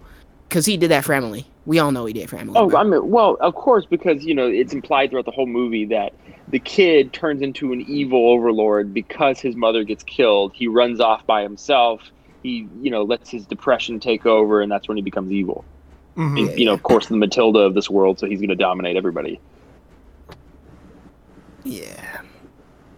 because 0.48 0.66
he 0.66 0.76
did 0.76 0.90
that 0.90 1.04
for 1.04 1.12
Emily. 1.12 1.46
We 1.64 1.78
all 1.78 1.92
know 1.92 2.06
he 2.06 2.12
did 2.12 2.24
it 2.24 2.30
for 2.30 2.36
Emily. 2.36 2.58
Oh, 2.58 2.68
but- 2.68 2.78
I 2.78 2.82
mean, 2.82 3.08
well, 3.08 3.36
of 3.40 3.54
course, 3.54 3.86
because 3.86 4.24
you 4.24 4.34
know 4.34 4.48
it's 4.48 4.72
implied 4.72 5.10
throughout 5.10 5.26
the 5.26 5.30
whole 5.30 5.46
movie 5.46 5.84
that 5.86 6.12
the 6.48 6.58
kid 6.58 7.12
turns 7.12 7.40
into 7.42 7.72
an 7.72 7.82
evil 7.82 8.28
overlord 8.30 8.92
because 8.92 9.38
his 9.38 9.54
mother 9.54 9.84
gets 9.84 10.02
killed. 10.02 10.52
He 10.54 10.66
runs 10.66 10.98
off 10.98 11.24
by 11.26 11.42
himself. 11.42 12.00
He, 12.42 12.68
you 12.80 12.90
know, 12.90 13.02
lets 13.02 13.28
his 13.30 13.46
depression 13.46 13.98
take 14.00 14.24
over, 14.26 14.60
and 14.60 14.70
that's 14.70 14.86
when 14.88 14.96
he 14.96 15.02
becomes 15.02 15.32
evil. 15.32 15.64
Mhm. 16.16 16.38
He's, 16.38 16.58
you 16.58 16.64
know, 16.64 16.72
of 16.72 16.82
course, 16.82 17.06
the 17.06 17.16
Matilda 17.16 17.60
of 17.60 17.74
this 17.74 17.88
world, 17.90 18.18
so 18.18 18.26
he's 18.26 18.38
going 18.40 18.48
to 18.50 18.54
dominate 18.56 18.96
everybody. 18.96 19.40
yeah. 21.64 22.20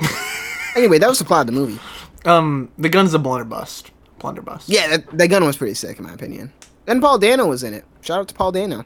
anyway, 0.77 0.99
that 0.99 1.09
was 1.09 1.19
the 1.19 1.25
plot 1.25 1.41
of 1.43 1.47
the 1.47 1.53
movie. 1.53 1.79
Um, 2.25 2.71
the 2.79 2.89
gun's 2.89 3.13
a 3.15 3.19
blunderbuss. 3.19 3.83
Blunderbuss. 4.19 4.69
Yeah, 4.69 4.89
that, 4.89 5.07
that 5.19 5.29
gun 5.29 5.45
was 5.45 5.57
pretty 5.57 5.75
sick 5.75 5.99
in 5.99 6.05
my 6.05 6.13
opinion. 6.13 6.53
And 6.87 7.01
Paul 7.01 7.19
Dano 7.19 7.47
was 7.49 7.63
in 7.63 7.75
it. 7.75 7.85
Shout 8.01 8.21
out 8.21 8.29
to 8.29 8.35
Paul 8.35 8.53
Dano. 8.53 8.85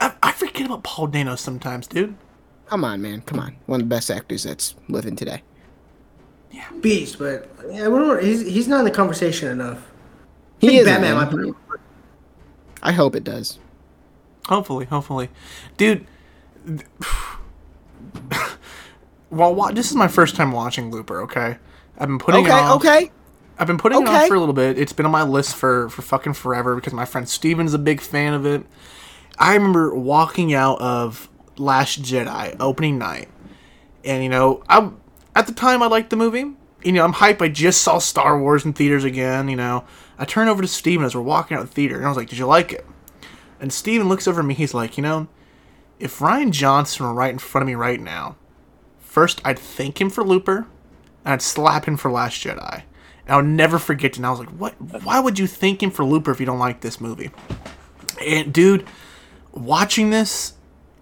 I, 0.00 0.12
I 0.22 0.32
forget 0.32 0.66
about 0.66 0.82
Paul 0.84 1.06
Dano 1.08 1.36
sometimes, 1.36 1.86
dude. 1.86 2.16
Come 2.66 2.84
on, 2.84 3.02
man. 3.02 3.22
Come 3.22 3.40
on. 3.40 3.56
One 3.66 3.80
of 3.80 3.88
the 3.88 3.94
best 3.94 4.10
actors 4.10 4.44
that's 4.44 4.74
living 4.88 5.16
today. 5.16 5.42
Beast, 6.80 7.18
but 7.18 7.48
yeah, 7.70 7.84
I 7.84 7.88
wonder, 7.88 8.18
he's 8.20 8.40
he's 8.46 8.66
not 8.68 8.80
in 8.80 8.84
the 8.84 8.90
conversation 8.90 9.48
enough. 9.48 9.86
He 10.58 10.78
is 10.78 10.86
Batman 10.86 11.14
man. 11.16 11.30
might 11.40 11.54
put 11.68 11.80
I 12.82 12.92
hope 12.92 13.14
it 13.14 13.24
does. 13.24 13.58
Hopefully, 14.46 14.86
hopefully, 14.86 15.28
dude. 15.76 16.06
th- 16.66 16.86
Well, 19.30 19.54
wa- 19.54 19.70
this 19.70 19.90
is 19.90 19.96
my 19.96 20.08
first 20.08 20.34
time 20.34 20.50
watching 20.50 20.90
Looper. 20.90 21.20
Okay, 21.22 21.56
I've 21.98 22.08
been 22.08 22.18
putting 22.18 22.44
it 22.44 22.48
Okay, 22.48 22.52
off. 22.58 22.76
okay. 22.76 23.12
I've 23.58 23.66
been 23.68 23.78
putting 23.78 24.02
it 24.02 24.08
off 24.08 24.26
for 24.26 24.34
a 24.34 24.40
little 24.40 24.54
bit. 24.54 24.76
It's 24.78 24.92
been 24.92 25.06
on 25.06 25.12
my 25.12 25.22
list 25.22 25.54
for 25.54 25.88
for 25.90 26.02
fucking 26.02 26.32
forever 26.32 26.74
because 26.74 26.92
my 26.92 27.04
friend 27.04 27.28
Steven's 27.28 27.72
a 27.74 27.78
big 27.78 28.00
fan 28.00 28.34
of 28.34 28.44
it. 28.44 28.64
I 29.38 29.54
remember 29.54 29.94
walking 29.94 30.52
out 30.52 30.80
of 30.80 31.28
Last 31.58 32.02
Jedi 32.02 32.56
opening 32.58 32.98
night, 32.98 33.28
and 34.04 34.22
you 34.24 34.28
know, 34.30 34.64
I 34.68 34.90
at 35.34 35.46
the 35.46 35.52
time 35.52 35.82
I 35.82 35.86
liked 35.86 36.10
the 36.10 36.16
movie. 36.16 36.52
You 36.82 36.92
know, 36.92 37.04
I'm 37.04 37.14
hyped. 37.14 37.42
I 37.42 37.48
just 37.48 37.82
saw 37.82 37.98
Star 37.98 38.40
Wars 38.40 38.64
in 38.64 38.72
theaters 38.72 39.04
again. 39.04 39.48
You 39.48 39.56
know, 39.56 39.84
I 40.18 40.24
turn 40.24 40.48
over 40.48 40.62
to 40.62 40.68
Steven 40.68 41.04
as 41.04 41.14
we're 41.14 41.20
walking 41.22 41.56
out 41.56 41.62
of 41.62 41.68
the 41.68 41.74
theater, 41.74 41.96
and 41.96 42.06
I 42.06 42.08
was 42.08 42.16
like, 42.16 42.28
"Did 42.28 42.38
you 42.38 42.46
like 42.46 42.72
it?" 42.72 42.86
And 43.60 43.72
Steven 43.72 44.08
looks 44.08 44.26
over 44.26 44.40
at 44.40 44.46
me. 44.46 44.54
He's 44.54 44.72
like, 44.72 44.96
you 44.96 45.02
know, 45.02 45.28
if 45.98 46.18
Rian 46.18 46.50
Johnson 46.50 47.04
were 47.04 47.12
right 47.12 47.30
in 47.30 47.38
front 47.38 47.62
of 47.62 47.66
me 47.66 47.74
right 47.74 48.00
now, 48.00 48.36
first 48.98 49.42
I'd 49.44 49.58
thank 49.58 50.00
him 50.00 50.08
for 50.08 50.24
Looper, 50.24 50.66
and 51.24 51.34
I'd 51.34 51.42
slap 51.42 51.86
him 51.86 51.98
for 51.98 52.10
Last 52.10 52.42
Jedi. 52.42 52.82
And 53.26 53.34
I 53.34 53.36
would 53.36 53.46
never 53.46 53.78
forget 53.78 54.12
it. 54.12 54.16
And 54.16 54.26
I 54.26 54.30
was 54.30 54.40
like, 54.40 54.48
what? 54.48 54.72
Why 55.04 55.20
would 55.20 55.38
you 55.38 55.46
thank 55.46 55.82
him 55.82 55.90
for 55.90 56.04
Looper 56.04 56.30
if 56.30 56.40
you 56.40 56.46
don't 56.46 56.58
like 56.58 56.80
this 56.80 57.00
movie? 57.00 57.30
And 58.26 58.52
dude, 58.52 58.86
watching 59.52 60.08
this, 60.08 60.54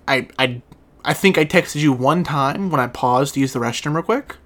I 0.09 0.29
I 0.37 0.63
I 1.09 1.15
think 1.15 1.39
I 1.39 1.45
texted 1.47 1.77
you 1.81 1.93
one 1.93 2.23
time 2.23 2.69
when 2.71 2.81
I 2.81 2.87
paused 2.87 3.35
to 3.35 3.41
use 3.41 3.53
the 3.55 3.59
restroom 3.61 3.95
real 3.95 4.03
quick. 4.03 4.37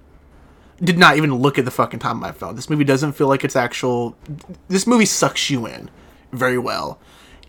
Did 0.81 0.97
not 0.97 1.17
even 1.17 1.35
look 1.35 1.59
at 1.59 1.65
the 1.65 1.71
fucking 1.71 1.99
time 1.99 2.15
on 2.15 2.19
my 2.21 2.31
phone. 2.31 2.55
This 2.55 2.69
movie 2.69 2.83
doesn't 2.85 3.13
feel 3.13 3.27
like 3.27 3.43
it's 3.43 3.55
actual. 3.55 4.15
This 4.69 4.87
movie 4.87 5.05
sucks 5.05 5.49
you 5.49 5.65
in 5.65 5.89
very 6.31 6.57
well. 6.57 6.99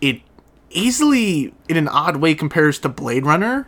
It 0.01 0.21
easily, 0.69 1.53
in 1.69 1.77
an 1.77 1.87
odd 1.87 2.17
way, 2.17 2.35
compares 2.35 2.77
to 2.79 2.89
Blade 2.89 3.25
Runner, 3.25 3.67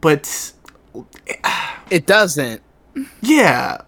but 0.00 0.52
It 1.90 2.06
doesn't 2.06 2.62
yeah, 3.20 3.78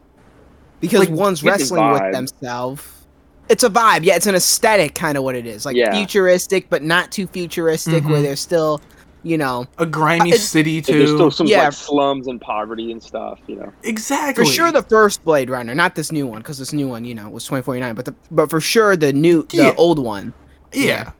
because 0.80 1.08
Like, 1.08 1.10
one's 1.10 1.42
wrestling 1.42 1.90
with 1.92 2.12
themselves. 2.12 2.86
It's 3.48 3.64
a 3.64 3.70
vibe, 3.70 4.04
yeah. 4.04 4.14
It's 4.16 4.26
an 4.28 4.34
aesthetic, 4.36 4.94
kind 4.94 5.18
of 5.18 5.24
what 5.24 5.34
it 5.34 5.46
is, 5.46 5.64
like 5.66 5.74
Yeah. 5.76 5.92
futuristic, 5.92 6.68
but 6.70 6.82
not 6.82 7.10
too 7.12 7.26
futuristic, 7.26 8.02
Mm-hmm. 8.04 8.12
where 8.12 8.22
there's 8.22 8.40
still, 8.40 8.80
you 9.22 9.36
know, 9.38 9.66
a 9.78 9.86
grimy 9.86 10.30
It's- 10.30 10.48
city 10.48 10.76
Like, 10.76 10.86
there's 10.86 11.10
too. 11.10 11.16
still 11.16 11.30
some 11.30 11.46
Yeah. 11.46 11.64
like 11.64 11.72
slums 11.72 12.26
and 12.26 12.40
poverty 12.40 12.90
and 12.92 13.02
stuff, 13.02 13.38
you 13.46 13.56
know. 13.56 13.72
exactly 13.82 14.44
for 14.44 14.50
sure 14.50 14.72
the 14.72 14.82
first 14.82 15.24
Blade 15.24 15.50
Runner, 15.50 15.74
not 15.74 15.94
this 15.94 16.10
new 16.12 16.26
one, 16.26 16.38
because 16.38 16.58
this 16.58 16.72
new 16.72 16.88
one, 16.88 17.04
you 17.04 17.14
know, 17.14 17.28
was 17.28 17.44
2049, 17.44 17.94
but 17.94 18.04
the 18.06 18.14
but 18.30 18.48
for 18.50 18.60
sure 18.60 18.96
the 18.96 19.12
new, 19.12 19.46
the 19.50 19.56
Yeah. 19.58 19.74
old 19.76 19.98
one. 19.98 20.32
yeah, 20.72 21.10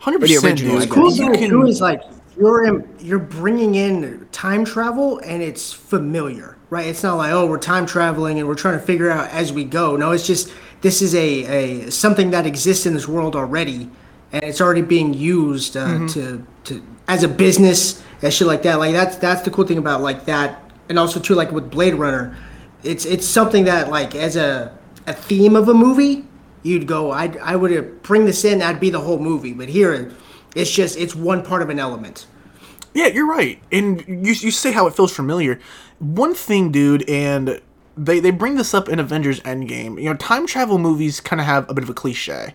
hundred 0.00 0.22
Or 0.24 0.26
the 0.26 0.34
percent. 0.34 0.44
original, 0.60 0.76
I 0.76 0.80
dude. 0.80 0.88
guess. 0.88 0.94
cool 0.94 1.10
You 1.12 1.16
thing 1.16 1.34
can- 1.34 1.50
too 1.50 1.66
is 1.66 1.80
like 1.80 2.02
you're 2.38 2.64
in, 2.66 2.84
you're 3.00 3.18
bringing 3.18 3.74
in 3.74 4.26
time 4.30 4.64
travel 4.64 5.20
and 5.24 5.42
it's 5.42 5.72
familiar, 5.72 6.56
right? 6.70 6.86
It's 6.86 7.02
not 7.02 7.16
like 7.16 7.32
oh 7.32 7.46
we're 7.46 7.58
time 7.58 7.86
traveling 7.86 8.38
and 8.38 8.46
we're 8.46 8.54
trying 8.54 8.78
to 8.78 8.84
figure 8.84 9.10
out 9.10 9.28
as 9.30 9.52
we 9.52 9.64
go. 9.64 9.96
No, 9.96 10.10
it's 10.12 10.26
just 10.26 10.50
this 10.82 11.00
is 11.02 11.14
a, 11.14 11.44
a 11.86 11.90
something 11.90 12.30
that 12.30 12.46
exists 12.46 12.86
in 12.86 12.94
this 12.94 13.08
world 13.08 13.34
already, 13.34 13.88
and 14.32 14.44
it's 14.44 14.60
already 14.60 14.82
being 14.82 15.14
used 15.14 15.76
uh, 15.76 15.86
Mm-hmm. 15.86 16.06
to 16.08 16.42
to 16.64 16.82
as 17.08 17.24
a 17.24 17.28
business 17.28 18.02
and 18.22 18.32
shit 18.32 18.46
like 18.46 18.62
that. 18.62 18.76
Like 18.78 18.92
that's 18.92 19.16
that's 19.16 19.42
the 19.42 19.50
cool 19.50 19.66
thing 19.66 19.78
about 19.78 20.00
like 20.02 20.26
that, 20.26 20.62
and 20.88 20.98
also 20.98 21.18
too 21.18 21.34
like 21.34 21.50
with 21.50 21.70
Blade 21.70 21.94
Runner, 21.94 22.36
it's 22.84 23.04
it's 23.04 23.26
something 23.26 23.64
that 23.64 23.90
like 23.90 24.14
as 24.14 24.36
a 24.36 24.76
a 25.06 25.12
theme 25.14 25.56
of 25.56 25.68
a 25.68 25.74
movie 25.74 26.24
you'd 26.62 26.86
go 26.86 27.10
i 27.12 27.34
i 27.42 27.56
would 27.56 28.02
bring 28.02 28.26
this 28.26 28.44
in 28.44 28.58
that'd 28.58 28.80
be 28.80 28.90
the 28.90 29.00
whole 29.00 29.18
movie 29.18 29.54
but 29.54 29.68
here 29.68 30.12
it's 30.54 30.70
just 30.70 30.98
it's 30.98 31.14
one 31.14 31.42
part 31.42 31.62
of 31.62 31.70
an 31.70 31.78
element 31.78 32.26
Yeah, 32.94 33.06
you're 33.06 33.28
right. 33.28 33.62
And 33.70 34.00
you, 34.08 34.32
you 34.32 34.50
say 34.50 34.72
how 34.72 34.86
it 34.86 34.94
feels 34.94 35.14
familiar. 35.14 35.60
One 36.00 36.34
thing, 36.34 36.72
dude, 36.72 37.08
and 37.08 37.60
they, 37.96 38.18
they 38.18 38.30
bring 38.32 38.56
this 38.56 38.74
up 38.74 38.88
in 38.88 38.98
Avengers 38.98 39.40
Endgame. 39.40 40.02
You 40.02 40.10
know, 40.10 40.14
time 40.16 40.46
travel 40.46 40.78
movies 40.78 41.20
kind 41.20 41.38
of 41.40 41.46
have 41.46 41.68
a 41.70 41.74
bit 41.74 41.84
of 41.84 41.90
a 41.90 41.94
cliche. 41.94 42.54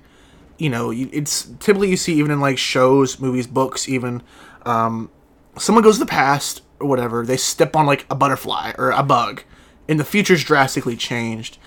You 0.57 0.69
know, 0.69 0.91
it's 0.91 1.45
typically 1.59 1.89
you 1.89 1.97
see 1.97 2.13
even 2.15 2.31
in 2.31 2.39
like 2.39 2.57
shows, 2.57 3.19
movies, 3.19 3.47
books, 3.47 3.89
even. 3.89 4.21
Um, 4.65 5.09
someone 5.57 5.83
goes 5.83 5.95
to 5.95 5.99
the 5.99 6.05
past 6.09 6.61
or 6.79 6.87
whatever, 6.87 7.25
they 7.25 7.37
step 7.37 7.75
on 7.75 7.85
like 7.85 8.05
a 8.09 8.15
butterfly 8.15 8.73
or 8.77 8.91
a 8.91 9.03
bug, 9.03 9.43
and 9.89 9.99
the 9.99 10.03
future's 10.05 10.43
drastically 10.43 10.95
changed. 10.95 11.57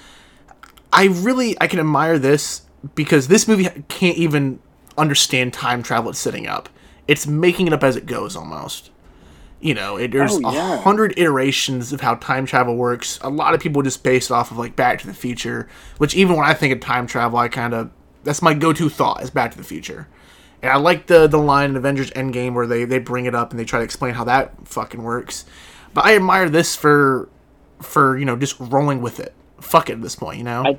I 0.92 1.06
really 1.06 1.56
I 1.60 1.66
can 1.66 1.78
admire 1.80 2.18
this 2.18 2.62
because 2.94 3.28
this 3.28 3.46
movie 3.48 3.68
can't 3.88 4.16
even 4.16 4.60
understand 4.96 5.52
time 5.52 5.82
travel 5.82 6.10
it's 6.10 6.18
setting 6.18 6.46
up. 6.46 6.68
It's 7.08 7.26
making 7.26 7.66
it 7.66 7.72
up 7.72 7.82
as 7.84 7.96
it 7.96 8.06
goes 8.06 8.34
almost. 8.36 8.90
You 9.60 9.74
know, 9.74 9.96
it, 9.96 10.12
there's 10.12 10.36
a 10.36 10.40
Oh, 10.44 10.52
yeah. 10.52 10.76
hundred 10.82 11.18
iterations 11.18 11.92
of 11.92 12.00
how 12.00 12.14
time 12.16 12.46
travel 12.46 12.76
works. 12.76 13.18
A 13.22 13.30
lot 13.30 13.54
of 13.54 13.60
people 13.60 13.82
just 13.82 14.02
base 14.02 14.30
it 14.30 14.34
off 14.34 14.50
of 14.50 14.58
like 14.58 14.76
Back 14.76 15.00
to 15.00 15.06
the 15.06 15.14
Future, 15.14 15.66
which 15.98 16.14
even 16.14 16.36
when 16.36 16.44
I 16.46 16.54
think 16.54 16.72
of 16.72 16.80
time 16.80 17.06
travel, 17.06 17.38
I 17.38 17.48
kind 17.48 17.74
of 17.74 17.90
that's 18.26 18.42
my 18.42 18.52
go-to 18.52 18.90
thought 18.90 19.22
is 19.22 19.30
Back 19.30 19.52
to 19.52 19.56
the 19.56 19.64
Future. 19.64 20.06
And 20.62 20.70
I 20.70 20.76
like 20.76 21.06
the 21.06 21.26
the 21.26 21.38
line 21.38 21.70
in 21.70 21.76
Avengers 21.76 22.10
Endgame 22.10 22.54
where 22.54 22.66
they 22.66 22.84
they 22.84 22.98
bring 22.98 23.24
it 23.24 23.34
up 23.34 23.50
and 23.50 23.58
they 23.58 23.64
try 23.64 23.78
to 23.78 23.84
explain 23.84 24.14
how 24.14 24.24
that 24.24 24.68
fucking 24.68 25.02
works. 25.02 25.44
But 25.94 26.04
I 26.04 26.16
admire 26.16 26.50
this 26.50 26.76
for 26.76 27.28
for 27.80 28.18
you 28.18 28.24
know 28.24 28.36
just 28.36 28.56
rolling 28.58 29.00
with 29.00 29.20
it. 29.20 29.32
Fuck 29.60 29.88
it 29.88 29.94
at 29.94 30.02
this 30.02 30.16
point, 30.16 30.38
you 30.38 30.44
know. 30.44 30.64
I- 30.66 30.78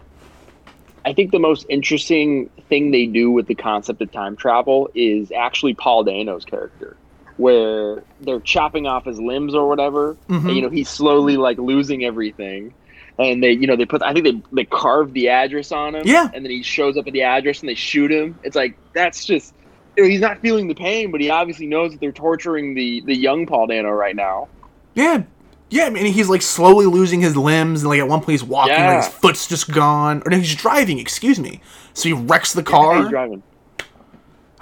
I 1.07 1.13
think 1.13 1.31
the 1.31 1.39
most 1.39 1.65
interesting 1.69 2.49
thing 2.67 2.91
they 2.91 3.05
do 3.05 3.31
with 3.31 3.47
the 3.47 3.55
concept 3.55 4.01
of 4.01 4.11
time 4.11 4.35
travel 4.35 4.89
is 4.93 5.31
actually 5.31 5.73
Paul 5.73 6.03
Dano's 6.03 6.43
character, 6.43 6.97
where 7.37 8.03
they're 8.19 8.41
chopping 8.41 8.87
off 8.87 9.05
his 9.05 9.17
limbs 9.17 9.55
or 9.55 9.69
whatever, 9.69 10.17
and 10.27 10.41
mm-hmm. 10.41 10.49
you 10.49 10.61
know 10.61 10.69
he's 10.69 10.89
slowly 10.89 11.37
like 11.37 11.57
losing 11.59 12.03
everything, 12.03 12.73
and 13.19 13.41
they 13.43 13.51
you 13.51 13.67
know 13.67 13.75
they 13.75 13.85
put 13.85 14.01
I 14.03 14.13
think 14.13 14.25
they 14.25 14.41
they 14.51 14.65
carved 14.65 15.13
the 15.13 15.29
address 15.29 15.71
on 15.71 15.95
him, 15.95 16.03
Yeah. 16.05 16.29
and 16.33 16.43
then 16.45 16.51
he 16.51 16.63
shows 16.63 16.97
up 16.97 17.07
at 17.07 17.13
the 17.13 17.23
address 17.23 17.61
and 17.61 17.69
they 17.69 17.75
shoot 17.75 18.11
him. 18.11 18.39
It's 18.43 18.55
like 18.55 18.77
that's 18.93 19.25
just 19.25 19.53
you 19.95 20.03
know, 20.03 20.09
he's 20.09 20.21
not 20.21 20.39
feeling 20.41 20.67
the 20.67 20.75
pain, 20.75 21.11
but 21.11 21.19
he 21.21 21.29
obviously 21.29 21.65
knows 21.67 21.91
that 21.91 21.99
they're 21.99 22.11
torturing 22.11 22.75
the 22.75 23.01
the 23.05 23.15
young 23.15 23.45
Paul 23.45 23.67
Dano 23.67 23.89
right 23.89 24.15
now. 24.15 24.47
Yeah, 24.93 25.23
yeah. 25.69 25.85
I 25.85 25.89
mean, 25.89 26.05
he's 26.13 26.29
like 26.29 26.41
slowly 26.41 26.85
losing 26.85 27.21
his 27.21 27.35
limbs, 27.35 27.81
and 27.81 27.89
like 27.89 27.99
at 27.99 28.07
one 28.07 28.19
point 28.19 28.31
he's 28.31 28.43
walking, 28.43 28.75
like 28.75 28.97
his 29.03 29.07
foot's 29.13 29.47
just 29.47 29.71
gone, 29.71 30.21
or 30.25 30.31
no, 30.31 30.37
he's 30.37 30.55
driving. 30.55 30.99
Excuse 30.99 31.39
me. 31.39 31.61
So 31.93 32.09
he 32.09 32.13
wrecks 32.13 32.53
the 32.53 32.61
Yeah, 32.61 32.65
car. 32.65 32.99
he's 33.01 33.09
driving. 33.09 33.43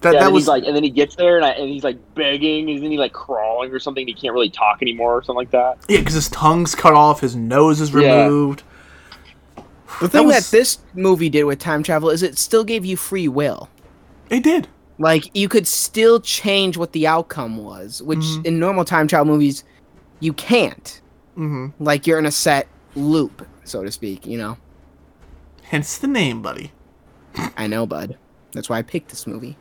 that 0.00 0.14
yeah, 0.14 0.20
that 0.20 0.26
and 0.26 0.34
was 0.34 0.46
like, 0.46 0.64
and 0.64 0.74
then 0.76 0.84
he 0.84 0.90
gets 0.90 1.16
there, 1.16 1.36
and, 1.36 1.44
I, 1.44 1.50
and 1.50 1.68
he's 1.68 1.82
like 1.84 1.98
begging, 2.14 2.68
isn't 2.68 2.90
he 2.90 2.98
like 2.98 3.12
crawling 3.12 3.72
or 3.72 3.78
something? 3.78 4.06
He 4.06 4.14
can't 4.14 4.32
really 4.32 4.50
talk 4.50 4.80
anymore, 4.82 5.16
or 5.18 5.22
something 5.22 5.36
like 5.38 5.50
that. 5.50 5.78
yeah, 5.88 5.98
because 5.98 6.14
his 6.14 6.28
tongue's 6.28 6.74
cut 6.74 6.94
off, 6.94 7.20
his 7.20 7.34
nose 7.34 7.80
is 7.80 7.90
Yeah. 7.92 8.24
removed. 8.24 8.62
The 10.00 10.08
thing 10.08 10.28
that, 10.28 10.34
was- 10.36 10.50
this 10.50 10.78
movie 10.94 11.28
did 11.28 11.44
with 11.44 11.58
time 11.58 11.82
travel 11.82 12.10
is 12.10 12.22
it 12.22 12.38
still 12.38 12.62
gave 12.64 12.84
you 12.84 12.96
free 12.96 13.26
will. 13.28 13.68
It 14.30 14.42
did. 14.44 14.68
Like 14.98 15.30
you 15.36 15.48
could 15.48 15.66
still 15.66 16.20
change 16.20 16.76
what 16.76 16.92
the 16.92 17.06
outcome 17.06 17.56
was, 17.56 18.02
which 18.02 18.18
Mm-hmm. 18.20 18.46
in 18.46 18.58
normal 18.58 18.84
time 18.84 19.08
travel 19.08 19.32
movies 19.32 19.64
you 20.20 20.32
can't. 20.32 21.00
hmm 21.34 21.68
Like 21.80 22.06
you're 22.06 22.18
in 22.18 22.26
a 22.26 22.30
set 22.32 22.66
loop, 22.94 23.46
so 23.64 23.82
to 23.84 23.90
speak. 23.92 24.26
You 24.26 24.38
know. 24.38 24.58
Hence 25.62 25.98
the 25.98 26.06
name, 26.08 26.42
buddy. 26.42 26.72
I 27.56 27.66
know, 27.66 27.86
bud. 27.86 28.16
That's 28.52 28.68
why 28.68 28.78
I 28.78 28.82
picked 28.82 29.10
this 29.10 29.26
movie. 29.26 29.56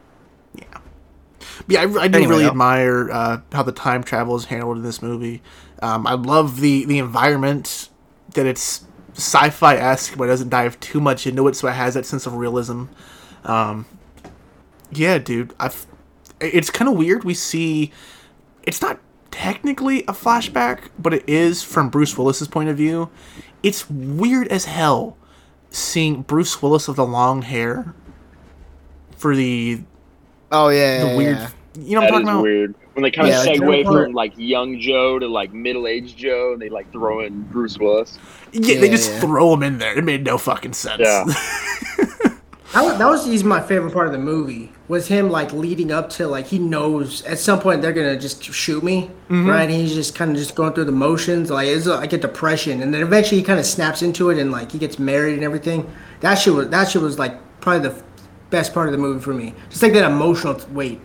Yeah, 1.68 1.82
I, 1.82 1.84
I 1.84 2.08
do 2.08 2.18
Anyway, 2.18 2.28
really 2.28 2.44
though. 2.44 2.50
admire 2.50 3.10
uh, 3.12 3.38
how 3.52 3.64
the 3.64 3.72
time 3.72 4.04
travel 4.04 4.36
is 4.36 4.46
handled 4.46 4.78
in 4.78 4.84
this 4.84 5.02
movie. 5.02 5.42
Um, 5.82 6.08
I 6.08 6.14
love 6.14 6.60
the 6.62 6.86
the 6.86 6.98
environment 7.00 7.90
that 8.34 8.46
it's 8.46 8.86
sci-fi 9.14 9.76
esque, 9.76 10.18
but 10.18 10.26
it 10.26 10.28
doesn't 10.28 10.50
dive 10.50 10.80
too 10.80 11.00
much 11.02 11.26
into 11.28 11.48
it, 11.48 11.56
so 11.56 11.68
it 11.68 11.74
has 11.74 11.94
that 11.96 12.06
sense 12.06 12.26
of 12.26 12.34
realism. 12.36 12.86
Um, 13.44 13.86
yeah, 14.92 15.18
dude, 15.18 15.54
I've. 15.60 15.86
It's 16.40 16.70
kind 16.70 16.88
of 16.90 16.96
weird. 16.98 17.24
We 17.24 17.34
see, 17.34 17.92
it's 18.64 18.82
not 18.82 19.00
technically 19.32 20.02
a 20.04 20.14
flashback, 20.14 20.90
but 21.00 21.14
it 21.14 21.24
is 21.28 21.64
from 21.64 21.90
Bruce 21.90 22.16
Willis's 22.18 22.48
point 22.48 22.70
of 22.70 22.78
view. 22.78 23.10
It's 23.64 23.90
weird 23.90 24.48
as 24.50 24.66
hell 24.66 25.18
seeing 25.72 26.22
Bruce 26.22 26.62
Willis 26.62 26.88
with 26.88 26.98
the 26.98 27.06
long 27.06 27.42
hair 27.42 27.94
for 29.18 29.36
the 29.36 29.82
Oh 30.52 30.70
yeah, 30.70 31.04
the 31.04 31.10
yeah, 31.10 31.18
weird. 31.18 31.38
yeah. 31.38 31.50
You 31.80 31.96
know 31.96 32.02
what 32.02 32.06
I'm 32.06 32.12
talking 32.12 32.28
is 32.28 32.32
about? 32.32 32.44
weird. 32.44 32.76
When 32.94 33.04
they 33.04 33.12
kind 33.12 33.30
of 33.30 33.46
like, 33.46 33.60
segue 33.60 33.84
they're- 33.84 34.06
from 34.06 34.14
like 34.14 34.34
young 34.36 34.80
Joe 34.80 35.20
to 35.20 35.28
like 35.28 35.54
middle 35.54 35.88
aged 35.88 36.18
Joe, 36.18 36.54
and 36.54 36.62
they 36.62 36.70
like 36.70 36.92
throw 36.92 37.22
in 37.22 37.44
Bruce 37.44 37.78
Willis. 37.78 38.18
Yeah, 38.52 38.80
they 38.80 38.90
just 38.90 39.12
yeah. 39.12 39.20
throw 39.20 39.54
him 39.54 39.64
in 39.64 39.78
there. 39.78 39.98
It 39.98 40.04
made 40.04 40.24
no 40.24 40.38
fucking 40.38 40.74
sense. 40.74 41.02
Yeah. 41.02 41.26
that 42.74 42.84
was, 42.84 42.98
that 42.98 43.08
was 43.08 43.28
easy 43.28 43.46
my 43.46 43.62
favorite 43.62 43.94
part 43.94 44.08
of 44.08 44.14
the 44.14 44.20
movie 44.20 44.72
was 44.88 45.08
him 45.08 45.30
like 45.30 45.52
leading 45.54 45.92
up 45.92 46.10
to 46.10 46.28
like 46.28 46.48
he 46.48 46.60
knows 46.60 47.24
at 47.24 47.40
some 47.40 47.60
point 47.60 47.82
they're 47.82 47.94
gonna 47.94 48.18
just 48.18 48.44
shoot 48.44 48.84
me 48.84 49.10
mm-hmm. 49.30 49.48
right 49.48 49.70
and 49.70 49.72
he's 49.72 49.94
just 49.94 50.16
kind 50.16 50.32
of 50.32 50.38
just 50.38 50.56
going 50.56 50.74
through 50.74 50.86
the 50.86 50.92
motions 50.92 51.50
like 51.50 51.68
it's 51.68 51.86
like 51.86 52.14
a 52.14 52.18
depression 52.18 52.82
and 52.82 52.94
then 52.94 53.02
eventually 53.02 53.40
he 53.40 53.44
kind 53.44 53.60
of 53.60 53.66
snaps 53.66 54.02
into 54.02 54.30
it 54.30 54.38
and 54.38 54.52
like 54.52 54.72
he 54.72 54.78
gets 54.78 55.00
married 55.00 55.34
and 55.34 55.44
everything 55.44 55.90
that 56.20 56.36
shit 56.36 56.54
was 56.54 56.68
that 56.70 56.90
shit 56.90 57.02
was 57.02 57.18
like 57.18 57.38
probably 57.62 57.88
the 57.88 58.04
best 58.50 58.74
part 58.74 58.88
of 58.88 58.92
the 58.92 58.98
movie 58.98 59.22
for 59.22 59.34
me 59.34 59.54
just 59.70 59.84
like 59.84 59.94
that 59.94 60.10
emotional 60.10 60.60
weight 60.72 61.02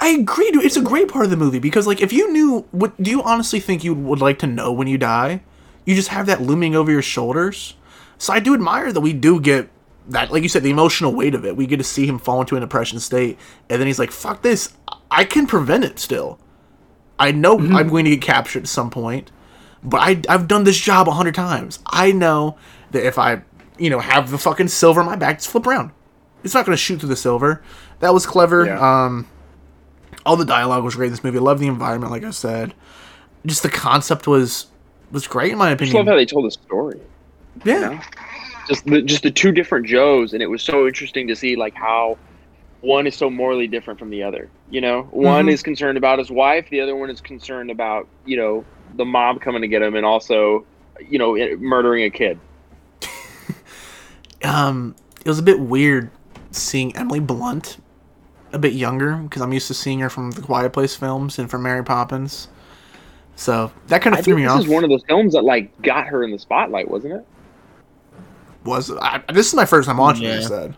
I, 0.00 0.16
agree, 0.20 0.50
dude. 0.50 0.64
It's 0.64 0.76
a 0.76 0.82
great 0.82 1.08
part 1.08 1.24
of 1.24 1.30
the 1.30 1.36
movie 1.36 1.58
because, 1.58 1.86
like, 1.86 2.00
if 2.00 2.12
you 2.12 2.30
knew, 2.32 2.66
what 2.70 3.00
do 3.02 3.10
you 3.10 3.22
honestly 3.22 3.60
think 3.60 3.82
you 3.82 3.94
would 3.94 4.20
like 4.20 4.38
to 4.40 4.46
know 4.46 4.72
when 4.72 4.86
you 4.86 4.98
die? 4.98 5.42
You 5.84 5.94
just 5.94 6.08
have 6.08 6.26
that 6.26 6.40
looming 6.42 6.74
over 6.74 6.90
your 6.90 7.02
shoulders. 7.02 7.74
So 8.18 8.32
I 8.32 8.40
do 8.40 8.54
admire 8.54 8.92
that 8.92 9.00
we 9.00 9.12
do 9.12 9.40
get 9.40 9.68
that, 10.08 10.30
like 10.30 10.42
you 10.42 10.48
said, 10.48 10.62
the 10.62 10.70
emotional 10.70 11.14
weight 11.14 11.34
of 11.34 11.44
it. 11.44 11.56
We 11.56 11.66
get 11.66 11.78
to 11.78 11.84
see 11.84 12.06
him 12.06 12.18
fall 12.18 12.40
into 12.40 12.56
an 12.56 12.62
depression 12.62 13.00
state, 13.00 13.38
and 13.68 13.80
then 13.80 13.86
he's 13.86 13.98
like, 13.98 14.10
"Fuck 14.10 14.42
this! 14.42 14.74
I 15.10 15.24
can 15.24 15.46
prevent 15.46 15.84
it 15.84 15.98
still. 15.98 16.38
I 17.18 17.32
know 17.32 17.58
mm-hmm. 17.58 17.74
I'm 17.74 17.88
going 17.88 18.04
to 18.04 18.10
get 18.10 18.22
captured 18.22 18.64
at 18.64 18.68
some 18.68 18.90
point, 18.90 19.30
but 19.82 20.00
I, 20.00 20.20
I've 20.28 20.48
done 20.48 20.64
this 20.64 20.78
job 20.78 21.08
a 21.08 21.12
hundred 21.12 21.34
times. 21.34 21.78
I 21.86 22.12
know 22.12 22.56
that 22.90 23.06
if 23.06 23.18
I, 23.18 23.42
you 23.78 23.90
know, 23.90 24.00
have 24.00 24.30
the 24.30 24.38
fucking 24.38 24.68
silver 24.68 25.00
in 25.00 25.06
my 25.06 25.16
back, 25.16 25.38
just 25.38 25.48
flip 25.48 25.66
around. 25.66 25.90
It's 26.44 26.54
not 26.54 26.64
going 26.66 26.74
to 26.76 26.80
shoot 26.80 27.00
through 27.00 27.08
the 27.08 27.16
silver. 27.16 27.62
That 28.00 28.14
was 28.14 28.26
clever. 28.26 28.66
Yeah. 28.66 28.78
Um, 29.04 29.26
all 30.26 30.36
the 30.36 30.44
dialogue 30.44 30.84
was 30.84 30.94
great 30.94 31.06
in 31.06 31.12
this 31.12 31.24
movie. 31.24 31.38
I 31.38 31.40
love 31.40 31.58
the 31.58 31.66
environment, 31.66 32.12
like 32.12 32.24
I 32.24 32.30
said. 32.30 32.74
Just 33.46 33.62
the 33.62 33.68
concept 33.70 34.26
was 34.26 34.66
was 35.10 35.26
great 35.26 35.52
in 35.52 35.58
my 35.58 35.70
opinion. 35.70 35.96
I 35.96 35.98
love 36.00 36.06
how 36.08 36.16
they 36.16 36.26
told 36.26 36.46
the 36.46 36.50
story. 36.50 37.00
yeah, 37.64 37.74
You 37.74 37.80
know? 37.96 38.00
Just 38.68 38.86
the 38.86 39.02
just 39.02 39.22
the 39.22 39.30
two 39.30 39.52
different 39.52 39.86
Joes, 39.86 40.32
and 40.32 40.42
it 40.42 40.46
was 40.46 40.62
so 40.62 40.86
interesting 40.86 41.26
to 41.28 41.36
see 41.36 41.56
like 41.56 41.74
how 41.74 42.16
one 42.80 43.06
is 43.06 43.14
so 43.14 43.28
morally 43.30 43.66
different 43.66 43.98
from 43.98 44.08
the 44.10 44.22
other. 44.22 44.48
You 44.70 44.80
know, 44.80 45.02
one 45.10 45.46
Mhm. 45.46 45.52
is 45.52 45.62
concerned 45.62 45.98
about 45.98 46.18
his 46.18 46.30
wife, 46.30 46.68
the 46.70 46.80
other 46.80 46.96
one 46.96 47.10
is 47.10 47.20
concerned 47.20 47.70
about 47.70 48.08
you 48.24 48.36
know 48.38 48.64
the 48.96 49.04
mob 49.04 49.40
coming 49.42 49.60
to 49.60 49.68
get 49.68 49.82
him, 49.82 49.94
and 49.94 50.06
also 50.06 50.64
you 51.06 51.18
know 51.18 51.36
murdering 51.58 52.04
a 52.04 52.10
kid. 52.10 52.38
um, 54.44 54.94
it 55.24 55.28
was 55.28 55.38
a 55.38 55.42
bit 55.42 55.60
weird 55.60 56.10
seeing 56.56 56.96
Emily 56.96 57.20
Blunt 57.20 57.78
a 58.52 58.58
bit 58.58 58.72
younger 58.72 59.16
because 59.16 59.42
I'm 59.42 59.52
used 59.52 59.66
to 59.68 59.74
seeing 59.74 60.00
her 60.00 60.08
from 60.08 60.30
the 60.32 60.42
Quiet 60.42 60.72
Place 60.72 60.94
films 60.94 61.38
and 61.38 61.50
from 61.50 61.62
Mary 61.62 61.84
Poppins. 61.84 62.48
So 63.36 63.72
that 63.88 64.00
kind 64.02 64.14
I 64.14 64.20
of 64.20 64.24
threw 64.24 64.34
think 64.34 64.42
me 64.42 64.44
this 64.44 64.52
off. 64.52 64.58
This 64.58 64.66
is 64.66 64.72
one 64.72 64.84
of 64.84 64.90
those 64.90 65.02
films 65.08 65.32
that 65.32 65.42
like 65.42 65.82
got 65.82 66.06
her 66.06 66.22
in 66.22 66.30
the 66.30 66.38
spotlight, 66.38 66.88
wasn't 66.88 67.14
it? 67.14 67.26
was 68.64 68.90
I, 68.90 69.22
this 69.32 69.46
is 69.48 69.54
my 69.54 69.66
first 69.66 69.86
time 69.88 69.98
watching 69.98 70.24
it? 70.24 70.28
Yeah. 70.28 70.36
I 70.36 70.40
said. 70.40 70.76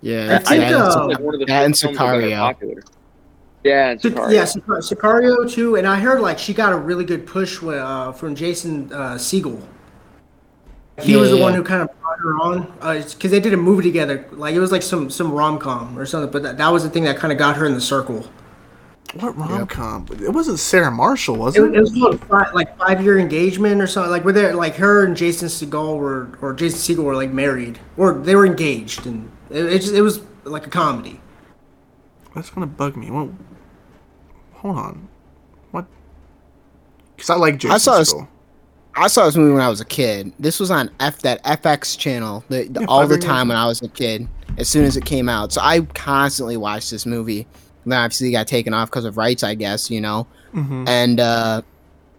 Yeah, 0.00 0.38
I 0.40 0.48
think, 0.48 0.60
that, 0.62 0.74
uh, 0.74 1.06
Like 1.08 1.18
one 1.18 1.34
of 1.34 1.40
the 1.40 1.46
that 1.46 1.64
and 1.64 1.74
first 1.74 1.82
films 1.82 1.98
that 1.98 2.04
got 2.30 2.60
her 2.60 2.66
Sicario. 2.66 2.82
Yeah, 3.64 3.90
and 3.90 4.00
Sicario. 4.00 4.32
Yeah, 4.32 4.44
Sic- 4.44 4.64
Sicario 4.64 5.50
too, 5.50 5.76
and 5.76 5.86
I 5.86 5.98
heard 5.98 6.20
like 6.20 6.38
she 6.38 6.54
got 6.54 6.72
a 6.72 6.76
really 6.76 7.04
good 7.04 7.26
push 7.26 7.60
with, 7.60 7.78
uh, 7.78 8.12
from 8.12 8.34
Jason 8.34 8.92
uh, 8.92 9.14
Segel. 9.14 9.60
He 11.00 11.16
was 11.16 11.30
the 11.30 11.36
Yeah. 11.36 11.42
one 11.42 11.54
who 11.54 11.62
kind 11.62 11.82
of 11.82 11.88
brought 12.00 12.18
her 12.18 12.36
on 12.40 12.72
uh, 12.80 12.94
because 13.02 13.30
they 13.30 13.40
did 13.40 13.54
a 13.54 13.56
movie 13.56 13.82
together. 13.84 14.26
Like 14.32 14.54
it 14.54 14.60
was 14.60 14.72
like 14.72 14.82
some 14.82 15.10
some 15.10 15.30
rom 15.32 15.58
com 15.58 15.98
or 15.98 16.04
something. 16.06 16.30
But 16.30 16.42
that, 16.42 16.58
that 16.58 16.68
was 16.72 16.82
the 16.82 16.90
thing 16.90 17.04
that 17.04 17.16
kind 17.16 17.32
of 17.32 17.38
got 17.38 17.56
her 17.56 17.66
in 17.66 17.74
the 17.74 17.80
circle. 17.80 18.26
What 19.14 19.36
rom 19.38 19.66
com? 19.68 20.06
It 20.10 20.30
wasn't 20.30 20.58
Sarah 20.58 20.90
Marshall, 20.90 21.36
was 21.36 21.56
It, 21.56 21.62
it? 21.62 21.74
it 21.76 21.80
was 21.80 21.92
called 21.94 22.20
five, 22.24 22.52
like 22.52 22.76
five 22.78 23.02
year 23.02 23.18
engagement 23.18 23.80
or 23.80 23.86
something. 23.86 24.10
Like 24.10 24.24
where 24.24 24.34
they 24.34 24.52
like 24.52 24.74
her 24.76 25.04
and 25.04 25.16
Jason 25.16 25.48
Segel 25.48 25.98
were 25.98 26.36
or 26.42 26.52
Jason 26.52 26.96
Segel 26.96 27.04
were 27.04 27.14
like 27.14 27.30
married 27.32 27.78
or 27.96 28.12
they 28.14 28.34
were 28.34 28.44
engaged, 28.44 29.06
and 29.06 29.30
it, 29.50 29.64
it 29.66 29.78
just 29.82 29.94
it 29.94 30.02
was 30.02 30.20
like 30.44 30.66
a 30.66 30.70
comedy. 30.70 31.20
That's 32.34 32.50
gonna 32.50 32.66
bug 32.66 32.96
me. 32.96 33.10
Well, 33.10 33.34
hold 34.54 34.76
on. 34.76 35.08
What? 35.70 35.86
Because 37.16 37.30
I 37.30 37.36
like 37.36 37.56
Jason 37.58 37.74
I 37.74 37.78
saw 37.78 37.98
this- 37.98 38.12
Segel. 38.12 38.28
I 38.98 39.08
saw 39.08 39.24
this 39.26 39.36
movie 39.36 39.52
when 39.52 39.62
I 39.62 39.68
was 39.68 39.80
a 39.80 39.84
kid. 39.84 40.32
This 40.38 40.58
was 40.60 40.70
on 40.70 40.90
F 41.00 41.20
that 41.22 41.42
FX 41.44 41.96
channel 41.98 42.44
the, 42.48 42.64
the- 42.68 42.80
Yeah, 42.80 42.86
all 42.88 43.06
the 43.06 43.18
time 43.18 43.48
when 43.48 43.56
I 43.56 43.66
was 43.66 43.80
a 43.82 43.88
kid. 43.88 44.28
As 44.56 44.68
soon 44.68 44.84
as 44.84 44.96
it 44.96 45.04
came 45.04 45.28
out, 45.28 45.52
so 45.52 45.60
I 45.62 45.82
constantly 45.94 46.56
watched 46.56 46.90
this 46.90 47.06
movie. 47.06 47.46
And 47.84 47.92
then 47.92 48.00
obviously 48.00 48.28
it 48.28 48.32
got 48.32 48.46
taken 48.48 48.74
off 48.74 48.90
because 48.90 49.04
of 49.04 49.16
rights, 49.16 49.42
I 49.44 49.54
guess 49.54 49.90
you 49.90 50.00
know. 50.00 50.26
Mhm. 50.52 50.88
And 50.88 51.20
uh, 51.20 51.62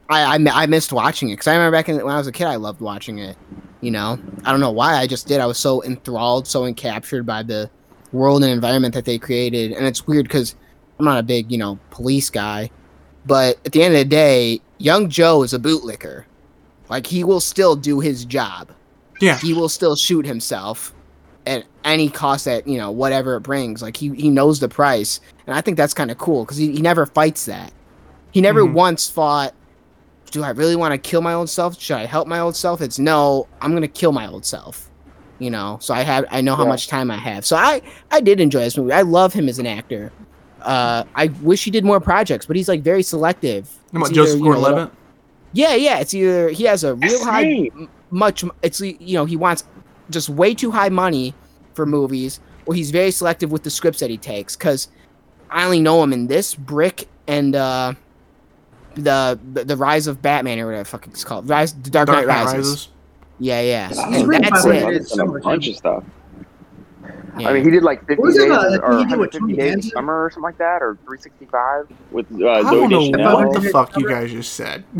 I, 0.09 0.38
I 0.38 0.63
I 0.63 0.65
missed 0.67 0.93
watching 0.93 1.30
it 1.30 1.34
because 1.34 1.47
I 1.47 1.53
remember 1.53 1.77
back 1.77 1.89
in, 1.89 1.97
when 1.97 2.13
I 2.13 2.17
was 2.17 2.27
a 2.27 2.32
kid, 2.32 2.47
I 2.47 2.55
loved 2.55 2.80
watching 2.82 3.19
it. 3.19 3.36
You 3.82 3.91
know, 3.91 4.17
I 4.45 4.51
don't 4.51 4.59
know 4.61 4.71
why 4.71 4.95
I 4.95 5.05
just 5.07 5.27
did. 5.27 5.39
I 5.41 5.45
was 5.45 5.57
so 5.57 5.84
enthralled, 5.84 6.47
so 6.47 6.63
encaptured 6.63 7.25
by 7.25 7.43
the 7.43 7.69
world 8.11 8.43
and 8.43 8.51
environment 8.51 8.93
that 8.95 9.05
they 9.05 9.17
created. 9.17 9.71
And 9.73 9.86
it's 9.86 10.07
weird 10.07 10.25
because 10.25 10.55
I'm 10.97 11.05
not 11.05 11.19
a 11.19 11.23
big 11.23 11.51
you 11.51 11.57
know 11.57 11.77
police 11.91 12.30
guy, 12.30 12.71
but 13.25 13.57
at 13.65 13.73
the 13.73 13.84
end 13.84 13.93
of 13.95 13.99
the 13.99 14.05
day, 14.05 14.61
Young 14.77 15.09
Joe 15.09 15.43
is 15.43 15.53
a 15.53 15.59
bootlicker. 15.59 16.23
Like 16.90 17.08
he 17.08 17.24
will 17.24 17.40
still 17.40 17.76
do 17.76 18.00
his 18.00 18.26
job. 18.26 18.72
Yeah. 19.22 19.38
He 19.38 19.54
will 19.54 19.70
still 19.70 19.96
shoot 19.96 20.26
himself 20.26 20.94
at 21.46 21.66
any 21.84 22.10
cost 22.10 22.46
that, 22.46 22.68
you 22.68 22.78
know, 22.78 22.92
whatever 22.92 23.36
it 23.36 23.42
brings. 23.42 23.82
Like 23.82 23.98
he, 23.98 24.10
he 24.16 24.30
knows 24.30 24.60
the 24.60 24.70
price. 24.70 25.20
And 25.48 25.56
I 25.56 25.62
think 25.62 25.78
that's 25.78 25.94
kind 25.94 26.12
of 26.12 26.18
cool 26.18 26.44
because 26.46 26.58
he, 26.58 26.72
he 26.72 26.82
never 26.82 27.06
fights 27.06 27.46
that. 27.46 27.74
He 28.32 28.42
never 28.42 28.62
Mhm. 28.64 28.74
once 28.74 29.10
fought, 29.10 29.54
do 30.32 30.44
I 30.44 30.50
really 30.52 30.76
want 30.76 30.92
to 30.94 30.98
kill 30.98 31.22
my 31.22 31.34
old 31.34 31.50
self? 31.50 31.80
Should 31.80 31.98
I 31.98 32.06
help 32.06 32.28
my 32.28 32.40
old 32.40 32.56
self? 32.56 32.82
It's 32.82 33.00
no, 33.00 33.48
I'm 33.62 33.72
going 33.72 33.82
to 33.82 33.88
kill 33.88 34.12
my 34.12 34.28
old 34.28 34.46
self. 34.46 34.90
You 35.40 35.50
know, 35.50 35.78
so 35.82 35.94
I 35.94 36.02
have, 36.02 36.26
I 36.32 36.42
know 36.42 36.56
how 36.56 36.64
Yeah. 36.64 36.70
much 36.70 36.88
time 36.90 37.10
I 37.10 37.16
have. 37.18 37.46
So 37.46 37.56
I, 37.56 37.82
I 38.12 38.20
did 38.20 38.40
enjoy 38.42 38.60
this 38.60 38.78
movie. 38.78 38.92
I 38.92 39.04
love 39.04 39.32
him 39.34 39.48
as 39.48 39.58
an 39.58 39.66
actor. 39.68 40.12
Uh, 40.62 41.06
I 41.16 41.28
wish 41.42 41.64
he 41.64 41.72
did 41.72 41.86
more 41.86 42.02
projects, 42.02 42.46
but 42.46 42.58
he's 42.58 42.68
like 42.68 42.82
very 42.82 43.02
selective. 43.04 43.70
What, 43.92 44.12
Joseph 44.12 44.42
Gordon-Levitt? 44.42 44.92
Yeah, 45.54 45.76
yeah. 45.76 46.00
It's 46.00 46.14
either 46.14 46.50
he 46.50 46.64
has 46.66 46.84
a 46.84 46.95
real 46.95 47.24
high, 47.24 47.70
m- 47.76 47.89
much. 48.12 48.43
It's 48.62 48.80
you 48.82 49.14
know 49.14 49.26
he 49.26 49.36
wants 49.36 49.64
just 50.10 50.30
way 50.30 50.54
too 50.54 50.72
high 50.72 50.89
money 50.89 51.34
for 51.74 51.86
movies, 51.86 52.39
or 52.66 52.74
he's 52.74 52.91
very 52.91 53.12
selective 53.12 53.52
with 53.52 53.64
the 53.64 53.70
scripts 53.70 54.00
that 54.00 54.10
he 54.10 54.18
takes. 54.18 54.56
Because 54.56 54.88
I 55.50 55.66
only 55.66 55.80
know 55.80 56.02
him 56.04 56.14
in 56.14 56.28
this 56.28 56.56
Brick 56.56 57.08
and 57.28 57.56
uh, 57.56 57.93
the 58.95 59.39
the 59.54 59.66
the 59.66 59.78
Rise 59.78 60.08
of 60.08 60.22
Batman 60.22 60.60
or 60.60 60.66
whatever 60.68 60.84
the 60.84 60.89
fuck 60.89 61.08
it's 61.08 61.24
called. 61.24 61.47
Rise, 61.50 61.74
the 61.74 61.89
Dark, 61.89 62.10
Knight, 62.10 62.28
Rises. 62.28 62.89
Yeah, 63.39 63.62
yeah. 63.62 63.88
He's 63.88 63.97
And 64.00 64.28
written 64.28 64.50
that's 64.52 64.66
by 64.66 64.76
it. 64.76 64.86
Wayne 64.86 64.93
He's 64.95 65.12
done 65.12 65.36
a 65.36 65.39
bunch 65.39 65.68
of 65.70 65.76
stuff. 65.76 66.04
Yeah. 67.38 67.49
I 67.49 67.53
mean, 67.53 67.63
he 67.63 67.69
did 67.71 67.84
like 67.84 68.05
50 68.07 68.23
days 68.23 68.38
it, 68.38 68.51
uh, 68.51 68.55
or 68.82 68.95
that 68.95 69.07
he 69.07 69.15
150 69.15 69.53
days 69.53 69.59
of 69.75 69.82
Danza? 69.82 69.89
summer 69.89 70.23
or 70.25 70.30
something 70.30 70.43
like 70.43 70.57
that, 70.57 70.82
or 70.82 70.95
365 71.05 71.88
with 72.11 72.25
uh, 72.32 72.47
I 72.49 72.61
Zooey 72.63 72.71
don't 72.71 72.89
know 72.89 72.99
Deschanel. 73.11 73.34
what 73.36 73.53
the 73.53 73.59
Deschanel. 73.59 73.86
fuck 73.86 73.97
you 73.97 74.07
guys 74.09 74.32
just 74.32 74.53
said. 74.53 74.84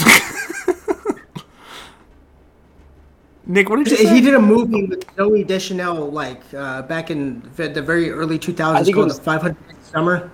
Nick, 3.45 3.69
what 3.69 3.77
did 3.77 3.88
you 3.89 3.97
He 3.97 4.05
say? 4.05 4.21
did 4.21 4.36
a 4.36 4.39
movie 4.39 4.86
with 4.86 5.07
Zooey 5.15 5.45
Deschanel 5.47 6.11
like 6.11 6.41
uh, 6.53 6.84
back 6.84 7.09
in 7.09 7.41
the 7.55 7.67
the 7.67 7.82
very 7.82 8.11
early 8.11 8.38
2000s 8.38 8.93
called 8.93 9.05
was- 9.07 9.17
The 9.17 9.23
500 9.23 9.67
Days 9.67 9.77
of 9.77 9.86
Summer. 9.86 10.32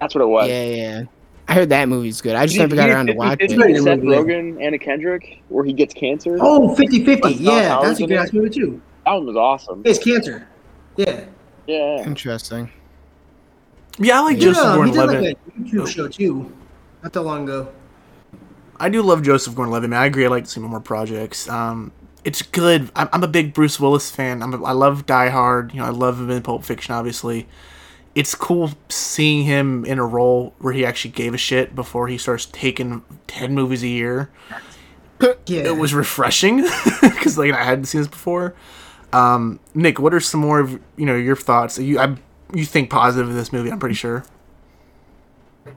That's 0.00 0.14
what 0.16 0.22
it 0.22 0.26
was. 0.26 0.48
yeah, 0.48 0.64
yeah. 0.64 1.02
I 1.46 1.54
heard 1.54 1.68
that 1.68 1.88
movie's 1.88 2.20
good. 2.20 2.34
I 2.34 2.46
just 2.46 2.54
Did 2.56 2.62
never 2.62 2.74
got 2.76 2.86
did 2.86 2.92
around 2.94 3.06
to 3.06 3.12
you- 3.12 3.18
watching 3.18 3.44
it. 3.44 3.50
you 3.52 3.56
Great 3.56 3.76
see 3.76 3.82
Seth 3.82 4.00
movie. 4.00 4.16
Rogen, 4.32 4.60
Anna 4.60 4.78
Kendrick, 4.78 5.42
where 5.48 5.64
he 5.64 5.72
gets 5.72 5.94
cancer? 5.94 6.38
Oh, 6.40 6.74
50 6.74 7.04
50. 7.04 7.34
Yeah, 7.34 7.78
that's 7.82 8.00
a 8.00 8.02
in 8.02 8.08
good 8.08 8.18
ass 8.18 8.32
movie 8.32 8.50
too. 8.50 8.80
That 9.04 9.12
one 9.12 9.26
was 9.26 9.36
awesome. 9.36 9.82
It's 9.84 9.98
cancer. 10.02 10.48
Yeah. 10.96 11.24
Yeah. 11.66 12.04
Interesting. 12.04 12.70
Yeah, 13.98 14.20
I 14.20 14.22
like 14.22 14.36
He 14.36 14.44
did, 14.44 14.54
Joseph 14.54 14.84
he 14.84 14.90
did 14.90 14.94
Gordon-Levitt. 14.94 15.22
like 15.22 15.56
a 15.56 15.60
YouTube 15.60 15.88
show 15.88 16.08
too, 16.08 16.52
not 17.02 17.12
that 17.12 17.22
long 17.22 17.44
ago. 17.44 17.72
I 18.80 18.88
do 18.88 19.02
love 19.02 19.22
Joseph 19.22 19.54
Gordon-Levitt. 19.54 19.90
Man, 19.90 20.00
I 20.00 20.06
agree. 20.06 20.24
I 20.24 20.28
like 20.28 20.44
to 20.44 20.50
see 20.50 20.60
more 20.60 20.80
projects. 20.80 21.48
Um, 21.48 21.92
it's 22.24 22.42
good. 22.42 22.90
I'm, 22.96 23.08
I'm 23.12 23.22
a 23.22 23.28
big 23.28 23.52
Bruce 23.54 23.78
Willis 23.78 24.10
fan. 24.10 24.42
I'm 24.42 24.54
a, 24.54 24.62
I 24.64 24.72
love 24.72 25.06
Die 25.06 25.28
Hard. 25.28 25.72
You 25.72 25.80
know, 25.80 25.86
I 25.86 25.90
love 25.90 26.18
him 26.18 26.30
in 26.30 26.42
Pulp 26.42 26.64
Fiction. 26.64 26.94
Obviously, 26.94 27.46
it's 28.14 28.34
cool 28.34 28.70
seeing 28.88 29.44
him 29.44 29.84
in 29.84 29.98
a 29.98 30.06
role 30.06 30.54
where 30.58 30.72
he 30.72 30.84
actually 30.84 31.12
gave 31.12 31.34
a 31.34 31.38
shit 31.38 31.74
before 31.74 32.08
he 32.08 32.18
starts 32.18 32.46
taking 32.46 33.02
ten 33.26 33.54
movies 33.54 33.82
a 33.82 33.88
year. 33.88 34.30
Yeah. 35.46 35.60
It 35.60 35.76
was 35.76 35.94
refreshing 35.94 36.62
because 37.00 37.38
like 37.38 37.52
I 37.52 37.62
hadn't 37.62 37.84
seen 37.84 38.00
this 38.00 38.08
before. 38.08 38.54
Um, 39.12 39.60
Nick, 39.74 39.98
what 39.98 40.14
are 40.14 40.20
some 40.20 40.40
more 40.40 40.60
of 40.60 40.80
you 40.96 41.06
know 41.06 41.16
your 41.16 41.36
thoughts? 41.36 41.78
You 41.78 41.98
I, 41.98 42.16
you 42.54 42.64
think 42.64 42.90
positive 42.90 43.28
of 43.28 43.34
this 43.34 43.52
movie? 43.52 43.70
I'm 43.70 43.78
pretty 43.78 43.94
sure. 43.94 44.24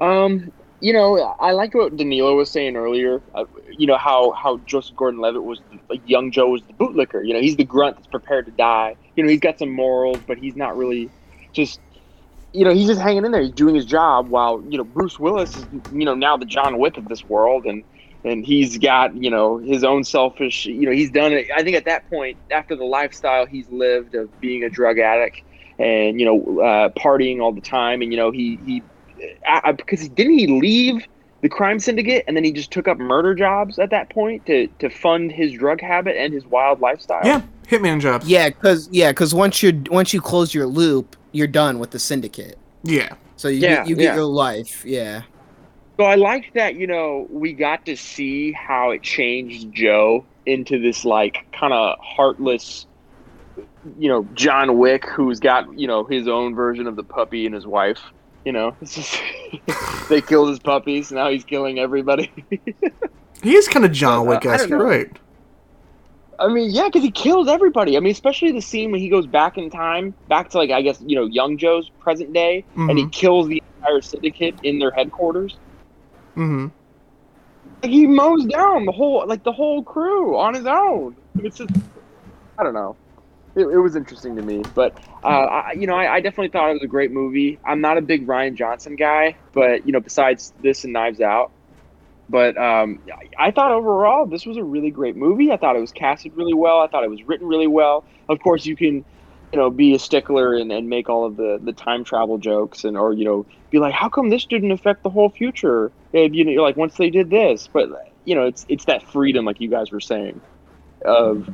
Um, 0.01 0.51
you 0.79 0.93
know, 0.93 1.17
I 1.39 1.51
like 1.51 1.73
what 1.73 1.95
Danilo 1.95 2.35
was 2.35 2.49
saying 2.49 2.75
earlier. 2.75 3.21
Uh, 3.33 3.45
you 3.77 3.87
know 3.87 3.97
how 3.97 4.31
how 4.31 4.57
Joseph 4.65 4.95
Gordon-Levitt 4.95 5.43
was 5.43 5.59
like 5.89 6.01
young 6.07 6.31
Joe 6.31 6.49
was 6.49 6.61
the 6.63 6.73
bootlicker. 6.73 7.25
You 7.25 7.33
know, 7.33 7.41
he's 7.41 7.55
the 7.55 7.63
grunt 7.63 7.97
that's 7.97 8.07
prepared 8.07 8.45
to 8.45 8.51
die. 8.51 8.95
You 9.15 9.23
know, 9.23 9.29
he's 9.29 9.39
got 9.39 9.59
some 9.59 9.71
morals, 9.71 10.19
but 10.27 10.37
he's 10.37 10.55
not 10.55 10.77
really 10.77 11.09
just. 11.53 11.79
You 12.53 12.63
know, 12.63 12.73
he's 12.73 12.87
just 12.87 13.01
hanging 13.01 13.25
in 13.25 13.33
there. 13.33 13.41
He's 13.41 13.51
doing 13.51 13.75
his 13.75 13.85
job 13.85 14.29
while 14.29 14.63
you 14.69 14.77
know 14.77 14.85
Bruce 14.85 15.19
Willis 15.19 15.57
is 15.57 15.65
you 15.91 16.05
know 16.05 16.15
now 16.15 16.37
the 16.37 16.45
John 16.45 16.77
Wick 16.77 16.97
of 16.97 17.09
this 17.09 17.23
world, 17.25 17.65
and 17.65 17.83
and 18.25 18.45
he's 18.45 18.77
got 18.77 19.15
you 19.15 19.29
know 19.29 19.57
his 19.59 19.83
own 19.83 20.03
selfish. 20.03 20.65
You 20.65 20.87
know, 20.87 20.91
he's 20.91 21.11
done 21.11 21.31
it. 21.31 21.47
I 21.55 21.63
think 21.63 21.75
at 21.77 21.85
that 21.85 22.09
point, 22.09 22.37
after 22.51 22.75
the 22.75 22.83
lifestyle 22.83 23.45
he's 23.45 23.69
lived 23.69 24.15
of 24.15 24.29
being 24.41 24.63
a 24.63 24.69
drug 24.69 24.99
addict 24.99 25.41
and 25.79 26.19
you 26.19 26.25
know 26.25 26.59
uh, 26.61 26.89
partying 26.99 27.41
all 27.41 27.53
the 27.53 27.61
time, 27.61 28.01
and 28.01 28.11
you 28.11 28.17
know 28.17 28.31
he 28.31 28.59
he 28.65 28.83
I, 29.47 29.61
I- 29.65 29.71
because 29.71 30.09
didn't 30.09 30.37
he 30.39 30.47
leave 30.47 31.05
the 31.41 31.49
crime 31.49 31.79
syndicate 31.79 32.23
and 32.27 32.35
then 32.35 32.43
he 32.43 32.51
just 32.51 32.71
took 32.71 32.87
up 32.87 32.97
murder 32.97 33.35
jobs 33.35 33.77
at 33.77 33.89
that 33.91 34.09
point 34.09 34.45
to 34.47 34.67
to 34.79 34.89
fund 34.89 35.31
his 35.31 35.53
drug 35.53 35.79
habit 35.81 36.15
and 36.17 36.33
his 36.33 36.45
wild 36.45 36.81
lifestyle? 36.81 37.21
Yeah, 37.23 37.41
hitman 37.67 37.99
jobs. 38.01 38.27
Yeah, 38.27 38.49
cause 38.49 38.89
yeah, 38.91 39.13
cause 39.13 39.33
once 39.35 39.61
you 39.61 39.83
once 39.91 40.13
you 40.13 40.21
close 40.21 40.53
your 40.53 40.65
loop, 40.65 41.15
you're 41.31 41.47
done 41.47 41.77
with 41.79 41.91
the 41.91 41.99
syndicate. 41.99 42.57
Yeah. 42.83 43.15
So 43.37 43.49
you 43.49 43.59
Yeah, 43.59 43.75
get, 43.77 43.87
you 43.87 43.95
get 43.95 44.03
yeah. 44.03 44.15
your 44.15 44.25
life. 44.25 44.83
Yeah. 44.85 45.23
So 45.99 46.05
I 46.05 46.15
like 46.15 46.51
that, 46.55 46.75
you 46.75 46.87
know, 46.87 47.25
we 47.29 47.53
got 47.53 47.85
to 47.85 47.95
see 47.95 48.51
how 48.51 48.91
it 48.91 49.01
changed 49.01 49.71
Joe 49.73 50.27
into 50.45 50.79
this 50.81 51.05
like 51.05 51.37
kind 51.57 51.73
of 51.73 51.95
heartless, 52.01 52.85
you 53.97 54.09
know, 54.09 54.27
John 54.33 54.77
Wick 54.77 55.05
who's 55.07 55.39
got, 55.39 55.65
you 55.77 55.87
know, 55.87 56.05
his 56.05 56.27
own 56.27 56.53
version 56.53 56.87
of 56.87 56.95
the 56.97 57.03
puppy 57.03 57.45
and 57.45 57.55
his 57.55 57.65
wife. 57.65 57.99
You 58.43 58.51
know, 58.51 58.77
just 58.83 59.19
they 60.09 60.21
killed 60.21 60.49
his 60.49 60.59
puppies. 60.59 61.11
Now 61.11 61.29
he's 61.29 61.45
killing 61.45 61.79
everybody. 61.79 62.31
He 63.41 63.55
is 63.55 63.67
kind 63.67 63.85
of 63.85 63.91
John 63.91 64.19
Uh, 64.19 64.23
Wick 64.31 64.45
I 64.45 64.55
esque. 64.55 64.69
You're 64.69 64.83
right. 64.83 65.07
I 66.39 66.49
mean, 66.49 66.69
yeah, 66.71 66.85
because 66.85 67.03
he 67.03 67.11
kills 67.11 67.47
everybody. 67.47 67.95
I 67.95 68.01
mean, 68.01 68.11
especially 68.11 68.51
the 68.51 68.61
scene 68.61 68.91
when 68.91 68.99
he 68.99 69.09
goes 69.09 69.25
back 69.27 69.57
in 69.57 69.69
time, 69.69 70.13
back 70.27 70.49
to 70.49 70.57
like 70.57 70.69
I 70.71 70.81
guess 70.81 71.01
you 71.05 71.15
know 71.15 71.25
young 71.25 71.57
Joe's 71.57 71.89
present 72.01 72.33
day, 72.33 72.65
and 72.75 72.97
he 72.97 73.05
Mhm. 73.05 73.11
kills 73.13 73.47
the 73.47 73.61
entire 73.79 74.01
syndicate 74.01 74.59
in 74.61 74.79
their 74.79 74.91
headquarters. 74.91 75.57
Mm-hmm. 76.35 76.67
Like, 77.83 77.91
he 77.91 78.07
mows 78.07 78.45
down 78.45 78.85
the 78.85 78.91
whole 78.91 79.25
like 79.27 79.43
the 79.43 79.51
whole 79.51 79.83
crew 79.83 80.37
on 80.37 80.53
his 80.53 80.65
own. 80.65 81.15
It's 81.39 81.57
just 81.57 81.71
I 82.57 82.63
don't 82.63 82.73
know. 82.73 82.95
It, 83.55 83.61
it 83.61 83.77
was 83.77 83.95
interesting 83.95 84.35
to 84.35 84.41
me, 84.41 84.63
but 84.73 84.97
uh, 85.23 85.27
I, 85.27 85.71
you 85.73 85.87
know, 85.87 85.95
I, 85.95 86.15
I 86.15 86.19
definitely 86.19 86.49
thought 86.49 86.71
it 86.71 86.73
was 86.73 86.83
a 86.83 86.87
great 86.87 87.11
movie. 87.11 87.57
I'm 87.65 87.79
not 87.79 87.97
a 87.97 88.01
big 88.01 88.27
Rian 88.27 88.55
Johnson 88.55 88.97
guy, 88.97 89.37
but 89.53 89.85
you 89.85 89.93
know, 89.93 90.01
besides 90.01 90.53
this 90.61 90.83
and 90.83 90.91
Knives 90.91 91.21
Out, 91.21 91.51
but 92.29 92.57
um, 92.57 92.99
I- 93.37 93.51
thought 93.51 93.71
overall 93.71 94.25
this 94.25 94.45
was 94.45 94.57
a 94.57 94.63
really 94.63 94.91
great 94.91 95.15
movie. 95.15 95.51
I 95.51 95.57
thought 95.57 95.75
it 95.75 95.79
was 95.79 95.91
casted 95.91 96.35
really 96.35 96.53
well. 96.53 96.79
I 96.79 96.87
thought 96.87 97.03
it 97.03 97.09
was 97.09 97.23
written 97.23 97.47
really 97.47 97.67
well. 97.67 98.03
Of 98.27 98.39
course, 98.39 98.65
you 98.65 98.75
can, 98.75 99.05
you 99.53 99.59
know, 99.59 99.69
be 99.69 99.93
a 99.93 99.99
stickler 99.99 100.55
and, 100.55 100.71
and 100.71 100.89
make 100.89 101.07
all 101.07 101.25
of 101.25 101.37
the, 101.37 101.59
the 101.63 101.71
time 101.71 102.03
travel 102.03 102.37
jokes 102.37 102.83
and 102.83 102.97
or 102.97 103.13
you 103.13 103.23
know 103.23 103.45
be 103.69 103.79
like, 103.79 103.93
how 103.93 104.09
come 104.09 104.29
this 104.29 104.45
didn't 104.45 104.71
affect 104.71 105.03
the 105.03 105.09
whole 105.09 105.29
future? 105.29 105.91
And, 106.15 106.33
you 106.33 106.45
know, 106.45 106.63
like 106.63 106.77
once 106.77 106.95
they 106.95 107.09
did 107.09 107.29
this, 107.29 107.67
but 107.71 107.89
you 108.23 108.35
know, 108.35 108.45
it's 108.45 108.65
it's 108.69 108.85
that 108.85 109.03
freedom, 109.03 109.45
like 109.45 109.59
you 109.59 109.69
guys 109.69 109.91
were 109.91 109.99
saying, 109.99 110.39
of 111.03 111.49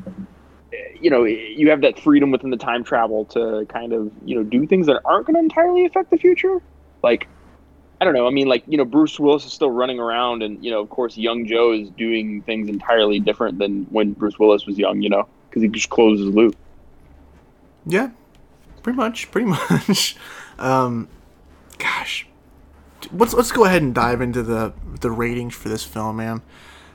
you 0.99 1.09
know, 1.09 1.23
you 1.23 1.69
have 1.71 1.81
that 1.81 1.99
freedom 1.99 2.31
within 2.31 2.51
the 2.51 2.57
time 2.57 2.83
travel 2.83 3.25
to 3.25 3.65
kind 3.69 3.91
of 3.91 4.11
you 4.23 4.35
know 4.35 4.43
do 4.43 4.67
things 4.67 4.85
that 4.85 5.01
aren't 5.03 5.25
going 5.25 5.35
to 5.35 5.41
entirely 5.41 5.85
affect 5.85 6.11
the 6.11 6.17
future, 6.17 6.61
like. 7.03 7.27
I 7.99 8.03
don't 8.03 8.15
know. 8.15 8.25
I 8.25 8.31
mean, 8.31 8.47
like 8.47 8.63
you 8.65 8.79
know, 8.79 8.85
Bruce 8.85 9.19
Willis 9.19 9.45
is 9.45 9.53
still 9.53 9.69
running 9.69 9.99
around, 9.99 10.41
and 10.41 10.65
you 10.65 10.71
know, 10.71 10.81
of 10.81 10.89
course, 10.89 11.15
young 11.17 11.45
Joe 11.45 11.71
is 11.71 11.87
doing 11.91 12.41
things 12.41 12.67
entirely 12.67 13.19
different 13.19 13.59
than 13.59 13.83
when 13.91 14.13
Bruce 14.13 14.39
Willis 14.39 14.65
was 14.65 14.75
young. 14.75 15.03
You 15.03 15.09
know, 15.09 15.27
because 15.47 15.61
he 15.61 15.67
just 15.67 15.91
closes 15.91 16.25
the 16.25 16.31
loop. 16.31 16.55
Yeah, 17.85 18.09
pretty 18.81 18.97
much, 18.97 19.29
pretty 19.29 19.45
much. 19.69 20.15
Um, 20.57 21.09
gosh, 21.77 22.25
let's 23.11 23.33
let's 23.33 23.51
go 23.51 23.65
ahead 23.65 23.81
and 23.81 23.93
dive 23.93 24.21
into 24.21 24.43
the 24.43 24.73
the 25.01 25.11
ratings 25.11 25.55
for 25.55 25.69
this 25.69 25.83
film, 25.83 26.17
man. 26.17 26.41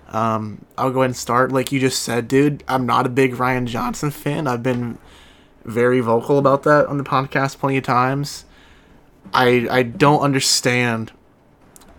Um, 0.09 0.65
I'll 0.79 0.91
go 0.91 1.01
ahead 1.01 1.11
and 1.11 1.17
start. 1.17 1.53
Like 1.53 1.73
you 1.73 1.81
just 1.81 2.03
said, 2.03 2.29
dude, 2.29 2.63
I'm 2.69 2.87
not 2.87 3.07
a 3.07 3.09
big 3.09 3.35
Rian 3.35 3.67
Johnson 3.67 4.11
fan. 4.11 4.47
I've 4.47 4.63
been 4.63 4.99
very 5.65 6.01
vocal 6.01 6.39
about 6.39 6.63
that 6.63 6.87
on 6.87 6.99
the 6.99 7.05
podcast 7.05 7.59
plenty 7.59 7.79
of 7.79 7.85
times. 7.85 8.45
I 9.35 9.67
I 9.71 9.83
don't 9.83 10.21
understand 10.21 11.13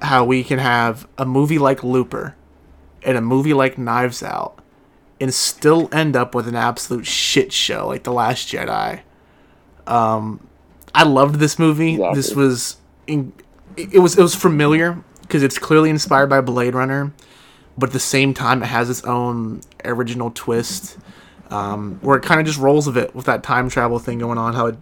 how 0.01 0.23
we 0.23 0.43
can 0.43 0.59
have 0.59 1.07
a 1.17 1.25
movie 1.25 1.59
like 1.59 1.83
Looper 1.83 2.35
and 3.03 3.17
a 3.17 3.21
movie 3.21 3.53
like 3.53 3.77
Knives 3.77 4.23
Out 4.23 4.59
and 5.19 5.33
still 5.33 5.89
end 5.91 6.15
up 6.15 6.35
with 6.35 6.47
an 6.47 6.55
absolute 6.55 7.05
shit 7.05 7.51
show 7.51 7.87
like 7.87 8.03
The 8.03 8.13
Last 8.13 8.47
Jedi. 8.47 9.01
Um, 9.87 10.47
I 10.93 11.03
loved 11.03 11.35
this 11.35 11.57
movie. 11.57 11.93
Exactly. 11.93 12.15
This 12.15 12.35
was 12.35 12.77
in, 13.07 13.33
it 13.77 13.99
was 13.99 14.17
it 14.17 14.21
was 14.21 14.35
familiar 14.35 15.01
because 15.21 15.43
it's 15.43 15.57
clearly 15.59 15.89
inspired 15.89 16.27
by 16.27 16.41
Blade 16.41 16.73
Runner, 16.73 17.13
but 17.77 17.89
at 17.89 17.93
the 17.93 17.99
same 17.99 18.33
time 18.33 18.63
it 18.63 18.67
has 18.67 18.89
its 18.89 19.03
own 19.03 19.61
original 19.85 20.31
twist. 20.31 20.97
Um, 21.49 21.99
where 22.01 22.17
it 22.17 22.23
kind 22.23 22.41
of 22.41 22.45
just 22.45 22.59
rolls 22.59 22.87
with 22.87 22.97
it 22.97 23.15
with 23.15 23.25
that 23.27 23.41
time 23.41 23.69
travel 23.69 23.99
thing 23.99 24.19
going 24.19 24.37
on. 24.37 24.53
How 24.53 24.65
it 24.67 24.77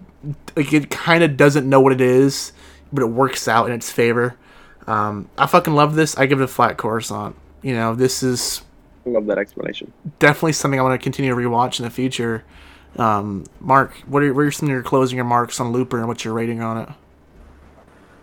like 0.55 0.73
it 0.73 0.89
kind 0.89 1.23
of 1.23 1.37
doesn't 1.37 1.69
know 1.69 1.79
what 1.79 1.93
it 1.93 2.01
is, 2.01 2.53
but 2.91 3.03
it 3.03 3.07
works 3.07 3.47
out 3.47 3.67
in 3.67 3.71
its 3.73 3.91
favor. 3.91 4.35
Um, 4.87 5.29
I 5.37 5.45
fucking 5.45 5.75
love 5.75 5.95
this. 5.95 6.17
I 6.17 6.25
give 6.25 6.41
it 6.41 6.43
a 6.43 6.47
flat 6.47 6.77
Coruscant. 6.77 7.35
You 7.61 7.75
know, 7.75 7.93
this 7.93 8.23
is 8.23 8.63
I 9.05 9.09
love 9.09 9.27
that 9.27 9.37
explanation. 9.37 9.93
definitely 10.17 10.53
something 10.53 10.79
I 10.79 10.83
want 10.83 10.99
to 10.99 11.03
continue 11.03 11.29
to 11.29 11.37
rewatch 11.37 11.79
in 11.79 11.83
the 11.83 11.91
future. 11.91 12.43
Um, 12.97 13.45
Mark, 13.59 13.93
what 14.07 14.23
are, 14.23 14.33
what 14.33 14.41
are 14.41 14.51
some 14.51 14.67
of 14.67 14.73
your 14.73 14.81
closing 14.81 15.17
remarks 15.17 15.59
on 15.59 15.71
Looper 15.71 15.99
and 15.99 16.07
what's 16.07 16.23
your 16.25 16.33
rating 16.33 16.61
on 16.61 16.77
it? 16.77 16.89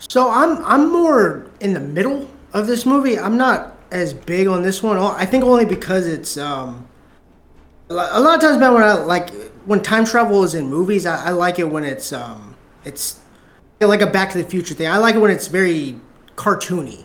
So 0.09 0.30
I'm 0.30 0.64
I'm 0.64 0.92
more 0.92 1.46
in 1.61 1.74
the 1.74 1.80
middle 1.80 2.28
of 2.53 2.66
this 2.66 2.84
movie. 2.84 3.18
I'm 3.18 3.36
not 3.36 3.76
as 3.90 4.12
big 4.12 4.46
on 4.48 4.62
this 4.62 4.82
one. 4.82 4.98
I 4.98 5.26
think 5.26 5.44
only 5.44 5.64
because 5.64 6.07
it's 6.07 6.36
um 6.36 6.88
a 7.88 8.20
lot 8.20 8.36
of 8.36 8.40
times, 8.40 8.59
man, 8.59 8.74
when 8.74 8.82
I 8.82 8.94
like 8.94 9.30
when 9.64 9.82
time 9.82 10.05
travel 10.05 10.42
is 10.44 10.55
in 10.55 10.68
movies, 10.68 11.07
I, 11.07 11.26
I 11.26 11.30
like 11.30 11.59
it 11.59 11.64
when 11.64 11.84
it's 11.84 12.12
um 12.12 12.57
it's 12.84 13.20
like 13.80 14.00
a 14.00 14.07
Back 14.07 14.30
to 14.32 14.42
the 14.42 14.48
Future 14.48 14.74
thing. 14.74 14.88
I 14.88 14.98
like 14.98 15.14
it 15.14 15.18
when 15.18 15.30
it's 15.30 15.48
very 15.48 15.98
cartoony. 16.36 17.05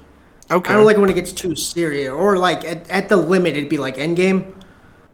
Okay. 0.49 0.71
I 0.71 0.75
don't 0.75 0.85
like 0.85 0.97
it 0.97 0.99
when 0.99 1.09
it 1.09 1.15
gets 1.15 1.33
too 1.33 1.55
serious, 1.55 2.09
or 2.09 2.37
like 2.37 2.63
at, 2.63 2.89
at 2.89 3.09
the 3.09 3.17
limit, 3.17 3.57
it'd 3.57 3.69
be 3.69 3.77
like 3.77 3.97
Endgame. 3.97 4.53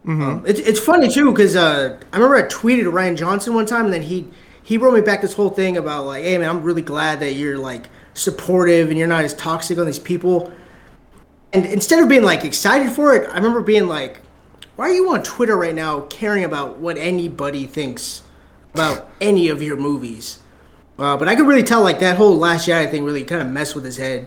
Um, 0.06 0.44
it's 0.46 0.60
it's 0.60 0.78
funny 0.78 1.08
too 1.08 1.32
because 1.32 1.56
uh, 1.56 1.98
I 2.12 2.16
remember 2.16 2.36
I 2.36 2.42
tweeted 2.42 2.84
Rian 2.84 3.16
Johnson 3.16 3.54
one 3.54 3.66
time, 3.66 3.86
and 3.86 3.94
then 3.94 4.02
he 4.02 4.28
he 4.64 4.78
wrote 4.78 4.94
me 4.94 5.02
back 5.02 5.20
this 5.20 5.34
whole 5.34 5.50
thing 5.50 5.76
about 5.76 6.06
like, 6.06 6.24
hey 6.24 6.38
man, 6.38 6.48
I'm 6.48 6.62
really 6.62 6.82
glad 6.82 7.20
that 7.20 7.34
you're 7.34 7.58
like 7.58 7.88
supportive 8.14 8.88
and 8.88 8.98
you're 8.98 9.06
not 9.06 9.24
as 9.24 9.34
toxic 9.34 9.78
on 9.78 9.86
these 9.86 9.98
people. 9.98 10.52
And 11.52 11.66
instead 11.66 12.02
of 12.02 12.08
being 12.08 12.22
like 12.24 12.44
excited 12.44 12.90
for 12.90 13.14
it, 13.14 13.28
I 13.28 13.34
remember 13.34 13.60
being 13.60 13.86
like, 13.86 14.20
why 14.76 14.88
are 14.88 14.92
you 14.92 15.10
on 15.10 15.22
Twitter 15.22 15.56
right 15.56 15.74
now 15.74 16.00
caring 16.00 16.44
about 16.44 16.78
what 16.78 16.96
anybody 16.96 17.66
thinks 17.66 18.22
about 18.72 19.10
any 19.20 19.48
of 19.48 19.62
your 19.62 19.76
movies? 19.76 20.40
Uh, 20.98 21.16
but 21.16 21.28
I 21.28 21.36
could 21.36 21.46
really 21.46 21.62
tell 21.62 21.82
like 21.82 22.00
that 22.00 22.16
whole 22.16 22.36
Last 22.36 22.66
Jedi 22.66 22.90
thing 22.90 23.04
really 23.04 23.22
kind 23.22 23.42
of 23.42 23.48
messed 23.48 23.74
with 23.74 23.84
his 23.84 23.98
head. 23.98 24.26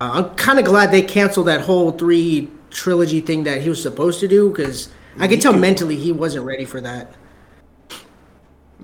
Uh, 0.00 0.10
I'm 0.14 0.34
kind 0.34 0.58
of 0.58 0.64
glad 0.64 0.90
they 0.90 1.02
canceled 1.02 1.46
that 1.46 1.60
whole 1.60 1.92
three 1.92 2.50
trilogy 2.70 3.20
thing 3.20 3.44
that 3.44 3.62
he 3.62 3.68
was 3.68 3.80
supposed 3.80 4.18
to 4.20 4.28
do 4.28 4.50
because 4.50 4.88
I 5.18 5.28
could 5.28 5.40
tell 5.40 5.52
mentally 5.52 5.96
he 5.96 6.10
wasn't 6.10 6.44
ready 6.44 6.64
for 6.64 6.80
that. 6.80 7.14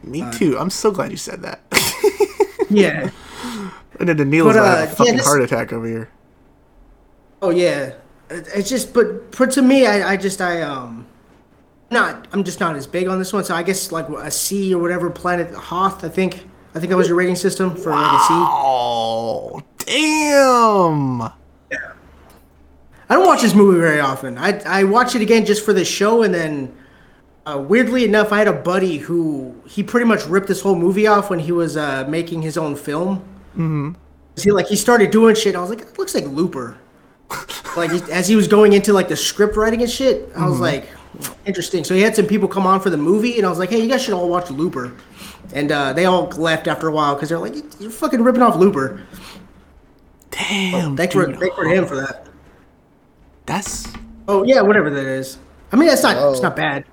Me 0.07 0.25
too. 0.33 0.57
I'm 0.59 0.71
so 0.71 0.91
glad 0.91 1.11
you 1.11 1.17
said 1.17 1.43
that. 1.43 1.61
Yeah. 2.69 3.11
and 4.01 4.09
then 4.09 4.17
Danila's 4.17 4.57
But, 4.57 4.63
uh, 4.63 4.77
have 4.79 4.93
a 4.93 4.97
fucking 4.97 5.13
yeah, 5.15 5.19
this- 5.19 5.27
heart 5.27 5.41
attack 5.43 5.73
over 5.73 5.87
here. 5.87 6.09
Oh 7.41 7.51
yeah. 7.51 7.93
It- 8.29 8.49
It's 8.55 8.69
just, 8.69 8.93
but 8.93 9.31
but 9.39 9.53
to 9.53 9.63
me, 9.63 9.87
I, 9.87 10.13
I 10.13 10.17
just 10.17 10.41
I 10.41 10.63
um, 10.63 11.07
not 11.93 12.27
I'm 12.33 12.43
just 12.43 12.59
not 12.59 12.75
as 12.75 12.85
big 12.89 13.07
on 13.07 13.21
this 13.21 13.33
one. 13.33 13.45
So 13.45 13.55
I 13.55 13.63
guess 13.63 13.93
like 13.93 14.09
a 14.09 14.31
C 14.33 14.75
or 14.75 14.83
whatever 14.83 15.11
planet 15.11 15.55
Hoth. 15.55 16.03
I 16.03 16.09
think 16.09 16.45
I 16.75 16.81
think 16.81 16.91
that 16.91 16.97
was 16.97 17.07
your 17.07 17.17
rating 17.17 17.37
system 17.37 17.77
for 17.77 17.91
like 17.93 18.13
a 18.13 18.19
C. 18.25 18.29
Oh, 18.35 19.63
damn. 19.79 21.23
I 21.23 23.15
don't 23.15 23.25
watch 23.27 23.43
this 23.43 23.55
movie 23.55 23.79
very 23.79 24.01
often. 24.01 24.37
I 24.39 24.59
I 24.67 24.83
watch 24.85 25.15
it 25.15 25.23
again 25.23 25.47
just 25.47 25.65
for 25.65 25.73
the 25.73 25.85
show, 25.85 26.25
and 26.25 26.35
then 26.35 26.75
uh, 27.47 27.59
weirdly 27.59 28.05
enough, 28.05 28.33
I 28.33 28.39
had 28.39 28.49
a 28.49 28.53
buddy 28.53 28.99
who 28.99 29.55
he 29.67 29.83
pretty 29.83 30.07
much 30.07 30.27
ripped 30.27 30.49
this 30.49 30.61
whole 30.61 30.75
movie 30.75 31.07
off 31.07 31.31
when 31.31 31.39
he 31.39 31.53
was 31.53 31.77
uh, 31.77 32.05
making 32.09 32.43
his 32.43 32.59
own 32.59 32.75
film. 32.75 33.19
Mm-hmm. 33.53 33.93
He 34.37 34.51
like 34.51 34.67
he 34.67 34.77
started 34.77 35.11
doing 35.11 35.35
shit. 35.35 35.55
I 35.55 35.61
was 35.61 35.71
like, 35.71 35.81
it 35.81 35.99
looks 35.99 36.15
like 36.15 36.25
Looper. 36.25 36.77
like 37.77 37.91
he, 37.91 38.01
as 38.13 38.29
he 38.29 38.37
was 38.37 38.49
going 38.49 38.73
into 38.73 38.93
like 38.93 39.09
the 39.09 39.17
script 39.17 39.57
writing 39.57 39.81
and 39.81 39.91
shit, 39.91 40.29
I 40.37 40.47
was 40.47 40.61
like, 40.61 40.89
interesting. 41.47 41.85
So 41.85 41.95
he 41.95 42.03
had 42.03 42.15
some 42.15 42.27
people 42.27 42.49
come 42.49 42.67
on 42.67 42.81
for 42.81 42.91
the 42.91 42.97
movie, 42.97 43.39
and 43.39 43.47
I 43.47 43.49
was 43.51 43.59
like, 43.59 43.71
hey, 43.71 43.81
you 43.81 43.89
guys 43.89 44.03
should 44.03 44.15
all 44.15 44.29
watch 44.29 44.51
Looper. 44.51 44.97
And 45.55 45.71
uh, 45.71 45.93
they 45.93 46.05
all 46.05 46.27
left 46.31 46.67
after 46.67 46.89
a 46.89 46.93
while 46.93 47.15
because 47.15 47.29
they're 47.29 47.39
like, 47.39 47.55
you're 47.81 47.91
fucking 47.91 48.23
ripping 48.23 48.43
off 48.43 48.57
Looper. 48.57 49.07
Damn. 50.31 50.97
Thanks 50.97 51.15
for 51.15 51.33
thanks 51.33 51.55
for 51.55 51.65
him 51.65 51.87
for 51.87 51.97
that. 51.97 52.27
That's 53.47 53.87
Oh 54.29 54.43
yeah, 54.43 54.61
whatever 54.61 54.91
that 54.91 55.07
is. 55.07 55.39
I 55.73 55.77
mean, 55.77 55.89
that's 55.89 56.03
not 56.03 56.33
it's 56.33 56.43
not 56.43 56.57
bad. 56.57 56.85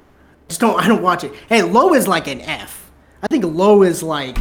Just 0.50 0.62
don't 0.62 0.80
I 0.80 0.88
don't 0.88 1.02
watch 1.02 1.24
it. 1.24 1.34
Hey, 1.50 1.62
low 1.64 1.94
is 1.94 2.08
like 2.08 2.28
an 2.28 2.42
F. 2.42 2.92
I 3.22 3.28
think 3.28 3.44
low 3.46 3.84
is 3.84 4.04
like 4.04 4.38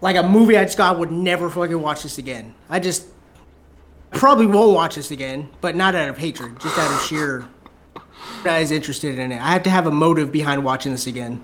like 0.00 0.16
a 0.16 0.22
movie 0.22 0.56
I 0.56 0.64
just 0.64 0.78
go, 0.78 0.84
I 0.84 0.92
would 0.92 1.10
never 1.12 1.50
fucking 1.50 1.80
watch 1.80 2.02
this 2.02 2.18
again. 2.18 2.54
I 2.68 2.80
just 2.80 3.06
probably 4.12 4.46
won't 4.46 4.74
watch 4.74 4.94
this 4.94 5.10
again, 5.10 5.48
but 5.60 5.76
not 5.76 5.94
out 5.94 6.08
of 6.08 6.18
hatred, 6.18 6.58
just 6.60 6.78
out 6.78 6.90
of 6.92 7.00
sheer 7.02 7.46
guys 8.44 8.70
interested 8.70 9.18
in 9.18 9.32
it. 9.32 9.40
I 9.40 9.52
have 9.52 9.62
to 9.64 9.70
have 9.70 9.86
a 9.86 9.90
motive 9.90 10.32
behind 10.32 10.64
watching 10.64 10.92
this 10.92 11.06
again. 11.06 11.42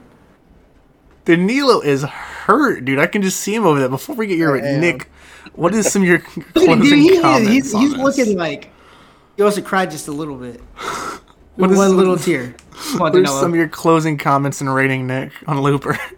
Danilo 1.26 1.80
is 1.80 2.02
hurt, 2.04 2.84
dude. 2.84 2.98
I 2.98 3.06
can 3.06 3.20
just 3.20 3.40
see 3.40 3.54
him 3.54 3.66
over 3.66 3.80
there. 3.80 3.88
Before 3.88 4.14
we 4.14 4.26
get 4.26 4.38
your 4.38 4.56
I. 4.56 4.78
Nick, 4.78 5.10
what 5.54 5.74
is 5.74 5.90
some 5.92 6.02
of 6.02 6.08
your 6.08 6.18
Dude, 6.54 6.82
he- 6.84 7.20
comments? 7.20 7.48
he's 7.50 7.74
on 7.74 7.80
he's 7.82 7.92
this? 7.94 8.00
looking 8.00 8.36
like 8.38 8.70
he 9.36 9.42
also 9.42 9.60
cried 9.60 9.90
just 9.90 10.06
a 10.08 10.12
little 10.12 10.36
bit. 10.36 10.60
What 11.56 11.70
One 11.70 11.88
is 11.88 11.92
little 11.94 12.16
tear. 12.16 12.54
Come 12.70 12.98
What 13.00 13.16
are 13.16 13.26
some 13.26 13.52
of 13.52 13.56
your 13.56 13.68
closing 13.68 14.18
comments 14.18 14.60
and 14.60 14.72
rating, 14.74 15.06
Nick, 15.06 15.32
on 15.46 15.60
Looper? 15.60 15.98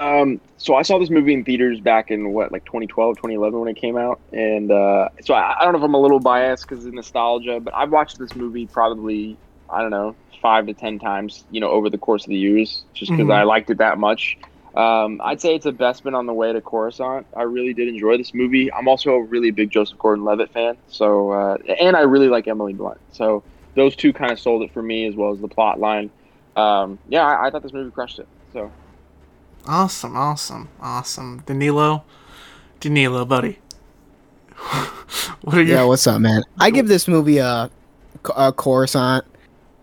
Um, 0.00 0.40
so 0.58 0.76
I 0.76 0.82
saw 0.82 0.98
this 1.00 1.10
movie 1.10 1.34
in 1.34 1.44
theaters 1.44 1.80
back 1.80 2.12
in 2.12 2.32
what, 2.32 2.52
like 2.52 2.64
2012, 2.64 3.16
2011 3.16 3.58
when 3.58 3.68
it 3.68 3.76
came 3.76 3.96
out, 3.96 4.20
and 4.32 4.70
uh, 4.70 5.08
so 5.24 5.34
I, 5.34 5.56
I 5.58 5.64
don't 5.64 5.72
know 5.72 5.78
if 5.80 5.84
I'm 5.84 5.94
a 5.94 6.00
little 6.00 6.20
biased 6.20 6.68
because 6.68 6.86
of 6.86 6.94
nostalgia, 6.94 7.58
but 7.58 7.74
I've 7.74 7.90
watched 7.90 8.16
this 8.16 8.36
movie 8.36 8.66
probably 8.66 9.36
I 9.68 9.80
don't 9.82 9.90
know 9.90 10.14
five 10.40 10.66
to 10.66 10.72
ten 10.72 11.00
times, 11.00 11.44
you 11.50 11.60
know, 11.60 11.68
over 11.70 11.90
the 11.90 11.98
course 11.98 12.22
of 12.22 12.28
the 12.28 12.36
years, 12.36 12.84
just 12.94 13.10
because 13.10 13.26
Mhm. 13.26 13.34
I 13.34 13.42
liked 13.42 13.70
it 13.70 13.78
that 13.78 13.98
much. 13.98 14.38
Um, 14.76 15.20
I'd 15.24 15.40
say 15.40 15.56
it's 15.56 15.66
a 15.66 15.72
Bespin 15.72 16.14
on 16.16 16.26
the 16.26 16.32
way 16.32 16.52
to 16.52 16.60
Coruscant. 16.60 17.26
I 17.36 17.42
really 17.42 17.74
did 17.74 17.88
enjoy 17.88 18.18
this 18.18 18.32
movie. 18.32 18.72
I'm 18.72 18.86
also 18.86 19.14
a 19.14 19.22
really 19.22 19.50
big 19.50 19.70
Joseph 19.70 19.98
Gordon-Levitt 19.98 20.52
fan, 20.52 20.76
so 20.86 21.32
uh, 21.32 21.56
and 21.80 21.96
I 21.96 22.02
really 22.02 22.28
like 22.28 22.46
Emily 22.46 22.72
Blunt. 22.72 23.00
So 23.10 23.42
those 23.78 23.96
two 23.96 24.12
kind 24.12 24.32
of 24.32 24.38
sold 24.38 24.62
it 24.62 24.72
for 24.72 24.82
me 24.82 25.06
as 25.06 25.14
well 25.14 25.32
as 25.32 25.40
the 25.40 25.48
plot 25.48 25.80
line. 25.80 26.10
Um, 26.56 26.98
yeah, 27.08 27.24
I, 27.24 27.46
I 27.46 27.50
thought 27.50 27.62
this 27.62 27.72
movie 27.72 27.90
crushed 27.90 28.18
it. 28.18 28.28
So 28.52 28.70
Awesome, 29.66 30.16
awesome, 30.16 30.68
awesome. 30.80 31.42
Danilo, 31.46 32.04
Danilo, 32.80 33.24
buddy. 33.24 33.58
what 35.42 35.58
are 35.58 35.62
Yeah, 35.62 35.84
what's 35.84 36.06
up, 36.06 36.20
man? 36.20 36.42
I 36.58 36.70
give 36.70 36.88
this 36.88 37.06
movie 37.06 37.38
a, 37.38 37.70
a 38.34 38.52
Coruscant. 38.52 39.24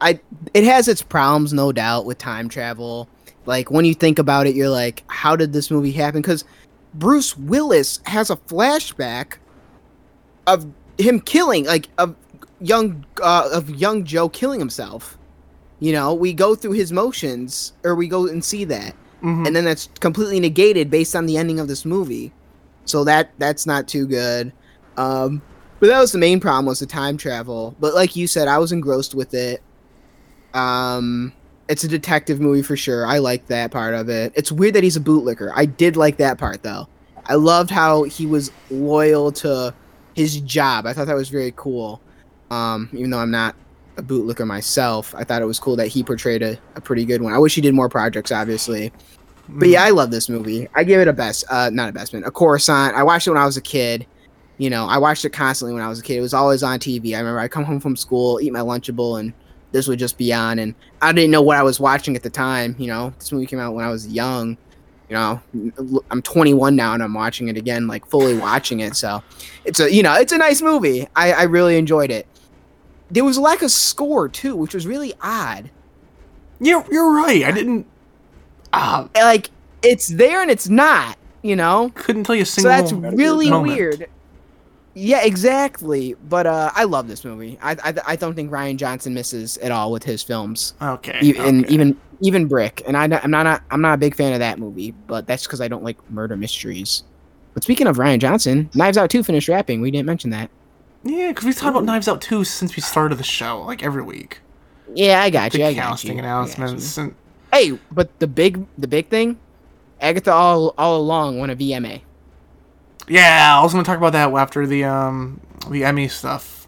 I 0.01 0.19
it 0.53 0.63
has 0.63 0.87
its 0.87 1.01
problems, 1.01 1.53
no 1.53 1.71
doubt, 1.71 2.05
with 2.05 2.17
time 2.17 2.49
travel. 2.49 3.07
Like 3.45 3.69
when 3.69 3.85
you 3.85 3.93
think 3.93 4.17
about 4.17 4.47
it, 4.47 4.55
you're 4.55 4.69
like, 4.69 5.03
how 5.07 5.35
did 5.35 5.53
this 5.53 5.69
movie 5.69 5.91
happen? 5.91 6.21
Because 6.21 6.43
Bruce 6.95 7.37
Willis 7.37 7.99
has 8.05 8.29
a 8.29 8.35
flashback 8.35 9.37
of 10.47 10.65
him 10.97 11.19
killing, 11.19 11.65
like 11.65 11.89
of 11.99 12.15
young 12.61 13.05
uh, 13.21 13.49
of 13.51 13.69
young 13.69 14.03
Joe 14.03 14.29
killing 14.29 14.59
himself. 14.59 15.17
You 15.79 15.91
know, 15.91 16.13
we 16.13 16.33
go 16.33 16.55
through 16.55 16.71
his 16.73 16.91
motions, 16.91 17.73
or 17.83 17.95
we 17.95 18.07
go 18.07 18.27
and 18.27 18.43
see 18.43 18.63
that, 18.65 18.95
Mhm. 19.21 19.45
and 19.47 19.55
then 19.55 19.65
that's 19.65 19.89
completely 19.99 20.39
negated 20.39 20.89
based 20.89 21.15
on 21.15 21.25
the 21.25 21.37
ending 21.37 21.59
of 21.59 21.67
this 21.67 21.83
movie. 21.85 22.31
So 22.85 23.03
that 23.03 23.31
that's 23.39 23.65
not 23.65 23.87
too 23.87 24.05
good. 24.07 24.53
Um, 24.97 25.41
but 25.79 25.87
that 25.87 25.99
was 25.99 26.13
the 26.13 26.17
main 26.17 26.39
problem 26.39 26.65
was 26.65 26.79
the 26.79 26.85
time 26.85 27.17
travel. 27.17 27.75
But 27.79 27.93
like 27.93 28.15
you 28.15 28.27
said, 28.27 28.47
I 28.47 28.57
was 28.57 28.71
engrossed 28.71 29.13
with 29.13 29.33
it. 29.33 29.61
Um, 30.53 31.33
it's 31.67 31.83
a 31.83 31.87
detective 31.87 32.39
movie 32.39 32.61
for 32.61 32.77
sure. 32.77 33.05
I 33.05 33.17
like 33.17 33.47
that 33.47 33.71
part 33.71 33.93
of 33.93 34.07
it. 34.07 34.31
It's 34.35 34.51
weird 34.51 34.75
that 34.75 34.83
he's 34.83 34.95
a 34.95 35.01
bootlicker. 35.01 35.51
I 35.55 35.65
did 35.65 35.97
like 35.97 36.17
that 36.17 36.37
part 36.37 36.63
though. 36.63 36.87
I 37.25 37.35
loved 37.35 37.71
how 37.71 38.03
he 38.03 38.25
was 38.25 38.51
loyal 38.69 39.31
to 39.33 39.73
his 40.13 40.39
job. 40.41 40.85
I 40.85 40.93
thought 40.93 41.07
that 41.07 41.15
was 41.15 41.29
very 41.29 41.51
cool. 41.55 41.99
Um, 42.51 42.89
even 42.93 43.09
though 43.09 43.19
I'm 43.19 43.31
not 43.31 43.55
a 43.97 44.03
bootlicker 44.03 44.45
myself, 44.45 45.15
I 45.15 45.23
thought 45.23 45.41
it 45.41 45.45
was 45.45 45.59
cool 45.59 45.75
that 45.77 45.87
he 45.87 46.03
portrayed 46.03 46.43
a, 46.43 46.57
a 46.75 46.81
pretty 46.81 47.05
good 47.05 47.21
one. 47.21 47.33
I 47.33 47.39
wish 47.39 47.55
he 47.55 47.61
did 47.61 47.73
more 47.73 47.89
projects, 47.89 48.31
obviously. 48.31 48.91
But 49.47 49.69
yeah, 49.69 49.83
I 49.83 49.91
love 49.91 50.11
this 50.11 50.27
movie. 50.27 50.67
I 50.73 50.83
give 50.83 50.99
it 50.99 51.07
a 51.07 51.13
best, 51.13 51.45
uh, 51.49 51.69
not 51.71 51.89
a 51.89 51.93
bestman, 51.93 52.25
a 52.25 52.31
Coruscant. 52.31 52.95
I 52.95 53.03
watched 53.03 53.27
it 53.27 53.31
when 53.31 53.41
I 53.41 53.45
was 53.45 53.57
a 53.57 53.61
kid. 53.61 54.05
You 54.57 54.69
know, 54.69 54.85
I 54.85 54.97
watched 54.97 55.25
it 55.25 55.31
constantly 55.31 55.73
when 55.73 55.83
I 55.83 55.89
was 55.89 55.99
a 55.99 56.03
kid. 56.03 56.17
It 56.17 56.21
was 56.21 56.33
always 56.33 56.63
on 56.63 56.79
TV. 56.79 57.15
I 57.15 57.19
remember 57.19 57.39
I 57.39 57.47
come 57.47 57.63
home 57.63 57.79
from 57.79 57.95
school, 57.95 58.39
eat 58.41 58.53
my 58.53 58.61
Lunchable, 58.61 59.19
and 59.19 59.33
this 59.71 59.87
would 59.87 59.99
just 59.99 60.17
be 60.17 60.33
on. 60.33 60.59
And 60.59 60.73
I 61.01 61.11
didn't 61.11 61.31
know 61.31 61.41
what 61.41 61.57
I 61.57 61.63
was 61.63 61.79
watching 61.79 62.15
at 62.15 62.23
the 62.23 62.29
time. 62.29 62.75
You 62.79 62.87
know, 62.87 63.13
this 63.19 63.31
movie 63.31 63.45
came 63.45 63.59
out 63.59 63.73
when 63.73 63.85
I 63.85 63.89
was 63.89 64.07
young. 64.07 64.57
You 65.09 65.15
know, 65.15 65.41
I'm 66.09 66.23
21 66.23 66.75
now 66.75 66.95
and 66.95 67.03
I'm 67.03 67.13
watching 67.13 67.47
it 67.47 67.57
again, 67.57 67.85
like 67.85 68.07
fully 68.07 68.35
watching 68.35 68.79
it. 68.79 68.95
So 68.95 69.21
it's 69.63 69.79
a, 69.79 69.93
you 69.93 70.01
know, 70.01 70.15
it's 70.15 70.31
a 70.31 70.37
nice 70.37 70.63
movie. 70.63 71.07
I, 71.15 71.33
I 71.33 71.43
really 71.43 71.77
enjoyed 71.77 72.09
it. 72.09 72.25
There 73.15 73.23
was 73.23 73.37
a 73.37 73.41
lack 73.41 73.61
of 73.61 73.71
score 73.71 74.27
too, 74.29 74.55
which 74.57 74.73
was 74.75 74.85
really 74.85 75.13
odd. 75.21 75.71
You're 76.59 76.85
you're 76.91 77.11
right. 77.13 77.43
I 77.43 77.51
didn't. 77.51 77.87
Ah, 78.73 79.09
Like 79.15 79.49
it's 79.81 80.09
there 80.09 80.41
and 80.41 80.51
it's 80.51 80.67
not. 80.69 81.17
You 81.41 81.55
know, 81.55 81.91
couldn't 81.95 82.25
tell 82.25 82.35
you 82.35 82.41
a 82.41 82.45
single. 82.45 82.71
so 82.87 82.95
that's 82.99 83.15
really 83.15 83.49
moment. 83.49 83.73
weird. 83.75 84.09
Yeah, 84.95 85.23
exactly. 85.23 86.15
But 86.27 86.45
uh, 86.45 86.71
I 86.73 86.83
love 86.85 87.07
this 87.07 87.23
movie. 87.23 87.57
I, 87.61 87.71
I 87.83 87.93
I 88.07 88.15
don't 88.15 88.33
think 88.35 88.51
Rian 88.51 88.77
Johnson 88.77 89.13
misses 89.13 89.57
at 89.59 89.71
all 89.71 89.91
with 89.91 90.03
his 90.03 90.21
films. 90.21 90.73
Okay. 90.81 91.19
E- 91.21 91.37
and 91.37 91.63
okay. 91.63 91.73
even 91.73 91.97
even 92.21 92.47
Brick. 92.47 92.81
And 92.87 92.97
I, 92.97 93.03
I'm 93.23 93.31
not 93.31 93.45
a, 93.45 93.61
I'm 93.71 93.81
not 93.81 93.93
a 93.93 93.97
big 93.97 94.15
fan 94.15 94.33
of 94.33 94.39
that 94.39 94.59
movie, 94.59 94.91
but 94.91 95.27
that's 95.27 95.43
because 95.43 95.61
I 95.61 95.67
don't 95.67 95.83
like 95.83 95.97
murder 96.11 96.35
mysteries. 96.35 97.03
But 97.53 97.63
speaking 97.63 97.87
of 97.87 97.97
Rian 97.97 98.19
Johnson, 98.19 98.69
Knives 98.73 98.97
Out 98.97 99.09
2 99.09 99.23
finished 99.23 99.47
rapping. 99.47 99.81
We 99.81 99.91
didn't 99.91 100.05
mention 100.05 100.31
that. 100.31 100.49
Yeah, 101.05 101.29
because 101.29 101.45
we've 101.45 101.55
talked 101.55 101.69
about 101.69 101.83
Knives 101.85 102.07
Out 102.07 102.19
too 102.21 102.43
since 102.43 102.75
we 102.75 102.81
started 102.81 103.17
the 103.17 103.23
show, 103.23 103.61
like 103.61 103.83
every 103.83 104.01
week. 104.01 104.39
Yeah, 104.93 105.21
I 105.21 105.29
got 105.29 105.51
The 105.51 105.59
you. 105.59 105.65
I 105.65 105.73
got 105.73 105.89
casting 105.91 106.13
you. 106.17 106.23
I 106.23 106.25
announcements 106.25 106.97
and. 106.97 107.13
Hey, 107.53 107.77
but 107.91 108.17
the 108.19 108.27
big 108.27 108.65
the 108.77 108.87
big 108.87 109.07
thing, 109.09 109.39
Agatha 110.01 110.31
all 110.33 110.73
all 110.77 110.97
along 110.97 111.37
won 111.39 111.49
a 111.51 111.55
VMA. 111.55 112.01
yeah, 113.07 113.57
I 113.59 113.63
was 113.63 113.71
gonna 113.71 113.83
talk 113.85 113.97
about 113.97 114.13
that 114.13 114.31
after 114.33 114.65
the 114.65 114.83
um 114.83 115.39
the 115.69 115.85
Emmy 115.85 116.07
stuff. 116.07 116.67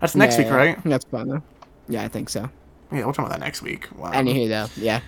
That's 0.00 0.14
next 0.16 0.36
Yeah, 0.38 0.44
week, 0.44 0.52
right? 0.52 0.84
That's 0.84 1.04
fun 1.04 1.28
though. 1.28 1.42
Yeah, 1.88 2.02
I 2.02 2.08
think 2.08 2.28
so. 2.28 2.50
Yeah, 2.92 3.04
we'll 3.04 3.12
talk 3.12 3.26
about 3.26 3.38
that 3.38 3.44
next 3.44 3.62
week. 3.62 3.88
Wow. 3.96 4.10
Anywho, 4.12 4.48
though, 4.48 4.66
yeah. 4.82 5.00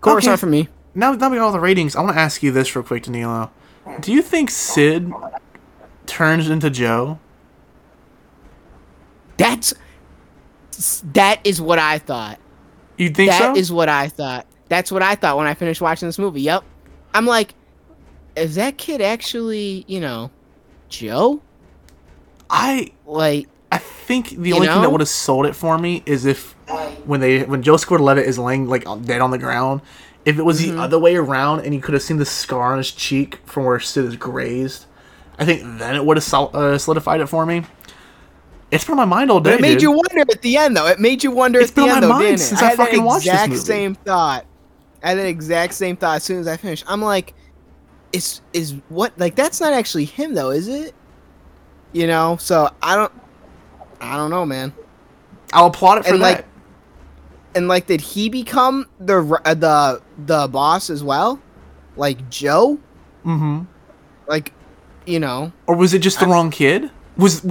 Coruscant 0.00 0.34
Okay. 0.34 0.40
for 0.40 0.46
me. 0.46 0.68
Now, 0.94 1.12
now 1.12 1.28
we 1.28 1.36
got 1.36 1.44
all 1.44 1.52
the 1.52 1.60
ratings. 1.60 1.94
I 1.94 2.00
want 2.00 2.14
to 2.16 2.20
ask 2.20 2.42
you 2.42 2.50
this 2.50 2.74
real 2.74 2.82
quick, 2.82 3.02
Danilo. 3.02 3.50
Do 4.00 4.10
you 4.12 4.22
think 4.22 4.50
Sid 4.50 5.12
turns 6.06 6.48
into 6.48 6.70
Joe? 6.70 7.18
That's 9.40 9.74
that 11.12 11.40
is 11.44 11.60
what 11.60 11.78
I 11.78 11.98
thought. 11.98 12.38
You 12.96 13.10
think 13.10 13.32
so 13.32 13.38
That 13.38 13.56
is 13.56 13.72
what 13.72 13.88
I 13.88 14.08
thought. 14.08 14.46
That's 14.68 14.92
what 14.92 15.02
I 15.02 15.14
thought 15.14 15.36
when 15.36 15.46
I 15.46 15.54
finished 15.54 15.80
watching 15.80 16.08
this 16.08 16.18
movie. 16.18 16.42
Yep. 16.42 16.62
I'm 17.14 17.26
like, 17.26 17.54
is 18.36 18.54
that 18.54 18.78
kid 18.78 19.00
actually, 19.00 19.84
you 19.88 20.00
know, 20.00 20.30
Joe? 20.88 21.40
I 22.48 22.92
Like, 23.06 23.48
I 23.72 23.78
think 23.78 24.30
the 24.30 24.52
only 24.52 24.66
thing 24.66 24.82
that 24.82 24.90
would 24.90 25.00
have 25.00 25.08
sold 25.08 25.46
it 25.46 25.54
for 25.54 25.78
me 25.78 26.02
is 26.06 26.24
if 26.24 26.52
when 27.04 27.20
they 27.20 27.42
when 27.44 27.62
Joseph 27.62 27.88
Gordon-Levitt 27.88 28.26
is 28.26 28.38
laying 28.38 28.68
like 28.68 28.84
dead 29.04 29.20
on 29.20 29.30
the 29.30 29.38
ground, 29.38 29.80
if 30.24 30.38
it 30.38 30.42
was 30.42 30.60
Mm-hmm. 30.60 30.76
the 30.76 30.82
other 30.82 30.98
way 30.98 31.16
around 31.16 31.60
and 31.60 31.74
you 31.74 31.80
could 31.80 31.94
have 31.94 32.02
seen 32.02 32.18
the 32.18 32.24
scar 32.26 32.72
on 32.72 32.78
his 32.78 32.90
cheek 32.92 33.38
from 33.46 33.64
where 33.64 33.80
Sid 33.80 34.04
is 34.04 34.16
grazed, 34.16 34.86
I 35.38 35.44
think 35.44 35.62
then 35.78 35.96
it 35.96 36.04
would 36.04 36.16
have 36.16 36.24
sol- 36.24 36.50
uh, 36.54 36.76
solidified 36.78 37.20
it 37.20 37.26
for 37.28 37.46
me. 37.46 37.62
It's 38.70 38.84
been 38.84 38.92
on 38.92 38.96
my 39.08 39.16
mind 39.16 39.30
all 39.30 39.40
day. 39.40 39.50
but 39.50 39.58
it 39.58 39.62
made 39.62 39.72
dude. 39.74 39.82
you 39.82 39.90
wonder 39.92 40.20
at 40.20 40.42
the 40.42 40.56
end, 40.56 40.76
though. 40.76 40.86
It 40.86 41.00
made 41.00 41.24
you 41.24 41.30
wonder 41.32 41.60
It's 41.60 41.70
at 41.70 41.74
the 41.76 41.82
end, 41.82 41.92
my 41.92 42.00
though, 42.00 42.08
mind 42.10 42.24
didn't 42.24 42.38
since 42.40 42.60
it? 42.60 42.64
I 42.64 42.68
had 42.68 42.76
fucking 42.76 42.98
that 43.00 43.04
watched 43.04 43.24
this 43.24 43.34
exact 43.34 43.66
same 43.66 43.94
thought. 43.96 44.46
I 45.02 45.08
had 45.10 45.18
that 45.18 45.26
exact 45.26 45.74
same 45.74 45.96
thought 45.96 46.16
as 46.16 46.24
soon 46.24 46.38
as 46.38 46.46
I 46.46 46.56
finished. 46.56 46.84
I'm 46.86 47.02
like, 47.02 47.34
is 48.12 48.40
is 48.52 48.74
what 48.88 49.12
like 49.18 49.34
that's 49.36 49.60
not 49.60 49.72
actually 49.72 50.04
him 50.04 50.34
though, 50.34 50.50
is 50.50 50.68
it? 50.68 50.94
You 51.92 52.06
know, 52.06 52.36
so 52.38 52.70
I 52.82 52.94
don't, 52.96 53.12
I 54.00 54.16
don't 54.16 54.30
know, 54.30 54.44
man. 54.46 54.72
I'll 55.52 55.66
applaud 55.66 55.98
it 55.98 56.04
for 56.04 56.14
And, 56.14 56.22
that. 56.22 56.36
like, 56.38 56.44
and 57.56 57.66
like, 57.66 57.86
did 57.86 58.00
he 58.00 58.28
become 58.28 58.86
the 59.00 59.40
uh, 59.44 59.54
the 59.54 60.02
the 60.26 60.46
boss 60.48 60.90
as 60.90 61.02
well, 61.02 61.40
like 61.96 62.28
Joe? 62.30 62.78
mm-hmm. 63.24 63.62
Like, 64.28 64.52
you 65.06 65.18
know, 65.18 65.50
Or 65.66 65.74
was 65.74 65.92
it 65.94 65.98
just 66.00 66.20
the 66.20 66.26
wrong 66.26 66.50
kid? 66.52 66.90
Was 67.20 67.44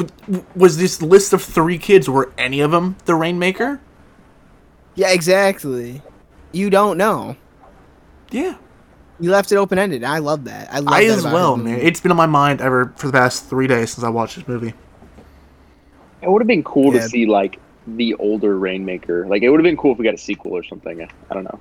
was 0.56 0.78
this 0.78 1.02
list 1.02 1.34
of 1.34 1.42
three 1.44 1.78
kids? 1.78 2.10
Were 2.10 2.32
any 2.38 2.60
of 2.62 2.72
them 2.72 2.96
the 3.06 3.16
Rainmaker? 3.16 3.80
yeah, 4.96 5.12
exactly. 5.12 6.02
You 6.52 6.70
don't 6.70 6.98
know. 6.98 7.38
Yeah, 8.32 8.56
You 9.20 9.32
left 9.32 9.52
it 9.52 9.56
open 9.56 9.80
ended. 9.80 10.04
I 10.04 10.18
love 10.20 10.44
that. 10.46 10.72
I 10.74 10.80
love 10.80 10.94
I 10.94 11.06
that 11.06 11.12
as 11.14 11.20
about 11.22 11.34
well, 11.34 11.58
man. 11.58 11.80
It's 11.80 12.00
been 12.00 12.12
on 12.12 12.18
my 12.18 12.26
mind 12.26 12.62
ever 12.62 12.94
for 12.98 13.08
the 13.08 13.14
past 13.14 13.46
three 13.50 13.66
days 13.68 13.92
since 13.92 14.04
I 14.04 14.10
watched 14.10 14.36
this 14.36 14.48
movie. 14.48 14.74
it 16.22 16.30
would 16.30 16.42
have 16.42 16.48
been 16.48 16.64
cool 16.64 16.94
Yeah. 16.94 17.02
to 17.02 17.10
see 17.10 17.26
like 17.26 17.60
the 17.88 18.14
older 18.16 18.58
Rainmaker. 18.58 19.26
Like 19.28 19.42
it 19.44 19.50
would 19.50 19.60
have 19.60 19.64
been 19.64 19.78
cool 19.78 19.94
if 19.94 19.98
we 19.98 20.04
got 20.06 20.14
a 20.14 20.18
sequel 20.18 20.52
or 20.56 20.64
something. 20.64 21.02
I 21.30 21.34
don't 21.34 21.44
know. 21.44 21.60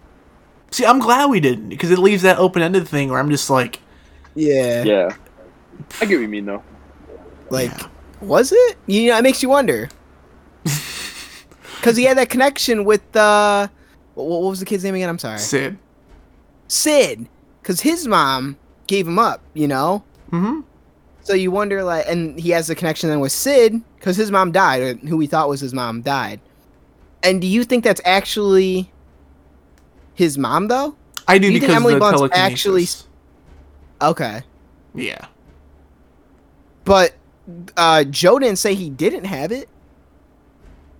See, 0.70 0.84
I'm 0.84 0.98
glad 0.98 1.30
we 1.30 1.40
didn't 1.40 1.68
because 1.70 1.90
it 1.90 1.98
leaves 1.98 2.22
that 2.22 2.38
open 2.38 2.60
ended 2.62 2.86
thing 2.88 3.08
where 3.10 3.18
I'm 3.20 3.30
just 3.30 3.48
like, 3.50 3.80
Yeah. 4.34 4.82
Yeah, 4.84 5.16
I 6.00 6.04
get 6.06 6.16
what 6.16 6.22
you 6.22 6.28
mean 6.28 6.44
though. 6.46 6.62
Like, 7.50 7.72
was 8.20 8.52
it? 8.52 8.76
You 8.86 9.10
know, 9.10 9.18
it 9.18 9.22
makes 9.22 9.42
you 9.42 9.48
wonder. 9.48 9.88
Because 11.76 11.96
he 11.96 12.02
had 12.04 12.18
that 12.18 12.28
connection 12.28 12.84
with 12.84 13.14
uh, 13.16 13.68
what, 14.14 14.26
what 14.26 14.50
was 14.50 14.58
the 14.58 14.66
kid's 14.66 14.82
name 14.82 14.96
again? 14.96 15.08
I'm 15.08 15.18
sorry, 15.18 15.38
Sid. 15.38 15.78
Sid. 16.66 17.28
Because 17.62 17.80
his 17.82 18.08
mom 18.08 18.58
gave 18.88 19.06
him 19.06 19.16
up. 19.18 19.40
You 19.54 19.68
know. 19.68 20.02
Mm-hmm. 20.32 20.62
So 21.22 21.34
you 21.34 21.52
wonder, 21.52 21.84
like, 21.84 22.04
and 22.08 22.38
he 22.38 22.50
has 22.50 22.66
the 22.66 22.74
connection 22.74 23.08
then 23.10 23.20
with 23.20 23.30
Sid 23.30 23.80
because 23.96 24.16
his 24.16 24.32
mom 24.32 24.50
died, 24.50 24.82
or 24.82 24.94
who 25.06 25.16
we 25.16 25.28
thought 25.28 25.48
was 25.48 25.60
his 25.60 25.72
mom 25.72 26.02
died. 26.02 26.40
And 27.22 27.40
do 27.40 27.46
you 27.46 27.62
think 27.62 27.84
that's 27.84 28.00
actually 28.04 28.90
his 30.14 30.36
mom, 30.36 30.66
though? 30.66 30.96
I 31.28 31.38
do 31.38 31.46
Do 31.46 31.52
you 31.54 31.60
think 31.60 31.70
because 31.70 31.76
Emily 31.76 31.94
the 31.94 32.00
Blunt's 32.00 32.36
actually- 32.36 32.86
Okay, 34.02 34.42
Yeah. 34.94 35.26
but 36.84 37.14
uh, 37.76 38.04
Joe 38.04 38.38
didn't 38.38 38.58
say 38.58 38.74
he 38.74 38.90
didn't 38.90 39.24
have 39.24 39.52
it. 39.52 39.68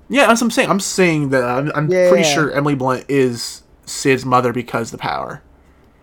Yeah, 0.08 0.26
that's 0.26 0.40
what 0.40 0.46
I'm 0.46 0.50
saying. 0.52 0.70
I'm 0.70 0.80
saying 0.80 1.28
that 1.30 1.44
I'm, 1.44 1.70
I'm 1.74 1.90
Yeah, 1.90 2.08
pretty 2.08 2.24
sure 2.24 2.50
Emily 2.52 2.74
Blunt 2.74 3.04
is 3.08 3.62
Sid's 3.84 4.24
mother 4.24 4.52
because 4.52 4.90
the 4.90 4.98
power. 4.98 5.42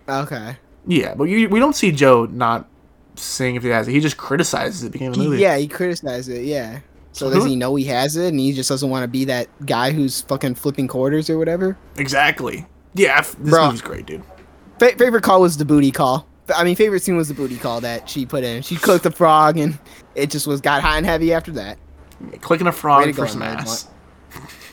Okay. 0.08 0.56
Yeah, 0.86 1.14
but 1.14 1.24
you, 1.24 1.48
we 1.48 1.58
don't 1.58 1.74
see 1.74 1.90
Joe 1.90 2.26
not 2.26 2.68
saying 3.16 3.56
if 3.56 3.64
he 3.64 3.70
has 3.70 3.88
it. 3.88 3.92
He 3.92 3.98
just 4.00 4.16
criticizes 4.16 4.82
it 4.82 4.86
at 4.86 4.92
the 4.92 4.98
beginning 4.98 5.10
of 5.10 5.16
the 5.16 5.22
He- 5.24 5.28
movie. 5.30 5.42
yeah, 5.42 5.56
he 5.56 5.66
criticizes 5.66 6.28
it. 6.28 6.44
Yeah. 6.44 6.80
So 7.12 7.30
does 7.32 7.46
he 7.46 7.56
know 7.56 7.74
he 7.76 7.84
has 7.86 8.14
it, 8.16 8.28
and 8.28 8.38
he 8.38 8.52
just 8.52 8.68
doesn't 8.68 8.90
want 8.90 9.02
to 9.02 9.08
be 9.08 9.24
that 9.24 9.48
guy 9.64 9.90
who's 9.90 10.20
fucking 10.20 10.54
flipping 10.56 10.86
quarters 10.86 11.30
or 11.30 11.38
whatever? 11.38 11.76
Exactly. 11.96 12.66
Yeah, 12.94 13.16
f- 13.20 13.34
this 13.38 13.50
Bro. 13.50 13.66
movie's 13.66 13.80
great, 13.80 14.04
dude. 14.04 14.22
Fa- 14.78 14.96
favorite 14.98 15.22
call 15.22 15.40
was 15.40 15.56
the 15.56 15.64
booty 15.64 15.90
call. 15.90 16.26
I 16.54 16.62
mean, 16.62 16.76
favorite 16.76 17.02
scene 17.02 17.16
was 17.16 17.28
the 17.28 17.34
booty 17.34 17.56
call 17.56 17.80
that 17.80 18.08
she 18.08 18.26
put 18.26 18.44
in. 18.44 18.60
She 18.62 18.76
cooked 18.76 19.02
the 19.04 19.10
frog, 19.10 19.56
and 19.56 19.78
it 20.16 20.30
just 20.30 20.46
was 20.46 20.60
got 20.60 20.82
hot 20.82 20.96
and 20.96 21.06
heavy 21.06 21.32
after 21.32 21.52
that. 21.52 21.78
Clicking 22.40 22.66
a 22.66 22.72
frog 22.72 23.04
to 23.04 23.12
for 23.12 23.22
go, 23.22 23.26
some 23.26 23.42
Emily 23.42 23.58
ass. 23.62 23.88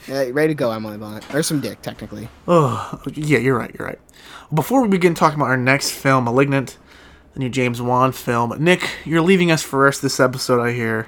Yeah, 0.07 0.29
ready 0.31 0.49
to 0.49 0.53
go, 0.55 0.71
Emily 0.71 0.97
Blunt. 0.97 1.33
Or 1.33 1.43
some 1.43 1.61
dick, 1.61 1.81
technically. 1.81 2.27
Oh, 2.47 3.01
yeah, 3.13 3.37
you're 3.37 3.57
right. 3.57 3.73
You're 3.77 3.87
right. 3.87 3.99
Before 4.53 4.81
we 4.81 4.87
begin 4.87 5.13
talking 5.13 5.39
about 5.39 5.49
our 5.49 5.57
next 5.57 5.91
film, 5.91 6.25
*Malignant*, 6.25 6.77
the 7.33 7.39
new 7.39 7.49
James 7.49 7.81
Wan 7.81 8.11
film, 8.11 8.53
Nick, 8.63 8.89
you're 9.05 9.21
leaving 9.21 9.49
us 9.51 9.61
for 9.63 9.77
the 9.77 9.83
rest 9.83 9.99
of 9.99 10.03
this 10.03 10.19
episode. 10.19 10.61
I 10.61 10.71
hear 10.73 11.07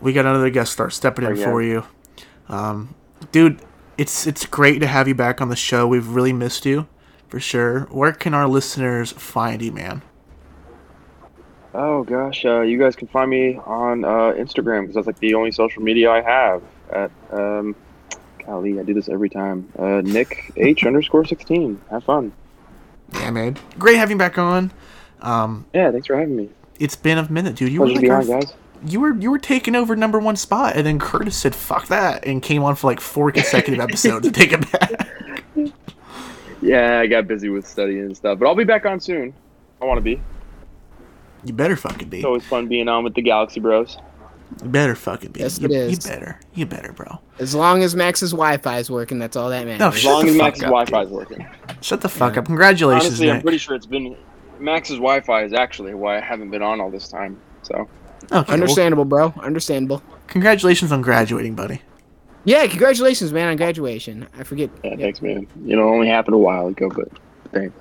we 0.00 0.12
got 0.12 0.26
another 0.26 0.50
guest 0.50 0.72
star 0.72 0.90
stepping 0.90 1.24
in 1.24 1.32
Oh, 1.32 1.34
yeah. 1.36 1.44
for 1.44 1.62
you, 1.62 1.84
um, 2.48 2.94
dude. 3.32 3.60
It's 3.98 4.26
it's 4.26 4.46
great 4.46 4.78
to 4.80 4.86
have 4.86 5.06
you 5.08 5.14
back 5.14 5.42
on 5.42 5.50
the 5.50 5.56
show. 5.56 5.86
We've 5.86 6.08
really 6.08 6.32
missed 6.32 6.64
you, 6.64 6.88
for 7.28 7.38
sure. 7.38 7.80
Where 7.90 8.12
can 8.12 8.32
our 8.32 8.48
listeners 8.48 9.12
find 9.12 9.60
you, 9.60 9.72
man? 9.72 10.00
Oh 11.74 12.02
gosh, 12.02 12.44
uh, 12.44 12.62
you 12.62 12.78
guys 12.78 12.96
can 12.96 13.06
find 13.08 13.30
me 13.30 13.56
on 13.64 14.04
uh, 14.04 14.32
Instagram 14.36 14.82
because 14.82 14.96
that's 14.96 15.06
like 15.06 15.18
the 15.20 15.34
only 15.34 15.52
social 15.52 15.82
media 15.82 16.10
I 16.10 16.20
have. 16.20 16.62
At 16.90 17.10
um, 17.32 17.76
golly, 18.44 18.80
I 18.80 18.82
do 18.82 18.92
this 18.94 19.08
every 19.08 19.28
time. 19.30 19.68
Uh, 19.78 20.00
Nick 20.04 20.52
H 20.56 20.84
underscore 20.84 21.24
sixteen. 21.24 21.80
Have 21.90 22.02
fun. 22.04 22.32
Yeah, 23.12 23.30
man. 23.30 23.56
Great 23.78 23.96
having 23.96 24.16
you 24.16 24.18
back 24.18 24.36
on. 24.38 24.72
Um, 25.20 25.66
Yeah, 25.74 25.90
thanks 25.92 26.06
for 26.08 26.16
having 26.16 26.36
me. 26.36 26.48
it's 26.80 26.96
been 26.96 27.18
a 27.18 27.30
minute, 27.30 27.54
dude. 27.56 27.70
You 27.72 27.80
were 27.80 27.86
Pleasure 27.86 28.00
to 28.00 28.08
like 28.14 28.26
be 28.26 28.32
our- 28.32 28.40
guys. 28.40 28.54
you 28.86 29.00
were 29.00 29.14
you 29.14 29.30
were 29.30 29.38
taking 29.38 29.76
over 29.76 29.94
number 29.94 30.18
one 30.18 30.34
spot, 30.36 30.74
and 30.74 30.84
then 30.84 30.98
Curtis 30.98 31.36
said 31.36 31.54
"fuck 31.54 31.86
that" 31.88 32.26
and 32.26 32.42
came 32.42 32.64
on 32.64 32.74
for 32.74 32.88
like 32.88 33.00
four 33.00 33.30
consecutive 33.30 33.78
episodes 33.80 34.26
to 34.26 34.32
take 34.32 34.52
it 34.52 34.72
back. 34.72 35.08
Yeah, 36.62 36.98
I 37.00 37.06
got 37.06 37.26
busy 37.26 37.48
with 37.48 37.66
studying 37.66 38.00
and 38.02 38.14
stuff, 38.16 38.38
but 38.38 38.46
I'll 38.46 38.54
be 38.54 38.64
back 38.64 38.84
on 38.84 39.00
soon. 39.00 39.32
I 39.80 39.86
want 39.86 39.96
to 39.96 40.02
be. 40.02 40.20
You 41.44 41.52
better 41.52 41.76
fucking 41.76 42.08
be. 42.08 42.18
It's 42.18 42.26
always 42.26 42.44
fun 42.44 42.68
being 42.68 42.88
on 42.88 43.04
with 43.04 43.14
the 43.14 43.22
Galaxy 43.22 43.60
Bros. 43.60 43.96
You 44.62 44.68
better 44.68 44.94
fucking 44.94 45.30
be. 45.32 45.40
Yes, 45.40 45.58
you, 45.60 45.66
it 45.66 45.72
is. 45.72 45.92
You 46.04 46.10
better. 46.10 46.40
You 46.54 46.66
better, 46.66 46.92
bro. 46.92 47.20
As 47.38 47.54
long 47.54 47.82
as 47.82 47.94
Max's 47.94 48.32
Wi-Fi 48.32 48.78
is 48.78 48.90
working, 48.90 49.18
that's 49.18 49.36
all 49.36 49.48
that 49.50 49.64
matters. 49.64 49.78
No, 49.80 49.88
As 49.88 49.98
Shut 49.98 50.12
long 50.12 50.24
the 50.26 50.30
as 50.32 50.36
fuck 50.36 50.44
Max's 50.46 50.62
up, 50.64 50.68
Wi-Fi 50.70 51.02
is 51.02 51.08
working. 51.10 51.46
Shut 51.80 52.00
the 52.00 52.08
fuck 52.08 52.36
up. 52.36 52.46
Congratulations, 52.46 53.06
Honestly, 53.06 53.30
I'm 53.30 53.42
pretty 53.42 53.58
sure 53.58 53.74
it's 53.76 53.86
been 53.86 54.16
Max's 54.58 54.96
Wi-Fi 54.96 55.44
is 55.44 55.52
actually 55.52 55.94
why 55.94 56.18
I 56.18 56.20
haven't 56.20 56.50
been 56.50 56.62
on 56.62 56.80
all 56.80 56.90
this 56.90 57.08
time. 57.08 57.40
So 57.62 57.74
Okay, 58.24 58.28
well, 58.32 58.44
Understandable, 58.48 59.04
bro. 59.04 59.32
Understandable. 59.42 60.02
congratulations 60.26 60.92
on 60.92 61.00
graduating, 61.00 61.54
buddy. 61.54 61.80
Yeah, 62.44 62.66
congratulations, 62.66 63.32
man, 63.32 63.48
on 63.48 63.56
graduation. 63.56 64.26
I 64.38 64.42
forget. 64.44 64.70
yeah, 64.82 64.96
thanks, 64.96 65.22
man. 65.22 65.46
You 65.64 65.76
know, 65.76 65.88
it 65.88 65.94
only 65.94 66.08
happened 66.08 66.34
a 66.34 66.38
while 66.38 66.66
ago, 66.66 66.88
but 66.90 67.08
thanks. 67.52 67.74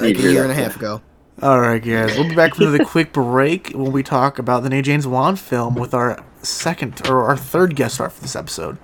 Like 0.00 0.16
a 0.18 0.20
year 0.22 0.42
and 0.42 0.50
a 0.52 0.54
half 0.54 0.76
ago. 0.76 1.00
All 1.42 1.60
right, 1.60 1.82
guys. 1.82 2.16
We'll 2.16 2.28
be 2.28 2.36
back 2.36 2.54
for 2.54 2.66
the 2.66 2.84
quick 2.84 3.12
break 3.12 3.70
when 3.70 3.90
we 3.90 4.04
talk 4.04 4.38
about 4.38 4.62
the 4.62 4.70
new 4.70 4.80
James 4.80 5.08
Wan 5.08 5.34
film 5.34 5.74
with 5.74 5.92
our 5.92 6.24
second 6.42 7.08
or 7.08 7.24
our 7.24 7.36
third 7.36 7.74
guest 7.74 7.96
star 7.96 8.10
for 8.10 8.22
this 8.22 8.36
episode. 8.36 8.78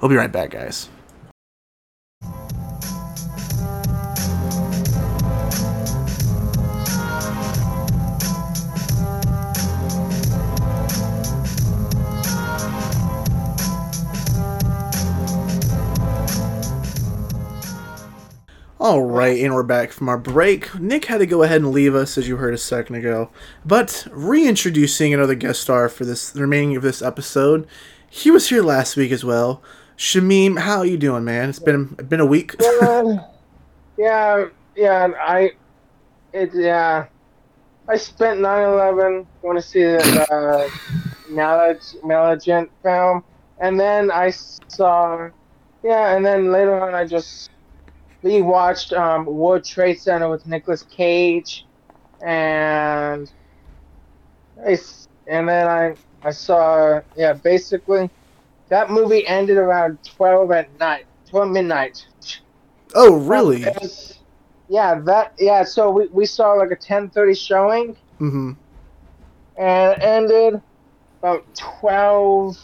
We'll 0.00 0.08
be 0.08 0.14
right 0.14 0.30
back, 0.30 0.50
guys. 0.50 0.88
All 18.86 19.02
right, 19.02 19.40
and 19.40 19.52
we're 19.52 19.64
back 19.64 19.90
from 19.90 20.08
our 20.08 20.16
break. 20.16 20.72
Nick 20.78 21.06
had 21.06 21.18
to 21.18 21.26
go 21.26 21.42
ahead 21.42 21.60
and 21.60 21.72
leave 21.72 21.96
us, 21.96 22.16
as 22.16 22.28
you 22.28 22.36
heard 22.36 22.54
a 22.54 22.56
second 22.56 22.94
ago. 22.94 23.30
But 23.64 24.06
reintroducing 24.12 25.12
another 25.12 25.34
guest 25.34 25.62
star 25.62 25.88
for 25.88 26.04
this 26.04 26.30
the 26.30 26.40
remaining 26.40 26.76
of 26.76 26.84
this 26.84 27.02
episode. 27.02 27.66
He 28.08 28.30
was 28.30 28.48
here 28.48 28.62
last 28.62 28.96
week 28.96 29.10
as 29.10 29.24
well. 29.24 29.60
Shamim, 29.96 30.60
how 30.60 30.78
are 30.78 30.86
you 30.86 30.96
doing, 30.96 31.24
man? 31.24 31.48
It's 31.48 31.58
been 31.58 31.94
been 31.94 32.20
a 32.20 32.26
week. 32.26 32.54
Uh, 32.62 33.16
yeah, 33.98 34.46
yeah, 34.76 35.08
I, 35.20 35.50
it, 36.32 36.50
yeah, 36.54 37.06
I 37.88 37.96
spent 37.96 38.38
9/11 38.38 39.26
going 39.42 39.56
to 39.56 39.62
see 39.62 39.82
the 39.82 40.26
uh, 40.32 40.68
Malig- 41.28 42.04
Malignant 42.04 42.70
film, 42.84 43.24
and 43.58 43.80
then 43.80 44.12
I 44.12 44.30
saw, 44.30 45.28
yeah, 45.82 46.14
and 46.14 46.24
then 46.24 46.52
later 46.52 46.80
on 46.80 46.94
I 46.94 47.04
just 47.04 47.50
we 48.22 48.42
watched 48.42 48.92
um, 48.92 49.26
World 49.26 49.64
Trade 49.64 50.00
Center 50.00 50.28
with 50.28 50.46
Nicolas 50.46 50.82
Cage, 50.82 51.66
and 52.20 53.30
I, 54.64 54.78
and 55.26 55.48
then 55.48 55.66
I 55.68 55.96
I 56.22 56.30
saw 56.30 57.00
yeah 57.14 57.34
basically 57.34 58.10
that 58.68 58.90
movie 58.90 59.26
ended 59.26 59.56
around 59.58 59.98
12 60.16 60.50
at 60.52 60.78
night, 60.78 61.06
12 61.30 61.50
midnight. 61.50 62.04
Oh, 62.94 63.14
really? 63.16 63.62
Was- 63.64 64.20
yeah, 64.68 65.00
that 65.06 65.34
yeah. 65.38 65.62
So 65.64 65.90
we, 65.90 66.08
we 66.08 66.26
saw 66.26 66.52
like 66.54 66.70
a 66.72 66.76
ten 66.76 67.10
thirty 67.10 67.34
showing, 67.34 67.96
Mm-hmm. 68.20 68.52
and 69.56 69.92
it 69.92 69.98
ended 70.00 70.62
about 71.22 71.44
12, 71.80 72.56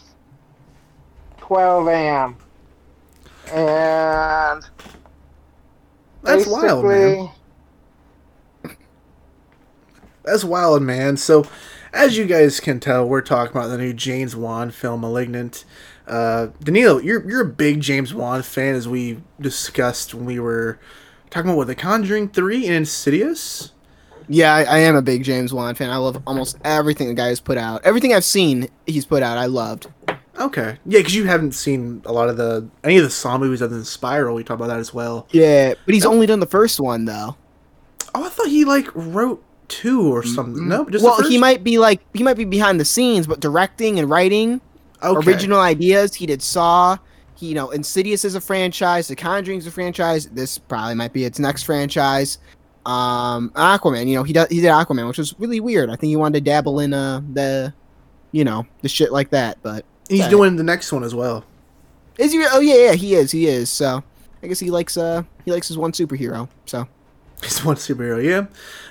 12 1.39 1.87
a.m. 1.87 2.39
And 3.49 4.63
That's 6.23 6.47
wild, 6.47 6.85
man. 6.85 7.29
That's 10.23 10.43
wild, 10.43 10.81
man. 10.81 11.17
So, 11.17 11.45
as 11.93 12.17
you 12.17 12.25
guys 12.25 12.59
can 12.61 12.79
tell, 12.79 13.07
we're 13.07 13.21
talking 13.21 13.55
about 13.55 13.67
the 13.67 13.77
new 13.77 13.93
James 13.93 14.35
Wan 14.35 14.71
film, 14.71 15.01
*Malignant*. 15.01 15.65
Uh, 16.07 16.47
Danilo, 16.61 16.97
you're 16.99 17.29
you're 17.29 17.41
a 17.41 17.45
big 17.45 17.81
James 17.81 18.13
Wan 18.13 18.41
fan, 18.41 18.73
as 18.75 18.87
we 18.87 19.21
discussed 19.39 20.13
when 20.13 20.25
we 20.25 20.39
were 20.39 20.79
talking 21.29 21.49
about 21.49 21.57
what 21.57 21.67
The 21.67 21.75
Conjuring 21.75 22.29
Three 22.29 22.65
and 22.65 22.75
*Insidious*. 22.75 23.73
Yeah, 24.29 24.53
I, 24.53 24.63
I 24.63 24.77
am 24.79 24.95
a 24.95 25.01
big 25.01 25.25
James 25.25 25.53
Wan 25.53 25.75
fan. 25.75 25.89
I 25.89 25.97
love 25.97 26.23
almost 26.25 26.57
everything 26.63 27.09
the 27.09 27.13
guy 27.13 27.27
has 27.27 27.41
put 27.41 27.57
out. 27.57 27.83
Everything 27.83 28.13
I've 28.13 28.23
seen, 28.23 28.69
he's 28.85 29.05
put 29.05 29.21
out. 29.21 29.37
I 29.37 29.47
loved. 29.47 29.87
Okay, 30.39 30.77
yeah, 30.85 30.99
because 30.99 31.13
you 31.13 31.25
haven't 31.25 31.51
seen 31.53 32.01
a 32.05 32.11
lot 32.11 32.27
of 32.27 32.37
the 32.37 32.67
any 32.83 32.97
of 32.97 33.03
the 33.03 33.09
Saw 33.09 33.37
movies 33.37 33.61
other 33.61 33.75
than 33.75 33.85
*Spiral*. 33.85 34.35
We 34.35 34.43
talked 34.43 34.59
about 34.59 34.67
that 34.67 34.79
as 34.79 34.93
well. 34.93 35.27
Yeah, 35.31 35.75
but 35.85 35.93
he's 35.93 36.05
only 36.05 36.25
done 36.25 36.39
the 36.39 36.47
first 36.47 36.79
one 36.79 37.05
though. 37.05 37.37
Oh, 38.15 38.25
I 38.25 38.29
thought 38.29 38.47
he 38.47 38.65
like 38.65 38.87
wrote 38.95 39.43
two 39.67 40.11
or 40.11 40.23
something. 40.23 40.67
No, 40.67 40.89
just 40.89 41.03
well, 41.03 41.17
the 41.17 41.23
first? 41.23 41.31
he 41.31 41.37
might 41.37 41.63
be 41.63 41.77
like 41.77 42.01
he 42.13 42.23
might 42.23 42.37
be 42.37 42.45
behind 42.45 42.79
the 42.79 42.85
scenes, 42.85 43.27
but 43.27 43.39
directing 43.41 43.99
and 43.99 44.09
writing 44.09 44.59
Okay. 45.03 45.29
original 45.29 45.59
ideas. 45.59 46.15
He 46.15 46.25
did 46.25 46.41
Saw. 46.41 46.97
He, 47.35 47.47
you 47.47 47.55
know, 47.55 47.69
Insidious 47.71 48.25
is 48.25 48.35
a 48.35 48.41
franchise. 48.41 49.07
The 49.07 49.15
Conjuring's 49.15 49.67
a 49.67 49.71
franchise. 49.71 50.27
This 50.27 50.57
probably 50.57 50.95
might 50.95 51.13
be 51.13 51.25
its 51.25 51.39
next 51.39 51.63
franchise. 51.63 52.37
Um, 52.85 53.49
Aquaman. 53.51 54.07
You 54.07 54.15
know, 54.15 54.23
he 54.23 54.33
does 54.33 54.49
he 54.49 54.61
did 54.61 54.71
Aquaman, 54.71 55.07
which 55.07 55.17
was 55.17 55.37
really 55.39 55.59
weird. 55.59 55.89
I 55.89 55.95
think 55.95 56.09
he 56.09 56.15
wanted 56.15 56.39
to 56.39 56.49
dabble 56.49 56.79
in 56.79 56.93
uh 56.93 57.21
the, 57.33 57.73
you 58.31 58.43
know, 58.43 58.65
the 58.81 58.89
shit 58.89 59.11
like 59.11 59.29
that. 59.31 59.57
But 59.61 59.85
He's 60.09 60.19
Yeah. 60.19 60.29
doing 60.29 60.55
the 60.57 60.63
next 60.63 60.91
one 60.91 61.03
as 61.03 61.15
well. 61.15 61.43
is 62.17 62.31
he? 62.31 62.45
Oh 62.51 62.59
yeah, 62.59 62.75
yeah, 62.75 62.93
he 62.93 63.15
is. 63.15 63.31
He 63.31 63.47
is. 63.47 63.69
So 63.69 64.03
I 64.43 64.47
guess 64.47 64.59
he 64.59 64.69
likes 64.69 64.97
uh 64.97 65.23
he 65.45 65.51
likes 65.51 65.67
his 65.67 65.77
one 65.77 65.91
superhero. 65.91 66.47
So 66.65 66.87
He's 67.41 67.63
one 67.65 67.75
superhero, 67.75 68.23
yeah. 68.23 68.45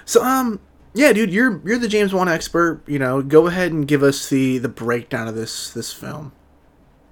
So, 0.04 0.22
um, 0.22 0.60
yeah, 0.94 1.12
dude, 1.14 1.32
you're 1.32 1.60
you're 1.64 1.78
the 1.78 1.88
James 1.88 2.12
Wan 2.12 2.28
expert. 2.28 2.82
You 2.86 2.98
know, 2.98 3.22
go 3.22 3.46
ahead 3.46 3.72
and 3.72 3.86
give 3.88 4.02
us 4.02 4.28
the 4.28 4.58
the 4.58 4.68
breakdown 4.68 5.26
of 5.28 5.34
this 5.34 5.70
this 5.70 5.92
film. 5.92 6.32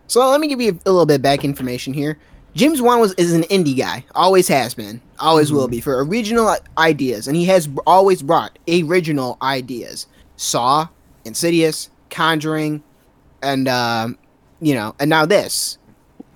So 0.07 0.29
let 0.29 0.41
me 0.41 0.49
give 0.49 0.61
you 0.61 0.79
a 0.85 0.91
little 0.91 1.07
bit 1.07 1.17
of 1.17 1.23
back 1.23 1.45
information 1.45 1.93
here. 1.95 2.19
James 2.55 2.83
Wan 2.83 2.99
was 3.01 3.13
is 3.15 3.33
an 3.33 3.43
indie 3.45 3.79
guy, 3.79 4.05
always 4.15 4.49
has 4.49 4.75
been, 4.75 5.01
always 5.21 5.53
will 5.53 5.69
be 5.69 5.81
for 5.81 6.05
original 6.05 6.55
ideas, 6.77 7.29
and 7.29 7.37
he 7.37 7.45
has 7.45 7.69
always 7.87 8.23
brought 8.23 8.59
original 8.69 9.39
ideas. 9.41 10.09
Saw, 10.37 10.89
Insidious, 11.25 11.91
Conjuring, 12.11 12.83
and 13.43 13.69
um, 13.69 14.19
you 14.61 14.75
know, 14.75 14.95
and 14.99 15.11
now 15.11 15.27
this. 15.27 15.79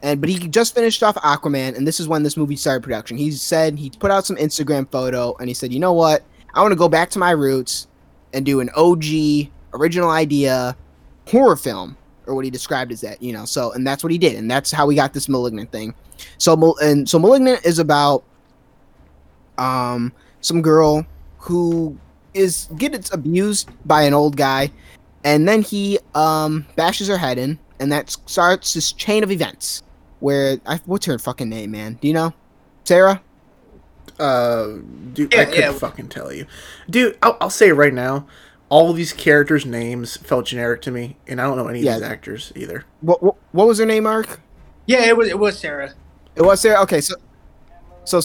And 0.02 0.20
but 0.20 0.28
he 0.28 0.48
just 0.48 0.74
finished 0.74 1.02
off 1.02 1.14
Aquaman, 1.16 1.76
and 1.76 1.86
this 1.86 1.98
is 1.98 2.06
when 2.06 2.22
this 2.22 2.36
movie 2.36 2.56
started 2.56 2.82
production. 2.82 3.16
He 3.16 3.30
said 3.30 3.78
he 3.78 3.90
put 3.90 4.10
out 4.10 4.26
some 4.26 4.36
Instagram 4.36 4.90
photo, 4.90 5.34
and 5.38 5.48
he 5.48 5.54
said, 5.54 5.72
you 5.72 5.80
know 5.80 5.94
what, 5.94 6.22
I 6.52 6.60
want 6.60 6.72
to 6.72 6.76
go 6.76 6.88
back 6.88 7.10
to 7.10 7.18
my 7.18 7.30
roots 7.30 7.88
and 8.34 8.44
do 8.44 8.60
an 8.60 8.68
OG 8.76 9.48
original 9.72 10.10
idea 10.10 10.76
horror 11.26 11.56
film 11.56 11.96
or 12.26 12.34
what 12.34 12.44
he 12.44 12.50
described 12.50 12.92
as 12.92 13.00
that, 13.00 13.22
you 13.22 13.32
know. 13.32 13.44
So, 13.44 13.72
and 13.72 13.86
that's 13.86 14.02
what 14.02 14.12
he 14.12 14.18
did, 14.18 14.36
and 14.36 14.50
that's 14.50 14.70
how 14.70 14.86
we 14.86 14.94
got 14.94 15.14
this 15.14 15.28
malignant 15.28 15.72
thing. 15.72 15.94
So, 16.38 16.76
and 16.80 17.08
so, 17.08 17.18
malignant 17.18 17.64
is 17.64 17.78
about 17.78 18.24
um 19.56 20.12
some 20.40 20.60
girl 20.60 21.06
who 21.38 21.96
is 22.34 22.68
gets 22.76 23.12
abused 23.12 23.70
by 23.86 24.02
an 24.02 24.14
old 24.14 24.36
guy, 24.36 24.70
and 25.24 25.48
then 25.48 25.62
he 25.62 25.98
um 26.14 26.66
bashes 26.76 27.08
her 27.08 27.18
head 27.18 27.38
in, 27.38 27.58
and 27.80 27.90
that 27.90 28.10
starts 28.26 28.74
this 28.74 28.92
chain 28.92 29.24
of 29.24 29.30
events. 29.30 29.82
Where 30.20 30.58
I, 30.66 30.80
what's 30.86 31.06
her 31.06 31.18
fucking 31.18 31.48
name, 31.48 31.72
man? 31.72 31.98
Do 32.00 32.08
you 32.08 32.14
know, 32.14 32.32
Sarah? 32.84 33.22
Uh, 34.18 34.76
dude, 35.12 35.34
I 35.34 35.44
couldn't 35.44 35.60
yeah. 35.60 35.72
fucking 35.72 36.08
tell 36.08 36.32
you, 36.32 36.46
dude. 36.88 37.18
I'll, 37.22 37.36
I'll 37.40 37.50
say 37.50 37.68
it 37.68 37.74
right 37.74 37.92
now. 37.92 38.26
All 38.68 38.90
of 38.90 38.96
these 38.96 39.12
characters' 39.12 39.66
names 39.66 40.16
felt 40.16 40.46
generic 40.46 40.82
to 40.82 40.90
me, 40.90 41.16
and 41.26 41.40
I 41.40 41.44
don't 41.44 41.56
know 41.56 41.66
any 41.68 41.80
Yeah. 41.80 41.96
of 41.96 42.00
these 42.00 42.08
actors 42.08 42.52
either. 42.54 42.84
What, 43.00 43.22
what 43.22 43.36
what 43.52 43.66
was 43.66 43.78
her 43.78 43.86
name, 43.86 44.04
Mark? 44.04 44.40
Yeah, 44.86 45.04
it 45.06 45.16
was 45.16 45.28
it 45.28 45.38
was 45.38 45.58
Sarah. 45.58 45.92
It 46.36 46.42
was 46.42 46.60
Sarah. 46.60 46.80
Okay, 46.82 47.00
so 47.00 47.16
so 48.04 48.20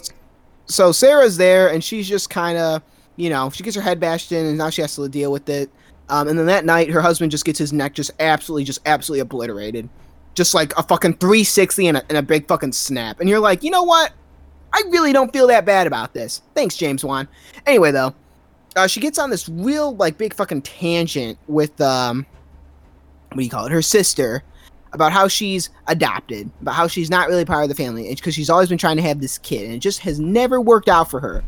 so 0.68 0.92
Sarah's 0.92 1.38
there, 1.38 1.70
and 1.70 1.84
she's 1.84 2.08
just 2.08 2.30
kind 2.30 2.58
of, 2.58 2.84
you 3.16 3.30
know, 3.30 3.50
she 3.50 3.64
gets 3.64 3.76
her 3.76 3.82
head 3.82 4.00
bashed 4.00 4.32
in, 4.32 4.46
and 4.46 4.58
now 4.58 4.70
she 4.70 4.82
has 4.82 4.96
to 4.96 5.10
deal 5.10 5.32
with 5.32 5.50
it. 5.50 5.70
Um, 6.10 6.28
and 6.28 6.38
then 6.38 6.48
that 6.48 6.66
night, 6.66 6.90
her 6.90 7.02
husband 7.02 7.32
just 7.32 7.46
gets 7.46 7.60
his 7.60 7.72
neck 7.72 7.94
just 7.94 8.12
absolutely, 8.20 8.64
just 8.64 8.80
absolutely 8.86 9.22
obliterated, 9.22 9.88
just 10.34 10.54
like 10.54 10.76
a 10.78 10.84
fucking 10.84 11.18
360 11.18 11.88
and 11.88 11.98
a, 11.98 12.04
and 12.10 12.18
a 12.18 12.22
big 12.22 12.48
fucking 12.48 12.72
snap. 12.72 13.20
And 13.20 13.30
you're 13.30 13.40
like, 13.40 13.64
you 13.64 13.72
know 13.72 13.84
what? 13.84 14.14
I 14.74 14.82
really 14.90 15.14
don't 15.14 15.32
feel 15.32 15.48
that 15.48 15.66
bad 15.66 15.88
about 15.88 16.14
this. 16.14 16.42
Thanks, 16.56 16.76
James 16.78 17.04
Wan. 17.04 17.28
Anyway, 17.66 17.92
though, 17.92 18.14
uh, 18.76 18.88
she 18.88 19.00
gets 19.00 19.18
on 19.18 19.30
this 19.30 19.50
real 19.50 19.96
like 19.96 20.18
big 20.18 20.34
fucking 20.34 20.62
tangent 20.62 21.38
with 21.48 21.80
um, 21.82 22.26
what 23.30 23.38
do 23.38 23.44
you 23.44 23.50
call 23.50 23.66
it? 23.66 23.72
Her 23.72 23.82
sister 23.82 24.44
about 24.94 25.12
how 25.12 25.28
she's 25.28 25.70
adopted, 25.88 26.50
about 26.62 26.74
how 26.74 26.88
she's 26.88 27.10
not 27.10 27.28
really 27.28 27.46
part 27.46 27.64
of 27.64 27.70
the 27.70 27.76
family, 27.76 28.14
because 28.16 28.34
she's 28.34 28.50
always 28.50 28.70
been 28.70 28.78
trying 28.78 28.96
to 28.96 29.04
have 29.04 29.22
this 29.22 29.38
kid, 29.38 29.66
and 29.66 29.74
it 29.76 29.80
just 29.80 30.00
has 30.00 30.20
never 30.20 30.60
worked 30.60 30.90
out 30.90 31.10
for 31.10 31.20
her. 31.20 31.44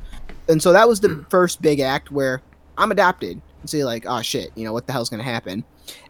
And 0.47 0.61
so 0.61 0.71
that 0.73 0.87
was 0.87 0.99
the 0.99 1.25
first 1.29 1.61
big 1.61 1.79
act 1.79 2.11
where 2.11 2.41
I'm 2.77 2.91
adopted. 2.91 3.41
And 3.61 3.69
so 3.69 3.77
you're 3.77 3.85
like, 3.85 4.05
oh 4.07 4.21
shit, 4.21 4.51
you 4.55 4.63
know 4.63 4.73
what 4.73 4.87
the 4.87 4.93
hell's 4.93 5.09
gonna 5.09 5.23
happen? 5.23 5.63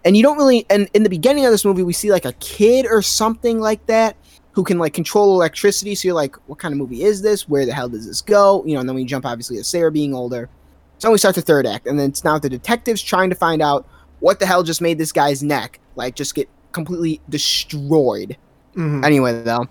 And 0.06 0.18
you 0.18 0.23
don't 0.23 0.38
really. 0.38 0.65
And 0.69 0.90
in 0.94 1.03
the 1.03 1.10
beginning 1.10 1.45
of 1.45 1.52
this 1.52 1.65
movie, 1.65 1.84
we 1.84 1.94
see 1.94 2.11
like 2.11 2.26
a 2.26 2.34
kid 2.34 2.86
or 2.90 3.02
something 3.02 3.60
like 3.60 3.86
that 3.88 4.15
who 4.53 4.64
can 4.64 4.78
like 4.80 4.94
control 4.94 5.34
electricity. 5.36 5.95
So 5.95 6.07
you're 6.07 6.15
like, 6.15 6.36
what 6.48 6.60
kind 6.60 6.73
of 6.73 6.78
movie 6.78 7.03
is 7.03 7.22
this? 7.22 7.48
Where 7.48 7.65
the 7.65 7.73
hell 7.73 7.90
does 7.90 8.07
this 8.07 8.22
go? 8.22 8.64
You 8.65 8.73
know. 8.73 8.80
And 8.80 8.90
then 8.90 8.95
we 8.95 9.06
jump 9.06 9.26
obviously 9.26 9.57
to 9.57 9.64
Sarah 9.64 9.91
being 9.91 10.14
older. 10.14 10.49
So 10.98 11.11
we 11.11 11.18
start 11.18 11.36
the 11.36 11.41
third 11.41 11.65
act, 11.65 11.88
and 11.88 11.99
then 11.99 12.10
it's 12.10 12.23
now 12.23 12.38
the 12.38 12.49
detectives 12.49 13.02
trying 13.02 13.30
to 13.32 13.36
find 13.36 13.61
out 13.61 13.88
what 14.19 14.40
the 14.40 14.45
hell 14.45 14.61
just 14.61 14.82
made 14.82 14.99
this 14.99 15.11
guy's 15.11 15.41
neck 15.41 15.80
like 15.95 16.15
just 16.15 16.36
get 16.36 16.49
completely 16.72 17.22
destroyed. 17.30 18.38
Mhm. 18.76 19.03
Anyway, 19.03 19.41
though, 19.44 19.68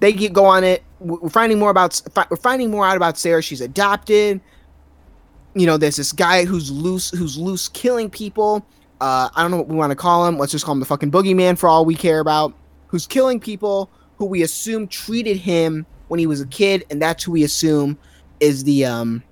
they 0.00 0.12
get, 0.12 0.32
go 0.32 0.44
on 0.44 0.64
it. 0.64 0.82
We're 1.00 1.30
finding 1.30 1.58
more 1.58 1.70
about 1.70 2.00
we're 2.30 2.36
finding 2.36 2.70
more 2.70 2.86
out 2.86 2.96
about 2.96 3.18
Sarah. 3.18 3.42
She's 3.42 3.60
adopted. 3.60 4.40
You 5.54 5.66
know, 5.66 5.76
there's 5.76 5.96
this 5.96 6.12
guy 6.12 6.44
who's 6.44 6.70
loose, 6.70 7.10
who's 7.10 7.36
loose 7.36 7.68
killing 7.68 8.08
people. 8.08 8.64
Uh, 9.00 9.28
I 9.34 9.42
don't 9.42 9.50
know 9.50 9.58
what 9.58 9.68
we 9.68 9.76
want 9.76 9.90
to 9.90 9.96
call 9.96 10.26
him. 10.26 10.38
Let's 10.38 10.52
just 10.52 10.64
call 10.64 10.72
him 10.72 10.80
the 10.80 10.86
fucking 10.86 11.10
boogeyman 11.10 11.58
for 11.58 11.68
all 11.68 11.84
we 11.84 11.94
care 11.94 12.20
about. 12.20 12.54
Who's 12.86 13.06
killing 13.06 13.40
people 13.40 13.90
who 14.16 14.26
we 14.26 14.42
assume 14.42 14.86
treated 14.86 15.36
him 15.36 15.84
when 16.08 16.20
he 16.20 16.26
was 16.26 16.40
a 16.40 16.46
kid, 16.46 16.84
and 16.90 17.00
that's 17.02 17.24
who 17.24 17.32
we 17.32 17.42
assume 17.42 17.98
is 18.40 18.64
the 18.64 18.84
um, 18.84 19.22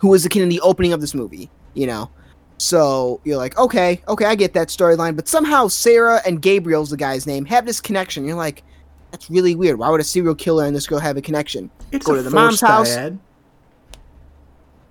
who 0.00 0.08
was 0.08 0.22
the 0.22 0.28
kid 0.28 0.42
in 0.42 0.48
the 0.48 0.60
opening 0.60 0.92
of 0.92 1.00
this 1.00 1.14
movie. 1.14 1.50
You 1.74 1.86
know, 1.86 2.10
so 2.58 3.20
you're 3.24 3.36
like, 3.36 3.58
okay, 3.58 4.00
okay, 4.08 4.24
I 4.24 4.34
get 4.34 4.52
that 4.54 4.68
storyline, 4.68 5.16
but 5.16 5.26
somehow 5.26 5.68
Sarah 5.68 6.20
and 6.26 6.40
Gabriel's 6.40 6.90
the 6.90 6.96
guy's 6.96 7.26
name 7.26 7.44
have 7.46 7.66
this 7.66 7.80
connection. 7.80 8.24
You're 8.24 8.36
like, 8.36 8.62
that's 9.10 9.28
really 9.28 9.54
weird. 9.54 9.78
Why 9.78 9.90
would 9.90 10.00
a 10.00 10.04
serial 10.04 10.34
killer 10.34 10.64
and 10.64 10.74
this 10.74 10.86
girl 10.86 10.98
have 10.98 11.16
a 11.16 11.22
connection? 11.22 11.70
It's 11.90 12.06
Go 12.06 12.14
a 12.14 12.16
to 12.16 12.22
the 12.22 12.30
mom's 12.30 12.60
house. 12.60 12.96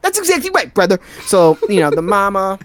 That's 0.01 0.17
exactly 0.17 0.49
right, 0.51 0.73
brother. 0.73 0.99
So 1.25 1.57
you 1.69 1.79
know 1.79 1.91
the 1.91 2.01
mama, 2.01 2.59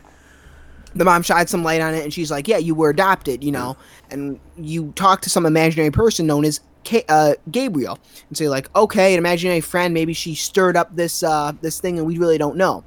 the 0.95 1.05
mom 1.05 1.23
shined 1.23 1.49
some 1.49 1.63
light 1.63 1.81
on 1.81 1.95
it, 1.95 2.03
and 2.03 2.13
she's 2.13 2.31
like, 2.31 2.49
yeah, 2.49 2.59
you 2.59 2.75
were 2.75 2.91
adopted, 2.91 3.45
you 3.45 3.53
know, 3.53 3.77
and 4.11 4.41
you 4.57 4.93
talk 4.97 5.21
to 5.23 5.31
some 5.31 5.47
imaginary 5.47 5.91
person 5.91 6.27
known 6.27 6.45
as 6.45 6.61
uh, 7.09 7.35
Gabriel, 7.51 7.99
and 8.29 8.37
so 8.37 8.45
you're 8.45 8.51
like, 8.51 8.75
okay, 8.77 9.15
an 9.15 9.19
imaginary 9.19 9.61
friend. 9.61 9.93
Maybe 9.93 10.13
she 10.13 10.35
stirred 10.35 10.77
up 10.77 10.95
this 10.95 11.23
uh, 11.23 11.53
this 11.61 11.81
thing, 11.81 11.99
and 11.99 12.07
we 12.07 12.19
really 12.19 12.39
don't 12.39 12.57
know. 12.57 12.85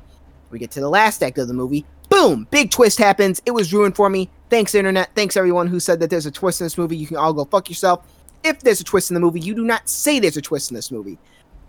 We 0.49 0.59
get 0.59 0.71
to 0.71 0.80
the 0.80 0.89
last 0.89 1.21
act 1.21 1.38
of 1.38 1.47
the 1.47 1.53
movie. 1.53 1.85
Boom! 2.09 2.47
Big 2.49 2.71
twist 2.71 2.97
happens. 2.97 3.41
It 3.45 3.51
was 3.51 3.71
ruined 3.71 3.95
for 3.95 4.09
me. 4.09 4.30
Thanks, 4.49 4.73
internet. 4.73 5.13
Thanks, 5.13 5.38
everyone 5.38 5.67
who 5.67 5.80
said 5.80 5.99
that 5.99 6.09
there's 6.09 6.26
a 6.26 6.31
twist 6.31 6.59
in 6.59 6.65
this 6.65 6.77
movie. 6.77 6.97
You 6.97 7.05
can 7.05 7.17
all 7.17 7.34
go 7.34 7.45
fuck 7.45 7.69
yourself. 7.69 8.03
If 8.43 8.61
there's 8.61 8.81
a 8.81 8.84
twist 8.84 9.11
in 9.11 9.13
the 9.13 9.19
movie, 9.19 9.41
you 9.41 9.53
do 9.53 9.63
not 9.63 9.88
say 9.88 10.19
there's 10.19 10.38
a 10.38 10.41
twist 10.41 10.71
in 10.71 10.76
this 10.76 10.91
movie. 10.91 11.19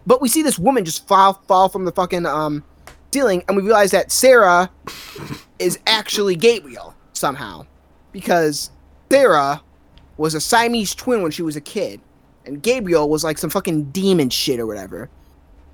But 0.07 0.21
we 0.21 0.29
see 0.29 0.43
this 0.43 0.59
woman 0.59 0.85
just 0.85 1.07
fall 1.07 1.35
fall 1.47 1.69
from 1.69 1.85
the 1.85 1.93
fucking 1.93 2.27
um 2.27 2.65
ceiling, 3.13 3.45
and 3.49 3.57
we 3.57 3.63
realize 3.63 3.91
that 3.91 4.13
Sarah 4.13 4.71
is 5.59 5.79
actually 5.87 6.37
Gabriel 6.37 6.95
somehow, 7.13 7.67
because 8.13 8.71
Sarah 9.11 9.63
was 10.17 10.35
a 10.35 10.41
Siamese 10.41 10.95
twin 10.95 11.23
when 11.23 11.31
she 11.31 11.43
was 11.43 11.57
a 11.57 11.61
kid, 11.61 12.01
and 12.45 12.63
Gabriel 12.63 13.09
was 13.09 13.25
like 13.25 13.39
some 13.39 13.51
fucking 13.51 13.85
demon 13.91 14.31
shit 14.31 14.61
or 14.61 14.67
whatever. 14.67 15.11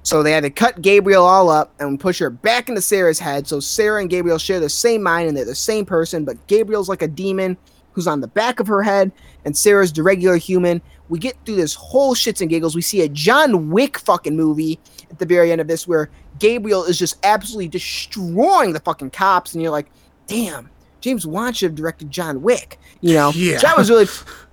So 0.02 0.22
they 0.22 0.30
had 0.30 0.44
to 0.44 0.50
cut 0.50 0.82
Gabriel 0.82 1.24
all 1.24 1.50
up 1.50 1.74
and 1.80 1.98
push 1.98 2.20
her 2.20 2.30
back 2.30 2.68
into 2.68 2.80
Sarah's 2.80 3.18
head. 3.18 3.48
So 3.48 3.58
Sarah 3.58 4.00
and 4.00 4.08
Gabriel 4.08 4.38
share 4.38 4.60
the 4.60 4.68
same 4.68 5.02
mind 5.02 5.26
and 5.26 5.36
they're 5.36 5.44
the 5.44 5.52
same 5.52 5.84
person, 5.84 6.24
but 6.24 6.46
Gabriel's 6.46 6.88
like 6.88 7.02
a 7.02 7.08
demon 7.08 7.56
who's 7.90 8.06
on 8.06 8.20
the 8.20 8.28
back 8.28 8.60
of 8.60 8.68
her 8.68 8.84
head, 8.84 9.10
and 9.44 9.56
Sarah's 9.56 9.92
the 9.92 10.04
regular 10.04 10.36
human. 10.36 10.80
We 11.08 11.18
get 11.18 11.36
through 11.44 11.56
this 11.56 11.74
whole 11.74 12.14
shits 12.14 12.40
and 12.40 12.50
giggles. 12.50 12.74
We 12.74 12.82
see 12.82 13.02
a 13.02 13.08
John 13.08 13.70
Wick 13.70 13.98
fucking 13.98 14.36
movie 14.36 14.78
at 15.10 15.18
the 15.18 15.26
very 15.26 15.52
end 15.52 15.60
of 15.60 15.68
this 15.68 15.86
where 15.86 16.10
Gabriel 16.38 16.84
is 16.84 16.98
just 16.98 17.16
absolutely 17.24 17.68
destroying 17.68 18.72
the 18.72 18.80
fucking 18.80 19.10
cops, 19.10 19.54
and 19.54 19.62
you're 19.62 19.70
like, 19.72 19.86
damn, 20.26 20.68
James 21.00 21.26
Wan 21.26 21.52
should 21.52 21.70
have 21.70 21.76
directed 21.76 22.10
John 22.10 22.42
Wick. 22.42 22.78
You 23.00 23.14
know, 23.14 23.30
Yeah. 23.34 23.58
that 23.58 23.76
was 23.76 23.88
really 23.90 24.06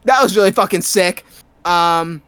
that 0.05 0.21
was 0.21 0.35
really 0.35 0.51
fucking 0.51 0.81
sick. 0.81 1.25
Um, 1.65 2.21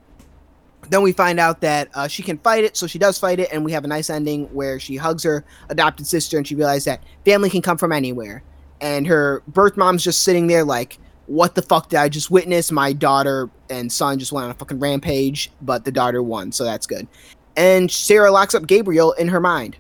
then 0.89 1.02
we 1.02 1.11
find 1.11 1.39
out 1.39 1.61
that 1.61 1.89
uh, 1.93 2.07
she 2.07 2.22
can 2.23 2.38
fight 2.39 2.64
it, 2.64 2.77
so 2.77 2.88
she 2.88 2.99
does 2.99 3.18
fight 3.18 3.39
it, 3.39 3.49
and 3.52 3.65
we 3.65 3.72
have 3.72 3.84
a 3.84 3.88
nice 3.88 4.10
ending 4.10 4.45
where 4.53 4.80
she 4.80 4.95
hugs 4.95 5.23
her 5.23 5.43
adopted 5.69 6.07
sister, 6.07 6.38
and 6.38 6.47
she 6.47 6.56
realizes 6.56 6.85
that 6.85 7.03
family 7.26 7.49
can 7.49 7.61
come 7.61 7.77
from 7.77 7.91
anywhere. 7.91 8.43
And 8.81 9.07
her 9.07 9.41
birth 9.47 9.77
mom's 9.77 10.03
just 10.03 10.22
sitting 10.23 10.47
there 10.47 10.64
like, 10.64 10.99
"What 11.27 11.56
the 11.56 11.61
fuck 11.61 11.89
did 11.89 11.97
I 11.97 12.10
just 12.10 12.31
witness? 12.31 12.72
My 12.72 12.93
daughter 12.93 13.49
and 13.69 13.91
son 13.91 14.19
just 14.19 14.31
went 14.31 14.45
on 14.45 14.52
a 14.52 14.56
fucking 14.56 14.80
rampage, 14.80 15.52
but 15.61 15.85
the 15.85 15.91
daughter 15.91 16.22
won, 16.22 16.52
so 16.52 16.64
that's 16.64 16.88
good." 16.88 17.07
And 17.56 17.89
Sarah 17.89 18.31
locks 18.31 18.53
up 18.53 18.68
Gabriel 18.68 19.14
in 19.14 19.30
her 19.30 19.39
mind. 19.39 19.77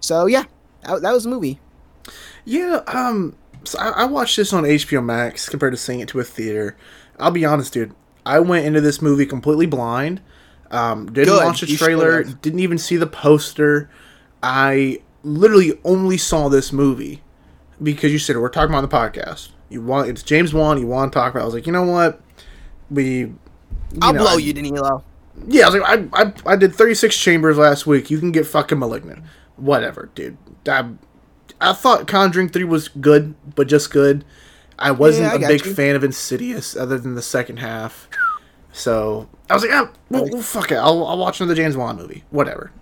So 0.00 0.26
yeah, 0.26 0.44
that, 0.84 1.02
that 1.02 1.12
was 1.12 1.24
the 1.24 1.30
movie. 1.30 1.60
Yeah, 2.44 2.82
um, 2.88 3.36
so 3.64 3.78
I, 3.78 4.02
I 4.02 4.04
watched 4.04 4.36
this 4.36 4.52
on 4.52 4.64
HBO 4.64 5.04
Max 5.04 5.48
compared 5.48 5.72
to 5.72 5.76
seeing 5.76 6.00
it 6.00 6.08
to 6.08 6.20
a 6.20 6.24
theater. 6.24 6.76
I'll 7.18 7.30
be 7.30 7.44
honest, 7.44 7.72
dude. 7.72 7.94
I 8.26 8.40
went 8.40 8.66
into 8.66 8.80
this 8.80 9.00
movie 9.00 9.26
completely 9.26 9.66
blind. 9.66 10.20
Um, 10.70 11.06
didn't 11.06 11.34
Good, 11.34 11.44
watch 11.44 11.60
the 11.60 11.76
trailer. 11.76 12.24
Didn't 12.24 12.60
even 12.60 12.78
see 12.78 12.96
the 12.96 13.06
poster. 13.06 13.90
I 14.42 15.00
literally 15.22 15.78
only 15.84 16.16
saw 16.16 16.48
this 16.48 16.72
movie 16.72 17.22
because 17.82 18.12
you 18.12 18.18
said 18.18 18.36
we're 18.36 18.48
talking 18.48 18.74
about 18.74 18.88
the 18.88 18.96
podcast. 18.96 19.50
You 19.72 19.82
want 19.82 20.08
it's 20.08 20.22
James 20.22 20.52
Wan. 20.54 20.78
You 20.78 20.86
want 20.86 21.12
to 21.12 21.18
talk 21.18 21.32
about? 21.32 21.42
I 21.42 21.44
was 21.46 21.54
like, 21.54 21.66
you 21.66 21.72
know 21.72 21.82
what? 21.84 22.20
We. 22.90 23.16
you 23.18 23.38
I'll 24.00 24.12
know, 24.12 24.20
blow 24.22 24.34
I- 24.34 24.38
you, 24.38 24.52
Danilo. 24.52 25.02
yeah, 25.48 25.66
I 25.66 25.70
was 25.70 25.80
like, 25.80 26.12
I, 26.14 26.22
I, 26.24 26.52
I 26.52 26.56
did 26.56 26.74
36 26.74 27.16
chambers 27.16 27.56
last 27.58 27.86
week. 27.86 28.10
You 28.10 28.18
can 28.18 28.32
get 28.32 28.46
fucking 28.46 28.78
malignant. 28.78 29.22
Whatever, 29.56 30.10
dude. 30.14 30.36
I, 30.68 30.90
I 31.60 31.72
thought 31.72 32.06
Conjuring 32.06 32.48
3 32.50 32.64
was 32.64 32.88
good, 32.88 33.34
but 33.54 33.66
just 33.68 33.90
good. 33.90 34.24
I 34.78 34.90
wasn't 34.90 35.26
Yeah, 35.26 35.32
I 35.32 35.46
a 35.46 35.48
big 35.56 35.64
you. 35.64 35.74
fan 35.74 35.94
of 35.96 36.02
Insidious 36.04 36.76
other 36.76 36.98
than 36.98 37.14
the 37.14 37.22
second 37.22 37.58
half. 37.58 38.08
So 38.72 39.28
I 39.50 39.54
was 39.54 39.62
like, 39.62 39.72
ah, 39.72 39.90
well, 40.10 40.26
well, 40.30 40.42
fuck 40.42 40.72
it. 40.72 40.76
I'll, 40.76 41.06
I'll 41.06 41.18
watch 41.18 41.40
another 41.40 41.54
James 41.54 41.76
Wan 41.76 41.96
movie. 41.96 42.24
Whatever. 42.30 42.72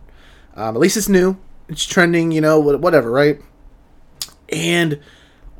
Um, 0.55 0.75
at 0.77 0.81
least 0.81 0.97
it's 0.97 1.09
new. 1.09 1.37
It's 1.69 1.85
trending, 1.85 2.31
you 2.33 2.41
know, 2.41 2.59
wha- 2.61 2.77
whatever, 2.77 3.11
right? 3.11 3.41
And 4.49 5.01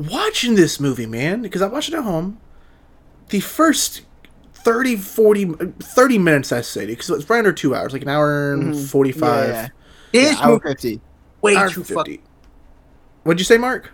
watching 0.09 0.55
this 0.55 0.81
movie, 0.81 1.07
man, 1.07 1.43
because 1.43 1.63
I 1.63 1.67
watched 1.67 1.89
it 1.89 1.95
at 1.97 2.05
home, 2.05 2.39
the 3.29 3.41
first 3.41 4.03
30, 4.55 4.97
40, 4.97 5.45
30 5.81 6.19
minutes, 6.19 6.53
I 6.53 6.61
say, 6.61 6.87
because 6.87 7.11
it's 7.11 7.29
right 7.31 7.39
under 7.39 7.53
two 7.53 7.75
hours, 7.75 7.93
like 7.93 8.03
an 8.03 8.09
hour 8.09 8.53
and 8.53 8.77
45. 8.77 9.21
Mm-hmm. 9.23 9.53
Yeah, 9.53 9.69
yeah. 10.13 10.29
This 10.31 10.39
Yeah, 10.39 10.45
hour 10.45 10.53
movie 10.53 10.69
50. 10.69 11.01
way 11.41 11.57
Hour 11.57 11.69
too 11.69 11.81
50. 11.81 11.95
fucking. 11.95 12.23
What'd 13.23 13.41
you 13.41 13.45
say, 13.45 13.59
Mark? 13.59 13.93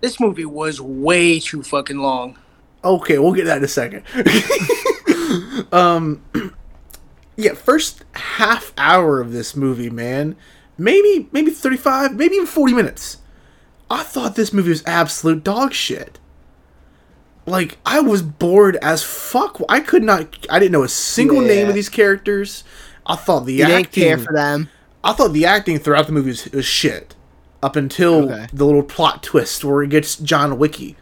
This 0.00 0.20
movie 0.20 0.44
was 0.44 0.80
way 0.80 1.40
too 1.40 1.62
fucking 1.62 1.98
long. 1.98 2.38
Okay, 2.84 3.18
we'll 3.18 3.32
get 3.32 3.44
that 3.46 3.58
in 3.58 3.64
a 3.64 3.68
second. 3.68 4.04
um, 5.72 6.22
yeah, 7.36 7.54
first 7.54 8.04
half 8.12 8.72
hour 8.76 9.20
of 9.20 9.32
this 9.32 9.56
movie, 9.56 9.90
man, 9.90 10.36
maybe 10.76 11.28
maybe 11.32 11.50
thirty 11.50 11.78
five, 11.78 12.14
maybe 12.14 12.34
even 12.36 12.46
forty 12.46 12.74
minutes. 12.74 13.18
I 13.94 14.02
thought 14.02 14.34
this 14.34 14.52
movie 14.52 14.70
was 14.70 14.82
absolute 14.86 15.44
dog 15.44 15.72
shit. 15.72 16.18
Like 17.46 17.78
I 17.84 18.00
was 18.00 18.22
bored 18.22 18.76
as 18.76 19.02
fuck. 19.02 19.60
I 19.68 19.80
could 19.80 20.02
not. 20.02 20.46
I 20.50 20.58
didn't 20.58 20.72
know 20.72 20.82
a 20.82 20.88
single 20.88 21.40
name 21.40 21.68
of 21.68 21.74
these 21.74 21.88
characters. 21.88 22.64
I 23.06 23.16
thought 23.16 23.44
the 23.46 23.54
You 23.54 23.64
acting. 23.64 23.76
didn't 23.76 23.92
care 23.92 24.18
for 24.18 24.32
them. 24.32 24.70
I 25.02 25.12
thought 25.12 25.32
the 25.34 25.44
acting 25.46 25.78
throughout 25.78 26.06
the 26.06 26.12
movie 26.12 26.30
was, 26.30 26.50
was 26.52 26.64
shit. 26.64 27.14
Up 27.62 27.76
until 27.76 28.30
Okay. 28.32 28.46
the 28.52 28.64
little 28.66 28.82
plot 28.82 29.22
twist 29.22 29.64
where 29.64 29.82
it 29.82 29.90
gets 29.90 30.16
John 30.16 30.58
Wicky 30.58 30.96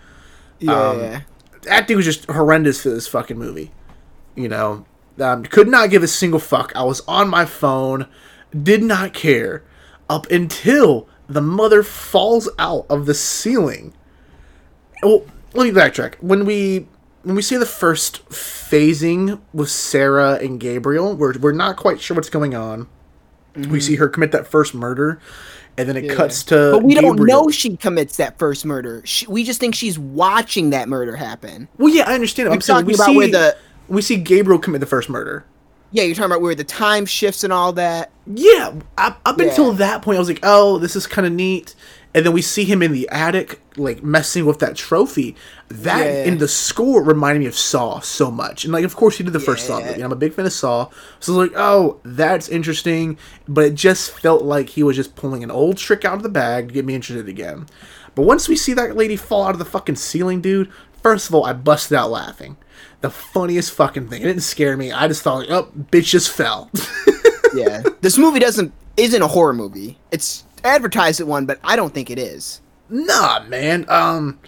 Yeah, 0.60 0.72
Um, 0.90 1.00
yeah. 1.00 1.20
acting 1.68 1.96
was 1.96 2.04
just 2.04 2.24
horrendous 2.30 2.82
for 2.82 2.90
this 2.90 3.08
fucking 3.08 3.38
movie. 3.38 3.72
You 4.36 4.48
know, 4.48 4.84
um, 5.20 5.44
could 5.44 5.68
not 5.68 5.90
give 5.90 6.02
a 6.02 6.08
single 6.08 6.38
fuck. 6.40 6.72
I 6.76 6.82
was 6.82 7.02
on 7.08 7.28
my 7.28 7.44
phone, 7.46 8.06
did 8.60 8.82
not 8.82 9.12
care 9.14 9.62
up 10.10 10.30
until 10.30 11.08
the 11.28 11.40
mother 11.40 11.82
falls 11.82 12.48
out 12.58 12.86
of 12.88 13.06
the 13.06 13.14
ceiling. 13.14 13.94
Well, 15.02 15.24
let 15.54 15.64
me 15.64 15.70
backtrack. 15.70 16.14
When 16.16 16.44
we 16.44 16.86
when 17.22 17.36
we 17.36 17.42
see 17.42 17.56
the 17.56 17.66
first 17.66 18.28
phasing 18.28 19.40
with 19.52 19.70
Sarah 19.70 20.34
and 20.34 20.58
Gabriel, 20.58 21.14
we're 21.14 21.38
we're 21.38 21.52
not 21.52 21.76
quite 21.76 22.00
sure 22.00 22.14
what's 22.14 22.30
going 22.30 22.54
on. 22.54 22.88
We 23.54 23.62
mm-hmm. 23.62 23.78
see 23.78 23.96
her 23.96 24.08
commit 24.08 24.32
that 24.32 24.46
first 24.46 24.74
murder, 24.74 25.20
and 25.76 25.88
then 25.88 25.96
it 25.96 26.04
Yeah. 26.04 26.14
cuts 26.14 26.42
to. 26.44 26.72
But 26.72 26.82
we 26.82 26.94
don't 26.94 27.20
know 27.20 27.50
she 27.50 27.76
commits 27.76 28.16
that 28.16 28.38
first 28.38 28.64
murder. 28.64 29.02
She, 29.04 29.26
we 29.26 29.44
just 29.44 29.60
think 29.60 29.74
she's 29.74 29.98
watching 29.98 30.70
that 30.70 30.88
murder 30.88 31.16
happen. 31.16 31.68
Well, 31.76 31.92
yeah, 31.94 32.08
I 32.08 32.14
understand. 32.14 32.46
You're 32.46 32.54
I'm 32.54 32.60
saying 32.60 32.76
talking 32.76 32.86
we 32.86 32.94
about 32.94 33.06
see 33.06 33.16
where 33.16 33.28
the- 33.28 33.56
we 33.88 34.00
see 34.00 34.16
Gabriel 34.16 34.58
commit 34.58 34.80
the 34.80 34.86
first 34.86 35.10
murder. 35.10 35.44
Yeah, 35.92 36.04
you're 36.04 36.14
talking 36.14 36.30
about 36.30 36.40
where 36.40 36.54
the 36.54 36.64
time 36.64 37.04
shifts 37.06 37.44
and 37.44 37.52
all 37.52 37.72
that. 37.74 38.10
Yeah, 38.26 38.72
up, 38.98 39.20
up 39.24 39.38
Yeah. 39.38 39.46
until 39.46 39.72
that 39.74 40.02
point, 40.02 40.16
I 40.16 40.18
was 40.18 40.28
like, 40.28 40.40
oh, 40.42 40.78
this 40.78 40.96
is 40.96 41.06
kind 41.06 41.26
of 41.26 41.32
neat. 41.32 41.74
And 42.14 42.26
then 42.26 42.32
we 42.34 42.42
see 42.42 42.64
him 42.64 42.82
in 42.82 42.92
the 42.92 43.08
attic, 43.10 43.60
like 43.76 44.02
messing 44.02 44.44
with 44.44 44.58
that 44.58 44.76
trophy. 44.76 45.34
That 45.68 46.04
Yeah. 46.04 46.24
in 46.24 46.38
the 46.38 46.48
score 46.48 47.02
reminded 47.02 47.40
me 47.40 47.46
of 47.46 47.56
Saw 47.56 48.00
so 48.00 48.30
much. 48.30 48.64
And 48.64 48.72
like, 48.72 48.84
of 48.84 48.96
course, 48.96 49.16
he 49.18 49.24
did 49.24 49.32
the 49.32 49.40
first 49.40 49.66
Saw 49.66 49.80
movie. 49.80 50.02
I'm 50.02 50.12
a 50.12 50.16
big 50.16 50.34
fan 50.34 50.44
of 50.46 50.52
Saw, 50.52 50.88
so 51.20 51.32
I 51.34 51.36
was 51.36 51.48
like, 51.48 51.58
oh, 51.58 51.98
that's 52.04 52.48
interesting. 52.48 53.16
But 53.48 53.64
it 53.64 53.74
just 53.74 54.10
felt 54.10 54.42
like 54.42 54.70
he 54.70 54.82
was 54.82 54.96
just 54.96 55.14
pulling 55.16 55.42
an 55.42 55.50
old 55.50 55.76
trick 55.78 56.04
out 56.04 56.16
of 56.16 56.22
the 56.22 56.28
bag 56.28 56.68
to 56.68 56.74
get 56.74 56.84
me 56.84 56.94
interested 56.94 57.28
again. 57.28 57.66
But 58.14 58.22
once 58.26 58.46
we 58.48 58.56
see 58.56 58.74
that 58.74 58.94
lady 58.96 59.16
fall 59.16 59.44
out 59.44 59.54
of 59.54 59.58
the 59.58 59.64
fucking 59.64 59.96
ceiling, 59.96 60.42
dude, 60.42 60.70
first 61.02 61.28
of 61.28 61.34
all, 61.34 61.46
I 61.46 61.54
busted 61.54 61.96
out 61.96 62.10
laughing. 62.10 62.56
The 63.02 63.10
funniest 63.10 63.72
fucking 63.72 64.08
thing. 64.08 64.22
It 64.22 64.26
didn't 64.26 64.42
scare 64.42 64.76
me. 64.76 64.90
I 64.92 65.06
just 65.08 65.22
thought, 65.22 65.40
like, 65.40 65.50
oh, 65.50 65.70
bitch 65.90 66.04
just 66.06 66.30
fell. 66.30 66.70
Yeah, 67.54 67.82
this 68.00 68.16
movie 68.16 68.38
doesn't 68.38 68.72
isn't 68.96 69.20
a 69.20 69.26
horror 69.28 69.52
movie. 69.52 69.98
It's 70.10 70.44
advertised 70.64 71.20
at 71.20 71.26
one, 71.26 71.44
but 71.44 71.60
I 71.62 71.76
don't 71.76 71.92
think 71.92 72.08
it 72.08 72.18
is. 72.18 72.62
Nah, 72.88 73.40
man. 73.46 73.84
Um, 73.90 74.38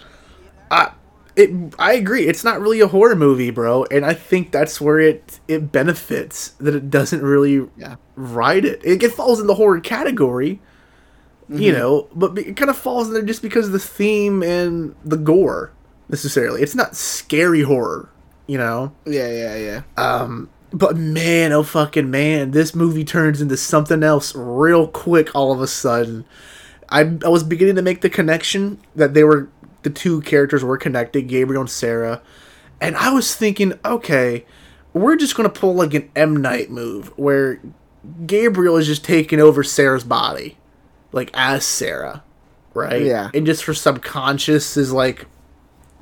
I 0.71 0.91
it 1.35 1.51
I 1.77 1.93
agree. 1.93 2.25
It's 2.25 2.43
not 2.43 2.59
really 2.59 2.79
a 2.79 2.87
horror 2.87 3.15
movie, 3.15 3.51
bro, 3.51 3.83
and 3.91 4.03
I 4.07 4.15
think 4.15 4.51
that's 4.51 4.81
where 4.81 4.99
it 4.99 5.39
it 5.47 5.71
benefits 5.71 6.49
that 6.59 6.73
it 6.73 6.89
doesn't 6.89 7.21
really 7.21 7.69
Yeah. 7.77 7.97
ride 8.15 8.65
it. 8.65 8.81
It, 8.83 9.03
it 9.03 9.11
falls 9.11 9.39
in 9.39 9.45
the 9.45 9.53
horror 9.53 9.79
category, 9.81 10.59
you 11.47 11.71
Mm-hmm. 11.73 11.77
know, 11.77 12.07
but 12.15 12.35
it 12.39 12.57
kind 12.57 12.71
of 12.71 12.75
falls 12.77 13.07
in 13.07 13.13
there 13.13 13.21
just 13.21 13.43
because 13.43 13.67
of 13.67 13.71
the 13.71 13.77
theme 13.79 14.41
and 14.41 14.95
the 15.05 15.17
gore 15.17 15.71
necessarily. 16.09 16.63
It's 16.63 16.73
not 16.73 16.95
scary 16.95 17.61
horror, 17.61 18.09
you 18.47 18.57
know. 18.57 18.93
Yeah, 19.05 19.29
yeah, 19.29 19.55
yeah. 19.55 19.81
Um, 19.97 20.49
but 20.71 20.97
man, 20.97 21.51
oh 21.51 21.63
fucking 21.63 22.09
man, 22.11 22.51
this 22.51 22.75
movie 22.75 23.05
turns 23.05 23.41
into 23.41 23.57
something 23.57 24.03
else 24.03 24.35
real 24.35 24.87
quick 24.87 25.33
all 25.35 25.51
of 25.51 25.61
a 25.61 25.67
sudden. 25.67 26.25
I, 26.89 27.17
I 27.23 27.29
was 27.29 27.43
beginning 27.43 27.75
to 27.75 27.81
make 27.81 28.01
the 28.01 28.09
connection 28.09 28.79
that 28.95 29.13
they 29.13 29.23
were 29.23 29.49
the 29.83 29.89
two 29.89 30.21
characters 30.21 30.63
were 30.63 30.77
connected, 30.77 31.27
Gabriel 31.27 31.61
and 31.61 31.69
Sarah, 31.69 32.21
and 32.81 32.95
I 32.97 33.11
was 33.11 33.35
thinking, 33.35 33.73
okay, 33.85 34.45
we're 34.93 35.15
just 35.15 35.35
gonna 35.35 35.49
pull 35.49 35.75
like 35.75 35.93
an 35.93 36.11
M 36.15 36.35
Night 36.37 36.69
move 36.69 37.17
where 37.17 37.61
Gabriel 38.25 38.77
is 38.77 38.87
just 38.87 39.03
taking 39.03 39.39
over 39.39 39.63
Sarah's 39.63 40.03
body, 40.03 40.57
like 41.11 41.31
as 41.33 41.65
Sarah, 41.65 42.23
right? 42.73 43.01
Yeah. 43.01 43.29
and 43.33 43.45
just 43.45 43.63
for 43.63 43.73
subconscious 43.73 44.77
is 44.77 44.91
like 44.91 45.27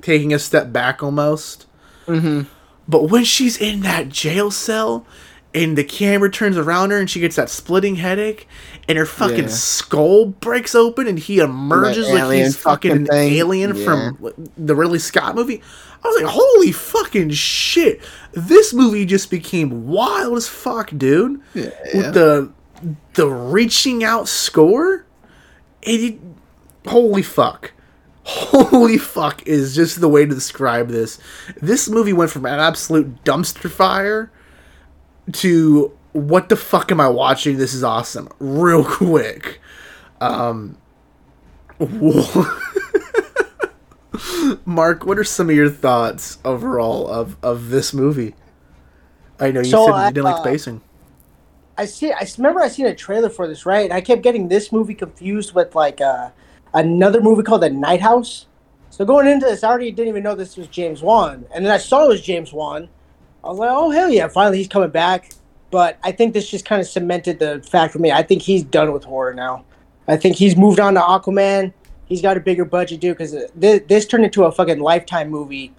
taking 0.02 0.34
a 0.34 0.40
step 0.40 0.72
back 0.74 1.04
almost. 1.04 1.66
Mm-hmm. 2.08 2.42
But 2.88 3.04
when 3.10 3.24
she's 3.24 3.58
in 3.58 3.82
that 3.82 4.10
jail 4.10 4.52
cell 4.52 5.06
and 5.54 5.78
the 5.78 5.84
camera 5.84 6.30
turns 6.32 6.58
around 6.58 6.90
her 6.92 6.98
and 7.00 7.10
she 7.10 7.20
gets 7.20 7.36
that 7.36 7.50
splitting 7.50 7.96
headache 7.96 8.48
and 8.90 8.98
her 8.98 9.06
fucking 9.06 9.44
Yeah. 9.44 9.48
skull 9.48 10.26
breaks 10.26 10.74
open 10.76 11.08
and 11.08 11.18
he 11.20 11.40
emerges 11.40 12.10
like 12.10 12.34
he's 12.34 12.58
fucking 12.58 12.92
an 12.92 13.06
thing. 13.06 13.34
alien 13.34 13.76
Yeah. 13.76 13.86
from 13.86 14.34
the 14.58 14.76
Ridley 14.76 15.00
Scott 15.00 15.36
movie, 15.36 15.62
I 16.04 16.08
was 16.08 16.22
like, 16.22 16.32
holy 16.34 16.72
fucking 16.74 17.30
shit. 17.30 18.02
This 18.34 18.74
movie 18.74 19.06
just 19.06 19.30
became 19.32 19.88
wild 19.88 20.36
as 20.36 20.48
fuck, 20.48 20.92
dude. 20.98 21.40
Yeah. 21.54 21.70
With 21.94 22.14
the 22.14 22.52
the 23.14 23.28
reaching 23.28 24.04
out 24.04 24.28
score. 24.28 25.06
And 25.86 26.02
it, 26.02 26.20
holy 26.88 27.22
fuck. 27.22 27.72
Holy 28.26 28.98
fuck 28.98 29.46
is 29.46 29.76
just 29.76 30.00
the 30.00 30.08
way 30.08 30.26
to 30.26 30.34
describe 30.34 30.90
this. 30.90 31.20
This 31.62 31.90
movie 31.90 32.14
went 32.14 32.32
from 32.32 32.46
an 32.46 32.60
absolute 32.60 33.24
dumpster 33.24 33.70
fire 33.70 34.32
to 35.34 35.92
what 36.14 36.50
the 36.50 36.56
fuck 36.56 36.92
am 36.92 37.02
I 37.02 37.10
watching? 37.10 37.58
This 37.58 37.74
is 37.74 37.84
awesome. 37.84 38.30
Real 38.40 38.86
quick. 38.86 39.60
Um 40.22 40.78
Mark, 44.66 45.06
what 45.06 45.18
are 45.18 45.24
some 45.24 45.50
of 45.50 45.56
your 45.56 45.70
thoughts 45.70 46.38
overall 46.46 47.08
of, 47.08 47.36
of 47.44 47.70
this 47.70 47.94
movie? 47.94 48.36
I 49.40 49.52
know 49.52 49.62
you 49.62 49.72
So, 49.72 49.88
said 49.88 49.94
I, 49.96 50.08
you 50.08 50.14
didn't 50.14 50.26
like 50.26 50.36
uh, 50.36 50.44
spacing. 50.44 50.82
I 51.78 51.86
see. 51.86 52.12
I 52.12 52.28
remember 52.38 52.62
I 52.62 52.68
seen 52.68 52.86
a 52.86 52.96
trailer 52.96 53.30
for 53.30 53.48
this, 53.48 53.66
right? 53.66 53.86
And 53.86 53.94
I 53.94 54.02
kept 54.02 54.22
getting 54.22 54.48
this 54.48 54.72
movie 54.72 54.94
confused 54.94 55.56
with 55.56 55.74
like 55.74 56.00
uh, 56.00 56.30
another 56.74 57.22
movie 57.22 57.44
called 57.44 57.62
The 57.62 57.70
Night 57.70 58.02
House. 58.02 58.48
So 58.90 59.06
going 59.06 59.28
into 59.28 59.46
this, 59.46 59.64
I 59.64 59.70
already 59.70 59.92
didn't 59.92 60.10
even 60.10 60.24
know 60.24 60.36
this 60.36 60.56
was 60.56 60.68
James 60.68 61.02
Wan, 61.02 61.46
and 61.54 61.66
then 61.66 61.72
I 61.72 61.78
saw 61.78 62.06
it 62.06 62.10
was 62.10 62.22
James 62.22 62.54
Wan. 62.54 62.90
I 63.44 63.48
was 63.48 63.58
like, 63.58 63.72
oh 63.72 63.90
hell 63.90 64.10
yeah! 64.10 64.28
Finally, 64.28 64.60
he's 64.60 64.68
coming 64.68 64.92
back. 64.92 65.32
But 65.72 65.98
I 66.04 66.12
think 66.12 66.36
this 66.36 66.50
just 66.52 66.66
kind 66.66 66.80
of 66.80 66.88
cemented 66.88 67.40
the 67.40 67.64
fact 67.68 67.94
for 67.94 68.00
me. 68.00 68.12
I 68.12 68.22
think 68.22 68.44
he's 68.44 68.64
done 68.64 68.94
with 68.94 69.04
horror 69.04 69.34
now. 69.34 69.66
I 70.08 70.18
think 70.18 70.36
he's 70.36 70.56
moved 70.56 70.80
on 70.80 70.94
to 70.94 71.00
Aquaman. 71.00 71.74
He's 72.06 72.22
got 72.22 72.38
a 72.38 72.40
bigger 72.40 72.64
budget, 72.64 73.00
dude. 73.00 73.18
Because 73.18 73.36
this, 73.56 73.82
this 73.88 74.06
turned 74.06 74.24
into 74.24 74.44
a 74.44 74.52
fucking 74.52 74.80
lifetime 74.80 75.30
movie. 75.30 75.74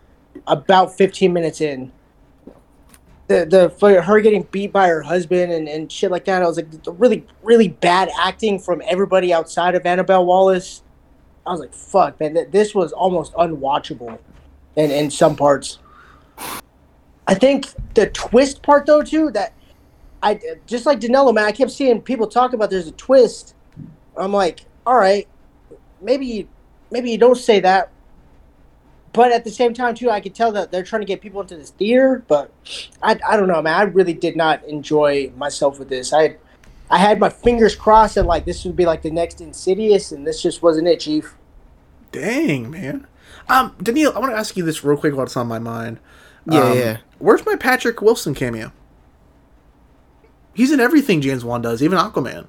About 0.48 0.96
15 0.96 1.32
minutes 1.32 1.60
in, 1.60 1.92
the 3.26 3.46
the 3.78 4.02
her 4.02 4.20
getting 4.20 4.42
beat 4.50 4.72
by 4.72 4.88
her 4.88 5.02
husband 5.02 5.52
and, 5.52 5.68
and 5.68 5.90
shit 5.90 6.10
like 6.10 6.24
that. 6.26 6.42
I 6.42 6.46
was 6.46 6.56
like, 6.56 6.68
really 6.86 7.26
really 7.42 7.68
bad 7.68 8.10
acting 8.18 8.58
from 8.58 8.82
everybody 8.86 9.32
outside 9.32 9.74
of 9.74 9.86
Annabelle 9.86 10.26
Wallis. 10.26 10.82
I 11.46 11.52
was 11.52 11.60
like, 11.60 11.74
fuck, 11.74 12.18
man, 12.20 12.34
th- 12.34 12.50
this 12.50 12.74
was 12.74 12.92
almost 12.92 13.32
unwatchable, 13.34 14.18
in 14.76 14.90
in 14.90 15.10
some 15.10 15.36
parts. 15.36 15.78
I 17.26 17.34
think 17.34 17.66
the 17.94 18.08
twist 18.10 18.62
part 18.62 18.86
though 18.86 19.02
too 19.02 19.30
that 19.32 19.54
I 20.22 20.40
just 20.66 20.86
like 20.86 21.00
Danilo 21.00 21.32
man. 21.32 21.44
I 21.44 21.52
kept 21.52 21.70
seeing 21.70 22.00
people 22.00 22.26
talk 22.26 22.52
about 22.52 22.70
there's 22.70 22.88
a 22.88 22.92
twist. 22.92 23.54
I'm 24.16 24.32
like, 24.32 24.64
all 24.86 24.96
right, 24.96 25.28
maybe 26.00 26.48
maybe 26.90 27.10
you 27.10 27.18
don't 27.18 27.36
say 27.36 27.60
that 27.60 27.90
but 29.12 29.32
at 29.32 29.44
the 29.44 29.50
same 29.50 29.72
time 29.72 29.94
too 29.94 30.10
i 30.10 30.20
could 30.20 30.34
tell 30.34 30.52
that 30.52 30.70
they're 30.70 30.82
trying 30.82 31.00
to 31.00 31.06
get 31.06 31.20
people 31.20 31.40
into 31.40 31.56
this 31.56 31.70
theater 31.70 32.22
but 32.28 32.52
i, 33.02 33.18
I 33.26 33.36
don't 33.36 33.48
know 33.48 33.60
man 33.62 33.74
i 33.74 33.82
really 33.82 34.12
did 34.12 34.36
not 34.36 34.62
enjoy 34.64 35.32
myself 35.36 35.78
with 35.78 35.88
this 35.88 36.12
i 36.12 36.36
i 36.90 36.98
had 36.98 37.18
my 37.18 37.28
fingers 37.28 37.74
crossed 37.76 38.14
that 38.16 38.24
like 38.26 38.44
this 38.44 38.64
would 38.64 38.76
be 38.76 38.84
like 38.86 39.02
the 39.02 39.10
next 39.10 39.40
insidious 39.40 40.12
and 40.12 40.26
this 40.26 40.42
just 40.42 40.62
wasn't 40.62 40.86
it 40.86 41.00
chief 41.00 41.34
Dang, 42.12 42.70
man. 42.70 43.08
Um, 43.48 43.74
Daniil, 43.82 44.12
I 44.14 44.20
want 44.20 44.30
to 44.30 44.38
ask 44.38 44.56
you 44.56 44.64
this 44.64 44.84
real 44.84 44.96
quick 44.96 45.14
while 45.16 45.24
it's 45.24 45.36
on 45.36 45.48
my 45.48 45.58
mind. 45.58 45.98
Yeah, 46.48 46.60
Um, 46.60 46.78
yeah. 46.78 46.96
Where's 47.18 47.44
my 47.44 47.56
Patrick 47.56 48.00
Wilson 48.00 48.36
cameo? 48.36 48.70
He's 50.54 50.70
in 50.70 50.78
everything 50.78 51.20
James 51.20 51.44
Wan 51.44 51.60
does, 51.60 51.82
even 51.82 51.98
Aquaman. 51.98 52.46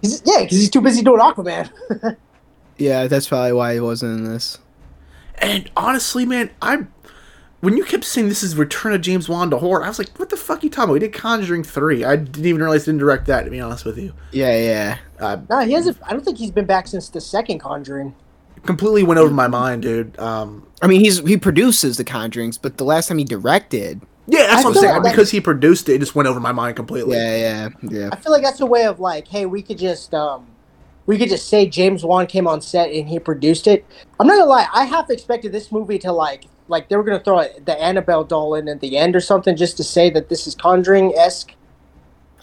he's, 0.00 0.22
yeah 0.24 0.42
because 0.44 0.56
he's 0.58 0.70
too 0.70 0.80
busy 0.80 1.02
doing 1.02 1.20
aquaman 1.20 1.68
Yeah, 2.78 3.06
that's 3.06 3.28
probably 3.28 3.52
why 3.52 3.74
he 3.74 3.80
wasn't 3.80 4.18
in 4.20 4.24
this. 4.32 4.58
And 5.38 5.70
honestly, 5.76 6.24
man, 6.24 6.48
I 6.62 6.86
when 7.60 7.76
you 7.76 7.84
kept 7.84 8.04
saying 8.04 8.28
this 8.28 8.42
is 8.42 8.56
Return 8.56 8.92
of 8.92 9.00
James 9.00 9.28
Wan 9.28 9.50
to 9.50 9.58
horror, 9.58 9.84
I 9.84 9.88
was 9.88 9.98
like, 9.98 10.16
what 10.18 10.28
the 10.30 10.36
fuck 10.36 10.58
are 10.58 10.62
you 10.62 10.70
talking 10.70 10.84
about? 10.84 10.92
We 10.94 10.98
did 11.00 11.12
Conjuring 11.12 11.64
three. 11.64 12.04
I 12.04 12.16
didn't 12.16 12.44
even 12.46 12.60
realize 12.60 12.84
he 12.84 12.90
didn't 12.92 13.00
direct 13.00 13.26
that. 13.26 13.44
To 13.44 13.50
be 13.50 13.60
honest 13.60 13.84
with 13.84 13.98
you, 13.98 14.12
Yeah, 14.32 14.56
yeah. 14.58 14.98
uh, 15.18 15.38
no 15.48 15.60
he 15.60 15.72
hasn't 15.72 15.96
i 16.04 16.10
don't 16.12 16.24
think 16.24 16.36
he's 16.38 16.50
been 16.50 16.66
back 16.66 16.86
since 16.86 17.08
the 17.08 17.20
second 17.20 17.58
conjuring 17.60 18.14
completely 18.64 19.02
went 19.04 19.18
over 19.20 19.32
my 19.32 19.46
mind, 19.48 19.82
dude. 19.82 20.18
Um, 20.18 20.66
I 20.82 20.86
mean, 20.88 21.00
he's 21.00 21.20
he 21.20 21.36
produces 21.36 21.96
the 21.96 22.04
Conjurings, 22.04 22.58
but 22.60 22.76
the 22.78 22.84
last 22.84 23.06
time 23.08 23.18
he 23.18 23.24
directed, 23.24 24.00
yeah, 24.26 24.46
that's 24.48 24.64
I 24.64 24.68
what 24.68 24.76
I'm 24.76 24.82
saying. 24.82 25.02
like 25.02 25.12
because 25.12 25.30
he 25.30 25.40
produced 25.40 25.88
it, 25.88 25.94
it 25.94 25.98
just 26.00 26.14
went 26.14 26.28
over 26.28 26.40
my 26.40 26.52
mind 26.52 26.76
completely. 26.76 27.16
yeah, 27.16 27.36
yeah, 27.36 27.68
yeah. 27.82 28.08
I 28.12 28.16
feel 28.16 28.32
like 28.32 28.42
that's 28.42 28.60
a 28.60 28.66
way 28.66 28.84
of 28.86 28.98
like, 29.00 29.28
hey, 29.28 29.46
we 29.46 29.62
could 29.62 29.78
just 29.78 30.12
um, 30.14 30.46
we 31.06 31.16
could 31.16 31.28
just 31.28 31.48
say 31.48 31.66
James 31.66 32.04
Wan 32.04 32.26
came 32.26 32.46
on 32.48 32.60
set 32.60 32.90
and 32.90 33.08
he 33.08 33.18
produced 33.20 33.66
it. 33.68 33.84
I'm 34.18 34.26
not 34.26 34.34
gonna 34.34 34.46
lie, 34.50 34.66
I 34.72 34.84
half 34.84 35.10
expected 35.10 35.52
this 35.52 35.70
movie 35.70 35.98
to 36.00 36.10
like 36.12 36.46
like 36.68 36.88
they 36.88 36.96
were 36.96 37.02
gonna 37.04 37.20
throw 37.20 37.44
the 37.64 37.80
Annabelle 37.80 38.24
doll 38.24 38.54
in 38.54 38.68
at 38.68 38.80
the 38.80 38.96
end 38.96 39.14
or 39.16 39.20
something 39.20 39.56
just 39.56 39.76
to 39.78 39.84
say 39.84 40.10
that 40.10 40.28
this 40.28 40.46
is 40.46 40.54
Conjuring 40.54 41.14
esque. 41.16 41.52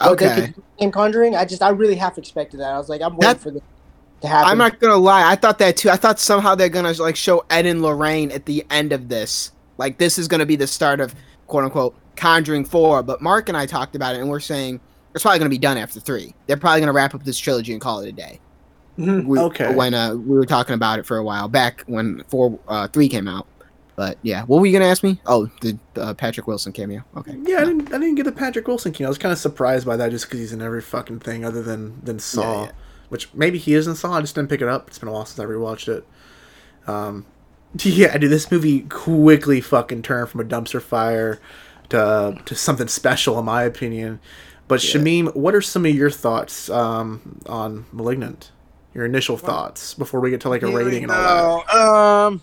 Okay. 0.01 0.53
Came 0.79 0.91
Conjuring. 0.91 1.35
I 1.35 1.45
just 1.45 1.61
I 1.61 1.69
really 1.69 1.95
half 1.95 2.17
expected 2.17 2.59
that. 2.59 2.71
I 2.73 2.77
was 2.77 2.89
like, 2.89 3.01
I'm 3.01 3.13
waiting 3.15 3.29
That- 3.29 3.39
for 3.39 3.51
this 3.51 3.61
to 4.21 4.27
happen. 4.27 4.51
I'm 4.51 4.57
not 4.57 4.79
gonna 4.79 4.97
lie. 4.97 5.29
I 5.29 5.35
thought 5.35 5.59
that 5.59 5.77
too. 5.77 5.89
I 5.89 5.95
thought 5.97 6.19
somehow 6.19 6.55
they're 6.55 6.69
gonna 6.69 6.93
like 6.93 7.15
show 7.15 7.43
Ed 7.49 7.65
and 7.65 7.81
Lorraine 7.81 8.31
at 8.31 8.45
the 8.45 8.65
end 8.69 8.93
of 8.93 9.09
this. 9.09 9.51
Like 9.77 9.97
this 9.97 10.17
is 10.17 10.27
gonna 10.27 10.45
be 10.45 10.55
the 10.55 10.67
start 10.67 10.99
of 10.99 11.13
quote 11.47 11.63
unquote 11.65 11.95
Conjuring 12.15 12.65
Four. 12.65 13.03
But 13.03 13.21
Mark 13.21 13.49
and 13.49 13.57
I 13.57 13.65
talked 13.65 13.95
about 13.95 14.15
it, 14.15 14.21
and 14.21 14.29
we're 14.29 14.39
saying 14.39 14.79
it's 15.13 15.23
probably 15.23 15.39
gonna 15.39 15.49
be 15.49 15.57
done 15.57 15.77
after 15.77 15.99
three. 15.99 16.33
They're 16.47 16.57
probably 16.57 16.79
gonna 16.79 16.93
wrap 16.93 17.13
up 17.13 17.23
this 17.23 17.37
trilogy 17.37 17.73
and 17.73 17.81
call 17.81 17.99
it 17.99 18.09
a 18.09 18.11
day. 18.11 18.39
Mhm. 18.97 19.25
We, 19.25 19.39
Okay. 19.39 19.73
When 19.73 19.93
uh, 19.93 20.13
we 20.15 20.35
were 20.37 20.45
talking 20.45 20.75
about 20.75 20.99
it 20.99 21.05
for 21.05 21.17
a 21.17 21.23
while 21.23 21.47
back 21.47 21.83
when 21.87 22.23
four 22.27 22.59
uh, 22.67 22.87
three 22.87 23.09
came 23.09 23.27
out. 23.27 23.47
But 23.95 24.17
yeah, 24.23 24.43
what 24.45 24.59
were 24.59 24.65
you 24.65 24.73
gonna 24.73 24.89
ask 24.89 25.03
me? 25.03 25.19
Oh, 25.25 25.49
the 25.61 25.77
uh, 25.95 26.13
Patrick 26.15 26.47
Wilson 26.47 26.73
cameo. 26.73 27.03
Okay. 27.15 27.37
Yeah, 27.43 27.57
I 27.57 27.65
didn't. 27.65 27.93
I 27.93 27.99
didn't 27.99 28.15
get 28.15 28.25
the 28.25 28.31
Patrick 28.31 28.67
Wilson 28.67 28.91
cameo. 28.91 29.07
I 29.07 29.09
was 29.09 29.17
kind 29.19 29.31
of 29.31 29.37
surprised 29.37 29.85
by 29.85 29.95
that, 29.97 30.09
just 30.09 30.25
because 30.25 30.39
he's 30.39 30.53
in 30.53 30.61
every 30.61 30.81
fucking 30.81 31.19
thing 31.19 31.45
other 31.45 31.61
than 31.61 32.03
than 32.03 32.17
Saw, 32.17 32.65
yeah. 32.65 32.71
which 33.09 33.31
maybe 33.33 33.59
he 33.59 33.75
is 33.75 33.85
in 33.85 33.95
Saw. 33.95 34.13
I 34.13 34.21
just 34.21 34.33
didn't 34.33 34.49
pick 34.49 34.61
it 34.61 34.67
up. 34.67 34.87
It's 34.87 34.97
been 34.97 35.09
a 35.09 35.11
while 35.11 35.25
since 35.25 35.39
I 35.39 35.45
rewatched 35.45 35.87
it. 35.89 36.07
Um, 36.87 37.25
yeah, 37.83 38.17
dude, 38.17 38.31
this 38.31 38.49
movie 38.49 38.81
quickly 38.81 39.61
fucking 39.61 40.01
turned 40.01 40.29
from 40.29 40.41
a 40.41 40.45
dumpster 40.45 40.81
fire 40.81 41.39
to 41.89 42.39
to 42.45 42.55
something 42.55 42.87
special, 42.87 43.37
in 43.37 43.45
my 43.45 43.63
opinion. 43.63 44.19
But 44.67 44.79
Shamim, 44.79 45.35
what 45.35 45.53
are 45.53 45.61
some 45.61 45.85
of 45.85 45.93
your 45.93 46.09
thoughts 46.09 46.69
um, 46.69 47.41
on 47.45 47.85
*Malignant*? 47.91 48.51
Your 48.93 49.05
initial 49.05 49.37
thoughts 49.37 49.93
before 49.93 50.19
we 50.19 50.29
get 50.29 50.41
to 50.41 50.49
like 50.49 50.61
a 50.61 50.67
rating 50.67 51.03
and 51.03 51.11
all 51.11 51.63
that. 51.65 51.75
Um, 51.75 52.41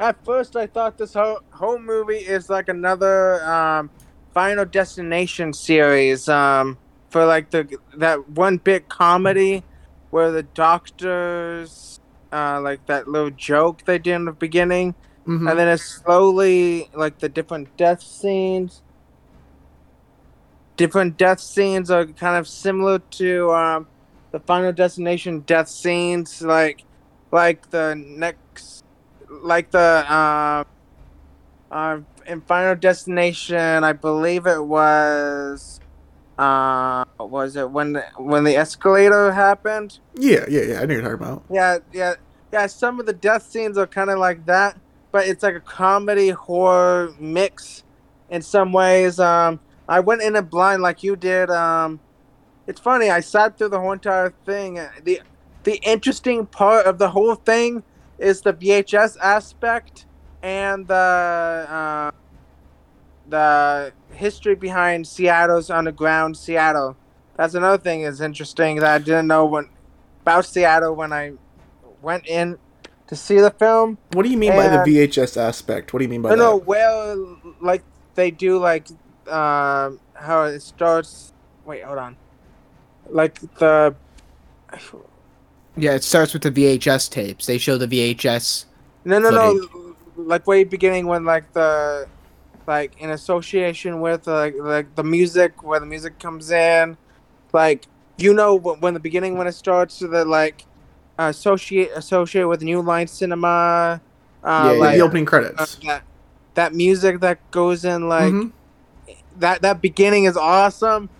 at 0.00 0.24
first 0.24 0.56
I 0.56 0.66
thought 0.66 0.98
this 0.98 1.14
whole 1.14 1.40
whole 1.52 1.78
movie 1.78 2.14
is 2.16 2.48
like 2.50 2.68
another 2.68 3.44
um, 3.44 3.90
Final 4.34 4.64
Destination 4.64 5.52
series. 5.52 6.28
Um, 6.28 6.78
for 7.10 7.26
like 7.26 7.50
the 7.50 7.68
that 7.96 8.28
one 8.30 8.56
big 8.56 8.88
comedy 8.88 9.64
where 10.10 10.30
the 10.30 10.42
doctors, 10.42 12.00
uh, 12.32 12.60
like 12.60 12.86
that 12.86 13.06
little 13.08 13.30
joke 13.30 13.84
they 13.84 13.98
did 13.98 14.14
in 14.14 14.24
the 14.24 14.32
beginning, 14.32 14.94
Mhm. 15.26 15.48
and 15.50 15.58
then 15.58 15.68
it's 15.68 15.84
slowly 15.84 16.88
like 16.94 17.18
the 17.18 17.28
different 17.28 17.76
death 17.76 18.02
scenes. 18.02 18.82
Different 20.76 21.18
death 21.18 21.40
scenes 21.40 21.90
are 21.90 22.06
kind 22.06 22.36
of 22.38 22.48
similar 22.48 23.00
to 23.20 23.52
um, 23.52 23.86
the 24.32 24.40
Final 24.40 24.72
Destination 24.72 25.40
death 25.40 25.68
scenes, 25.68 26.40
like 26.42 26.84
like 27.32 27.70
the 27.70 27.94
next, 27.96 28.82
like 29.30 29.70
the 29.70 30.12
um, 30.12 30.66
uh, 31.70 32.00
in 32.26 32.40
Final 32.42 32.74
Destination, 32.74 33.84
I 33.84 33.92
believe 33.92 34.46
it 34.46 34.62
was, 34.62 35.80
uh, 36.38 37.04
was 37.18 37.56
it 37.56 37.70
when 37.70 37.92
the, 37.94 38.04
when 38.16 38.44
the 38.44 38.56
escalator 38.56 39.32
happened? 39.32 39.98
Yeah, 40.14 40.44
yeah, 40.48 40.62
yeah. 40.62 40.80
I 40.80 40.86
know 40.86 40.94
you're 40.94 41.02
talking 41.02 41.14
about. 41.14 41.44
Yeah, 41.50 41.78
yeah, 41.92 42.14
yeah. 42.52 42.66
Some 42.66 43.00
of 43.00 43.06
the 43.06 43.12
death 43.12 43.44
scenes 43.44 43.78
are 43.78 43.86
kind 43.86 44.10
of 44.10 44.18
like 44.18 44.46
that, 44.46 44.78
but 45.12 45.26
it's 45.26 45.42
like 45.42 45.54
a 45.54 45.60
comedy 45.60 46.30
horror 46.30 47.14
mix 47.18 47.84
in 48.28 48.42
some 48.42 48.72
ways. 48.72 49.18
Um, 49.18 49.60
I 49.88 50.00
went 50.00 50.22
in 50.22 50.36
it 50.36 50.50
blind 50.50 50.82
like 50.82 51.02
you 51.02 51.16
did. 51.16 51.50
Um, 51.50 52.00
it's 52.66 52.80
funny. 52.80 53.10
I 53.10 53.20
sat 53.20 53.58
through 53.58 53.70
the 53.70 53.80
whole 53.80 53.92
entire 53.92 54.30
thing. 54.44 54.80
the 55.02 55.20
The 55.64 55.76
interesting 55.82 56.46
part 56.46 56.86
of 56.86 56.98
the 56.98 57.10
whole 57.10 57.34
thing 57.34 57.82
is 58.20 58.42
the 58.42 58.52
VHS 58.52 59.16
aspect 59.20 60.06
and 60.42 60.86
the 60.86 60.94
uh, 60.94 62.10
the 63.28 63.92
history 64.12 64.54
behind 64.54 65.06
Seattle's 65.06 65.70
underground 65.70 66.36
Seattle. 66.36 66.96
That's 67.36 67.54
another 67.54 67.78
thing 67.78 68.02
is 68.02 68.20
interesting 68.20 68.76
that 68.76 68.94
I 68.94 68.98
didn't 68.98 69.26
know 69.26 69.46
when 69.46 69.68
about 70.22 70.44
Seattle 70.44 70.94
when 70.94 71.12
I 71.12 71.32
went 72.02 72.26
in 72.26 72.58
to 73.06 73.16
see 73.16 73.40
the 73.40 73.50
film. 73.50 73.98
What 74.12 74.24
do 74.24 74.28
you 74.28 74.36
mean 74.36 74.52
by 74.52 74.68
the 74.68 74.78
VHS 74.78 75.36
aspect? 75.36 75.92
What 75.92 75.98
do 75.98 76.04
you 76.04 76.08
mean 76.08 76.22
by 76.22 76.30
no, 76.30 76.36
that? 76.36 76.42
no, 76.42 76.56
well, 76.56 77.40
like 77.60 77.82
they 78.14 78.30
do, 78.30 78.58
like 78.58 78.88
um, 79.26 80.00
how 80.14 80.44
it 80.44 80.60
starts. 80.60 81.32
Wait, 81.64 81.82
hold 81.82 81.98
on. 81.98 82.16
Like 83.08 83.40
the 83.56 83.94
Yeah, 85.80 85.92
it 85.94 86.04
starts 86.04 86.32
with 86.32 86.42
the 86.42 86.50
VHS 86.50 87.10
tapes. 87.10 87.46
They 87.46 87.58
show 87.58 87.78
the 87.78 87.88
VHS. 87.88 88.66
no, 89.04 89.18
no, 89.18 89.30
footage. 89.30 89.70
no, 89.72 89.96
like 90.16 90.46
way 90.46 90.64
beginning 90.64 91.06
when 91.06 91.24
like 91.24 91.52
the 91.52 92.06
like 92.66 92.92
in 93.00 93.10
association 93.10 94.00
with 94.00 94.26
like 94.26 94.54
like 94.58 94.94
the 94.94 95.02
music 95.02 95.62
where 95.62 95.80
the 95.80 95.86
music 95.86 96.18
comes 96.18 96.50
in, 96.50 96.96
like 97.52 97.86
you 98.18 98.34
know 98.34 98.54
when 98.56 98.94
the 98.94 99.00
beginning 99.00 99.38
when 99.38 99.46
it 99.46 99.52
starts 99.52 99.98
to 99.98 100.08
the 100.08 100.24
like 100.24 100.66
associate 101.18 101.90
associate 101.94 102.44
with 102.44 102.62
New 102.62 102.82
Line 102.82 103.06
Cinema. 103.06 104.00
Uh, 104.42 104.70
yeah, 104.72 104.80
like, 104.80 104.96
the 104.96 105.02
opening 105.02 105.26
uh, 105.26 105.30
credits. 105.30 105.74
that, 105.76 106.02
that 106.54 106.74
music 106.74 107.20
that 107.20 107.38
goes 107.50 107.84
in 107.84 108.08
like 108.08 108.32
Mhm. 108.32 108.52
that 109.38 109.60
that 109.62 109.82
beginning 109.82 110.24
is 110.24 110.36
awesome 110.36 111.10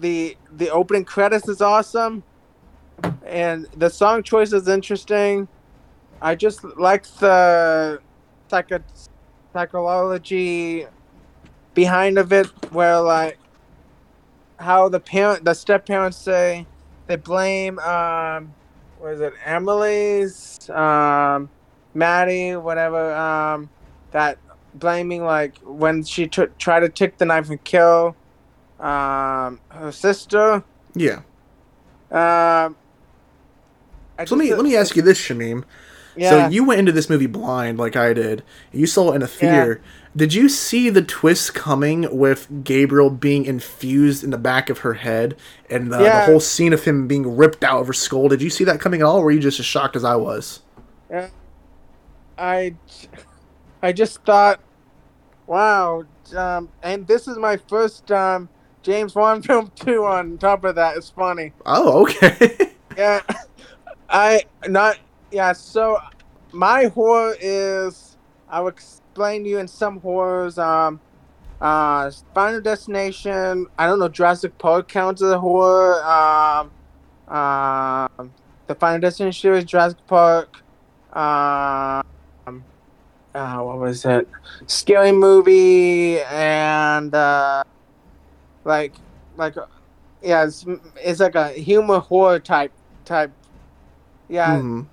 the 0.00 0.36
the 0.50 0.68
opening 0.70 1.04
credits 1.04 1.48
is 1.48 1.60
awesome 1.60 2.22
and 3.26 3.66
the 3.76 3.88
song 3.90 4.22
choice 4.22 4.52
is 4.52 4.68
interesting 4.68 5.48
i 6.22 6.34
just 6.34 6.64
like 6.78 7.06
the 7.18 8.00
psycho- 8.50 8.82
psychology 9.52 10.86
behind 11.74 12.18
of 12.18 12.32
it 12.32 12.46
where 12.72 13.00
like 13.00 13.38
how 14.58 14.88
the 14.88 15.00
parent 15.00 15.44
the 15.44 15.54
step 15.54 15.86
parents 15.86 16.16
say 16.16 16.66
they 17.06 17.16
blame 17.16 17.78
um 17.80 18.52
what 18.98 19.12
is 19.12 19.20
it 19.20 19.32
emily's 19.44 20.58
um 20.70 21.48
maddie 21.94 22.56
whatever 22.56 23.14
um 23.14 23.70
that 24.10 24.38
blaming 24.74 25.24
like 25.24 25.58
when 25.64 26.02
she 26.02 26.26
took 26.26 26.56
tried 26.58 26.80
to 26.80 26.88
take 26.88 27.18
the 27.18 27.24
knife 27.24 27.50
and 27.50 27.62
kill 27.64 28.16
um 28.80 29.60
her 29.70 29.92
sister 29.92 30.64
Yeah. 30.94 31.20
um 32.10 32.76
So 34.26 34.34
let 34.34 34.44
me 34.44 34.54
let 34.54 34.64
me 34.64 34.76
ask 34.76 34.96
you 34.96 35.02
this, 35.02 35.18
Shamim. 35.18 35.64
Yeah. 36.16 36.30
So 36.30 36.48
you 36.48 36.64
went 36.64 36.80
into 36.80 36.92
this 36.92 37.08
movie 37.08 37.26
blind, 37.26 37.78
like 37.78 37.94
I 37.94 38.12
did. 38.12 38.42
You 38.72 38.86
saw 38.86 39.12
it 39.12 39.16
in 39.16 39.22
a 39.22 39.28
theater. 39.28 39.80
Did 40.16 40.34
you 40.34 40.48
see 40.48 40.90
the 40.90 41.02
twist 41.02 41.54
coming 41.54 42.16
with 42.16 42.64
Gabriel 42.64 43.08
being 43.08 43.44
infused 43.44 44.24
in 44.24 44.30
the 44.30 44.38
back 44.38 44.68
of 44.68 44.78
her 44.78 44.94
head 44.94 45.36
and 45.70 45.92
the, 45.92 45.98
the 45.98 46.24
whole 46.24 46.40
scene 46.40 46.72
of 46.72 46.82
him 46.82 47.06
being 47.06 47.36
ripped 47.36 47.62
out 47.62 47.82
of 47.82 47.86
her 47.86 47.92
skull? 47.92 48.26
Did 48.28 48.42
you 48.42 48.50
see 48.50 48.64
that 48.64 48.80
coming 48.80 49.00
at 49.00 49.06
all, 49.06 49.18
or 49.18 49.26
were 49.26 49.30
you 49.30 49.38
just 49.38 49.60
as 49.60 49.66
shocked 49.66 49.94
as 49.94 50.02
I 50.02 50.16
was? 50.16 50.62
Yeah. 51.08 51.28
I, 52.36 52.74
I 53.80 53.92
just 53.92 54.24
thought, 54.24 54.60
wow, 55.46 56.04
um, 56.36 56.68
and 56.82 57.06
this 57.06 57.28
is 57.28 57.38
my 57.38 57.56
first 57.56 58.10
um, 58.10 58.48
James 58.82 59.14
Wan 59.14 59.40
film 59.44 59.70
too. 59.76 60.04
On 60.04 60.36
top 60.38 60.64
of 60.64 60.74
that, 60.74 60.96
it's 60.96 61.10
funny. 61.10 61.52
Oh, 61.64 62.02
okay. 62.02 62.72
Yeah, 62.96 63.20
I 64.08 64.44
not 64.66 64.98
yeah. 65.30 65.52
So 65.52 65.98
my 66.52 66.86
horror 66.86 67.34
is 67.40 68.16
I 68.48 68.60
will 68.60 68.68
explain 68.68 69.44
to 69.44 69.50
you 69.50 69.58
in 69.58 69.68
some 69.68 70.00
horrors. 70.00 70.58
Um, 70.58 71.00
uh, 71.60 72.10
Final 72.34 72.60
Destination. 72.60 73.66
I 73.78 73.86
don't 73.86 73.98
know. 73.98 74.08
Jurassic 74.08 74.56
Park 74.58 74.88
counts 74.88 75.22
as 75.22 75.30
a 75.30 75.38
horror. 75.38 76.02
Um, 76.04 76.70
um, 77.34 78.32
the 78.66 78.74
Final 78.74 79.00
Destination 79.00 79.40
series, 79.40 79.64
Jurassic 79.64 80.06
Park. 80.06 80.62
Um, 81.12 82.64
uh, 83.34 83.58
what 83.58 83.78
was 83.78 84.04
it? 84.04 84.28
Scary 84.66 85.12
movie 85.12 86.20
and 86.20 87.14
uh, 87.14 87.62
like 88.64 88.94
like 89.36 89.54
yeah, 90.22 90.44
it's, 90.44 90.64
it's 90.96 91.20
like 91.20 91.34
a 91.34 91.48
humor 91.50 91.98
horror 91.98 92.38
type 92.38 92.72
type. 93.04 93.32
Yeah, 94.28 94.56
Mhm. 94.56 94.86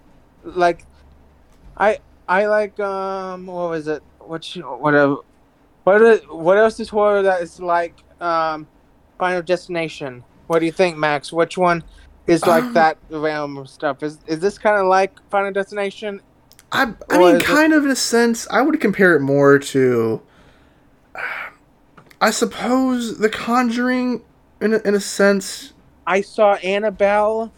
like 0.43 0.85
I 1.77 1.99
I 2.27 2.45
like 2.47 2.79
um 2.79 3.47
what 3.47 3.69
was 3.71 3.87
it? 3.87 4.01
What 4.19 4.55
you 4.55 4.63
whatever. 4.63 5.17
What 5.83 6.01
is, 6.01 6.21
what 6.29 6.57
else 6.57 6.79
is 6.79 6.89
horror 6.89 7.21
that 7.23 7.41
is 7.41 7.59
like 7.59 7.95
um 8.21 8.67
Final 9.19 9.41
Destination? 9.41 10.23
What 10.47 10.59
do 10.59 10.65
you 10.65 10.71
think, 10.71 10.97
Max? 10.97 11.31
Which 11.33 11.57
one 11.57 11.83
is 12.27 12.45
like 12.45 12.63
Um, 12.63 12.73
that 12.79 12.97
realm 13.09 13.57
of 13.57 13.69
stuff? 13.69 14.01
Is 14.03 14.19
is 14.27 14.39
this 14.39 14.57
kind 14.57 14.79
of 14.79 14.87
like 14.87 15.11
Final 15.29 15.51
Destination? 15.51 16.21
I, 16.71 16.93
I 17.09 17.17
mean, 17.17 17.35
is 17.35 17.41
it- 17.41 17.45
kind 17.45 17.73
of 17.73 17.85
in 17.85 17.91
a 17.91 17.95
sense. 17.95 18.47
I 18.49 18.61
would 18.61 18.79
compare 18.81 19.15
it 19.15 19.21
more 19.21 19.59
to, 19.59 20.21
I 22.21 22.31
suppose, 22.31 23.19
The 23.19 23.29
Conjuring, 23.29 24.21
in 24.61 24.73
a, 24.73 24.77
in 24.79 24.95
a 24.95 24.99
sense. 24.99 25.73
I 26.07 26.21
saw 26.21 26.55
Annabelle. 26.55 27.51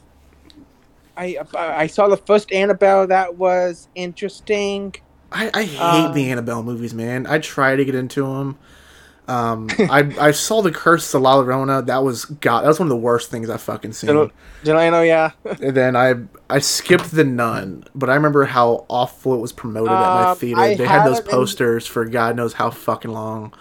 I 1.18 1.38
I 1.56 1.88
saw 1.88 2.08
the 2.08 2.18
first 2.18 2.52
Annabelle. 2.52 3.08
That 3.08 3.36
was 3.36 3.88
interesting. 3.96 4.96
I, 5.32 5.50
I 5.54 5.64
hate 5.64 5.80
Um, 5.82 6.14
the 6.14 6.30
Annabelle 6.32 6.64
movies, 6.64 6.94
man. 6.94 7.26
I 7.28 7.40
try 7.40 7.76
to 7.76 7.84
get 7.84 7.96
into 7.96 8.22
them. 8.24 8.58
Um, 9.28 9.68
I 9.80 10.10
I 10.20 10.32
saw 10.32 10.62
the 10.62 10.72
Curse 10.72 11.14
of 11.14 11.22
La 11.24 11.36
Llorona. 11.36 11.86
That 11.86 12.04
was 12.04 12.24
God. 12.26 12.62
That 12.64 12.68
was 12.70 12.80
one 12.80 12.86
of 12.88 12.92
the 12.92 12.96
worst 12.96 13.30
things 13.30 13.50
I've 13.50 13.62
fucking 13.62 13.92
seen. 13.94 14.08
Del- 14.14 14.32
Delano, 14.64 15.02
yeah. 15.02 15.32
and 15.62 15.76
then 15.76 15.96
I 15.98 16.16
I 16.50 16.60
skipped 16.60 17.12
the 17.12 17.26
Nun, 17.26 17.84
but 17.94 18.10
I 18.10 18.16
remember 18.16 18.46
how 18.46 18.86
awful 18.88 19.34
it 19.34 19.40
was 19.40 19.52
promoted 19.52 19.92
at 19.92 20.00
my 20.00 20.30
Um, 20.32 20.38
theater. 20.38 20.62
I 20.62 20.76
they 20.76 20.86
had 20.86 21.06
those 21.06 21.20
posters 21.20 21.86
for 21.86 22.06
God 22.06 22.36
knows 22.38 22.54
how 22.54 22.70
fucking 22.70 23.12
long. 23.12 23.54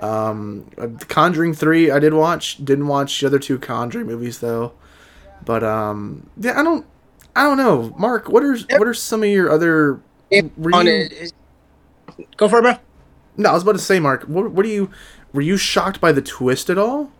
Um, 0.00 0.70
uh, 0.78 0.88
Conjuring 1.08 1.52
three 1.52 1.90
I 1.90 1.98
did 1.98 2.14
watch. 2.14 2.64
Didn't 2.64 2.86
watch 2.86 3.20
the 3.20 3.26
other 3.26 3.38
two 3.38 3.58
Conjuring 3.58 4.06
movies 4.06 4.38
though. 4.38 4.72
But 5.44 5.62
um, 5.62 6.30
yeah, 6.38 6.58
I 6.58 6.62
don't 6.62 6.86
I 7.34 7.44
don't 7.44 7.56
know, 7.56 7.94
Mark. 7.98 8.28
What 8.28 8.42
are 8.44 8.56
what 8.78 8.86
are 8.86 8.94
some 8.94 9.22
of 9.22 9.28
your 9.28 9.50
other? 9.50 10.00
were 10.56 10.70
on 10.74 10.86
you- 10.86 11.08
it, 11.10 11.32
Go 12.36 12.48
for 12.48 12.58
it, 12.58 12.62
bro. 12.62 12.74
No, 13.38 13.50
I 13.50 13.52
was 13.54 13.62
about 13.62 13.72
to 13.72 13.78
say, 13.78 13.98
Mark. 13.98 14.24
What, 14.24 14.50
what 14.50 14.66
are 14.66 14.68
you? 14.68 14.90
Were 15.32 15.40
you 15.40 15.56
shocked 15.56 16.00
by 16.00 16.12
the 16.12 16.20
twist 16.20 16.68
at 16.68 16.76
all? 16.76 17.10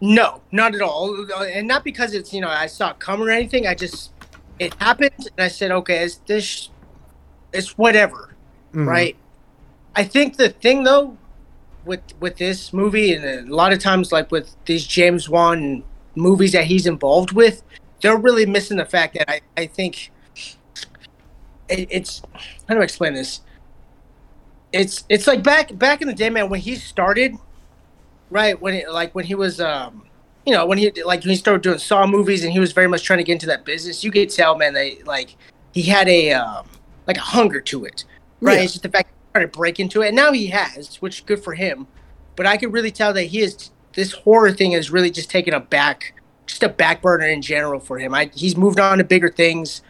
No, 0.00 0.42
not 0.52 0.74
at 0.74 0.82
all, 0.82 1.26
and 1.40 1.66
not 1.66 1.82
because 1.84 2.12
it's 2.14 2.32
you 2.32 2.40
know 2.40 2.48
I 2.48 2.66
saw 2.66 2.90
it 2.90 2.98
coming 2.98 3.28
or 3.28 3.30
anything. 3.30 3.66
I 3.66 3.74
just 3.74 4.12
it 4.58 4.74
happened, 4.74 5.12
and 5.18 5.38
I 5.38 5.48
said, 5.48 5.70
okay, 5.70 6.04
it's 6.04 6.16
this, 6.26 6.70
it's 7.52 7.76
whatever, 7.78 8.34
Mhm. 8.74 8.86
right? 8.86 9.16
I 9.94 10.04
think 10.04 10.36
the 10.36 10.50
thing 10.50 10.84
though, 10.84 11.16
with 11.84 12.00
with 12.20 12.36
this 12.36 12.72
movie, 12.74 13.14
and 13.14 13.50
a 13.50 13.54
lot 13.54 13.72
of 13.72 13.78
times 13.78 14.12
like 14.12 14.30
with 14.30 14.54
these 14.66 14.86
James 14.86 15.28
Wan 15.30 15.82
movies 16.16 16.52
that 16.52 16.64
he's 16.64 16.86
involved 16.86 17.32
with, 17.32 17.62
they're 18.02 18.16
really 18.16 18.46
missing 18.46 18.76
the 18.76 18.84
fact 18.84 19.14
that 19.14 19.30
I 19.30 19.40
I 19.56 19.66
think 19.66 20.10
it, 21.68 21.88
it's 21.90 22.22
how 22.68 22.74
do 22.74 22.80
I 22.80 22.84
explain 22.84 23.14
this? 23.14 23.40
It's 24.72 25.04
it's 25.08 25.26
like 25.26 25.42
back 25.42 25.76
back 25.78 26.02
in 26.02 26.08
the 26.08 26.14
day, 26.14 26.30
man, 26.30 26.48
when 26.48 26.60
he 26.60 26.74
started 26.74 27.36
right 28.30 28.60
when 28.60 28.74
it, 28.74 28.90
like 28.90 29.14
when 29.14 29.24
he 29.24 29.34
was 29.34 29.60
um 29.60 30.06
you 30.44 30.52
know 30.52 30.66
when 30.66 30.78
he 30.78 30.90
like 31.02 31.20
when 31.20 31.30
he 31.30 31.36
started 31.36 31.62
doing 31.62 31.78
saw 31.78 32.06
movies 32.06 32.42
and 32.42 32.52
he 32.52 32.58
was 32.58 32.72
very 32.72 32.88
much 32.88 33.04
trying 33.04 33.18
to 33.18 33.24
get 33.24 33.32
into 33.32 33.46
that 33.46 33.64
business 33.64 34.02
you 34.02 34.10
could 34.10 34.28
tell 34.30 34.56
man 34.56 34.74
they 34.74 34.98
like 35.04 35.36
he 35.72 35.82
had 35.82 36.08
a 36.08 36.32
um 36.32 36.66
like 37.06 37.16
a 37.16 37.20
hunger 37.20 37.60
to 37.60 37.84
it 37.84 38.04
right 38.40 38.56
Yeah. 38.58 38.62
it's 38.64 38.72
just 38.72 38.82
the 38.82 38.88
fact 38.88 39.10
he 39.10 39.30
started 39.30 39.52
to 39.52 39.56
break 39.58 39.78
into 39.78 40.02
it 40.02 40.08
and 40.08 40.16
now 40.16 40.32
he 40.32 40.48
has 40.48 40.96
which 40.96 41.24
good 41.26 41.42
for 41.42 41.54
him 41.54 41.86
but 42.34 42.46
i 42.46 42.56
could 42.56 42.72
really 42.72 42.90
tell 42.90 43.12
that 43.12 43.24
he 43.24 43.40
is 43.40 43.70
this 43.96 44.12
horror 44.12 44.52
thing 44.52 44.72
is 44.72 44.90
really 44.90 45.10
just 45.10 45.28
taken 45.28 45.52
a 45.52 45.60
back 45.60 46.14
just 46.46 46.62
a 46.62 46.68
back 46.68 47.02
burner 47.02 47.26
in 47.26 47.42
general 47.42 47.80
for 47.80 47.98
him 47.98 48.14
I, 48.14 48.30
he's 48.34 48.56
moved 48.56 48.78
on 48.78 48.98
to 48.98 49.04
bigger 49.04 49.28
things 49.28 49.82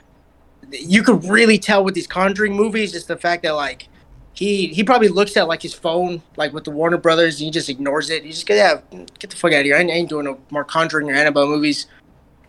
you 0.71 1.03
could 1.03 1.25
really 1.25 1.59
tell 1.59 1.85
with 1.85 1.95
these 1.95 2.07
conjuring 2.07 2.55
movies 2.55 2.93
just 2.93 3.09
the 3.09 3.17
fact 3.17 3.43
that 3.43 3.53
like 3.53 3.89
he 4.37 4.67
he 4.69 4.85
probably 4.85 5.09
looks 5.09 5.35
at 5.39 5.49
like 5.49 5.63
his 5.63 5.73
phone, 5.73 6.21
like 6.37 6.53
with 6.53 6.65
the 6.65 6.71
Warner 6.71 6.99
Brothers, 6.99 7.37
and 7.37 7.47
he 7.47 7.51
just 7.51 7.71
ignores 7.71 8.11
it. 8.11 8.23
He 8.23 8.31
just 8.31 8.47
get 8.47 8.57
yeah, 8.57 8.99
get 9.19 9.31
the 9.31 9.37
fuck 9.37 9.53
out 9.53 9.61
of 9.61 9.65
here. 9.65 9.77
I 9.77 9.81
ain't 9.81 10.11
doing 10.11 10.27
no 10.27 10.39
more 10.51 10.63
Conjuring 10.63 11.11
or 11.11 11.15
Annabelle 11.15 11.47
movies. 11.47 11.87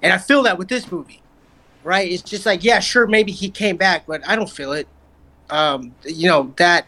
And 0.01 0.11
I 0.11 0.17
feel 0.17 0.43
that 0.43 0.57
with 0.57 0.67
this 0.67 0.91
movie, 0.91 1.21
right? 1.85 2.11
It's 2.11 2.21
just 2.21 2.45
like 2.45 2.61
yeah, 2.61 2.79
sure, 2.79 3.07
maybe 3.07 3.31
he 3.31 3.49
came 3.49 3.77
back, 3.77 4.05
but 4.05 4.27
I 4.27 4.35
don't 4.35 4.49
feel 4.49 4.73
it. 4.73 4.87
Um, 5.49 5.95
you 6.03 6.27
know 6.27 6.53
that 6.57 6.87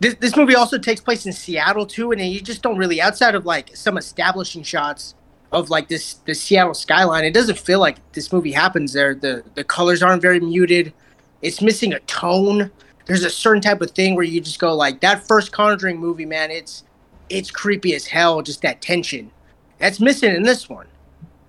this 0.00 0.14
this 0.14 0.36
movie 0.36 0.54
also 0.54 0.78
takes 0.78 1.00
place 1.00 1.26
in 1.26 1.32
Seattle 1.32 1.86
too, 1.86 2.12
and 2.12 2.20
you 2.20 2.40
just 2.40 2.62
don't 2.62 2.76
really 2.76 3.00
outside 3.00 3.34
of 3.34 3.46
like 3.46 3.76
some 3.76 3.96
establishing 3.96 4.62
shots 4.62 5.14
of 5.52 5.70
like 5.70 5.88
this 5.88 6.14
the 6.24 6.34
Seattle 6.34 6.74
skyline. 6.74 7.24
It 7.24 7.34
doesn't 7.34 7.58
feel 7.58 7.78
like 7.78 7.98
this 8.12 8.32
movie 8.32 8.52
happens 8.52 8.92
there. 8.92 9.14
The 9.14 9.44
the 9.54 9.64
colors 9.64 10.02
aren't 10.02 10.22
very 10.22 10.40
muted. 10.40 10.92
It's 11.42 11.62
missing 11.62 11.92
a 11.92 12.00
tone 12.00 12.70
there's 13.10 13.24
a 13.24 13.30
certain 13.30 13.60
type 13.60 13.80
of 13.80 13.90
thing 13.90 14.14
where 14.14 14.24
you 14.24 14.40
just 14.40 14.60
go 14.60 14.72
like 14.72 15.00
that 15.00 15.26
first 15.26 15.50
conjuring 15.50 15.98
movie 15.98 16.24
man 16.24 16.48
it's 16.48 16.84
it's 17.28 17.50
creepy 17.50 17.92
as 17.92 18.06
hell 18.06 18.40
just 18.40 18.62
that 18.62 18.80
tension 18.80 19.28
that's 19.78 19.98
missing 19.98 20.32
in 20.32 20.44
this 20.44 20.68
one 20.68 20.86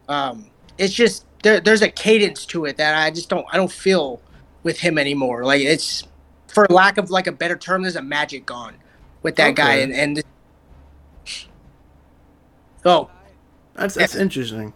um 0.09 0.49
it's 0.79 0.91
just 0.91 1.25
there, 1.43 1.59
there's 1.59 1.83
a 1.83 1.89
cadence 1.89 2.47
to 2.47 2.65
it 2.65 2.77
that 2.77 2.95
i 2.95 3.11
just 3.11 3.29
don't 3.29 3.45
i 3.51 3.57
don't 3.57 3.71
feel 3.71 4.19
with 4.63 4.79
him 4.79 4.97
anymore 4.97 5.45
like 5.45 5.61
it's 5.61 6.07
for 6.53 6.67
lack 6.69 6.97
of 6.97 7.09
like 7.09 7.27
a 7.27 7.31
better 7.31 7.57
term 7.57 7.81
there's 7.81 7.95
a 7.95 8.01
magic 8.01 8.45
gone 8.45 8.75
with 9.23 9.35
that 9.35 9.55
guy 9.55 9.75
and 9.75 9.93
and 9.93 10.23
oh 12.85 13.09
That's 13.75 13.95
that's 13.95 14.15
interesting. 14.15 14.73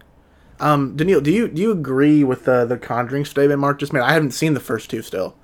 Um, 0.59 0.95
Daniil, 0.95 1.21
do 1.21 1.31
you 1.31 1.47
do 1.47 1.61
you 1.61 1.71
agree 1.71 2.23
with 2.23 2.45
the 2.45 2.65
the 2.65 2.77
Conjuring 2.77 3.25
statement 3.25 3.59
Mark 3.59 3.79
just 3.79 3.91
made? 3.91 4.01
I 4.01 4.13
haven't 4.13 4.31
seen 4.31 4.53
the 4.53 4.59
first 4.59 4.89
two 4.89 5.01
still. 5.01 5.35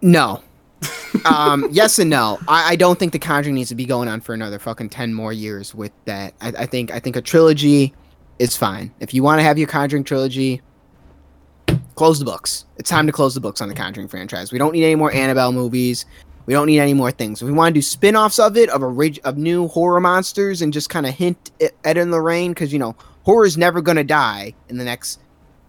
No. 0.00 0.42
um, 1.24 1.66
yes 1.72 1.98
and 1.98 2.10
no. 2.10 2.38
I, 2.46 2.72
I 2.72 2.76
don't 2.76 2.98
think 2.98 3.12
the 3.12 3.18
Conjuring 3.18 3.54
needs 3.54 3.70
to 3.70 3.74
be 3.74 3.86
going 3.86 4.08
on 4.08 4.20
for 4.20 4.34
another 4.34 4.58
fucking 4.58 4.90
ten 4.90 5.12
more 5.12 5.32
years 5.32 5.74
with 5.74 5.92
that. 6.04 6.34
I, 6.40 6.48
I 6.58 6.66
think 6.66 6.92
I 6.92 7.00
think 7.00 7.16
a 7.16 7.22
trilogy 7.22 7.92
is 8.38 8.56
fine. 8.56 8.92
If 9.00 9.12
you 9.12 9.22
want 9.22 9.40
to 9.40 9.42
have 9.42 9.58
your 9.58 9.68
Conjuring 9.68 10.04
trilogy, 10.04 10.62
close 11.94 12.18
the 12.18 12.24
books. 12.24 12.64
It's 12.76 12.90
time 12.90 13.06
to 13.06 13.12
close 13.12 13.34
the 13.34 13.40
books 13.40 13.60
on 13.60 13.68
the 13.68 13.74
Conjuring 13.74 14.08
franchise. 14.08 14.52
We 14.52 14.58
don't 14.58 14.72
need 14.72 14.84
any 14.84 14.94
more 14.94 15.12
Annabelle 15.12 15.52
movies. 15.52 16.06
We 16.46 16.52
don't 16.52 16.66
need 16.66 16.80
any 16.80 16.94
more 16.94 17.10
things. 17.10 17.40
If 17.40 17.46
we 17.46 17.52
want 17.52 17.74
to 17.74 17.78
do 17.78 17.82
spin-offs 17.82 18.38
of 18.38 18.56
it, 18.56 18.68
of 18.68 18.82
orig- 18.82 19.20
of 19.24 19.38
new 19.38 19.68
horror 19.68 20.00
monsters, 20.00 20.60
and 20.60 20.72
just 20.72 20.90
kind 20.90 21.06
of 21.06 21.14
hint 21.14 21.50
it 21.58 21.74
at 21.84 21.96
in 21.96 22.10
the 22.10 22.20
rain, 22.20 22.50
because 22.52 22.72
you 22.72 22.78
know 22.78 22.94
horror 23.22 23.46
is 23.46 23.56
never 23.56 23.80
gonna 23.80 24.04
die 24.04 24.54
in 24.68 24.76
the 24.76 24.84
next 24.84 25.20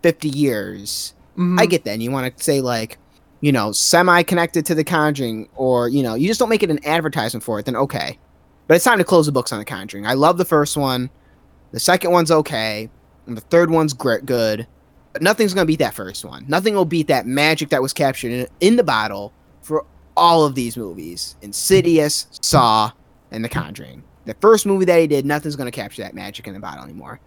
fifty 0.02 0.30
years. 0.30 1.14
Mm-hmm. 1.34 1.60
I 1.60 1.66
get 1.66 1.84
that. 1.86 1.92
And 1.92 2.04
you 2.04 2.12
want 2.12 2.36
to 2.36 2.44
say 2.44 2.62
like, 2.62 2.98
you 3.42 3.52
know, 3.52 3.72
semi-connected 3.72 4.66
to 4.66 4.76
the 4.76 4.84
Conjuring, 4.84 5.48
or 5.56 5.88
you 5.88 6.04
know, 6.04 6.16
you 6.16 6.28
just 6.28 6.40
don't 6.40 6.50
make 6.50 6.64
it 6.64 6.70
an 6.70 6.86
advertisement 6.86 7.44
for 7.44 7.60
it. 7.60 7.66
Then 7.66 7.76
okay, 7.78 8.20
but 8.68 8.76
it's 8.76 8.86
time 8.86 8.98
to 8.98 9.06
close 9.06 9.28
the 9.28 9.32
books 9.32 9.54
on 9.54 9.60
the 9.60 9.66
Conjuring. 9.66 10.06
I 10.06 10.14
love 10.14 10.38
the 10.38 10.46
first 10.46 10.76
one. 10.76 11.10
The 11.72 11.80
second 11.80 12.12
one's 12.12 12.32
okay, 12.32 12.90
and 13.28 13.38
the 13.38 13.42
third 13.42 13.70
one's 13.70 13.94
great, 13.94 14.26
good. 14.26 14.68
Nothing's 15.22 15.54
gonna 15.54 15.66
beat 15.66 15.80
that 15.80 15.94
first 15.94 16.26
one. 16.26 16.46
Nothing 16.48 16.76
will 16.76 16.86
beat 16.86 17.08
that 17.08 17.26
magic 17.26 17.70
that 17.70 17.82
was 17.82 17.94
captured 17.94 18.32
in, 18.32 18.48
in 18.60 18.76
the 18.76 18.84
bottle 18.84 19.34
for 19.62 19.86
all 20.18 20.46
of 20.46 20.56
these 20.56 20.78
movies: 20.78 21.36
Insidious, 21.42 22.28
Saw, 22.42 22.92
and 23.32 23.44
The 23.44 23.50
Conjuring. 23.50 24.04
The 24.26 24.36
first 24.42 24.66
movie 24.66 24.86
that 24.86 25.00
he 25.00 25.08
did, 25.08 25.26
nothing's 25.26 25.56
gonna 25.56 25.72
capture 25.72 26.02
that 26.02 26.16
magic 26.16 26.48
in 26.48 26.54
the 26.54 26.60
bottle 26.60 26.84
anymore. 26.84 27.20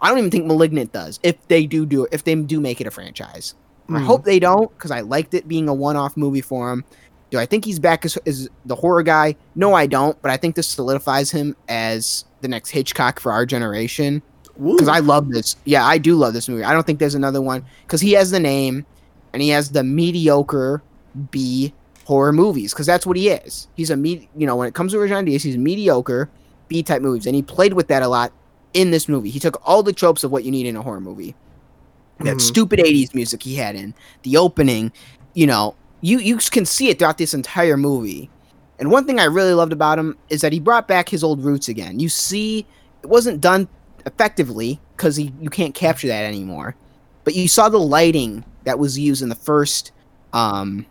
I 0.00 0.08
don't 0.08 0.18
even 0.18 0.30
think 0.30 0.46
Malignant 0.46 0.92
does. 0.92 1.18
If 1.22 1.36
they 1.48 1.66
do 1.66 1.84
do 1.84 2.04
it, 2.04 2.10
if 2.12 2.24
they 2.24 2.34
do 2.34 2.60
make 2.60 2.80
it 2.80 2.86
a 2.86 2.90
franchise, 2.90 3.54
I 3.88 3.94
Mhm. 3.94 4.04
hope 4.04 4.24
they 4.24 4.38
don't 4.38 4.70
because 4.76 4.90
I 4.90 5.00
liked 5.00 5.34
it 5.34 5.48
being 5.48 5.68
a 5.68 5.74
one-off 5.74 6.16
movie 6.16 6.40
for 6.40 6.70
him. 6.70 6.84
Do 7.30 7.38
I 7.38 7.46
think 7.46 7.64
he's 7.64 7.78
back 7.78 8.04
as, 8.04 8.16
as 8.24 8.48
the 8.64 8.76
horror 8.76 9.02
guy? 9.02 9.36
No, 9.54 9.74
I 9.74 9.86
don't. 9.86 10.20
But 10.22 10.30
I 10.30 10.36
think 10.36 10.54
this 10.54 10.66
solidifies 10.66 11.30
him 11.30 11.56
as 11.68 12.24
the 12.40 12.48
next 12.48 12.70
Hitchcock 12.70 13.20
for 13.20 13.32
our 13.32 13.44
generation. 13.44 14.22
Because 14.60 14.88
I 14.88 14.98
love 14.98 15.30
this. 15.30 15.56
Yeah, 15.64 15.86
I 15.86 15.98
do 15.98 16.16
love 16.16 16.32
this 16.32 16.48
movie. 16.48 16.64
I 16.64 16.72
don't 16.72 16.84
think 16.86 16.98
there's 16.98 17.14
another 17.14 17.40
one 17.40 17.64
because 17.86 18.00
he 18.00 18.12
has 18.12 18.30
the 18.30 18.40
name 18.40 18.84
and 19.32 19.40
he 19.42 19.50
has 19.50 19.70
the 19.70 19.84
mediocre 19.84 20.82
B 21.30 21.72
horror 22.04 22.32
movies 22.32 22.72
because 22.72 22.86
that's 22.86 23.06
what 23.06 23.16
he 23.16 23.28
is. 23.28 23.68
He's 23.76 23.90
a 23.90 23.96
me. 23.96 24.28
You 24.36 24.46
know, 24.46 24.56
when 24.56 24.66
it 24.66 24.74
comes 24.74 24.92
to 24.92 24.98
Rajon 24.98 25.24
Diaz, 25.24 25.42
he's 25.42 25.56
mediocre 25.56 26.28
B 26.68 26.82
type 26.82 27.02
movies, 27.02 27.26
and 27.26 27.34
he 27.36 27.42
played 27.42 27.74
with 27.74 27.88
that 27.88 28.02
a 28.02 28.08
lot 28.08 28.32
in 28.74 28.90
this 28.90 29.08
movie. 29.08 29.30
He 29.30 29.38
took 29.38 29.60
all 29.66 29.82
the 29.82 29.92
tropes 29.92 30.24
of 30.24 30.32
what 30.32 30.44
you 30.44 30.50
need 30.50 30.66
in 30.66 30.76
a 30.76 30.82
horror 30.82 31.00
movie. 31.00 31.34
That 32.20 32.38
Mhm. 32.38 32.40
stupid 32.40 32.80
'80s 32.80 33.14
music 33.14 33.42
he 33.44 33.54
had 33.54 33.76
in 33.76 33.94
the 34.24 34.36
opening, 34.38 34.90
you 35.34 35.46
know, 35.46 35.76
you 36.00 36.18
you 36.18 36.36
can 36.38 36.64
see 36.66 36.88
it 36.88 36.98
throughout 36.98 37.18
this 37.18 37.32
entire 37.32 37.76
movie. 37.76 38.28
And 38.80 38.90
one 38.90 39.04
thing 39.04 39.20
I 39.20 39.24
really 39.24 39.54
loved 39.54 39.72
about 39.72 39.98
him 39.98 40.16
is 40.28 40.40
that 40.40 40.52
he 40.52 40.60
brought 40.60 40.88
back 40.88 41.08
his 41.08 41.22
old 41.22 41.44
roots 41.44 41.68
again. 41.68 42.00
You 42.00 42.08
see, 42.08 42.66
it 43.02 43.08
wasn't 43.08 43.40
done 43.40 43.68
effectively 44.06 44.80
because 44.96 45.18
you 45.18 45.50
can't 45.50 45.74
capture 45.74 46.08
that 46.08 46.24
anymore. 46.24 46.74
But 47.24 47.34
you 47.34 47.48
saw 47.48 47.68
the 47.68 47.78
lighting 47.78 48.44
that 48.64 48.78
was 48.78 48.98
used 48.98 49.22
in 49.22 49.28
the 49.28 49.34
first 49.34 49.92
um, 50.32 50.86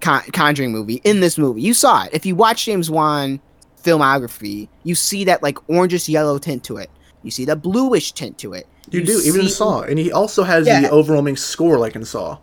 Con- 0.00 0.22
Conjuring 0.32 0.72
movie 0.72 1.00
in 1.04 1.20
this 1.20 1.36
movie. 1.38 1.60
You 1.62 1.74
saw 1.74 2.04
it. 2.04 2.10
If 2.12 2.24
you 2.26 2.34
watch 2.34 2.64
James 2.64 2.90
Wan 2.90 3.40
filmography, 3.82 4.68
you 4.82 4.94
see 4.94 5.24
that 5.24 5.42
like 5.42 5.56
orangish 5.68 6.08
yellow 6.08 6.38
tint 6.38 6.64
to 6.64 6.76
it. 6.78 6.90
You 7.22 7.30
see 7.30 7.44
the 7.44 7.56
bluish 7.56 8.12
tint 8.12 8.38
to 8.38 8.52
it. 8.54 8.66
You, 8.90 9.02
do 9.02 9.20
even 9.24 9.42
in 9.42 9.48
Saw, 9.48 9.80
and 9.80 9.98
he 9.98 10.12
also 10.12 10.42
has 10.42 10.66
Yeah. 10.66 10.82
the 10.82 10.90
overwhelming 10.90 11.36
score 11.36 11.78
like 11.78 11.96
in 11.96 12.04
Saw. 12.04 12.38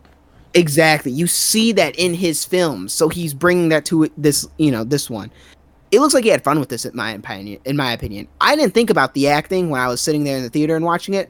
Exactly. 0.56 1.12
You 1.12 1.28
see 1.28 1.72
that 1.74 1.96
in 1.98 2.14
his 2.16 2.44
films. 2.44 2.92
So 2.94 3.08
he's 3.10 3.34
bringing 3.34 3.70
that 3.70 3.86
to 3.86 4.12
this, 4.18 4.48
you 4.58 4.72
know, 4.72 4.84
this 4.84 5.10
one. 5.10 5.32
It 5.92 6.00
looks 6.00 6.14
like 6.14 6.24
he 6.24 6.30
had 6.30 6.44
fun 6.44 6.60
with 6.60 6.70
this 6.70 6.86
in 6.86 6.96
my 6.96 7.12
opinion. 7.12 7.60
In 7.66 7.76
my 7.76 7.92
opinion, 7.92 8.28
I 8.40 8.56
didn't 8.56 8.74
think 8.74 8.90
about 8.90 9.14
the 9.14 9.28
acting 9.28 9.70
when 9.70 9.82
I 9.82 9.88
was 9.88 10.00
sitting 10.02 10.24
there 10.24 10.38
in 10.38 10.44
the 10.44 10.50
theater 10.50 10.76
and 10.76 10.86
watching 10.86 11.14
it. 11.14 11.30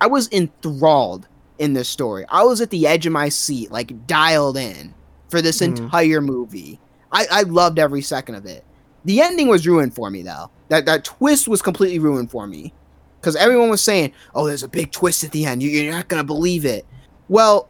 I 0.00 0.06
was 0.06 0.28
enthralled 0.32 1.28
in 1.58 1.72
this 1.72 1.88
story. 1.88 2.24
I 2.28 2.42
was 2.44 2.60
at 2.60 2.70
the 2.70 2.86
edge 2.86 3.06
of 3.06 3.12
my 3.12 3.28
seat, 3.28 3.70
like 3.70 4.06
dialed 4.06 4.56
in 4.56 4.94
for 5.28 5.40
this 5.40 5.60
Mhm. 5.60 5.78
entire 5.78 6.20
movie. 6.20 6.78
I, 7.10 7.26
I 7.30 7.42
loved 7.42 7.78
every 7.78 8.02
second 8.02 8.34
of 8.34 8.44
it. 8.46 8.64
The 9.04 9.20
ending 9.20 9.48
was 9.48 9.66
ruined 9.66 9.94
for 9.94 10.10
me 10.10 10.22
though. 10.22 10.50
That 10.68 10.86
that 10.86 11.04
twist 11.04 11.48
was 11.48 11.62
completely 11.62 11.98
ruined 11.98 12.30
for 12.30 12.46
me. 12.46 12.72
Because 13.20 13.36
everyone 13.36 13.70
was 13.70 13.80
saying, 13.80 14.12
"Oh, 14.34 14.46
there's 14.46 14.62
a 14.64 14.68
big 14.68 14.90
twist 14.90 15.22
at 15.24 15.30
the 15.30 15.44
end. 15.46 15.62
You- 15.62 15.70
You're 15.70 15.92
not 15.92 16.08
gonna 16.08 16.24
believe 16.24 16.64
it." 16.64 16.84
Well, 17.28 17.68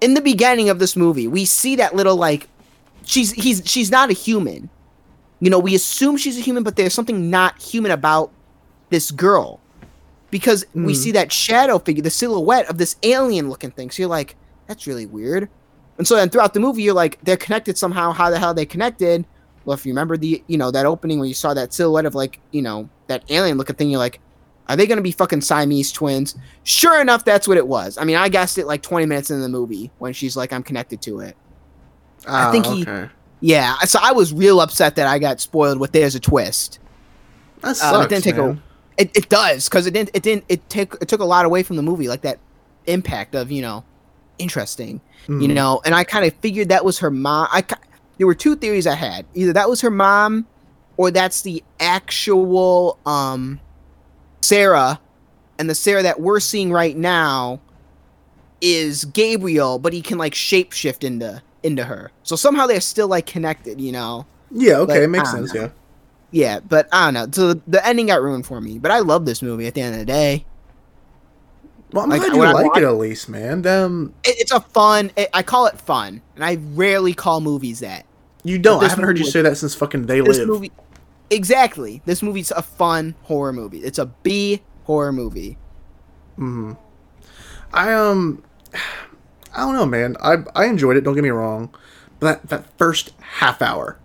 in 0.00 0.14
the 0.14 0.20
beginning 0.20 0.68
of 0.68 0.78
this 0.78 0.96
movie, 0.96 1.26
we 1.28 1.44
see 1.44 1.76
that 1.76 1.96
little 1.96 2.16
like 2.16 2.48
she's 3.04 3.32
he's 3.32 3.62
she's 3.64 3.90
not 3.90 4.10
a 4.10 4.14
human. 4.14 4.70
You 5.44 5.50
know, 5.50 5.58
we 5.58 5.74
assume 5.74 6.16
she's 6.16 6.38
a 6.38 6.40
human, 6.40 6.62
but 6.62 6.76
there's 6.76 6.94
something 6.94 7.28
not 7.28 7.60
human 7.60 7.90
about 7.92 8.30
this 8.88 9.10
girl. 9.10 9.60
Because 10.30 10.64
we 10.74 10.94
Mm. 10.94 10.96
see 10.96 11.12
that 11.12 11.30
shadow 11.30 11.78
figure, 11.78 12.02
the 12.02 12.08
silhouette 12.10 12.68
of 12.70 12.78
this 12.78 12.96
alien 13.02 13.50
looking 13.50 13.70
thing. 13.70 13.90
So 13.90 14.02
you're 14.02 14.08
like, 14.08 14.36
that's 14.66 14.86
really 14.86 15.04
weird. 15.04 15.50
And 15.98 16.08
so 16.08 16.16
then 16.16 16.30
throughout 16.30 16.54
the 16.54 16.60
movie, 16.60 16.82
you're 16.82 16.94
like, 16.94 17.18
they're 17.22 17.36
connected 17.36 17.76
somehow. 17.76 18.12
How 18.12 18.30
the 18.30 18.38
hell 18.38 18.52
are 18.52 18.54
they 18.54 18.64
connected? 18.64 19.26
Well, 19.66 19.74
if 19.74 19.84
you 19.84 19.92
remember 19.92 20.16
the, 20.16 20.42
you 20.46 20.56
know, 20.56 20.70
that 20.70 20.86
opening 20.86 21.18
where 21.18 21.28
you 21.28 21.34
saw 21.34 21.52
that 21.54 21.74
silhouette 21.74 22.06
of 22.06 22.14
like, 22.14 22.40
you 22.50 22.62
know, 22.62 22.88
that 23.08 23.22
alien 23.28 23.58
looking 23.58 23.76
thing, 23.76 23.90
you're 23.90 23.98
like, 24.00 24.20
Are 24.66 24.76
they 24.76 24.86
gonna 24.86 25.02
be 25.02 25.12
fucking 25.12 25.42
Siamese 25.42 25.92
twins? 25.92 26.36
Sure 26.62 26.98
enough, 26.98 27.22
that's 27.22 27.46
what 27.46 27.58
it 27.58 27.68
was. 27.68 27.98
I 27.98 28.04
mean, 28.04 28.16
I 28.16 28.30
guessed 28.30 28.56
it 28.56 28.66
like 28.66 28.80
20 28.80 29.04
minutes 29.04 29.30
in 29.30 29.42
the 29.42 29.48
movie 29.50 29.90
when 29.98 30.14
she's 30.14 30.38
like, 30.38 30.54
I'm 30.54 30.62
connected 30.62 31.02
to 31.02 31.20
it. 31.20 31.36
I 32.26 32.50
think 32.50 32.64
he- 32.64 32.80
okay. 32.82 33.10
Yeah, 33.46 33.76
so 33.80 33.98
I 34.02 34.12
was 34.12 34.32
real 34.32 34.58
upset 34.58 34.96
that 34.96 35.06
I 35.06 35.18
got 35.18 35.38
spoiled 35.38 35.78
with 35.78 35.92
there's 35.92 36.14
a 36.14 36.20
twist. 36.20 36.78
That 37.60 37.72
Uh, 37.72 37.74
sucks, 37.74 38.06
it 38.06 38.08
didn't 38.08 38.24
take 38.24 38.36
man. 38.36 38.62
a. 38.98 39.02
It, 39.02 39.10
it 39.14 39.28
does 39.28 39.68
because 39.68 39.86
it 39.86 39.90
didn't. 39.90 40.10
It 40.14 40.22
didn't. 40.22 40.44
It 40.48 40.66
took. 40.70 40.96
It 41.02 41.08
took 41.08 41.20
a 41.20 41.26
lot 41.26 41.44
away 41.44 41.62
from 41.62 41.76
the 41.76 41.82
movie, 41.82 42.08
like 42.08 42.22
that 42.22 42.38
impact 42.86 43.34
of 43.34 43.52
you 43.52 43.60
know, 43.60 43.84
interesting. 44.38 45.02
You 45.28 45.34
Mhm. 45.48 45.52
know, 45.54 45.82
and 45.84 45.94
I 45.94 46.04
kind 46.04 46.24
of 46.24 46.32
figured 46.40 46.70
that 46.70 46.86
was 46.86 46.98
her 47.00 47.10
mom. 47.10 47.48
I 47.52 47.62
there 48.16 48.26
were 48.26 48.34
two 48.34 48.56
theories 48.56 48.86
I 48.86 48.94
had. 48.94 49.26
Either 49.34 49.52
that 49.52 49.68
was 49.68 49.82
her 49.82 49.90
mom, 49.90 50.46
or 50.96 51.10
that's 51.10 51.42
the 51.42 51.62
actual 51.80 52.98
um, 53.04 53.60
Sarah, 54.40 55.00
and 55.58 55.68
the 55.68 55.74
Sarah 55.74 56.02
that 56.02 56.18
we're 56.18 56.40
seeing 56.40 56.72
right 56.72 56.96
now 56.96 57.60
is 58.62 59.04
Gabriel, 59.04 59.78
but 59.78 59.92
he 59.92 60.00
can 60.00 60.16
like 60.16 60.32
shapeshift 60.32 61.04
into 61.04 61.42
into 61.64 61.82
her. 61.84 62.12
So 62.22 62.36
somehow 62.36 62.66
they're 62.68 62.80
still 62.80 63.08
like 63.08 63.26
connected. 63.26 63.80
You 63.80 63.90
know. 63.92 64.26
Yeah, 64.52 64.76
okay, 64.78 64.94
But, 64.94 65.02
it 65.02 65.08
makes 65.08 65.30
sense. 65.32 65.52
know. 65.52 65.62
Yeah. 65.62 65.68
Yeah, 66.30 66.60
but 66.60 66.88
I 66.92 67.06
don't 67.06 67.14
know. 67.14 67.26
So 67.32 67.54
the 67.66 67.84
ending 67.86 68.06
got 68.06 68.20
ruined 68.22 68.46
for 68.46 68.60
me. 68.60 68.78
But 68.78 68.90
I 68.92 69.00
love 69.00 69.24
this 69.26 69.40
movie 69.42 69.66
at 69.66 69.74
the 69.74 69.80
end 69.80 69.94
of 69.94 70.00
the 70.00 70.04
day. 70.04 70.44
Well, 71.92 72.02
I'm 72.04 72.10
Like, 72.10 72.20
glad 72.22 72.32
you 72.34 72.40
like 72.42 72.66
watch- 72.72 72.78
it 72.78 72.84
at 72.84 72.96
least, 72.96 73.28
man. 73.28 73.62
Them 73.62 74.14
It, 74.24 74.36
it's 74.40 74.50
a 74.52 74.60
fun. 74.60 75.12
It, 75.16 75.28
I 75.32 75.42
call 75.44 75.66
it 75.66 75.80
fun, 75.80 76.22
and 76.34 76.44
I 76.44 76.56
rarely 76.74 77.14
call 77.14 77.40
movies 77.40 77.80
that. 77.80 78.04
you 78.42 78.58
don't. 78.58 78.82
I 78.82 78.88
haven't 78.88 79.04
heard 79.04 79.16
you 79.18 79.24
say 79.24 79.42
that 79.42 79.56
since 79.56 79.74
fucking 79.76 80.06
They 80.06 80.20
This 80.20 80.38
Live. 80.38 80.48
movie, 80.48 80.72
exactly. 81.30 82.02
This 82.04 82.20
movie's 82.22 82.50
a 82.50 82.62
fun 82.62 83.14
horror 83.22 83.52
movie. 83.52 83.78
It's 83.78 83.98
a 84.00 84.06
B 84.06 84.60
horror 84.84 85.12
movie. 85.12 85.56
hmm 86.36 86.72
I 87.72 87.92
um, 87.92 88.42
I 89.54 89.60
don't 89.60 89.74
know, 89.74 89.86
man. 89.86 90.16
I 90.22 90.38
I 90.54 90.66
enjoyed 90.66 90.96
it. 90.96 91.02
Don't 91.04 91.14
get 91.14 91.22
me 91.24 91.30
wrong, 91.30 91.74
but 92.20 92.42
that, 92.42 92.48
that 92.50 92.78
first 92.78 93.12
half 93.20 93.62
hour 93.62 93.98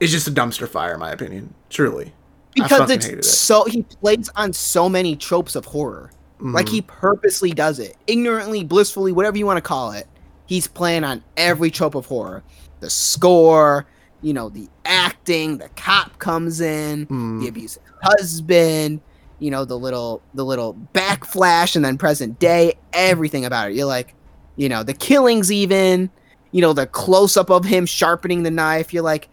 is 0.00 0.10
just 0.10 0.26
a 0.28 0.30
dumpster 0.30 0.68
fire, 0.68 0.94
in 0.94 1.00
my 1.00 1.10
opinion. 1.12 1.54
Truly, 1.70 2.12
because 2.54 2.88
hated 2.90 3.04
it. 3.12 3.18
it's 3.20 3.30
so 3.30 3.64
he 3.64 3.82
plays 3.82 4.30
on 4.36 4.52
so 4.52 4.88
many 4.88 5.16
tropes 5.16 5.54
of 5.56 5.64
horror. 5.66 6.10
Like 6.38 6.66
Mhm. 6.66 6.70
he 6.70 6.82
purposely 6.82 7.50
does 7.52 7.78
it, 7.78 7.96
ignorantly, 8.06 8.62
blissfully, 8.62 9.10
whatever 9.12 9.38
you 9.38 9.46
want 9.46 9.56
to 9.56 9.62
call 9.62 9.92
it. 9.92 10.06
He's 10.46 10.66
playing 10.66 11.02
on 11.02 11.24
every 11.38 11.70
trope 11.70 11.94
of 11.94 12.04
horror. 12.06 12.42
The 12.80 12.90
score, 12.90 13.86
you 14.20 14.32
know, 14.34 14.50
the 14.50 14.68
acting. 14.84 15.56
The 15.58 15.70
cop 15.76 16.18
comes 16.18 16.60
in, 16.60 17.06
Mm. 17.06 17.40
the 17.40 17.48
abusive 17.48 17.82
husband. 18.02 19.00
You 19.38 19.50
know, 19.50 19.64
the 19.64 19.78
little 19.78 20.22
the 20.34 20.44
little 20.44 20.76
backflash, 20.94 21.74
and 21.76 21.84
then 21.84 21.96
present 21.98 22.38
day. 22.38 22.74
Everything 22.92 23.44
about 23.44 23.70
it. 23.70 23.76
You're 23.76 23.86
like, 23.86 24.14
you 24.56 24.68
know, 24.68 24.82
the 24.82 24.94
killings 24.94 25.50
even. 25.52 26.10
You 26.52 26.62
know, 26.62 26.72
the 26.72 26.86
close 26.86 27.36
up 27.36 27.50
of 27.50 27.64
him 27.66 27.84
sharpening 27.84 28.42
the 28.42 28.50
knife. 28.50 28.94
You're 28.94 29.02
like, 29.02 29.28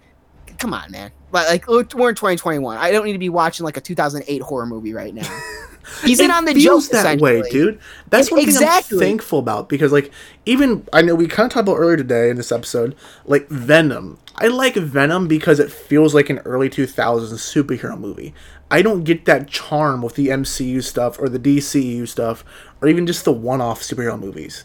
come 0.58 0.74
on, 0.74 0.92
man. 0.92 1.12
Like, 1.32 1.68
like 1.68 1.94
we're 1.96 2.10
in 2.10 2.16
2021. 2.16 2.78
I 2.78 2.92
don't 2.92 3.06
need 3.06 3.14
to 3.14 3.20
be 3.20 3.30
watching 3.30 3.64
like 3.64 3.78
a 3.78 3.82
2008 3.82 4.42
horror 4.42 4.66
movie 4.66 4.94
right 4.94 5.14
now. 5.14 5.28
He's 6.04 6.20
in 6.20 6.32
on 6.32 6.46
the 6.46 6.54
feels 6.54 6.88
joke 6.90 6.92
that 7.04 7.20
way, 7.20 7.42
dude. 7.50 7.80
That's 8.10 8.28
It- 8.28 8.32
one 8.32 8.40
thing 8.42 8.50
exactly. 8.50 8.98
I'm 8.98 9.02
thankful 9.02 9.40
about 9.40 9.68
because, 9.70 9.92
like, 9.92 10.12
even 10.46 10.88
I 10.94 11.02
know 11.02 11.14
we 11.16 11.28
kind 11.28 11.46
of 11.46 11.54
talked 11.54 11.68
about 11.68 11.78
earlier 11.78 11.98
today 11.98 12.30
in 12.30 12.38
this 12.38 12.52
episode, 12.52 12.96
like 13.26 13.48
Venom. 13.50 14.18
I 14.38 14.48
like 14.48 14.76
Venom 14.76 15.28
because 15.28 15.60
it 15.60 15.72
feels 15.72 16.14
like 16.16 16.30
an 16.30 16.40
early 16.40 16.70
2000s 16.70 17.34
superhero 17.34 17.98
movie. 18.00 18.34
I 18.72 18.82
don't 18.82 19.04
get 19.04 19.26
that 19.26 19.48
charm 19.50 20.02
with 20.02 20.16
the 20.16 20.28
MCU 20.30 20.84
stuff 20.84 21.20
or 21.20 21.30
the 21.30 21.38
DCU 21.40 22.08
stuff 22.08 22.44
or 22.82 22.88
even 22.88 23.06
just 23.06 23.24
the 23.26 23.32
one-off 23.32 23.82
superhero 23.82 24.20
movies. 24.20 24.64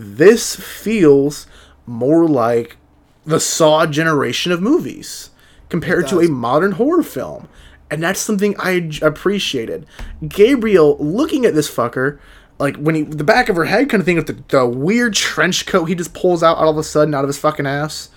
This 0.00 0.56
feels 0.56 1.46
more 1.86 2.26
like 2.28 2.76
the 3.24 3.40
Saw 3.40 3.86
generation 3.86 4.52
of 4.52 4.62
movies 4.62 5.30
compared 5.68 6.06
to 6.08 6.20
a 6.20 6.28
modern 6.28 6.72
horror 6.72 7.02
film. 7.02 7.48
And 7.90 8.02
that's 8.02 8.20
something 8.20 8.54
I 8.58 8.90
appreciated. 9.02 9.86
Gabriel 10.26 10.96
looking 10.98 11.44
at 11.46 11.54
this 11.54 11.70
fucker, 11.74 12.18
like 12.58 12.76
when 12.76 12.94
he, 12.94 13.02
the 13.02 13.24
back 13.24 13.48
of 13.48 13.56
her 13.56 13.64
head 13.64 13.88
kind 13.88 14.00
of 14.00 14.04
thing 14.06 14.16
with 14.16 14.26
the, 14.26 14.42
the 14.56 14.66
weird 14.66 15.14
trench 15.14 15.66
coat 15.66 15.86
he 15.86 15.94
just 15.94 16.12
pulls 16.14 16.42
out 16.42 16.56
all 16.58 16.70
of 16.70 16.76
a 16.78 16.82
sudden 16.82 17.14
out 17.14 17.24
of 17.24 17.28
his 17.28 17.38
fucking 17.38 17.66
ass. 17.66 18.10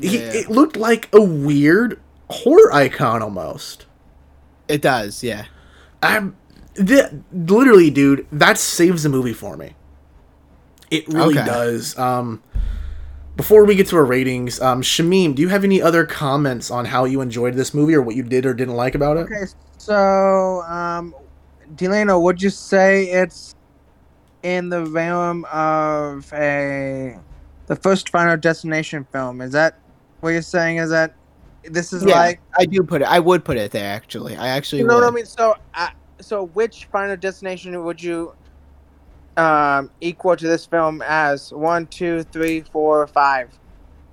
He, 0.00 0.18
Yeah. 0.18 0.24
it 0.32 0.50
looked 0.50 0.76
like 0.76 1.08
a 1.14 1.20
weird 1.22 2.00
horror 2.30 2.72
icon 2.72 3.22
almost. 3.22 3.86
It 4.68 4.82
does, 4.82 5.22
yeah. 5.24 5.46
I'm 6.02 6.36
th- 6.74 7.06
literally, 7.32 7.90
dude. 7.90 8.26
That 8.30 8.58
saves 8.58 9.02
the 9.02 9.08
movie 9.08 9.32
for 9.32 9.56
me. 9.56 9.74
It 10.90 11.08
really 11.08 11.36
Okay. 11.36 11.44
does. 11.44 11.98
Um, 11.98 12.42
before 13.36 13.64
we 13.64 13.74
get 13.76 13.86
to 13.88 13.96
our 13.96 14.04
ratings, 14.04 14.60
um, 14.60 14.82
Shamim, 14.82 15.34
do 15.34 15.42
you 15.42 15.48
have 15.48 15.62
any 15.64 15.80
other 15.80 16.04
comments 16.04 16.70
on 16.70 16.84
how 16.86 17.04
you 17.04 17.20
enjoyed 17.20 17.54
this 17.54 17.72
movie 17.72 17.94
or 17.94 18.02
what 18.02 18.16
you 18.16 18.22
did 18.22 18.44
or 18.44 18.52
didn't 18.52 18.74
like 18.74 18.94
about 18.94 19.16
it? 19.16 19.20
Okay, 19.20 19.44
so 19.78 20.62
um, 20.62 21.14
Delano, 21.76 22.18
would 22.18 22.42
you 22.42 22.50
say 22.50 23.04
it's 23.10 23.54
in 24.42 24.68
the 24.70 24.86
realm 24.86 25.44
of 25.52 26.32
a 26.32 27.16
the 27.66 27.76
first 27.76 28.08
Final 28.08 28.36
Destination 28.36 29.06
film? 29.12 29.40
Is 29.40 29.52
that 29.52 29.78
what 30.20 30.30
you're 30.30 30.42
saying? 30.42 30.78
Is 30.78 30.90
that 30.90 31.14
this 31.64 31.92
is 31.92 32.04
yeah, 32.04 32.16
like 32.16 32.40
I 32.58 32.64
do 32.64 32.82
put 32.82 33.02
it. 33.02 33.06
I 33.06 33.20
would 33.20 33.44
put 33.44 33.56
it 33.56 33.70
there 33.70 33.92
actually. 33.94 34.36
I 34.36 34.48
actually 34.48 34.80
you 34.80 34.86
know 34.86 34.94
would. 34.96 35.04
what 35.04 35.12
I 35.12 35.14
mean? 35.14 35.26
So, 35.26 35.54
uh, 35.74 35.88
so 36.20 36.44
which 36.44 36.88
Final 36.90 37.16
Destination 37.16 37.84
would 37.84 38.02
you 38.02 38.32
um 39.38 39.90
equal 40.00 40.36
to 40.36 40.46
this 40.46 40.66
film 40.66 41.02
as? 41.06 41.52
One, 41.52 41.86
two, 41.86 42.24
three, 42.24 42.60
four, 42.60 43.06
five. 43.06 43.50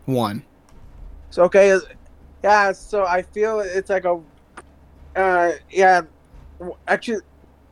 One. 0.05 0.43
So 1.31 1.43
okay, 1.43 1.77
yeah. 2.43 2.71
So 2.71 3.05
I 3.05 3.23
feel 3.23 3.59
it's 3.59 3.89
like 3.89 4.05
a, 4.05 4.21
uh, 5.15 5.51
yeah. 5.69 6.01
Actually, 6.87 7.21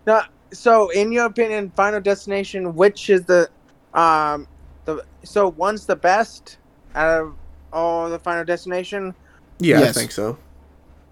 not. 0.06 0.32
So 0.52 0.90
in 0.90 1.12
your 1.12 1.26
opinion, 1.26 1.72
Final 1.76 2.02
Destination, 2.02 2.76
which 2.76 3.10
is 3.10 3.24
the, 3.24 3.50
um, 3.94 4.48
the 4.86 5.04
so 5.24 5.50
one's 5.50 5.86
the 5.86 5.96
best 5.96 6.58
out 6.96 7.22
of 7.22 7.36
all 7.72 8.10
the 8.10 8.20
Final 8.20 8.44
Destination. 8.44 9.16
Yeah, 9.60 9.80
Yes. 9.80 9.96
I 9.96 10.00
think 10.00 10.12
so. 10.12 10.38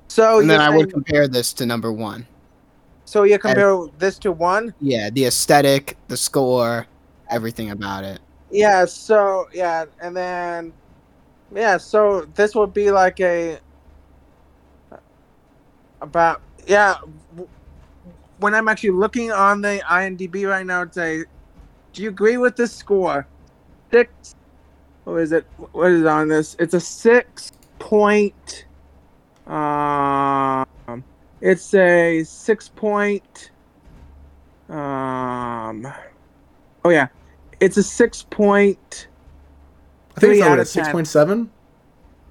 So 0.10 0.40
and 0.40 0.50
then 0.50 0.60
I 0.60 0.70
would 0.70 0.92
compare 0.92 1.28
this 1.28 1.54
to 1.54 1.66
number 1.66 1.92
one. 1.92 2.28
So 3.12 3.24
you 3.24 3.38
compare 3.38 3.88
this 3.98 4.18
to 4.20 4.32
one. 4.32 4.74
Yeah, 4.80 5.10
the 5.10 5.26
aesthetic, 5.26 5.98
the 6.08 6.16
score, 6.16 6.88
everything 7.30 7.72
about 7.72 8.06
it. 8.06 8.22
Yeah. 8.50 8.86
So 8.86 9.50
yeah, 9.54 9.84
and 10.02 10.16
then 10.16 10.72
yeah. 11.54 11.76
So 11.76 12.22
this 12.36 12.56
would 12.56 12.74
be 12.74 12.90
like 12.90 13.20
a 13.20 13.60
about 16.00 16.42
yeah. 16.66 17.00
When 18.38 18.56
I'm 18.56 18.70
actually 18.70 18.92
looking 18.92 19.30
on 19.30 19.60
the 19.60 19.84
IMDb 19.90 20.48
right 20.48 20.66
now, 20.66 20.84
it's 20.84 20.96
a. 20.96 21.26
Do 21.92 22.04
you 22.04 22.08
agree 22.08 22.38
with 22.38 22.56
this 22.56 22.74
score? 22.74 23.28
Six. 23.92 24.36
What 25.04 25.16
is 25.16 25.34
it? 25.34 25.46
What 25.74 25.92
is 25.92 26.00
it 26.00 26.08
on 26.08 26.30
this? 26.30 26.56
It's 26.60 26.76
a 26.76 26.80
six 26.80 27.52
point. 27.78 28.68
Um, 29.48 31.04
it's 31.42 31.74
a 31.74 32.24
six 32.24 32.70
point. 32.70 33.52
Um. 34.70 35.86
Oh 36.86 36.90
yeah, 36.90 37.08
it's 37.60 37.78
a 37.78 37.84
six 37.84 38.24
point. 38.30 39.08
I 40.16 40.20
think 40.20 40.34
it's 40.34 40.44
out 40.44 40.60
of 40.60 40.68
six 40.68 40.88
point 40.90 41.08
seven. 41.08 41.50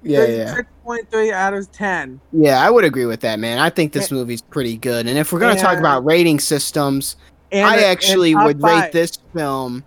Yeah, 0.03 0.25
yeah. 0.25 0.55
Six 0.55 0.69
point 0.83 1.09
three 1.11 1.31
out 1.31 1.53
of 1.53 1.71
ten. 1.71 2.19
Yeah, 2.33 2.59
I 2.65 2.69
would 2.71 2.83
agree 2.83 3.05
with 3.05 3.19
that, 3.21 3.39
man. 3.39 3.59
I 3.59 3.69
think 3.69 3.93
this 3.93 4.11
movie's 4.11 4.41
pretty 4.41 4.77
good. 4.77 5.07
And 5.07 5.17
if 5.17 5.31
we're 5.31 5.39
gonna 5.39 5.59
talk 5.59 5.77
about 5.77 6.03
rating 6.05 6.39
systems, 6.39 7.15
And 7.51 7.65
I 7.65 7.75
and 7.75 7.85
actually 7.85 8.33
would 8.35 8.59
five. 8.59 8.83
rate 8.85 8.91
this 8.91 9.17
film 9.33 9.83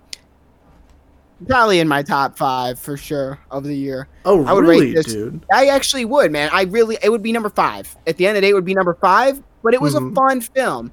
probably 1.48 1.80
in 1.80 1.88
my 1.88 2.02
top 2.02 2.36
five 2.38 2.78
for 2.78 2.96
sure 2.96 3.38
of 3.50 3.64
the 3.64 3.74
year. 3.74 4.08
Oh, 4.24 4.44
I 4.46 4.52
would 4.52 4.64
really, 4.64 4.86
rate 4.86 4.94
this. 4.94 5.06
dude? 5.06 5.44
I 5.52 5.66
actually 5.66 6.04
would, 6.04 6.30
man. 6.32 6.48
I 6.52 6.62
really, 6.62 6.96
it 7.02 7.10
would 7.10 7.22
be 7.22 7.32
number 7.32 7.50
five. 7.50 7.94
At 8.06 8.16
the 8.16 8.26
end 8.26 8.36
of 8.36 8.40
the 8.42 8.46
day, 8.46 8.50
it 8.50 8.54
would 8.54 8.64
be 8.64 8.74
number 8.74 8.94
five. 8.94 9.42
But 9.62 9.74
it 9.74 9.80
was 9.80 9.94
Mhm. 9.94 10.12
a 10.12 10.14
fun 10.14 10.40
film. 10.40 10.92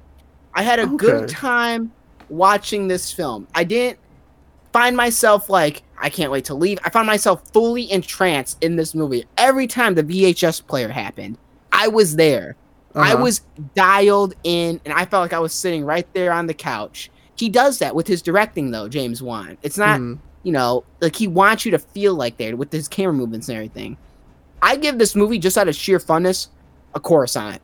I 0.54 0.62
had 0.62 0.78
a 0.78 0.86
good 0.86 1.28
time 1.28 1.92
watching 2.28 2.88
this 2.88 3.12
film. 3.12 3.46
I 3.54 3.64
didn't 3.64 3.98
find 4.72 4.96
myself 4.96 5.48
like 5.50 5.82
I 5.98 6.08
can't 6.10 6.32
wait 6.32 6.44
to 6.46 6.54
leave. 6.54 6.78
I 6.84 6.90
found 6.90 7.06
myself 7.06 7.42
fully 7.52 7.90
entranced 7.92 8.58
in 8.64 8.76
this 8.76 8.94
movie. 8.94 9.24
Every 9.38 9.66
time 9.66 9.94
the 9.94 10.02
VHS 10.02 10.60
player 10.66 10.88
happened, 10.88 11.38
I 11.70 11.88
was 11.88 12.16
there. 12.16 12.56
I 12.94 13.12
Uh-huh. 13.14 13.22
was 13.22 13.42
dialed 13.74 14.34
in, 14.44 14.80
and 14.84 14.92
I 14.92 15.04
felt 15.04 15.22
like 15.22 15.32
I 15.32 15.38
was 15.38 15.52
sitting 15.52 15.84
right 15.84 16.06
there 16.14 16.32
on 16.32 16.46
the 16.46 16.54
couch. 16.54 17.10
He 17.36 17.48
does 17.48 17.78
that 17.78 17.94
with 17.94 18.06
his 18.06 18.20
directing, 18.20 18.70
though, 18.70 18.88
James 18.88 19.22
Wan. 19.22 19.56
It's 19.62 19.78
not, 19.78 20.00
Mhm. 20.00 20.18
You 20.42 20.52
know, 20.52 20.84
like 21.00 21.14
he 21.16 21.28
wants 21.28 21.64
you 21.64 21.70
to 21.72 21.78
feel 21.78 22.14
like 22.14 22.36
there 22.36 22.56
with 22.56 22.72
his 22.72 22.88
camera 22.88 23.12
movements 23.12 23.48
and 23.48 23.56
everything. 23.56 23.96
I 24.60 24.76
give 24.76 24.98
this 24.98 25.14
movie 25.14 25.38
just 25.38 25.56
out 25.58 25.68
of 25.68 25.74
sheer 25.74 25.98
funness 25.98 26.48
a 26.94 27.00
Coruscant. 27.00 27.60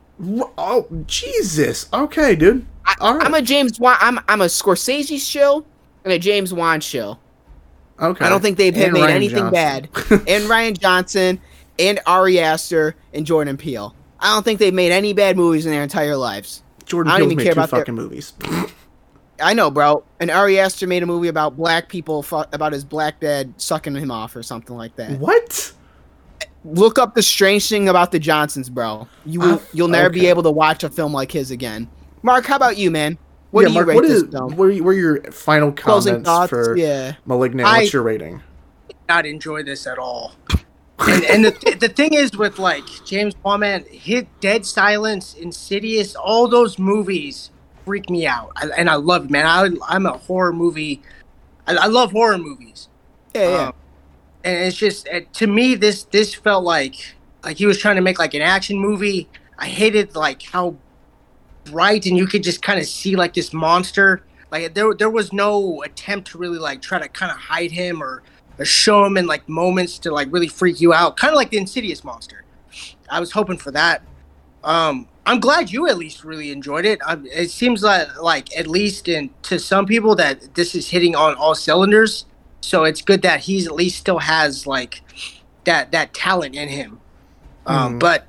Oh, 0.57 0.87
Jesus. 1.07 1.87
Okay, 1.93 2.35
dude. 2.35 2.65
I, 2.85 2.95
I'm 2.99 3.33
a 3.33 3.41
James 3.41 3.79
Wan. 3.79 3.97
I'm 3.99 4.19
I'm 4.27 4.41
a 4.41 4.45
Scorsese 4.45 5.19
show 5.19 5.63
and 6.03 6.13
a 6.13 6.19
James 6.19 6.53
Wan 6.53 6.81
show. 6.81 7.17
Okay. 7.99 8.25
I 8.25 8.29
don't 8.29 8.41
think 8.41 8.57
they've 8.57 8.75
made 8.75 8.91
Rian 8.93 9.09
anything 9.09 9.51
Johnson. 9.51 9.53
bad. 9.53 9.89
and 10.11 10.45
Rian 10.45 10.79
Johnson 10.79 11.39
and 11.77 11.99
Ari 12.05 12.39
Aster 12.39 12.95
and 13.13 13.25
Jordan 13.25 13.57
Peele. 13.57 13.93
I 14.19 14.33
don't 14.33 14.43
think 14.43 14.59
they've 14.59 14.73
made 14.73 14.91
any 14.91 15.13
bad 15.13 15.37
movies 15.37 15.65
in 15.65 15.71
their 15.71 15.83
entire 15.83 16.15
lives. 16.17 16.63
Jordan 16.85 17.13
Peele's 17.15 17.35
made 17.35 17.43
care 17.43 17.53
two 17.53 17.59
about 17.59 17.69
their- 17.71 17.79
fucking 17.81 17.95
movies. 17.95 18.33
I 19.41 19.53
know, 19.53 19.71
bro. 19.71 20.03
And 20.19 20.29
Ari 20.31 20.59
Aster 20.59 20.87
made 20.87 21.03
a 21.03 21.05
movie 21.05 21.27
about 21.27 21.55
black 21.57 21.89
people 21.89 22.23
fu- 22.23 22.43
about 22.51 22.73
his 22.73 22.83
black 22.83 23.19
dad 23.19 23.53
sucking 23.57 23.95
him 23.95 24.11
off 24.11 24.35
or 24.35 24.43
something 24.43 24.75
like 24.75 24.95
that. 24.97 25.19
What? 25.19 25.73
Look 26.65 26.99
up 26.99 27.15
the 27.15 27.23
strange 27.23 27.67
thing 27.69 27.87
about 27.87 28.11
the 28.11 28.19
Johnsons, 28.19 28.69
bro. 28.69 29.07
You 29.25 29.39
will, 29.39 29.53
Uh, 29.55 29.59
you'll 29.73 29.87
never 29.87 30.09
be 30.09 30.27
able 30.27 30.43
to 30.43 30.51
watch 30.51 30.83
a 30.83 30.89
film 30.89 31.13
like 31.13 31.31
his 31.31 31.51
again. 31.51 31.87
Mark, 32.21 32.45
how 32.45 32.57
about 32.57 32.77
you, 32.77 32.91
man? 32.91 33.17
What 33.51 33.61
yeah, 33.61 33.67
do 33.67 33.71
you 33.71 33.75
Mark, 33.75 33.87
rate 33.87 33.95
what 33.95 34.07
this 34.07 34.23
film? 34.23 34.55
what 34.57 34.65
are, 34.65 34.71
you- 34.71 34.83
what 34.83 34.89
are 34.91 34.93
your 34.93 35.31
final 35.31 35.71
Closing 35.71 36.23
comments 36.23 36.29
thoughts? 36.29 36.49
for 36.49 36.77
Yeah. 36.77 37.13
Malignant? 37.25 37.67
I- 37.67 37.79
What's 37.79 37.93
your 37.93 38.03
rating? 38.03 38.41
not 39.07 39.25
enjoy 39.25 39.63
this 39.63 39.87
at 39.87 39.97
all. 39.97 40.33
and 40.99 41.23
and 41.23 41.45
the, 41.45 41.77
the 41.79 41.87
thing 41.89 42.13
is 42.13 42.37
with 42.37 42.59
like 42.59 42.83
James 43.05 43.33
Wan, 43.43 43.61
man, 43.61 43.85
hit 43.89 44.27
Dead 44.41 44.65
Silence, 44.65 45.33
Insidious, 45.33 46.13
all 46.13 46.47
those 46.47 46.77
movies 46.77 47.49
freak 47.89 48.07
me 48.07 48.27
out, 48.27 48.51
I, 48.55 48.67
and 48.77 48.87
I 48.87 48.97
love 48.97 49.25
it, 49.25 49.31
man. 49.31 49.47
I, 49.47 49.67
I'm 49.87 50.05
a 50.05 50.15
horror 50.15 50.53
movie. 50.53 51.01
I, 51.65 51.73
I 51.75 51.85
love 51.87 52.11
horror 52.11 52.37
movies. 52.37 52.87
Yeah, 53.33 53.49
yeah. 53.49 53.67
Um, 53.69 53.73
and 54.43 54.67
it's 54.67 54.77
just 54.77 55.09
uh, 55.09 55.21
to 55.33 55.47
me 55.47 55.73
this 55.73 56.03
this 56.03 56.35
felt 56.35 56.63
like 56.63 57.15
like 57.43 57.57
he 57.57 57.65
was 57.65 57.79
trying 57.79 57.95
to 57.95 58.03
make 58.03 58.19
like 58.19 58.35
an 58.35 58.43
action 58.43 58.77
movie. 58.77 59.27
I 59.57 59.65
hated 59.65 60.15
like 60.15 60.43
how 60.43 60.75
bright 61.65 62.05
and 62.05 62.15
you 62.15 62.27
could 62.27 62.43
just 62.43 62.61
kind 62.61 62.79
of 62.79 62.85
see 62.85 63.15
like 63.15 63.33
this 63.33 63.53
monster. 63.53 64.21
Like 64.51 64.75
there 64.75 64.93
there 64.93 65.09
was 65.09 65.33
no 65.33 65.81
attempt 65.81 66.29
to 66.31 66.37
really 66.37 66.59
like 66.59 66.83
try 66.83 66.99
to 66.99 67.09
kind 67.09 67.31
of 67.31 67.39
hide 67.39 67.71
him 67.71 68.03
or, 68.03 68.21
or 68.59 68.65
show 68.65 69.03
him 69.03 69.17
in 69.17 69.25
like 69.25 69.49
moments 69.49 69.97
to 69.99 70.11
like 70.11 70.27
really 70.31 70.47
freak 70.47 70.79
you 70.79 70.93
out. 70.93 71.17
Kind 71.17 71.31
of 71.31 71.37
like 71.37 71.49
the 71.49 71.57
Insidious 71.57 72.03
monster. 72.03 72.43
I 73.09 73.19
was 73.19 73.31
hoping 73.31 73.57
for 73.57 73.71
that. 73.71 74.03
Um, 74.63 75.07
I'm 75.29 75.39
glad 75.39 75.71
you 75.71 75.87
at 75.87 75.97
least 75.99 76.23
really 76.23 76.51
enjoyed 76.51 76.85
it. 76.85 76.99
I, 77.05 77.17
it 77.25 77.51
seems 77.51 77.83
like 77.83 78.07
like 78.19 78.55
at 78.57 78.65
least 78.65 79.07
in 79.07 79.29
to 79.43 79.59
some 79.59 79.85
people 79.85 80.15
that 80.15 80.55
this 80.55 80.73
is 80.73 80.89
hitting 80.89 81.15
on 81.15 81.35
all 81.35 81.53
cylinders. 81.53 82.25
So 82.61 82.83
it's 82.83 83.03
good 83.03 83.21
that 83.21 83.41
he's 83.41 83.67
at 83.67 83.73
least 83.75 83.99
still 83.99 84.17
has 84.17 84.65
like 84.65 85.03
that 85.65 85.91
that 85.91 86.15
talent 86.15 86.55
in 86.55 86.67
him. 86.67 86.99
Um, 87.67 87.95
Mhm. 87.95 87.99
But 87.99 88.25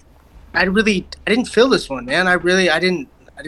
I 0.53 0.65
really 0.65 1.07
I 1.27 1.31
didn't 1.31 1.49
feel 1.49 1.71
this 1.71 1.89
one, 1.89 2.05
man. 2.05 2.29
I 2.29 2.35
really 2.35 2.69
I 2.69 2.79
didn't 2.79 3.09
I 3.39 3.45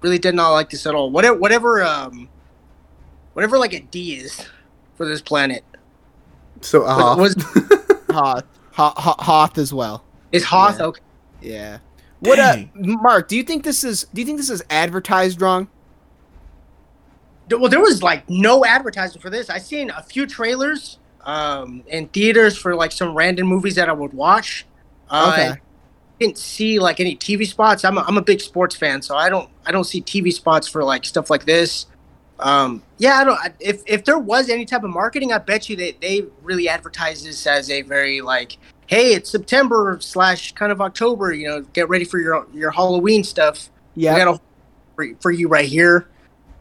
really 0.00 0.18
did 0.20 0.36
not 0.36 0.52
like 0.52 0.70
this 0.70 0.86
at 0.86 0.94
all. 0.94 1.10
Whatever 1.10 1.36
whatever 1.36 1.82
um 1.82 2.28
whatever 3.32 3.58
like 3.58 3.72
a 3.72 3.80
D 3.80 4.14
is 4.14 4.40
for 4.96 5.04
this 5.04 5.20
planet. 5.20 5.64
So 6.60 6.86
uh, 6.86 7.16
was 7.16 7.34
Hoth, 8.10 8.44
Hoth, 8.72 8.96
Hoth, 8.98 9.20
Hoth 9.20 9.58
as 9.58 9.74
well. 9.74 10.04
is 10.30 10.44
Hoth 10.44 10.78
Yeah. 10.78 10.86
okay? 10.86 11.00
Yeah. 11.42 11.78
What 12.24 12.38
uh, 12.38 12.56
Mark? 12.74 13.28
Do 13.28 13.36
you 13.36 13.42
think 13.42 13.64
this 13.64 13.84
is? 13.84 14.06
Do 14.14 14.20
you 14.20 14.26
think 14.26 14.38
this 14.38 14.50
is 14.50 14.62
advertised 14.70 15.40
wrong? 15.40 15.68
Well, 17.50 17.68
there 17.68 17.80
was 17.80 18.02
like 18.02 18.28
no 18.30 18.64
advertising 18.64 19.20
for 19.20 19.30
this. 19.30 19.50
I 19.50 19.58
seen 19.58 19.90
a 19.90 20.02
few 20.02 20.26
trailers 20.26 20.98
um, 21.22 21.82
in 21.88 22.08
theaters 22.08 22.56
for 22.56 22.74
like 22.74 22.92
some 22.92 23.14
random 23.14 23.46
movies 23.46 23.74
that 23.74 23.88
I 23.88 23.92
would 23.92 24.14
watch. 24.14 24.66
Uh, 25.10 25.30
Okay. 25.32 25.48
I 25.50 25.60
didn't 26.18 26.38
see 26.38 26.78
like 26.78 27.00
any 27.00 27.16
TV 27.16 27.46
spots. 27.46 27.84
I'm 27.84 27.98
a, 27.98 28.02
I'm 28.02 28.16
a 28.16 28.22
big 28.22 28.40
sports 28.40 28.76
fan, 28.76 29.02
so 29.02 29.16
I 29.16 29.28
don't 29.28 29.50
I 29.66 29.72
don't 29.72 29.84
see 29.84 30.00
TV 30.00 30.32
spots 30.32 30.68
for 30.68 30.84
like 30.84 31.04
stuff 31.04 31.28
like 31.28 31.44
this. 31.44 31.86
Um, 32.38 32.82
yeah, 32.98 33.14
I 33.14 33.24
don't. 33.24 33.38
If 33.60 33.82
if 33.86 34.04
there 34.04 34.18
was 34.18 34.48
any 34.48 34.64
type 34.64 34.84
of 34.84 34.90
marketing, 34.90 35.32
I 35.32 35.38
bet 35.38 35.68
you 35.68 35.76
they 35.76 35.92
they 36.00 36.22
really 36.42 36.68
advertise 36.68 37.24
this 37.24 37.46
as 37.46 37.70
a 37.70 37.82
very 37.82 38.20
like, 38.20 38.58
hey, 38.86 39.14
it's 39.14 39.30
September 39.30 39.98
slash 40.00 40.52
kind 40.52 40.72
of 40.72 40.80
October. 40.80 41.32
You 41.32 41.48
know, 41.48 41.60
get 41.72 41.88
ready 41.88 42.04
for 42.04 42.18
your 42.18 42.46
your 42.52 42.70
Halloween 42.70 43.24
stuff. 43.24 43.70
Yeah. 43.94 44.14
We 44.14 44.24
got 44.24 44.34
a 44.36 44.40
for, 44.96 45.06
for 45.20 45.30
you 45.30 45.48
right 45.48 45.68
here. 45.68 46.08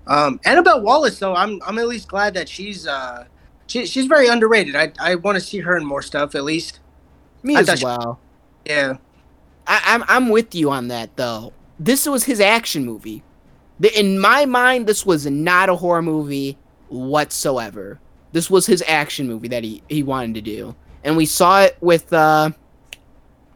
Um, 0.07 0.39
Annabelle 0.45 0.81
Wallis, 0.81 1.19
though, 1.19 1.35
I'm 1.35 1.61
I'm 1.65 1.79
at 1.79 1.87
least 1.87 2.07
glad 2.07 2.33
that 2.33 2.49
she's 2.49 2.87
uh 2.87 3.25
she, 3.67 3.85
she's 3.85 4.05
very 4.05 4.27
underrated. 4.27 4.75
I 4.75 4.91
I 4.99 5.15
want 5.15 5.35
to 5.35 5.41
see 5.41 5.59
her 5.59 5.77
in 5.77 5.85
more 5.85 6.01
stuff 6.01 6.35
at 6.35 6.43
least. 6.43 6.79
Me 7.41 7.55
I 7.55 7.59
as 7.61 7.67
thought 7.67 7.79
she- 7.79 7.85
well. 7.85 8.19
Yeah. 8.65 8.97
I, 9.65 9.81
I'm 9.85 10.03
I'm 10.07 10.29
with 10.29 10.53
you 10.53 10.69
on 10.71 10.89
that 10.89 11.15
though. 11.15 11.53
This 11.79 12.05
was 12.05 12.25
his 12.25 12.39
action 12.39 12.85
movie. 12.85 13.23
The, 13.79 13.97
in 13.99 14.19
my 14.19 14.45
mind, 14.45 14.87
this 14.87 15.05
was 15.05 15.25
not 15.25 15.69
a 15.69 15.75
horror 15.75 16.01
movie 16.01 16.57
whatsoever. 16.89 17.99
This 18.31 18.49
was 18.49 18.65
his 18.65 18.83
action 18.87 19.27
movie 19.27 19.47
that 19.49 19.63
he, 19.63 19.81
he 19.89 20.03
wanted 20.03 20.35
to 20.35 20.41
do, 20.41 20.75
and 21.03 21.17
we 21.17 21.25
saw 21.25 21.61
it 21.61 21.77
with, 21.81 22.11
uh, 22.13 22.51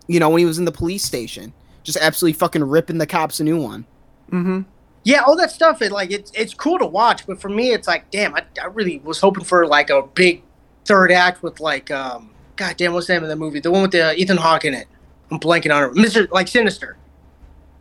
you 0.08 0.20
know, 0.20 0.30
when 0.30 0.40
he 0.40 0.46
was 0.46 0.58
in 0.58 0.66
the 0.66 0.72
police 0.72 1.04
station, 1.04 1.54
just 1.84 1.98
absolutely 1.98 2.38
fucking 2.38 2.64
ripping 2.64 2.98
the 2.98 3.08
cops 3.08 3.40
a 3.40 3.44
new 3.44 3.62
one. 3.62 3.86
mm-hmm. 4.32 4.62
Yeah, 5.04 5.22
all 5.22 5.38
that 5.38 5.52
stuff. 5.52 5.82
It 5.82 5.94
like 5.94 6.12
it's 6.12 6.32
it's 6.36 6.54
cool 6.54 6.78
to 6.80 6.86
watch, 6.86 7.26
but 7.26 7.40
for 7.40 7.48
me, 7.48 7.72
it's 7.72 7.88
like, 7.88 8.12
damn, 8.12 8.36
I, 8.36 8.44
I 8.62 8.66
really 8.66 9.00
was 9.00 9.22
hoping 9.22 9.46
for 9.46 9.66
like 9.66 9.90
a 9.90 10.02
big 10.04 10.44
third 10.84 11.14
act 11.14 11.42
with 11.42 11.62
like, 11.62 11.90
um, 11.92 12.32
god 12.58 12.76
damn, 12.76 12.92
what's 12.92 13.08
the 13.08 13.14
name 13.14 13.24
of 13.24 13.30
the 13.30 13.38
movie? 13.38 13.62
The 13.62 13.72
one 13.72 13.84
with 13.84 13.92
the 13.92 14.10
uh, 14.10 14.14
Ethan 14.14 14.36
Hawke 14.36 14.66
in 14.66 14.74
it. 14.74 14.88
I'm 15.32 15.40
blanking 15.40 15.74
on 15.74 15.84
it. 15.84 15.96
Mister 15.96 16.28
like 16.28 16.50
Sinister. 16.50 16.98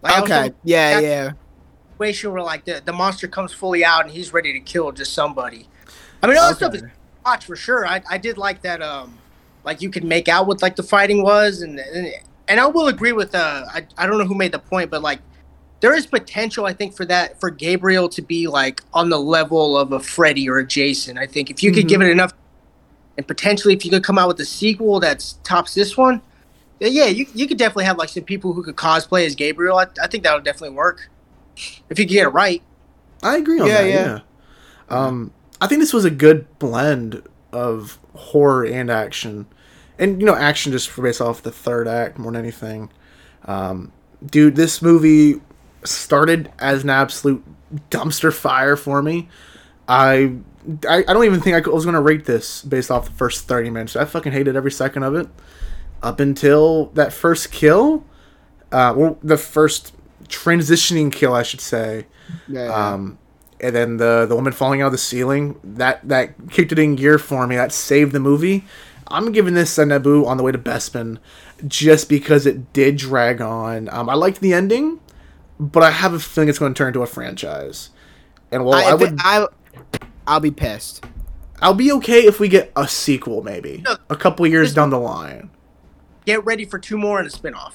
Like, 0.02 0.22
Okay, 0.22 0.52
yeah, 0.62 1.00
yeah. 1.00 1.32
Situation 1.94 2.30
where 2.32 2.42
like 2.42 2.64
the, 2.64 2.80
the 2.84 2.92
monster 2.92 3.26
comes 3.26 3.52
fully 3.52 3.84
out 3.84 4.04
and 4.04 4.14
he's 4.14 4.32
ready 4.32 4.52
to 4.52 4.60
kill 4.60 4.92
just 4.92 5.12
somebody. 5.12 5.66
I 6.22 6.28
mean, 6.28 6.36
all 6.36 6.50
that 6.50 6.56
stuff 6.56 6.74
is 6.76 6.82
Okay. 6.82 6.92
watch 7.24 7.44
for 7.44 7.56
sure. 7.56 7.88
I, 7.88 8.02
I 8.08 8.18
did 8.18 8.38
like 8.38 8.62
that. 8.62 8.82
Um, 8.82 9.18
like 9.66 9.82
you 9.82 9.90
could 9.90 10.04
make 10.04 10.28
out 10.28 10.46
what 10.46 10.62
like 10.62 10.76
the 10.76 10.82
fighting 10.82 11.22
was, 11.22 11.60
and 11.60 11.78
and, 11.78 12.08
and 12.48 12.60
I 12.60 12.66
will 12.66 12.86
agree 12.88 13.12
with. 13.12 13.34
Uh, 13.34 13.64
I, 13.74 13.86
I 13.98 14.06
don't 14.06 14.16
know 14.16 14.24
who 14.24 14.34
made 14.36 14.52
the 14.52 14.58
point, 14.60 14.90
but 14.90 15.02
like 15.02 15.18
there 15.80 15.94
is 15.94 16.06
potential. 16.06 16.64
I 16.64 16.72
think 16.72 16.94
for 16.96 17.04
that 17.06 17.38
for 17.40 17.50
Gabriel 17.50 18.08
to 18.10 18.22
be 18.22 18.46
like 18.46 18.80
on 18.94 19.10
the 19.10 19.18
level 19.18 19.76
of 19.76 19.92
a 19.92 20.00
Freddy 20.00 20.48
or 20.48 20.58
a 20.58 20.66
Jason. 20.66 21.18
I 21.18 21.26
think 21.26 21.50
if 21.50 21.62
you 21.62 21.72
could 21.72 21.84
Mhm. 21.84 21.88
give 21.88 22.00
it 22.02 22.10
enough, 22.10 22.32
and 23.18 23.26
potentially 23.26 23.74
if 23.74 23.84
you 23.84 23.90
could 23.90 24.04
come 24.04 24.18
out 24.18 24.28
with 24.28 24.40
a 24.40 24.44
sequel 24.46 25.00
that's 25.00 25.34
tops 25.42 25.74
this 25.74 25.96
one, 25.96 26.22
then 26.78 26.92
yeah, 26.92 27.06
you 27.06 27.26
you 27.34 27.48
could 27.48 27.58
definitely 27.58 27.84
have 27.86 27.98
like 27.98 28.08
some 28.08 28.22
people 28.22 28.52
who 28.52 28.62
could 28.62 28.76
cosplay 28.76 29.26
as 29.26 29.34
Gabriel. 29.34 29.78
I, 29.78 29.86
I 30.00 30.06
think 30.06 30.22
that 30.24 30.34
would 30.34 30.44
definitely 30.44 30.76
work 30.76 31.08
if 31.90 31.98
you 31.98 32.04
could 32.04 32.08
get 32.12 32.26
it 32.26 32.28
right. 32.28 32.62
I 33.22 33.36
agree 33.36 33.60
on 33.60 33.66
Yeah, 33.66 33.82
that. 33.82 33.88
yeah. 33.90 34.04
Yeah. 34.06 34.20
Um, 34.88 35.32
I 35.60 35.66
think 35.66 35.80
this 35.80 35.92
was 35.92 36.04
a 36.04 36.10
good 36.10 36.46
blend 36.60 37.22
of 37.52 37.98
horror 38.14 38.64
and 38.64 38.90
action, 38.90 39.46
and 39.98 40.20
you 40.20 40.26
know, 40.26 40.34
action 40.34 40.72
just 40.72 40.94
based 41.00 41.20
off 41.20 41.42
the 41.42 41.50
third 41.52 41.88
act 41.88 42.18
more 42.18 42.32
than 42.32 42.40
anything. 42.42 42.90
Um, 43.44 43.92
dude, 44.24 44.56
this 44.56 44.82
movie 44.82 45.40
started 45.84 46.50
as 46.58 46.82
an 46.84 46.90
absolute 46.90 47.44
dumpster 47.90 48.32
fire 48.32 48.76
for 48.76 49.02
me. 49.02 49.28
I, 49.88 50.34
I, 50.88 50.98
I 51.06 51.12
don't 51.12 51.24
even 51.24 51.40
think 51.40 51.54
I 51.56 51.60
could- 51.60 51.72
was 51.72 51.84
going 51.84 51.94
to 51.94 52.00
rate 52.00 52.24
this 52.24 52.62
based 52.62 52.90
off 52.90 53.06
the 53.06 53.12
first 53.12 53.46
30 53.46 53.70
minutes. 53.70 53.94
I 53.96 54.04
fucking 54.04 54.32
hated 54.32 54.56
every 54.56 54.72
second 54.72 55.04
of 55.04 55.14
it. 55.14 55.28
Up 56.02 56.18
until 56.20 56.86
that 56.94 57.12
first 57.12 57.50
kill, 57.52 58.04
uh, 58.72 58.92
well, 58.96 59.18
the 59.22 59.36
first 59.38 59.94
transitioning 60.28 61.12
kill, 61.12 61.32
I 61.34 61.42
should 61.42 61.60
say. 61.60 62.06
Yeah, 62.48 62.66
yeah. 62.66 62.92
Um, 62.92 63.18
and 63.60 63.74
then 63.74 63.96
the 63.96 64.26
the 64.28 64.34
woman 64.34 64.52
falling 64.52 64.82
out 64.82 64.86
of 64.86 64.92
the 64.92 64.98
ceiling 64.98 65.58
that 65.64 66.06
that 66.08 66.50
kicked 66.50 66.72
it 66.72 66.78
in 66.78 66.94
gear 66.96 67.18
for 67.18 67.46
me. 67.46 67.56
That 67.56 67.72
saved 67.72 68.12
the 68.12 68.20
movie. 68.20 68.64
I'm 69.08 69.32
giving 69.32 69.54
this 69.54 69.78
a 69.78 69.84
Naboo 69.84 70.26
on 70.26 70.36
the 70.36 70.42
way 70.42 70.52
to 70.52 70.58
Bespin, 70.58 71.18
just 71.66 72.08
because 72.08 72.46
it 72.46 72.72
did 72.72 72.96
drag 72.96 73.40
on. 73.40 73.88
Um, 73.90 74.08
I 74.08 74.14
liked 74.14 74.40
the 74.40 74.52
ending, 74.52 75.00
but 75.60 75.82
I 75.82 75.90
have 75.90 76.12
a 76.12 76.18
feeling 76.18 76.48
it's 76.48 76.58
going 76.58 76.74
to 76.74 76.78
turn 76.78 76.88
into 76.88 77.02
a 77.02 77.06
franchise. 77.06 77.90
And 78.50 78.64
well, 78.64 78.74
I, 78.74 78.90
I, 78.90 78.94
would. 78.94 79.16
I, 79.18 79.46
I'll 80.26 80.40
be 80.40 80.50
pissed. 80.50 81.04
I'll 81.60 81.74
be 81.74 81.90
okay 81.92 82.26
if 82.26 82.38
we 82.38 82.48
get 82.48 82.72
a 82.76 82.86
sequel, 82.86 83.42
maybe 83.42 83.82
a 84.10 84.16
couple 84.16 84.46
years 84.46 84.74
down 84.74 84.90
the 84.90 84.98
line. 84.98 85.50
Get 86.26 86.44
ready 86.44 86.64
for 86.64 86.78
two 86.78 86.98
more 86.98 87.18
and 87.18 87.26
a 87.26 87.30
spinoff. 87.30 87.74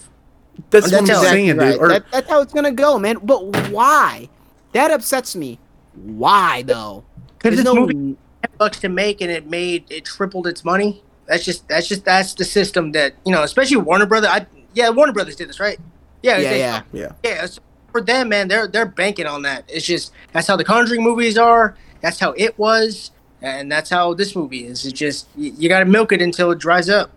That's, 0.70 0.92
what 0.92 1.00
I'm 1.00 1.06
exactly 1.06 1.30
saying, 1.30 1.58
right. 1.58 1.72
dude. 1.72 1.82
Or, 1.82 1.88
That- 1.88 2.12
that's 2.12 2.30
how 2.30 2.42
it's 2.42 2.54
gonna 2.54 2.72
go, 2.72 3.00
man. 3.00 3.18
But 3.24 3.70
why? 3.70 4.30
That 4.74 4.92
upsets 4.92 5.36
me. 5.36 5.60
Why 5.94 6.62
though? 6.64 7.04
Because 7.38 7.56
There's 7.56 7.66
this 7.66 7.74
no- 7.74 7.82
movie 7.82 7.94
ten 7.94 8.52
bucks 8.58 8.80
to 8.82 8.90
make 8.90 9.22
and 9.22 9.32
it 9.32 9.50
made 9.50 9.86
it 9.90 10.06
tripled 10.06 10.46
its 10.48 10.64
money. 10.64 11.02
That's 11.32 11.46
just 11.46 11.66
that's 11.70 11.88
just 11.88 12.04
that's 12.04 12.34
the 12.34 12.44
system 12.44 12.92
that 12.92 13.14
you 13.26 13.32
know, 13.32 13.44
especially 13.44 13.78
Warner 13.78 14.06
Brothers. 14.06 14.30
I 14.34 14.46
yeah, 14.74 14.90
Warner 14.90 15.14
Brothers 15.14 15.38
did 15.38 15.48
this 15.48 15.62
right. 15.62 15.80
Yeah, 16.22 16.38
Yeah, 16.40 16.50
they- 16.50 16.60
yeah. 16.60 16.82
yeah. 16.92 17.12
yeah. 17.24 17.32
it's- 17.32 17.58
For 17.94 18.02
them, 18.02 18.28
man, 18.28 18.50
they're 18.50 18.68
they're 18.68 18.86
banking 18.86 19.28
on 19.28 19.44
that. 19.44 19.64
It's 19.70 19.86
just 19.86 20.12
that's 20.34 20.46
how 20.48 20.58
the 20.58 20.66
Conjuring 20.66 21.02
movies 21.04 21.38
are. 21.38 21.76
That's 22.02 22.20
how 22.20 22.34
it 22.36 22.60
was, 22.60 23.12
and 23.42 23.72
that's 23.72 23.90
how 23.90 24.14
this 24.14 24.36
movie 24.36 24.66
is. 24.66 24.86
It's 24.86 25.00
just 25.00 25.28
you, 25.38 25.54
you 25.58 25.70
got 25.70 25.80
to 25.80 25.86
milk 25.86 26.12
it 26.12 26.22
until 26.22 26.52
it 26.52 26.60
dries 26.60 26.90
up. 26.90 27.12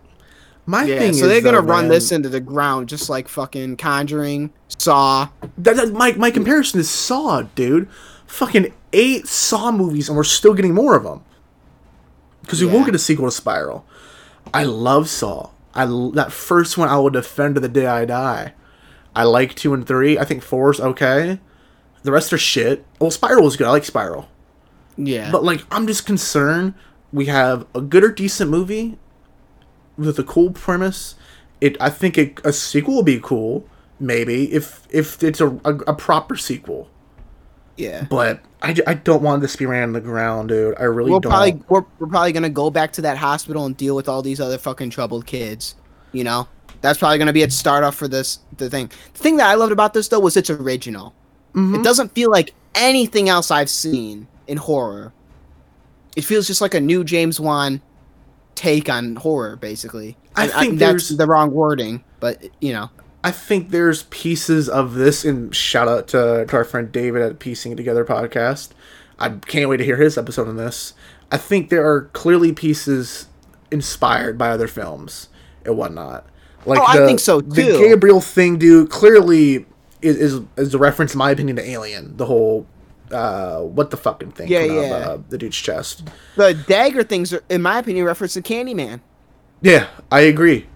My 0.65 0.85
yeah, 0.85 0.97
thing 0.99 1.13
so 1.13 1.25
is 1.25 1.31
they're 1.31 1.41
gonna 1.41 1.61
though, 1.61 1.73
run 1.73 1.83
man, 1.83 1.91
this 1.91 2.11
into 2.13 2.29
the 2.29 2.39
ground 2.39 2.87
just 2.87 3.09
like 3.09 3.27
fucking 3.27 3.75
Conjuring, 3.77 4.51
Saw. 4.79 5.27
That, 5.57 5.75
that, 5.75 5.91
my 5.91 6.13
my 6.13 6.31
comparison 6.31 6.79
is 6.79 6.89
Saw, 6.89 7.41
dude. 7.53 7.89
Fucking 8.27 8.73
eight 8.93 9.27
Saw 9.27 9.71
movies, 9.71 10.07
and 10.07 10.15
we're 10.17 10.23
still 10.23 10.53
getting 10.53 10.73
more 10.73 10.95
of 10.95 11.03
them. 11.03 11.21
Because 12.41 12.61
we 12.61 12.67
won't 12.67 12.85
get 12.85 12.93
a 12.95 12.99
sequel 12.99 13.25
to 13.25 13.31
Spiral. 13.31 13.85
I 14.53 14.63
love 14.63 15.09
Saw. 15.09 15.49
I 15.73 15.85
that 16.13 16.31
first 16.31 16.77
one 16.77 16.87
I 16.87 16.97
will 16.97 17.09
defend 17.09 17.55
to 17.55 17.61
the 17.61 17.67
day 17.67 17.85
I 17.85 18.05
die. 18.05 18.53
I 19.15 19.23
like 19.23 19.55
two 19.55 19.73
and 19.73 19.85
three. 19.85 20.17
I 20.17 20.25
think 20.25 20.43
four's 20.43 20.79
okay. 20.79 21.39
The 22.03 22.11
rest 22.11 22.31
are 22.33 22.37
shit. 22.37 22.85
Well, 22.99 23.11
Spiral 23.11 23.43
was 23.43 23.57
good. 23.57 23.67
I 23.67 23.71
like 23.71 23.85
Spiral. 23.85 24.29
Yeah. 24.97 25.31
But 25.31 25.43
like, 25.43 25.65
I'm 25.71 25.87
just 25.87 26.05
concerned. 26.05 26.73
We 27.11 27.25
have 27.25 27.65
a 27.73 27.81
good 27.81 28.03
or 28.03 28.11
decent 28.11 28.51
movie 28.51 28.97
with 29.97 30.19
a 30.19 30.23
cool 30.23 30.51
premise. 30.51 31.15
It. 31.61 31.77
I 31.81 31.89
think 31.89 32.17
it, 32.17 32.39
a 32.43 32.53
sequel 32.53 32.97
would 32.97 33.05
be 33.05 33.19
cool. 33.19 33.67
Maybe 33.99 34.53
if 34.53 34.85
if 34.89 35.23
it's 35.23 35.39
a, 35.39 35.49
a, 35.63 35.75
a 35.87 35.93
proper 35.93 36.35
sequel. 36.35 36.89
Yeah. 37.77 38.05
But 38.09 38.41
I, 38.61 38.75
I 38.87 38.93
don't 38.93 39.21
want 39.21 39.41
this 39.41 39.53
to 39.53 39.57
be 39.57 39.65
ran 39.65 39.83
on 39.83 39.93
the 39.93 40.01
ground, 40.01 40.49
dude. 40.49 40.75
I 40.79 40.83
really 40.83 41.11
we'll 41.11 41.19
don't. 41.19 41.31
probably 41.31 41.61
we're, 41.69 41.85
we're 41.99 42.07
probably 42.07 42.31
gonna 42.31 42.49
go 42.49 42.69
back 42.69 42.93
to 42.93 43.01
that 43.01 43.17
hospital 43.17 43.65
and 43.65 43.75
deal 43.75 43.95
with 43.95 44.07
all 44.07 44.21
these 44.21 44.39
other 44.39 44.57
fucking 44.57 44.89
troubled 44.89 45.25
kids. 45.25 45.75
You 46.11 46.23
know, 46.23 46.47
that's 46.81 46.99
probably 46.99 47.17
gonna 47.17 47.33
be 47.33 47.41
its 47.41 47.55
start 47.55 47.83
off 47.83 47.95
for 47.95 48.07
this 48.07 48.39
the 48.57 48.69
thing. 48.69 48.89
The 49.13 49.19
thing 49.19 49.37
that 49.37 49.49
I 49.49 49.55
loved 49.55 49.71
about 49.71 49.93
this 49.93 50.07
though 50.07 50.19
was 50.19 50.37
it's 50.37 50.49
original. 50.49 51.13
Mm-hmm. 51.53 51.75
It 51.75 51.83
doesn't 51.83 52.13
feel 52.13 52.31
like 52.31 52.53
anything 52.75 53.29
else 53.29 53.51
I've 53.51 53.69
seen 53.69 54.27
in 54.47 54.57
horror. 54.57 55.13
It 56.15 56.23
feels 56.23 56.47
just 56.47 56.61
like 56.61 56.73
a 56.73 56.81
new 56.81 57.03
James 57.03 57.39
Wan 57.39 57.81
take 58.55 58.89
on 58.89 59.15
horror, 59.17 59.57
basically. 59.57 60.17
I 60.35 60.45
And 60.45 60.53
think 60.53 60.79
that's 60.79 61.09
the 61.09 61.27
wrong 61.27 61.51
wording, 61.51 62.03
but 62.19 62.43
you 62.61 62.73
know. 62.73 62.89
I 63.25 63.31
think 63.31 63.71
there's 63.71 64.03
pieces 64.03 64.69
of 64.69 64.93
this, 64.93 65.25
and 65.25 65.53
shout 65.55 65.87
out 65.87 66.07
to, 66.09 66.45
to 66.47 66.55
our 66.55 66.63
friend 66.63 66.91
David 66.91 67.23
at 67.23 67.39
Piecing 67.39 67.71
It 67.71 67.75
Together 67.75 68.05
podcast. 68.05 68.69
I 69.17 69.29
can't 69.29 69.67
wait 69.67 69.77
to 69.77 69.83
hear 69.83 69.97
his 69.97 70.15
episode 70.15 70.47
on 70.47 70.57
this. 70.57 70.93
I 71.31 71.37
think 71.37 71.69
there 71.71 71.83
are 71.89 72.01
clearly 72.13 72.53
pieces 72.53 73.25
inspired 73.71 74.37
by 74.37 74.49
other 74.51 74.67
films 74.67 75.29
and 75.65 75.75
whatnot. 75.75 76.27
Like 76.67 76.79
Oh, 76.79 76.85
I 76.87 76.97
think 77.07 77.19
so, 77.19 77.41
too. 77.41 77.49
The. 77.49 77.77
Gabriel 77.79 78.21
thing, 78.21 78.59
dude, 78.59 78.91
clearly 78.91 79.65
is, 80.03 80.17
is 80.17 80.41
is 80.55 80.75
a 80.75 80.77
reference, 80.77 81.15
in 81.15 81.17
my 81.17 81.31
opinion, 81.31 81.55
to 81.55 81.67
Alien. 81.67 82.15
The 82.17 82.27
whole 82.27 82.67
uh, 83.11 83.61
what 83.61 83.89
the 83.89 83.97
fucking 83.97 84.33
thing 84.33 84.49
Yeah, 84.49 84.59
out 84.59 84.65
yeah. 84.69 84.81
of 84.97 85.19
uh, 85.21 85.23
the 85.29 85.39
dude's 85.39 85.57
chest. 85.57 86.07
The 86.35 86.53
dagger 86.53 87.01
things 87.01 87.33
are, 87.33 87.41
in 87.49 87.63
my 87.63 87.79
opinion, 87.79 88.05
reference 88.05 88.33
to 88.33 88.43
Candyman. 88.43 89.01
Yeah, 89.63 89.87
I 90.11 90.21
agree. 90.21 90.67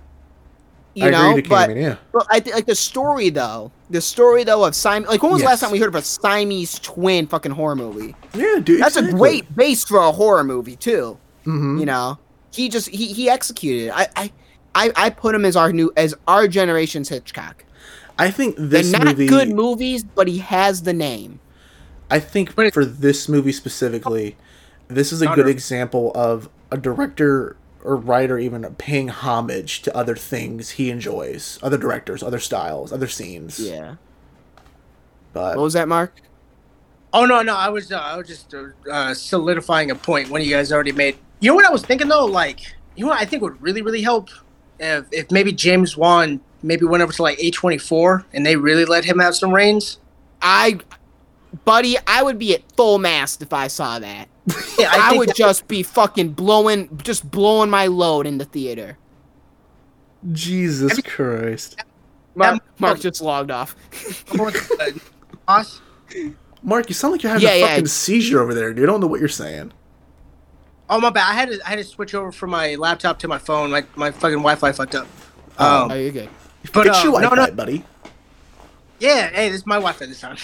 You 0.96 1.06
I 1.06 1.10
know. 1.12 1.30
agree 1.32 1.44
to 1.44 1.50
but 1.50 1.70
Candyman, 1.70 1.82
yeah. 1.82 1.96
but 2.12 2.26
I 2.30 2.40
think 2.40 2.56
like 2.56 2.66
the 2.66 2.76
story 2.76 3.30
though, 3.30 3.72
the 3.90 4.02
story 4.02 4.44
though 4.44 4.66
of 4.66 4.76
Simon. 4.76 5.08
Like 5.10 5.22
when 5.24 5.32
was 5.32 5.42
the 5.42 5.48
last 5.48 5.62
time 5.62 5.72
we 5.72 5.80
heard 5.80 5.90
of 5.90 5.96
a 5.96 6.02
Siamese 6.02 6.80
twin 6.80 7.28
fucking 7.28 7.52
horror 7.52 7.76
movie? 7.76 8.16
Yeah, 8.34 8.60
dude. 8.64 8.82
That's 8.82 8.96
a 8.98 9.12
great 9.12 9.56
base 9.56 9.84
for 9.86 9.98
a 10.00 10.12
horror 10.12 10.44
movie 10.44 10.76
too. 10.76 11.18
Mhm. 11.46 11.80
You 11.80 11.86
know, 11.86 12.18
he 12.52 12.70
just 12.70 12.90
he 12.90 13.08
he 13.14 13.30
executed. 13.30 13.88
it. 13.88 13.94
I 13.96 14.08
I 14.16 14.32
I, 14.76 14.92
I 14.96 15.10
put 15.10 15.34
him 15.36 15.46
as 15.46 15.56
our 15.56 15.72
new 15.72 15.92
as 15.98 16.14
our 16.28 16.48
generation's 16.48 17.10
Hitchcock. 17.10 17.64
I 18.18 18.30
think 18.32 18.56
They're 18.58 18.68
this 18.68 18.92
not 18.92 19.06
movie. 19.06 19.28
good 19.28 19.50
movies, 19.50 20.04
but 20.04 20.28
he 20.28 20.40
has 20.40 20.82
the 20.84 20.94
name. 20.94 21.40
I 22.12 22.20
think 22.20 22.52
for 22.74 22.84
this 22.84 23.30
movie 23.30 23.52
specifically, 23.52 24.36
this 24.88 25.12
is 25.14 25.22
a 25.22 25.28
good 25.28 25.46
a- 25.48 25.50
example 25.50 26.12
of 26.16 26.50
a 26.72 26.78
director 26.78 27.56
or 27.84 27.96
writer 27.96 28.38
even 28.38 28.64
paying 28.76 29.08
homage 29.08 29.82
to 29.84 29.96
other 29.96 30.16
things 30.16 30.72
he 30.72 30.90
enjoys, 30.90 31.60
other 31.62 31.78
directors, 31.78 32.22
other 32.22 32.40
styles, 32.40 32.92
other 32.92 33.08
scenes. 33.08 33.60
Yeah. 33.60 33.96
But 35.34 35.56
What 35.58 35.64
was 35.64 35.74
that, 35.74 35.88
Mark? 35.88 36.22
Oh 37.14 37.26
no, 37.26 37.42
no, 37.42 37.56
I 37.56 37.70
was 37.70 37.92
uh, 37.92 37.98
I 38.00 38.18
was 38.18 38.28
just 38.28 38.54
uh, 38.54 38.68
uh, 38.92 39.14
solidifying 39.14 39.92
a 39.92 39.96
point 39.96 40.30
one 40.30 40.42
of 40.42 40.48
you 40.48 40.54
guys 40.54 40.72
already 40.72 40.92
made. 40.92 41.18
You 41.40 41.50
know 41.50 41.56
what 41.56 41.66
I 41.66 41.72
was 41.72 41.82
thinking 41.82 42.08
though, 42.08 42.26
like 42.26 42.62
you 42.96 43.06
know 43.06 43.12
what 43.12 43.20
I 43.20 43.26
think 43.26 43.42
would 43.42 43.62
really 43.62 43.82
really 43.82 44.02
help 44.02 44.30
if 44.80 45.06
if 45.12 45.32
maybe 45.32 45.52
James 45.52 45.98
Wan 45.98 46.40
maybe 46.62 46.86
went 46.86 47.02
over 47.02 47.14
to 47.14 47.22
like 47.24 47.40
A 47.40 47.50
twenty 47.52 47.78
four 47.78 48.26
and 48.34 48.46
they 48.46 48.56
really 48.56 48.86
let 48.86 49.06
him 49.06 49.20
have 49.20 49.36
some 49.36 49.52
reins. 49.52 49.98
I, 50.42 50.80
buddy, 51.66 51.98
I 52.08 52.24
would 52.24 52.38
be 52.40 52.54
at 52.56 52.64
full 52.76 52.98
mast 53.00 53.42
if 53.42 53.54
I 53.54 53.68
saw 53.68 54.00
that. 54.00 54.28
Yeah, 54.80 54.90
I, 54.94 55.10
think 55.10 55.20
would 55.20 55.30
that- 55.30 55.36
just 55.36 55.68
be 55.68 55.84
fucking 55.84 56.30
blowing, 56.32 56.98
just 57.04 57.30
blowing 57.30 57.70
my 57.70 57.88
load 57.88 58.26
in 58.26 58.38
the 58.38 58.46
theater. 58.46 58.98
Jesus 60.32 61.00
Christ. 61.02 61.82
Mark, 62.36 62.62
Mark 62.80 63.00
just 63.02 63.22
logged 63.22 63.52
off. 63.52 63.76
Mark, 66.64 66.90
you 66.90 66.94
sound 66.94 67.12
like 67.14 67.24
you're 67.24 67.32
having 67.32 67.48
Yeah, 67.48 67.54
a 67.54 67.60
yeah. 67.60 67.68
fucking 67.70 67.88
seizure 67.88 68.42
over 68.42 68.54
there, 68.54 68.74
dude. 68.74 68.84
I 68.88 68.92
don't 68.92 69.02
know 69.02 69.08
what 69.08 69.20
you're 69.20 69.30
saying. 69.30 69.72
Oh 70.90 71.00
my 71.00 71.10
bad, 71.10 71.30
I 71.30 71.34
had 71.34 71.50
to 71.50 71.60
I 71.66 71.70
had 71.70 71.76
to 71.78 71.84
switch 71.84 72.16
over 72.16 72.32
from 72.32 72.50
my 72.50 72.76
laptop 72.76 73.20
to 73.20 73.28
my 73.28 73.38
phone. 73.38 73.70
My 73.72 73.86
my 73.96 74.12
fucking 74.12 74.40
Wi-Fi 74.40 74.72
fucked 74.72 74.96
up. 74.96 75.08
Oh. 75.60 75.84
Um, 75.86 75.92
Oh, 75.92 75.96
you're 75.96 76.12
good. 76.12 76.30
But 76.74 76.86
Get 76.86 76.96
uh, 76.96 77.04
your 77.04 77.12
no, 77.22 77.30
Wi-Fi, 77.30 77.46
no, 77.50 77.56
buddy. 77.56 77.84
yeah, 79.00 79.28
hey, 79.30 79.50
this 79.50 79.62
is 79.62 79.66
my 79.68 79.76
Wi-Fi 79.76 80.06
this 80.08 80.20
time. 80.20 80.38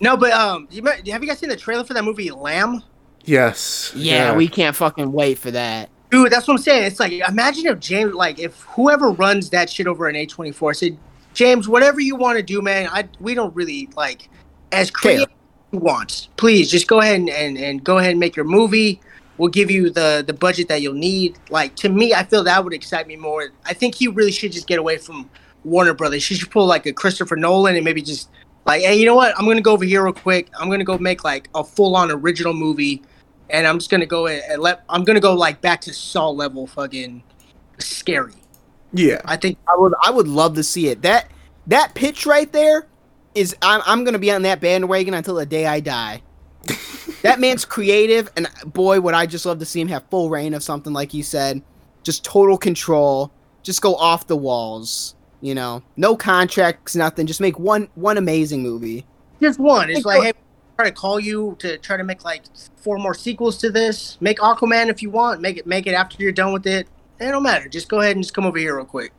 No, 0.00 0.16
but 0.16 0.32
um, 0.32 0.68
you 0.70 0.82
might, 0.82 1.06
have 1.08 1.22
you 1.22 1.28
guys 1.28 1.38
seen 1.38 1.48
the 1.48 1.56
trailer 1.56 1.84
for 1.84 1.94
that 1.94 2.04
movie 2.04 2.30
Lamb? 2.30 2.82
Yes. 3.24 3.92
Yeah, 3.94 4.36
we 4.36 4.48
can't 4.48 4.76
fucking 4.76 5.10
wait 5.10 5.38
for 5.38 5.50
that. 5.50 5.90
Dude, 6.10 6.30
that's 6.30 6.46
what 6.46 6.54
I'm 6.54 6.62
saying. 6.62 6.84
It's 6.84 7.00
like 7.00 7.12
imagine 7.12 7.66
if 7.66 7.80
James, 7.80 8.14
like, 8.14 8.38
if 8.38 8.60
whoever 8.62 9.10
runs 9.10 9.50
that 9.50 9.68
shit 9.68 9.86
over 9.86 10.08
in 10.08 10.14
A24 10.14 10.76
said, 10.76 10.98
James, 11.34 11.68
whatever 11.68 12.00
you 12.00 12.16
want 12.16 12.38
to 12.38 12.42
do, 12.42 12.62
man, 12.62 12.88
I 12.90 13.08
we 13.20 13.34
don't 13.34 13.54
really 13.54 13.88
like 13.96 14.30
as 14.72 14.90
creative 14.90 15.28
as 15.28 15.34
you 15.72 15.78
want. 15.80 16.28
Please 16.36 16.70
just 16.70 16.86
go 16.86 17.00
ahead 17.00 17.20
and, 17.20 17.28
and, 17.28 17.58
and 17.58 17.84
go 17.84 17.98
ahead 17.98 18.12
and 18.12 18.20
make 18.20 18.36
your 18.36 18.44
movie. 18.44 19.00
We'll 19.36 19.50
give 19.50 19.70
you 19.70 19.90
the 19.90 20.24
the 20.26 20.32
budget 20.32 20.68
that 20.68 20.80
you'll 20.80 20.94
need. 20.94 21.36
Like 21.50 21.74
to 21.76 21.88
me, 21.88 22.14
I 22.14 22.22
feel 22.24 22.44
that 22.44 22.64
would 22.64 22.72
excite 22.72 23.06
me 23.06 23.16
more. 23.16 23.48
I 23.64 23.74
think 23.74 23.96
he 23.96 24.08
really 24.08 24.32
should 24.32 24.52
just 24.52 24.66
get 24.66 24.78
away 24.78 24.96
from 24.96 25.28
Warner 25.64 25.92
Brothers. 25.92 26.26
He 26.26 26.36
should 26.36 26.50
pull 26.50 26.66
like 26.66 26.86
a 26.86 26.92
Christopher 26.92 27.36
Nolan 27.36 27.74
and 27.74 27.84
maybe 27.84 28.00
just 28.00 28.30
like, 28.66 28.82
hey, 28.82 28.96
you 28.96 29.06
know 29.06 29.14
what? 29.14 29.36
I'm 29.38 29.46
gonna 29.46 29.60
go 29.60 29.72
over 29.72 29.84
here 29.84 30.04
real 30.04 30.12
quick. 30.12 30.50
I'm 30.58 30.68
gonna 30.68 30.84
go 30.84 30.98
make 30.98 31.24
like 31.24 31.48
a 31.54 31.64
full 31.64 31.96
on 31.96 32.10
original 32.10 32.52
movie 32.52 33.02
and 33.50 33.66
I'm 33.66 33.78
just 33.78 33.90
gonna 33.90 34.06
go 34.06 34.26
and 34.26 34.60
let 34.60 34.84
I'm 34.88 35.04
gonna 35.04 35.20
go 35.20 35.34
like 35.34 35.60
back 35.60 35.80
to 35.82 35.94
Saw 35.94 36.30
level 36.30 36.66
fucking 36.66 37.22
scary. 37.78 38.34
Yeah. 38.92 39.20
I 39.24 39.36
think 39.36 39.58
I 39.68 39.76
would 39.76 39.94
I 40.02 40.10
would 40.10 40.28
love 40.28 40.54
to 40.56 40.62
see 40.62 40.88
it. 40.88 41.02
That 41.02 41.30
that 41.66 41.94
pitch 41.94 42.26
right 42.26 42.50
there 42.52 42.86
is 43.34 43.54
I'm 43.62 43.82
I'm 43.86 44.04
gonna 44.04 44.18
be 44.18 44.30
on 44.30 44.42
that 44.42 44.60
bandwagon 44.60 45.14
until 45.14 45.34
the 45.34 45.46
day 45.46 45.66
I 45.66 45.80
die. 45.80 46.22
that 47.22 47.38
man's 47.38 47.64
creative, 47.64 48.30
and 48.36 48.48
boy, 48.66 49.00
would 49.00 49.14
I 49.14 49.26
just 49.26 49.46
love 49.46 49.60
to 49.60 49.64
see 49.64 49.80
him 49.80 49.88
have 49.88 50.04
full 50.10 50.30
reign 50.30 50.54
of 50.54 50.64
something 50.64 50.92
like 50.92 51.14
you 51.14 51.22
said, 51.22 51.62
just 52.02 52.24
total 52.24 52.58
control, 52.58 53.30
just 53.62 53.82
go 53.82 53.94
off 53.94 54.26
the 54.26 54.36
walls. 54.36 55.14
You 55.40 55.54
know, 55.54 55.82
no 55.96 56.16
contracts, 56.16 56.96
nothing. 56.96 57.26
Just 57.26 57.40
make 57.40 57.58
one 57.58 57.88
one 57.94 58.16
amazing 58.18 58.62
movie. 58.62 59.04
just 59.40 59.58
one. 59.58 59.90
It's 59.90 59.98
Hey, 60.00 60.04
like 60.04 60.22
hey, 60.22 60.32
try 60.76 60.86
to 60.86 60.92
call 60.92 61.20
you 61.20 61.56
to 61.58 61.76
try 61.78 61.96
to 61.96 62.04
make 62.04 62.24
like 62.24 62.44
four 62.76 62.98
more 62.98 63.14
sequels 63.14 63.58
to 63.58 63.70
this. 63.70 64.16
Make 64.20 64.38
Aquaman 64.38 64.88
if 64.88 65.02
you 65.02 65.10
want. 65.10 65.40
Make 65.40 65.58
it 65.58 65.66
make 65.66 65.86
it 65.86 65.92
after 65.92 66.22
you're 66.22 66.32
done 66.32 66.52
with 66.52 66.66
it. 66.66 66.88
It 67.20 67.30
don't 67.30 67.42
matter. 67.42 67.68
Just 67.68 67.88
go 67.88 68.00
ahead 68.00 68.16
and 68.16 68.24
just 68.24 68.34
come 68.34 68.44
over 68.46 68.58
here 68.58 68.76
real 68.76 68.84
quick. 68.86 69.12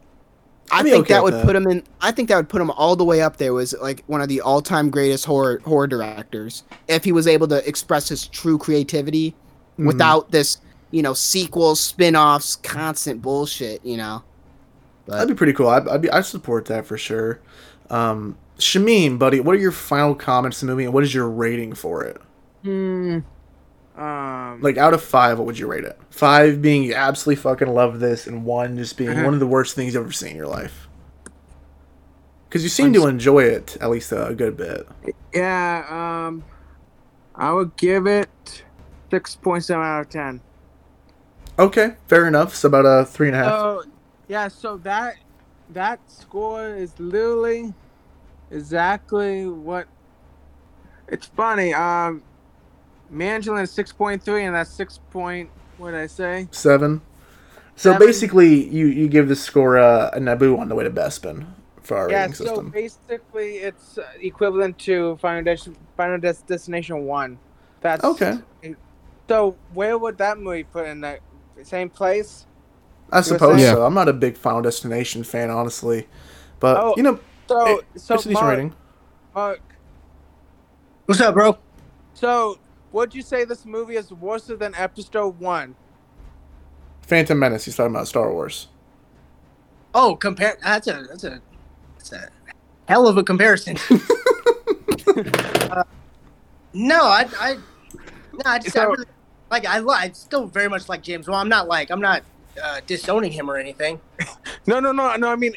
I 0.69 0.84
think 0.84 0.95
okay 0.98 1.14
that 1.14 1.23
would 1.23 1.34
that. 1.35 1.45
put 1.45 1.56
him 1.56 1.65
in. 1.68 1.84
I 2.02 2.11
think 2.11 2.27
that 2.30 2.35
would 2.35 2.49
put 2.49 2.61
him 2.61 2.72
all 2.72 2.95
the 2.95 3.06
way 3.06 3.22
up 3.22 3.38
there. 3.38 3.53
Was 3.53 3.73
like 3.81 4.03
one 4.07 4.19
of 4.22 4.27
the 4.27 4.41
all-time 4.41 4.89
greatest 4.89 5.23
horror 5.26 5.61
horror 5.65 5.88
directors 5.88 6.64
if 6.88 7.03
he 7.03 7.11
was 7.11 7.26
able 7.27 7.48
to 7.49 7.65
express 7.68 8.10
his 8.10 8.27
true 8.27 8.57
creativity 8.57 9.34
Mhm. 9.80 9.85
without 9.88 10.31
this, 10.31 10.57
you 10.91 11.02
know, 11.02 11.14
sequels, 11.14 11.80
spin-offs, 11.80 12.56
constant 12.57 13.22
bullshit. 13.22 13.85
You 13.85 13.98
know. 13.98 14.23
That'd 15.08 15.30
be 15.30 15.36
pretty 15.36 15.54
cool. 15.54 15.70
I'd, 15.70 15.88
I'd, 15.88 16.02
be, 16.02 16.10
I'd 16.12 16.26
support 16.26 16.66
that 16.66 16.86
for 16.86 16.98
sure. 16.98 17.40
Um, 17.90 18.38
Shamim, 18.60 19.18
buddy, 19.18 19.40
what 19.40 19.56
are 19.56 19.60
your 19.60 19.72
final 19.72 20.14
comments 20.16 20.62
on 20.62 20.68
the 20.68 20.74
movie, 20.74 20.86
and 20.86 20.94
what 20.94 21.04
is 21.04 21.14
your 21.14 21.30
rating 21.30 21.74
for 21.74 22.04
it? 22.04 22.22
Hmm. 22.64 23.20
Um. 23.96 24.62
Like 24.62 24.78
out 24.78 24.94
of 24.94 25.02
five, 25.02 25.38
what 25.40 25.46
would 25.48 25.58
you 25.58 25.68
rate 25.68 25.84
it? 25.84 25.98
Five 26.12 26.62
being 26.62 26.84
you 26.84 26.94
absolutely 26.94 27.42
fucking 27.42 27.68
love 27.74 28.00
this, 28.00 28.28
and 28.28 28.46
one 28.46 28.78
just 28.78 28.98
being 28.98 29.10
Uh-huh. 29.12 29.24
one 29.24 29.34
of 29.34 29.40
the 29.40 29.48
worst 29.48 29.76
things 29.76 29.94
you've 29.94 30.04
ever 30.04 30.12
seen 30.12 30.32
in 30.32 30.36
your 30.36 30.48
life. 30.48 30.88
Because 32.50 32.64
you 32.64 32.70
seem 32.70 32.94
to 32.94 33.08
enjoy 33.08 33.44
it 33.44 33.76
at 33.82 33.90
least 33.90 34.12
a, 34.12 34.28
a 34.28 34.36
good 34.36 34.56
bit. 34.58 34.88
Yeah. 35.34 35.86
Um. 36.28 36.44
I 37.36 37.54
would 37.54 37.76
give 37.78 38.08
it 38.08 38.64
six 39.12 39.36
point 39.36 39.64
seven 39.64 39.86
out 39.86 40.02
of 40.02 40.10
ten. 40.10 40.42
Okay, 41.60 41.96
fair 42.08 42.28
enough. 42.28 42.56
So 42.56 42.68
about 42.68 42.86
a 42.86 43.06
three 43.06 43.28
and 43.28 43.36
a 43.36 43.40
half. 43.44 43.52
So 43.52 43.84
yeah, 44.28 44.49
so 44.49 44.78
that 44.80 45.16
that 45.70 46.02
score 46.08 46.76
is 46.76 46.99
literally 46.99 47.76
exactly 48.52 49.48
what. 49.48 49.88
It's 51.08 51.28
funny. 51.28 51.74
Um, 51.74 52.26
Malignant 53.10 53.62
is 53.62 53.74
six 53.74 53.94
point 53.94 54.24
three, 54.24 54.45
and 54.45 54.56
that's 54.56 54.72
six 54.76 54.99
point. 55.12 55.52
What 55.78 55.91
did 55.91 56.02
I 56.02 56.08
say? 56.08 56.49
Seven. 56.52 57.04
So 57.76 57.94
Seven. 57.94 57.95
basically, 57.95 58.68
you 58.70 58.88
you 58.88 59.08
give 59.10 59.30
the 59.30 59.36
score 59.38 59.78
uh, 59.78 60.10
a 60.14 60.20
Naboo 60.20 60.60
on 60.60 60.70
the 60.70 60.76
way 60.76 60.84
to 60.86 60.91
Bespin 60.91 61.48
for 61.82 61.98
our 61.98 62.10
Yeah, 62.10 62.12
rating 62.12 62.34
so 62.34 62.64
system. 62.64 62.74
basically 62.74 63.58
it's 63.58 63.98
uh, 63.98 64.04
equivalent 64.22 64.80
to 64.80 65.18
Final, 65.18 65.44
Des- 65.44 65.72
Final 65.98 66.20
Des- 66.20 66.44
Destination 66.48 67.04
1. 67.06 67.41
That's 67.82 68.04
Okay. 68.04 68.40
So 69.30 69.60
where 69.70 69.98
would 69.98 70.20
that 70.20 70.40
movie 70.40 70.66
put 70.66 70.88
in 70.88 71.02
that 71.02 71.22
same 71.64 71.90
place? 71.90 72.48
I 73.12 73.22
suppose 73.22 73.60
saying? 73.62 73.76
so. 73.76 73.86
I'm 73.86 73.94
not 73.94 74.10
a 74.10 74.14
big 74.14 74.38
Final 74.38 74.62
Destination 74.62 75.24
fan, 75.24 75.50
honestly, 75.50 76.08
but 76.60 76.78
Oh, 76.78 76.94
you 76.98 77.04
know, 77.04 77.20
So, 77.48 77.66
it- 77.80 77.86
so 77.96 78.16
it's 78.16 78.26
a 78.26 78.30
decent 78.30 78.34
Mark, 78.34 78.46
rating. 78.58 78.74
Mark, 79.36 79.60
What's 81.06 81.22
up, 81.22 81.34
bro? 81.34 81.58
so 82.14 82.60
would 82.92 83.14
you 83.16 83.22
say 83.22 83.46
this 83.46 83.66
movie 83.66 83.96
is 83.96 84.12
worse 84.12 84.44
than 84.46 84.74
Episode 84.76 85.40
1? 85.40 85.76
Phantom 87.02 87.40
Menace. 87.40 87.64
He's 87.66 87.76
talking 87.78 87.94
about 87.96 88.08
Star 88.08 88.32
Wars. 88.32 88.68
Oh, 89.94 90.16
compare. 90.16 90.58
That's 90.62 90.88
a 90.88 91.06
that's 91.10 91.24
a 91.24 91.42
that's 91.98 92.12
a 92.12 92.30
hell 92.90 93.08
of 93.08 93.18
a 93.18 93.24
comparison. 93.24 93.78
uh, 95.08 95.84
no, 96.74 97.02
I 97.04 97.26
I 97.40 97.54
no, 98.34 98.42
I 98.46 98.60
just 98.60 98.78
I 98.78 98.84
really, 98.84 99.06
like 99.50 99.66
I 99.66 99.80
I 99.80 100.12
still 100.12 100.48
very 100.48 100.68
much 100.68 100.90
like 100.90 101.02
James. 101.02 101.28
Well, 101.28 101.40
I'm 101.40 101.50
not 101.50 101.68
like 101.68 101.90
I'm 101.90 102.02
not 102.02 102.24
uh, 102.62 102.82
disowning 102.86 103.32
him 103.32 103.50
or 103.50 103.58
anything. 103.58 104.00
No, 104.66 104.80
no, 104.82 104.92
no, 104.92 105.16
no. 105.16 105.30
I 105.30 105.36
mean, 105.38 105.54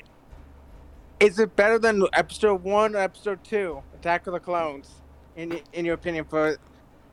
is 1.18 1.38
it 1.38 1.56
better 1.56 1.78
than 1.78 2.06
Episode 2.12 2.62
1 2.62 2.94
or 2.94 2.98
Episode 2.98 3.42
2? 3.44 3.82
Attack 3.94 4.26
of 4.28 4.34
the 4.34 4.40
Clones, 4.40 4.88
in, 5.36 5.60
in 5.72 5.84
your 5.84 5.94
opinion, 5.94 6.24
for 6.24 6.56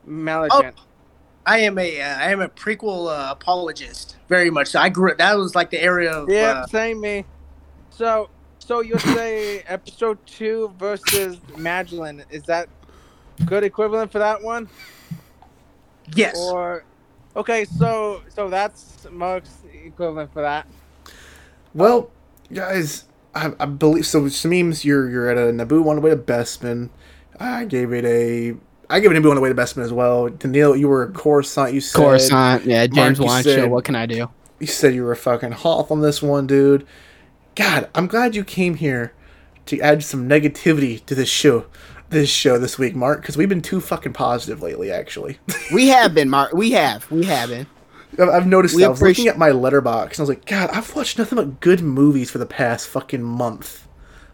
Malignant? 0.04 0.76
I 1.44 1.60
am 1.60 1.78
a 1.78 2.00
uh, 2.00 2.18
I 2.18 2.30
am 2.30 2.42
a 2.42 2.48
prequel 2.48 3.08
uh, 3.08 3.32
apologist, 3.32 4.16
very 4.28 4.50
much. 4.50 4.68
So 4.68 4.80
I 4.80 4.90
grew 4.90 5.14
that 5.16 5.36
was 5.36 5.54
like 5.54 5.70
the 5.70 5.82
area 5.82 6.12
of 6.12 6.28
Yeah, 6.28 6.50
uh, 6.50 6.66
same 6.66 7.00
me. 7.00 7.24
So, 7.88 8.28
so 8.58 8.80
you'll 8.80 8.98
say 8.98 9.60
episode 9.66 10.18
two 10.26 10.74
versus 10.78 11.40
Malignant. 11.56 12.26
Is 12.30 12.42
that 12.44 12.68
good 13.46 13.64
equivalent 13.64 14.12
for 14.12 14.18
that 14.18 14.42
one? 14.42 14.68
yes. 16.14 16.36
Or, 16.38 16.84
okay, 17.34 17.64
so 17.64 18.22
so 18.28 18.48
that's 18.50 19.06
Mark's 19.10 19.64
equivalent 19.88 20.32
for 20.32 20.42
that. 20.42 20.66
Well, 21.74 22.10
guys, 22.52 23.04
I, 23.34 23.52
I 23.60 23.66
believe 23.66 24.06
so. 24.06 24.22
Sameems, 24.22 24.84
you're 24.84 25.08
you're 25.10 25.28
at 25.28 25.36
a 25.36 25.52
Naboo 25.52 25.86
on 25.88 25.96
the 25.96 26.00
way 26.02 26.10
to 26.10 26.16
Bespin. 26.16 26.90
I 27.38 27.64
gave 27.64 27.92
it 27.92 28.04
a. 28.04 28.54
I 28.90 29.00
gave 29.00 29.10
it 29.10 29.14
Naboo 29.14 29.30
on 29.30 29.36
the 29.36 29.42
way 29.42 29.48
to 29.50 29.54
Bespin 29.54 29.82
as 29.82 29.92
well. 29.92 30.28
Daniil, 30.28 30.74
you 30.76 30.88
were 30.88 31.02
a 31.02 31.10
Coruscant. 31.10 31.74
You 31.74 31.80
said 31.80 31.98
Coruscant, 31.98 32.64
yeah, 32.64 32.86
James 32.86 33.20
Mark, 33.20 33.44
you 33.44 33.52
said- 33.52 33.70
What 33.70 33.84
can 33.84 33.94
I 33.96 34.06
do? 34.06 34.30
You 34.60 34.66
said 34.66 34.94
you 34.94 35.04
were 35.04 35.12
a 35.12 35.16
fucking 35.16 35.52
Hoth 35.52 35.90
on 35.92 36.00
this 36.00 36.20
one, 36.22 36.46
dude. 36.46 36.84
God, 37.54 37.88
I'm 37.94 38.06
glad 38.06 38.34
you 38.34 38.42
came 38.44 38.74
here 38.74 39.12
to 39.66 39.78
add 39.80 40.02
some 40.02 40.28
negativity 40.28 41.04
to 41.06 41.14
this 41.14 41.28
show, 41.28 41.66
this 42.08 42.28
show 42.30 42.58
this 42.58 42.76
week, 42.78 42.96
Mark, 42.96 43.20
because 43.20 43.36
we've 43.36 43.48
been 43.48 43.62
too 43.62 43.80
fucking 43.80 44.14
positive 44.14 44.60
lately. 44.62 44.90
Actually, 44.90 45.38
We 45.72 45.88
have 45.88 46.12
been, 46.14 46.28
Mark. 46.30 46.52
We 46.54 46.70
have. 46.72 47.08
We 47.10 47.24
have 47.26 47.50
been. 47.50 47.66
I've, 48.18 48.28
I've 48.28 48.46
noticed. 48.46 48.74
We 48.74 48.82
that. 48.82 48.86
I 48.88 48.90
was 48.90 49.00
looking 49.02 49.28
appreciate- 49.28 49.30
at 49.32 49.38
my 49.38 49.50
Letterboxd 49.50 50.10
and 50.12 50.18
I 50.20 50.22
was 50.22 50.28
like, 50.28 50.44
God, 50.46 50.70
I've 50.72 50.94
watched 50.94 51.18
nothing 51.18 51.36
but 51.36 51.60
good 51.60 51.80
movies 51.82 52.30
for 52.30 52.38
the 52.38 52.46
past 52.46 52.88
fucking 52.88 53.22
month. 53.22 53.86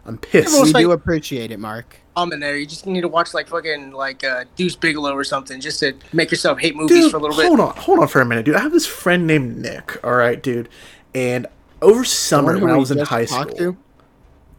I'm 0.05 0.17
pissed. 0.19 0.53
We 0.53 0.69
it's 0.69 0.73
do 0.73 0.91
appreciate 0.91 1.51
it, 1.51 1.59
Mark. 1.59 1.97
I'm 2.15 2.31
in 2.31 2.39
there. 2.39 2.55
You 2.55 2.65
just 2.67 2.85
need 2.85 3.01
to 3.01 3.07
watch 3.07 3.33
like 3.33 3.47
fucking 3.47 3.91
like 3.91 4.23
uh, 4.23 4.45
Deuce 4.55 4.75
Bigalow 4.75 5.13
or 5.13 5.23
something, 5.23 5.59
just 5.59 5.79
to 5.79 5.93
make 6.13 6.29
yourself 6.31 6.59
hate 6.59 6.75
movies 6.75 7.05
dude, 7.05 7.11
for 7.11 7.17
a 7.17 7.19
little 7.19 7.35
bit. 7.35 7.47
hold 7.47 7.59
on, 7.59 7.75
hold 7.75 7.99
on 7.99 8.07
for 8.07 8.21
a 8.21 8.25
minute, 8.25 8.45
dude. 8.45 8.55
I 8.55 8.59
have 8.61 8.71
this 8.71 8.85
friend 8.85 9.25
named 9.27 9.57
Nick. 9.57 10.01
All 10.03 10.13
right, 10.13 10.41
dude, 10.41 10.69
and 11.15 11.47
over 11.81 12.03
summer 12.05 12.57
when 12.57 12.69
I 12.71 12.77
was 12.77 12.91
in 12.91 12.99
high 12.99 13.25
school. 13.25 13.45
to? 13.55 13.77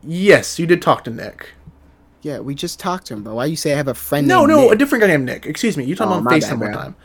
Yes, 0.02 0.58
you 0.58 0.66
did 0.66 0.82
talk 0.82 1.04
to 1.04 1.10
Nick. 1.10 1.50
Yeah, 2.22 2.40
we 2.40 2.54
just 2.54 2.80
talked 2.80 3.06
to 3.06 3.14
him, 3.14 3.22
bro. 3.22 3.34
Why 3.36 3.44
you 3.46 3.56
say 3.56 3.72
I 3.72 3.76
have 3.76 3.88
a 3.88 3.94
friend? 3.94 4.26
No, 4.26 4.40
named 4.46 4.48
no, 4.50 4.62
Nick? 4.64 4.72
a 4.72 4.76
different 4.76 5.02
guy 5.02 5.08
named 5.08 5.24
Nick. 5.26 5.46
Excuse 5.46 5.76
me. 5.76 5.84
You 5.84 5.94
talking 5.94 6.12
Oh, 6.12 6.16
on 6.16 6.24
my 6.24 6.38
FaceTime 6.38 6.58
one 6.60 6.72
time. 6.72 6.96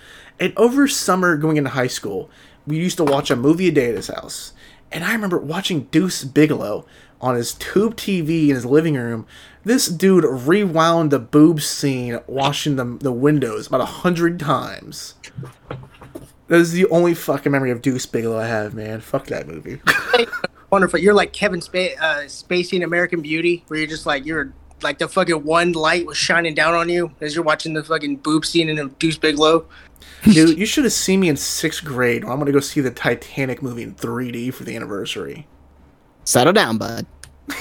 And 0.42 0.58
over 0.58 0.88
summer 0.88 1.38
going 1.38 1.58
into 1.58 1.70
high 1.70 1.88
school, 1.88 2.30
we 2.66 2.76
used 2.76 2.98
to 2.98 3.04
watch 3.04 3.30
a 3.30 3.36
movie 3.36 3.68
a 3.68 3.72
day 3.72 3.90
at 3.90 3.96
his 3.96 4.08
house. 4.08 4.54
And 4.92 5.04
I 5.04 5.14
remember 5.14 5.38
watching 5.38 5.84
Deuce 5.92 6.24
Bigalow 6.24 6.84
on 7.22 7.36
his 7.36 7.54
tube 7.54 7.96
TV 7.96 8.50
in 8.50 8.56
his 8.56 8.66
living 8.66 8.96
room. 8.96 9.28
This 9.64 9.86
dude 9.86 10.26
rewound 10.26 11.12
the 11.12 11.20
boob 11.20 11.62
scene 11.62 12.20
washing 12.26 12.76
the, 12.76 12.98
the 13.00 13.12
windows 13.12 13.68
about 13.68 13.82
a 13.82 13.86
hundred 13.86 14.40
times. 14.40 15.14
That 16.48 16.60
is 16.60 16.72
the 16.72 16.88
only 16.88 17.14
fucking 17.14 17.52
memory 17.52 17.70
of 17.70 17.84
Deuce 17.84 18.08
Bigalow 18.08 18.40
I 18.40 18.48
have, 18.48 18.74
man. 18.74 19.00
Fuck 19.00 19.28
that 19.28 19.48
movie. 19.48 19.80
Wonderful. 20.72 21.00
You're 21.00 21.14
like 21.14 21.34
Kevin 21.34 21.62
Spa- 21.62 21.96
uh, 22.02 22.24
Spacey 22.24 22.74
in 22.74 22.84
American 22.84 23.22
Beauty, 23.22 23.64
where 23.68 23.80
you're 23.80 23.88
just 23.88 24.08
like 24.08 24.26
you're 24.26 24.54
like 24.84 24.98
the 24.98 25.08
fucking 25.08 25.44
one 25.44 25.74
light 25.74 26.06
was 26.06 26.18
shining 26.18 26.54
down 26.54 26.74
on 26.74 26.90
you 26.90 27.12
as 27.22 27.36
you're 27.36 27.44
watching 27.44 27.74
the 27.74 27.84
fucking 27.84 28.18
boob 28.18 28.46
scene 28.46 28.70
in 28.70 28.80
a 28.80 28.88
Deuce 28.88 29.18
Bigalow. 29.18 29.66
Dude, 30.24 30.58
you 30.58 30.66
should 30.66 30.84
have 30.84 30.94
seen 30.94 31.20
me 31.20 31.30
in 31.30 31.38
sixth 31.38 31.84
grade 31.84 32.24
when 32.24 32.34
I'm 32.34 32.40
gonna 32.40 32.52
go 32.52 32.60
see 32.60 32.82
the 32.82 32.92
Titanic 32.92 33.62
movie 33.62 33.84
in 33.84 33.96
3D 33.96 34.54
for 34.54 34.64
the 34.64 34.76
anniversary. 34.76 35.48
Settle 36.24 36.54
down, 36.54 36.78
bud. 36.78 37.06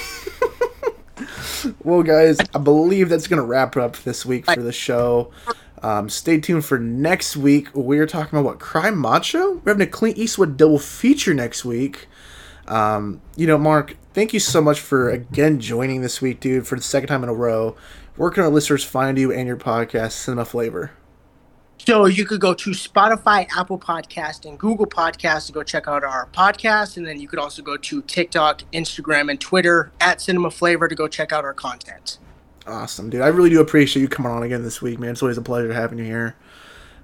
Well, 1.83 2.03
guys, 2.03 2.39
I 2.55 2.59
believe 2.59 3.09
that's 3.09 3.27
going 3.27 3.41
to 3.41 3.47
wrap 3.47 3.77
it 3.77 3.83
up 3.83 3.97
this 3.99 4.25
week 4.25 4.47
for 4.47 4.63
the 4.63 4.73
show. 4.73 5.31
Um, 5.83 6.09
stay 6.09 6.41
tuned 6.41 6.65
for 6.65 6.79
next 6.79 7.37
week. 7.37 7.69
We're 7.75 8.07
talking 8.07 8.39
about 8.39 8.49
what? 8.49 8.61
Cry 8.61 8.91
Macho? 8.91 9.55
We're 9.55 9.73
having 9.73 9.87
a 9.87 9.91
Clint 9.91 10.19
Eastwood 10.19 10.57
double 10.57 10.79
feature 10.79 11.35
next 11.35 11.65
week. 11.65 12.09
Um, 12.71 13.21
you 13.37 13.49
know, 13.49 13.59
Mark, 13.59 13.97
thank 14.15 14.33
you 14.33 14.39
so 14.41 14.63
much 14.63 14.81
for 14.81 15.11
again 15.11 15.59
joining 15.59 16.03
this 16.03 16.23
week, 16.23 16.39
dude, 16.41 16.67
for 16.67 16.77
the 16.77 16.83
second 16.83 17.09
time 17.09 17.25
in 17.25 17.29
a 17.29 17.35
row. 17.35 17.77
Where 18.17 18.31
can 18.31 18.45
our 18.45 18.49
listeners 18.49 18.85
find 18.85 19.19
you 19.19 19.33
and 19.33 19.47
your 19.47 19.57
podcast, 19.57 20.13
Cinema 20.13 20.45
Flavor? 20.45 20.93
So 21.79 22.05
you 22.07 22.25
could 22.27 22.41
go 22.41 22.55
to 22.55 22.71
Spotify, 22.71 23.49
Apple 23.57 23.79
Podcast, 23.79 24.45
and 24.49 24.59
Google 24.59 24.87
Podcast 24.87 25.47
to 25.47 25.53
go 25.53 25.63
check 25.63 25.89
out 25.89 26.05
our 26.05 26.29
podcast, 26.33 26.97
and 26.97 27.07
then 27.07 27.19
you 27.19 27.27
could 27.27 27.39
also 27.39 27.63
go 27.63 27.77
to 27.77 28.03
TikTok, 28.03 28.63
Instagram, 28.73 29.31
and 29.31 29.41
Twitter 29.41 29.91
at 30.01 30.21
Cinema 30.21 30.51
Flavor 30.51 30.87
to 30.87 30.95
go 30.95 31.09
check 31.09 31.33
out 31.33 31.45
our 31.45 31.55
content. 31.55 32.19
Awesome, 32.67 33.11
dude. 33.11 33.23
I 33.23 33.29
really 33.29 33.51
do 33.51 33.61
appreciate 33.61 34.03
you 34.03 34.09
coming 34.09 34.31
on 34.31 34.43
again 34.43 34.63
this 34.63 34.81
week, 34.81 35.01
man. 35.01 35.11
It's 35.11 35.23
always 35.23 35.39
a 35.39 35.43
pleasure 35.43 35.73
having 35.73 35.99
you 35.99 36.05
here. 36.05 36.37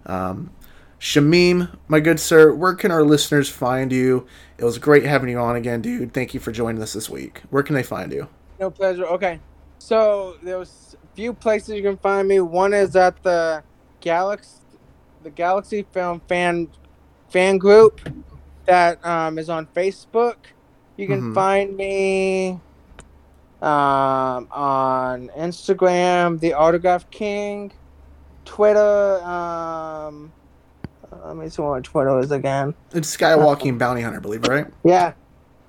Um, 0.05 0.51
Shamim, 0.99 1.77
my 1.89 2.01
good 2.01 2.19
sir, 2.19 2.53
where 2.55 2.75
can 2.75 2.91
our 2.91 3.03
listeners 3.05 3.49
find 3.49 3.93
you? 3.93 4.27
It 4.59 4.65
was 4.65 4.79
great 4.79 5.05
having 5.05 5.29
you 5.29 5.39
on 5.39 5.57
again, 5.57 5.83
dude. 5.83 6.15
Thank 6.15 6.33
you 6.33 6.41
for 6.41 6.53
joining 6.53 6.83
us 6.83 6.93
this 6.95 7.11
week. 7.11 7.43
Where 7.51 7.63
can 7.63 7.75
they 7.75 7.83
find 7.83 8.13
you? 8.13 8.29
No 8.59 8.71
pleasure. 8.71 9.05
Okay, 9.05 9.39
so 9.79 10.37
there's 10.43 10.97
a 11.03 11.17
few 11.17 11.35
places 11.35 11.75
you 11.75 11.83
can 11.83 11.99
find 11.99 12.27
me. 12.27 12.41
One 12.41 12.73
is 12.73 12.97
at 12.97 13.23
the 13.23 13.63
Galaxy, 14.01 14.61
the 15.23 15.31
Galaxy 15.31 15.85
Film 15.93 16.23
fan 16.29 16.69
fan 17.29 17.59
group 17.59 18.01
that 18.65 19.05
um, 19.05 19.39
is 19.39 19.51
on 19.51 19.67
Facebook. 19.67 20.37
You 20.97 21.07
can 21.07 21.21
Mhm. 21.21 21.35
find 21.35 21.77
me 21.77 22.61
um, 23.61 24.49
on 24.51 25.31
Instagram, 25.37 26.41
the 26.41 26.55
Autograph 26.55 27.11
King, 27.11 27.73
Twitter. 28.45 29.21
Um, 29.23 30.33
let 31.25 31.37
me 31.37 31.49
see 31.49 31.63
what 31.63 31.85
Twitter 31.85 32.19
is 32.21 32.31
again. 32.31 32.75
It's 32.93 33.17
Skywalking 33.17 33.79
Bounty 33.79 34.03
Hunter, 34.03 34.19
I 34.19 34.21
believe, 34.21 34.47
right? 34.47 34.67
Yeah, 34.85 35.13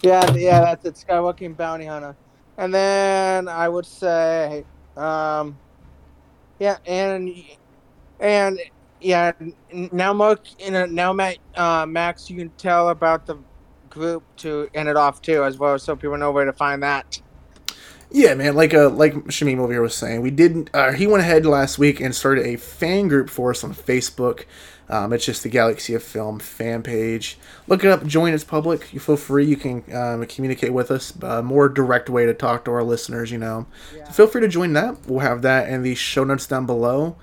yeah, 0.02 0.32
yeah. 0.36 0.62
That's 0.62 0.86
it. 0.86 1.06
Skywalking 1.08 1.56
Bounty 1.56 1.86
Hunter, 1.86 2.16
and 2.58 2.74
then 2.74 3.48
I 3.48 3.70
would 3.70 3.86
say, 3.86 4.66
um, 4.96 5.58
yeah, 6.60 6.78
and 6.86 7.34
and 8.20 8.60
yeah. 9.02 9.32
Now, 9.72 10.14
Mark, 10.14 10.42
you 10.60 10.72
know, 10.72 10.86
now 10.86 11.14
Matt, 11.14 11.38
uh, 11.56 11.86
Max, 11.86 12.30
you 12.30 12.38
can 12.38 12.50
tell 12.58 12.90
about 12.90 13.26
the 13.26 13.38
group 13.90 14.24
to 14.38 14.70
end 14.74 14.90
it 14.90 14.98
off 14.98 15.22
too, 15.22 15.44
as 15.44 15.58
well, 15.58 15.78
so 15.80 15.96
people 15.96 16.18
know 16.18 16.32
where 16.32 16.46
to 16.46 16.54
find 16.54 16.84
that. 16.84 17.22
Yeah, 18.10 18.36
man. 18.36 18.56
Like 18.56 18.74
uh, 18.74 18.90
like 18.90 19.14
Shamim 19.26 19.60
over 19.60 19.74
here 19.74 19.82
was 19.82 19.96
saying, 19.96 20.22
we 20.22 20.32
didn't. 20.32 20.70
Uh, 20.74 20.94
he 20.94 21.08
went 21.08 21.22
ahead 21.22 21.46
last 21.46 21.78
week 21.78 22.00
and 22.00 22.16
started 22.16 22.46
a 22.46 22.56
fan 22.56 23.08
group 23.08 23.30
for 23.30 23.52
us 23.52 23.64
on 23.64 23.74
Facebook. 23.74 24.46
Um, 24.90 25.12
it's 25.12 25.26
just 25.26 25.44
the 25.44 25.50
Galaxy 25.50 25.94
of 25.94 26.04
Film 26.04 26.40
fan 26.40 26.82
page. 26.82 27.38
Look 27.68 27.84
it 27.84 27.90
up. 27.90 28.06
Join. 28.06 28.34
It's 28.34 28.44
public. 28.44 28.94
You 28.94 29.00
feel 29.00 29.18
free. 29.18 29.46
You 29.46 29.58
can 29.58 29.84
um, 29.94 30.26
communicate 30.28 30.74
with 30.74 30.92
us. 30.92 31.14
A 31.22 31.44
more 31.44 31.68
direct 31.68 32.10
way 32.10 32.26
to 32.26 32.34
talk 32.34 32.66
to 32.66 32.72
our 32.72 32.84
listeners. 32.84 33.32
You 33.32 33.38
know. 33.38 33.68
So 34.08 34.12
feel 34.12 34.28
free 34.28 34.42
to 34.42 34.48
join 34.48 34.74
that. 34.74 35.06
We'll 35.08 35.20
have 35.20 35.42
that 35.42 35.70
in 35.70 35.84
the 35.84 35.96
show 35.96 36.24
notes 36.24 36.48
down 36.48 36.66
below. 36.66 37.18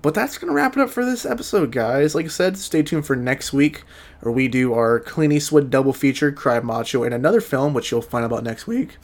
But 0.00 0.14
that's 0.14 0.38
gonna 0.38 0.52
wrap 0.52 0.76
it 0.76 0.80
up 0.80 0.90
for 0.90 1.04
this 1.04 1.26
episode, 1.26 1.72
guys. 1.72 2.14
Like 2.14 2.26
I 2.26 2.28
said, 2.28 2.56
stay 2.56 2.82
tuned 2.82 3.06
for 3.06 3.16
next 3.16 3.52
week, 3.52 3.82
where 4.20 4.32
we 4.32 4.46
do 4.46 4.72
our 4.74 5.00
Clint 5.00 5.32
Eastwood 5.32 5.70
double 5.70 5.92
feature, 5.92 6.30
Cry 6.30 6.60
Macho, 6.60 7.02
and 7.02 7.14
another 7.14 7.40
film, 7.40 7.74
which 7.74 7.90
you'll 7.90 8.02
find 8.02 8.24
about 8.24 8.44
next 8.44 8.66
week. 8.66 8.98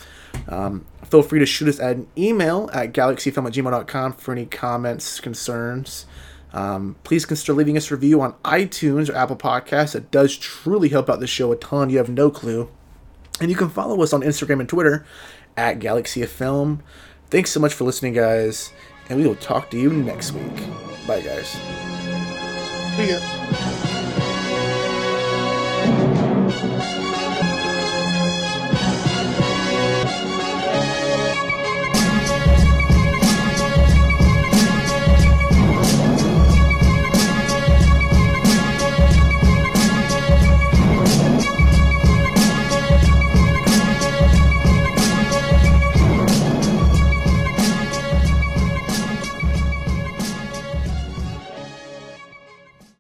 Um, 0.49 0.85
feel 1.05 1.23
free 1.23 1.41
to 1.41 1.47
shoot 1.47 1.69
us 1.69 1.79
an 1.81 2.07
email 2.17 2.71
at 2.73 2.93
galaxyfilm 2.93 3.47
at 3.47 3.55
gmail.com 3.55 4.13
for 4.13 4.33
any 4.33 4.47
comments, 4.47 5.21
concerns. 5.21 6.07
Um, 6.55 6.95
please 7.03 7.27
consider 7.27 7.53
leaving 7.53 7.77
us 7.77 7.91
a 7.91 7.97
review 7.97 8.21
on 8.21 8.35
iTunes 8.45 9.11
or 9.11 9.17
Apple 9.17 9.37
Podcasts. 9.37 9.97
It 9.97 10.13
does 10.13 10.37
truly 10.37 10.89
help 10.89 11.11
out 11.11 11.19
the 11.19 11.27
show 11.27 11.51
a 11.51 11.57
ton. 11.57 11.91
You 11.91 11.99
have 11.99 12.09
no 12.09 12.31
clue. 12.31 12.71
And 13.41 13.51
you 13.51 13.57
can 13.57 13.69
follow 13.69 14.01
us 14.03 14.13
on 14.13 14.21
Instagram 14.21 14.61
and 14.61 14.69
Twitter 14.69 15.05
at 15.57 15.81
Galaxy 15.81 16.23
of 16.23 16.31
Film. 16.31 16.81
Thanks 17.29 17.51
so 17.51 17.59
much 17.59 17.75
for 17.75 17.83
listening, 17.83 18.13
guys, 18.13 18.73
and 19.09 19.19
we 19.19 19.27
will 19.27 19.35
talk 19.35 19.69
to 19.73 19.77
you 19.79 19.93
next 19.93 20.31
week. 20.31 20.57
Bye, 21.09 21.21
guys. 21.23 21.49
See 22.97 23.11
ya. 23.11 23.94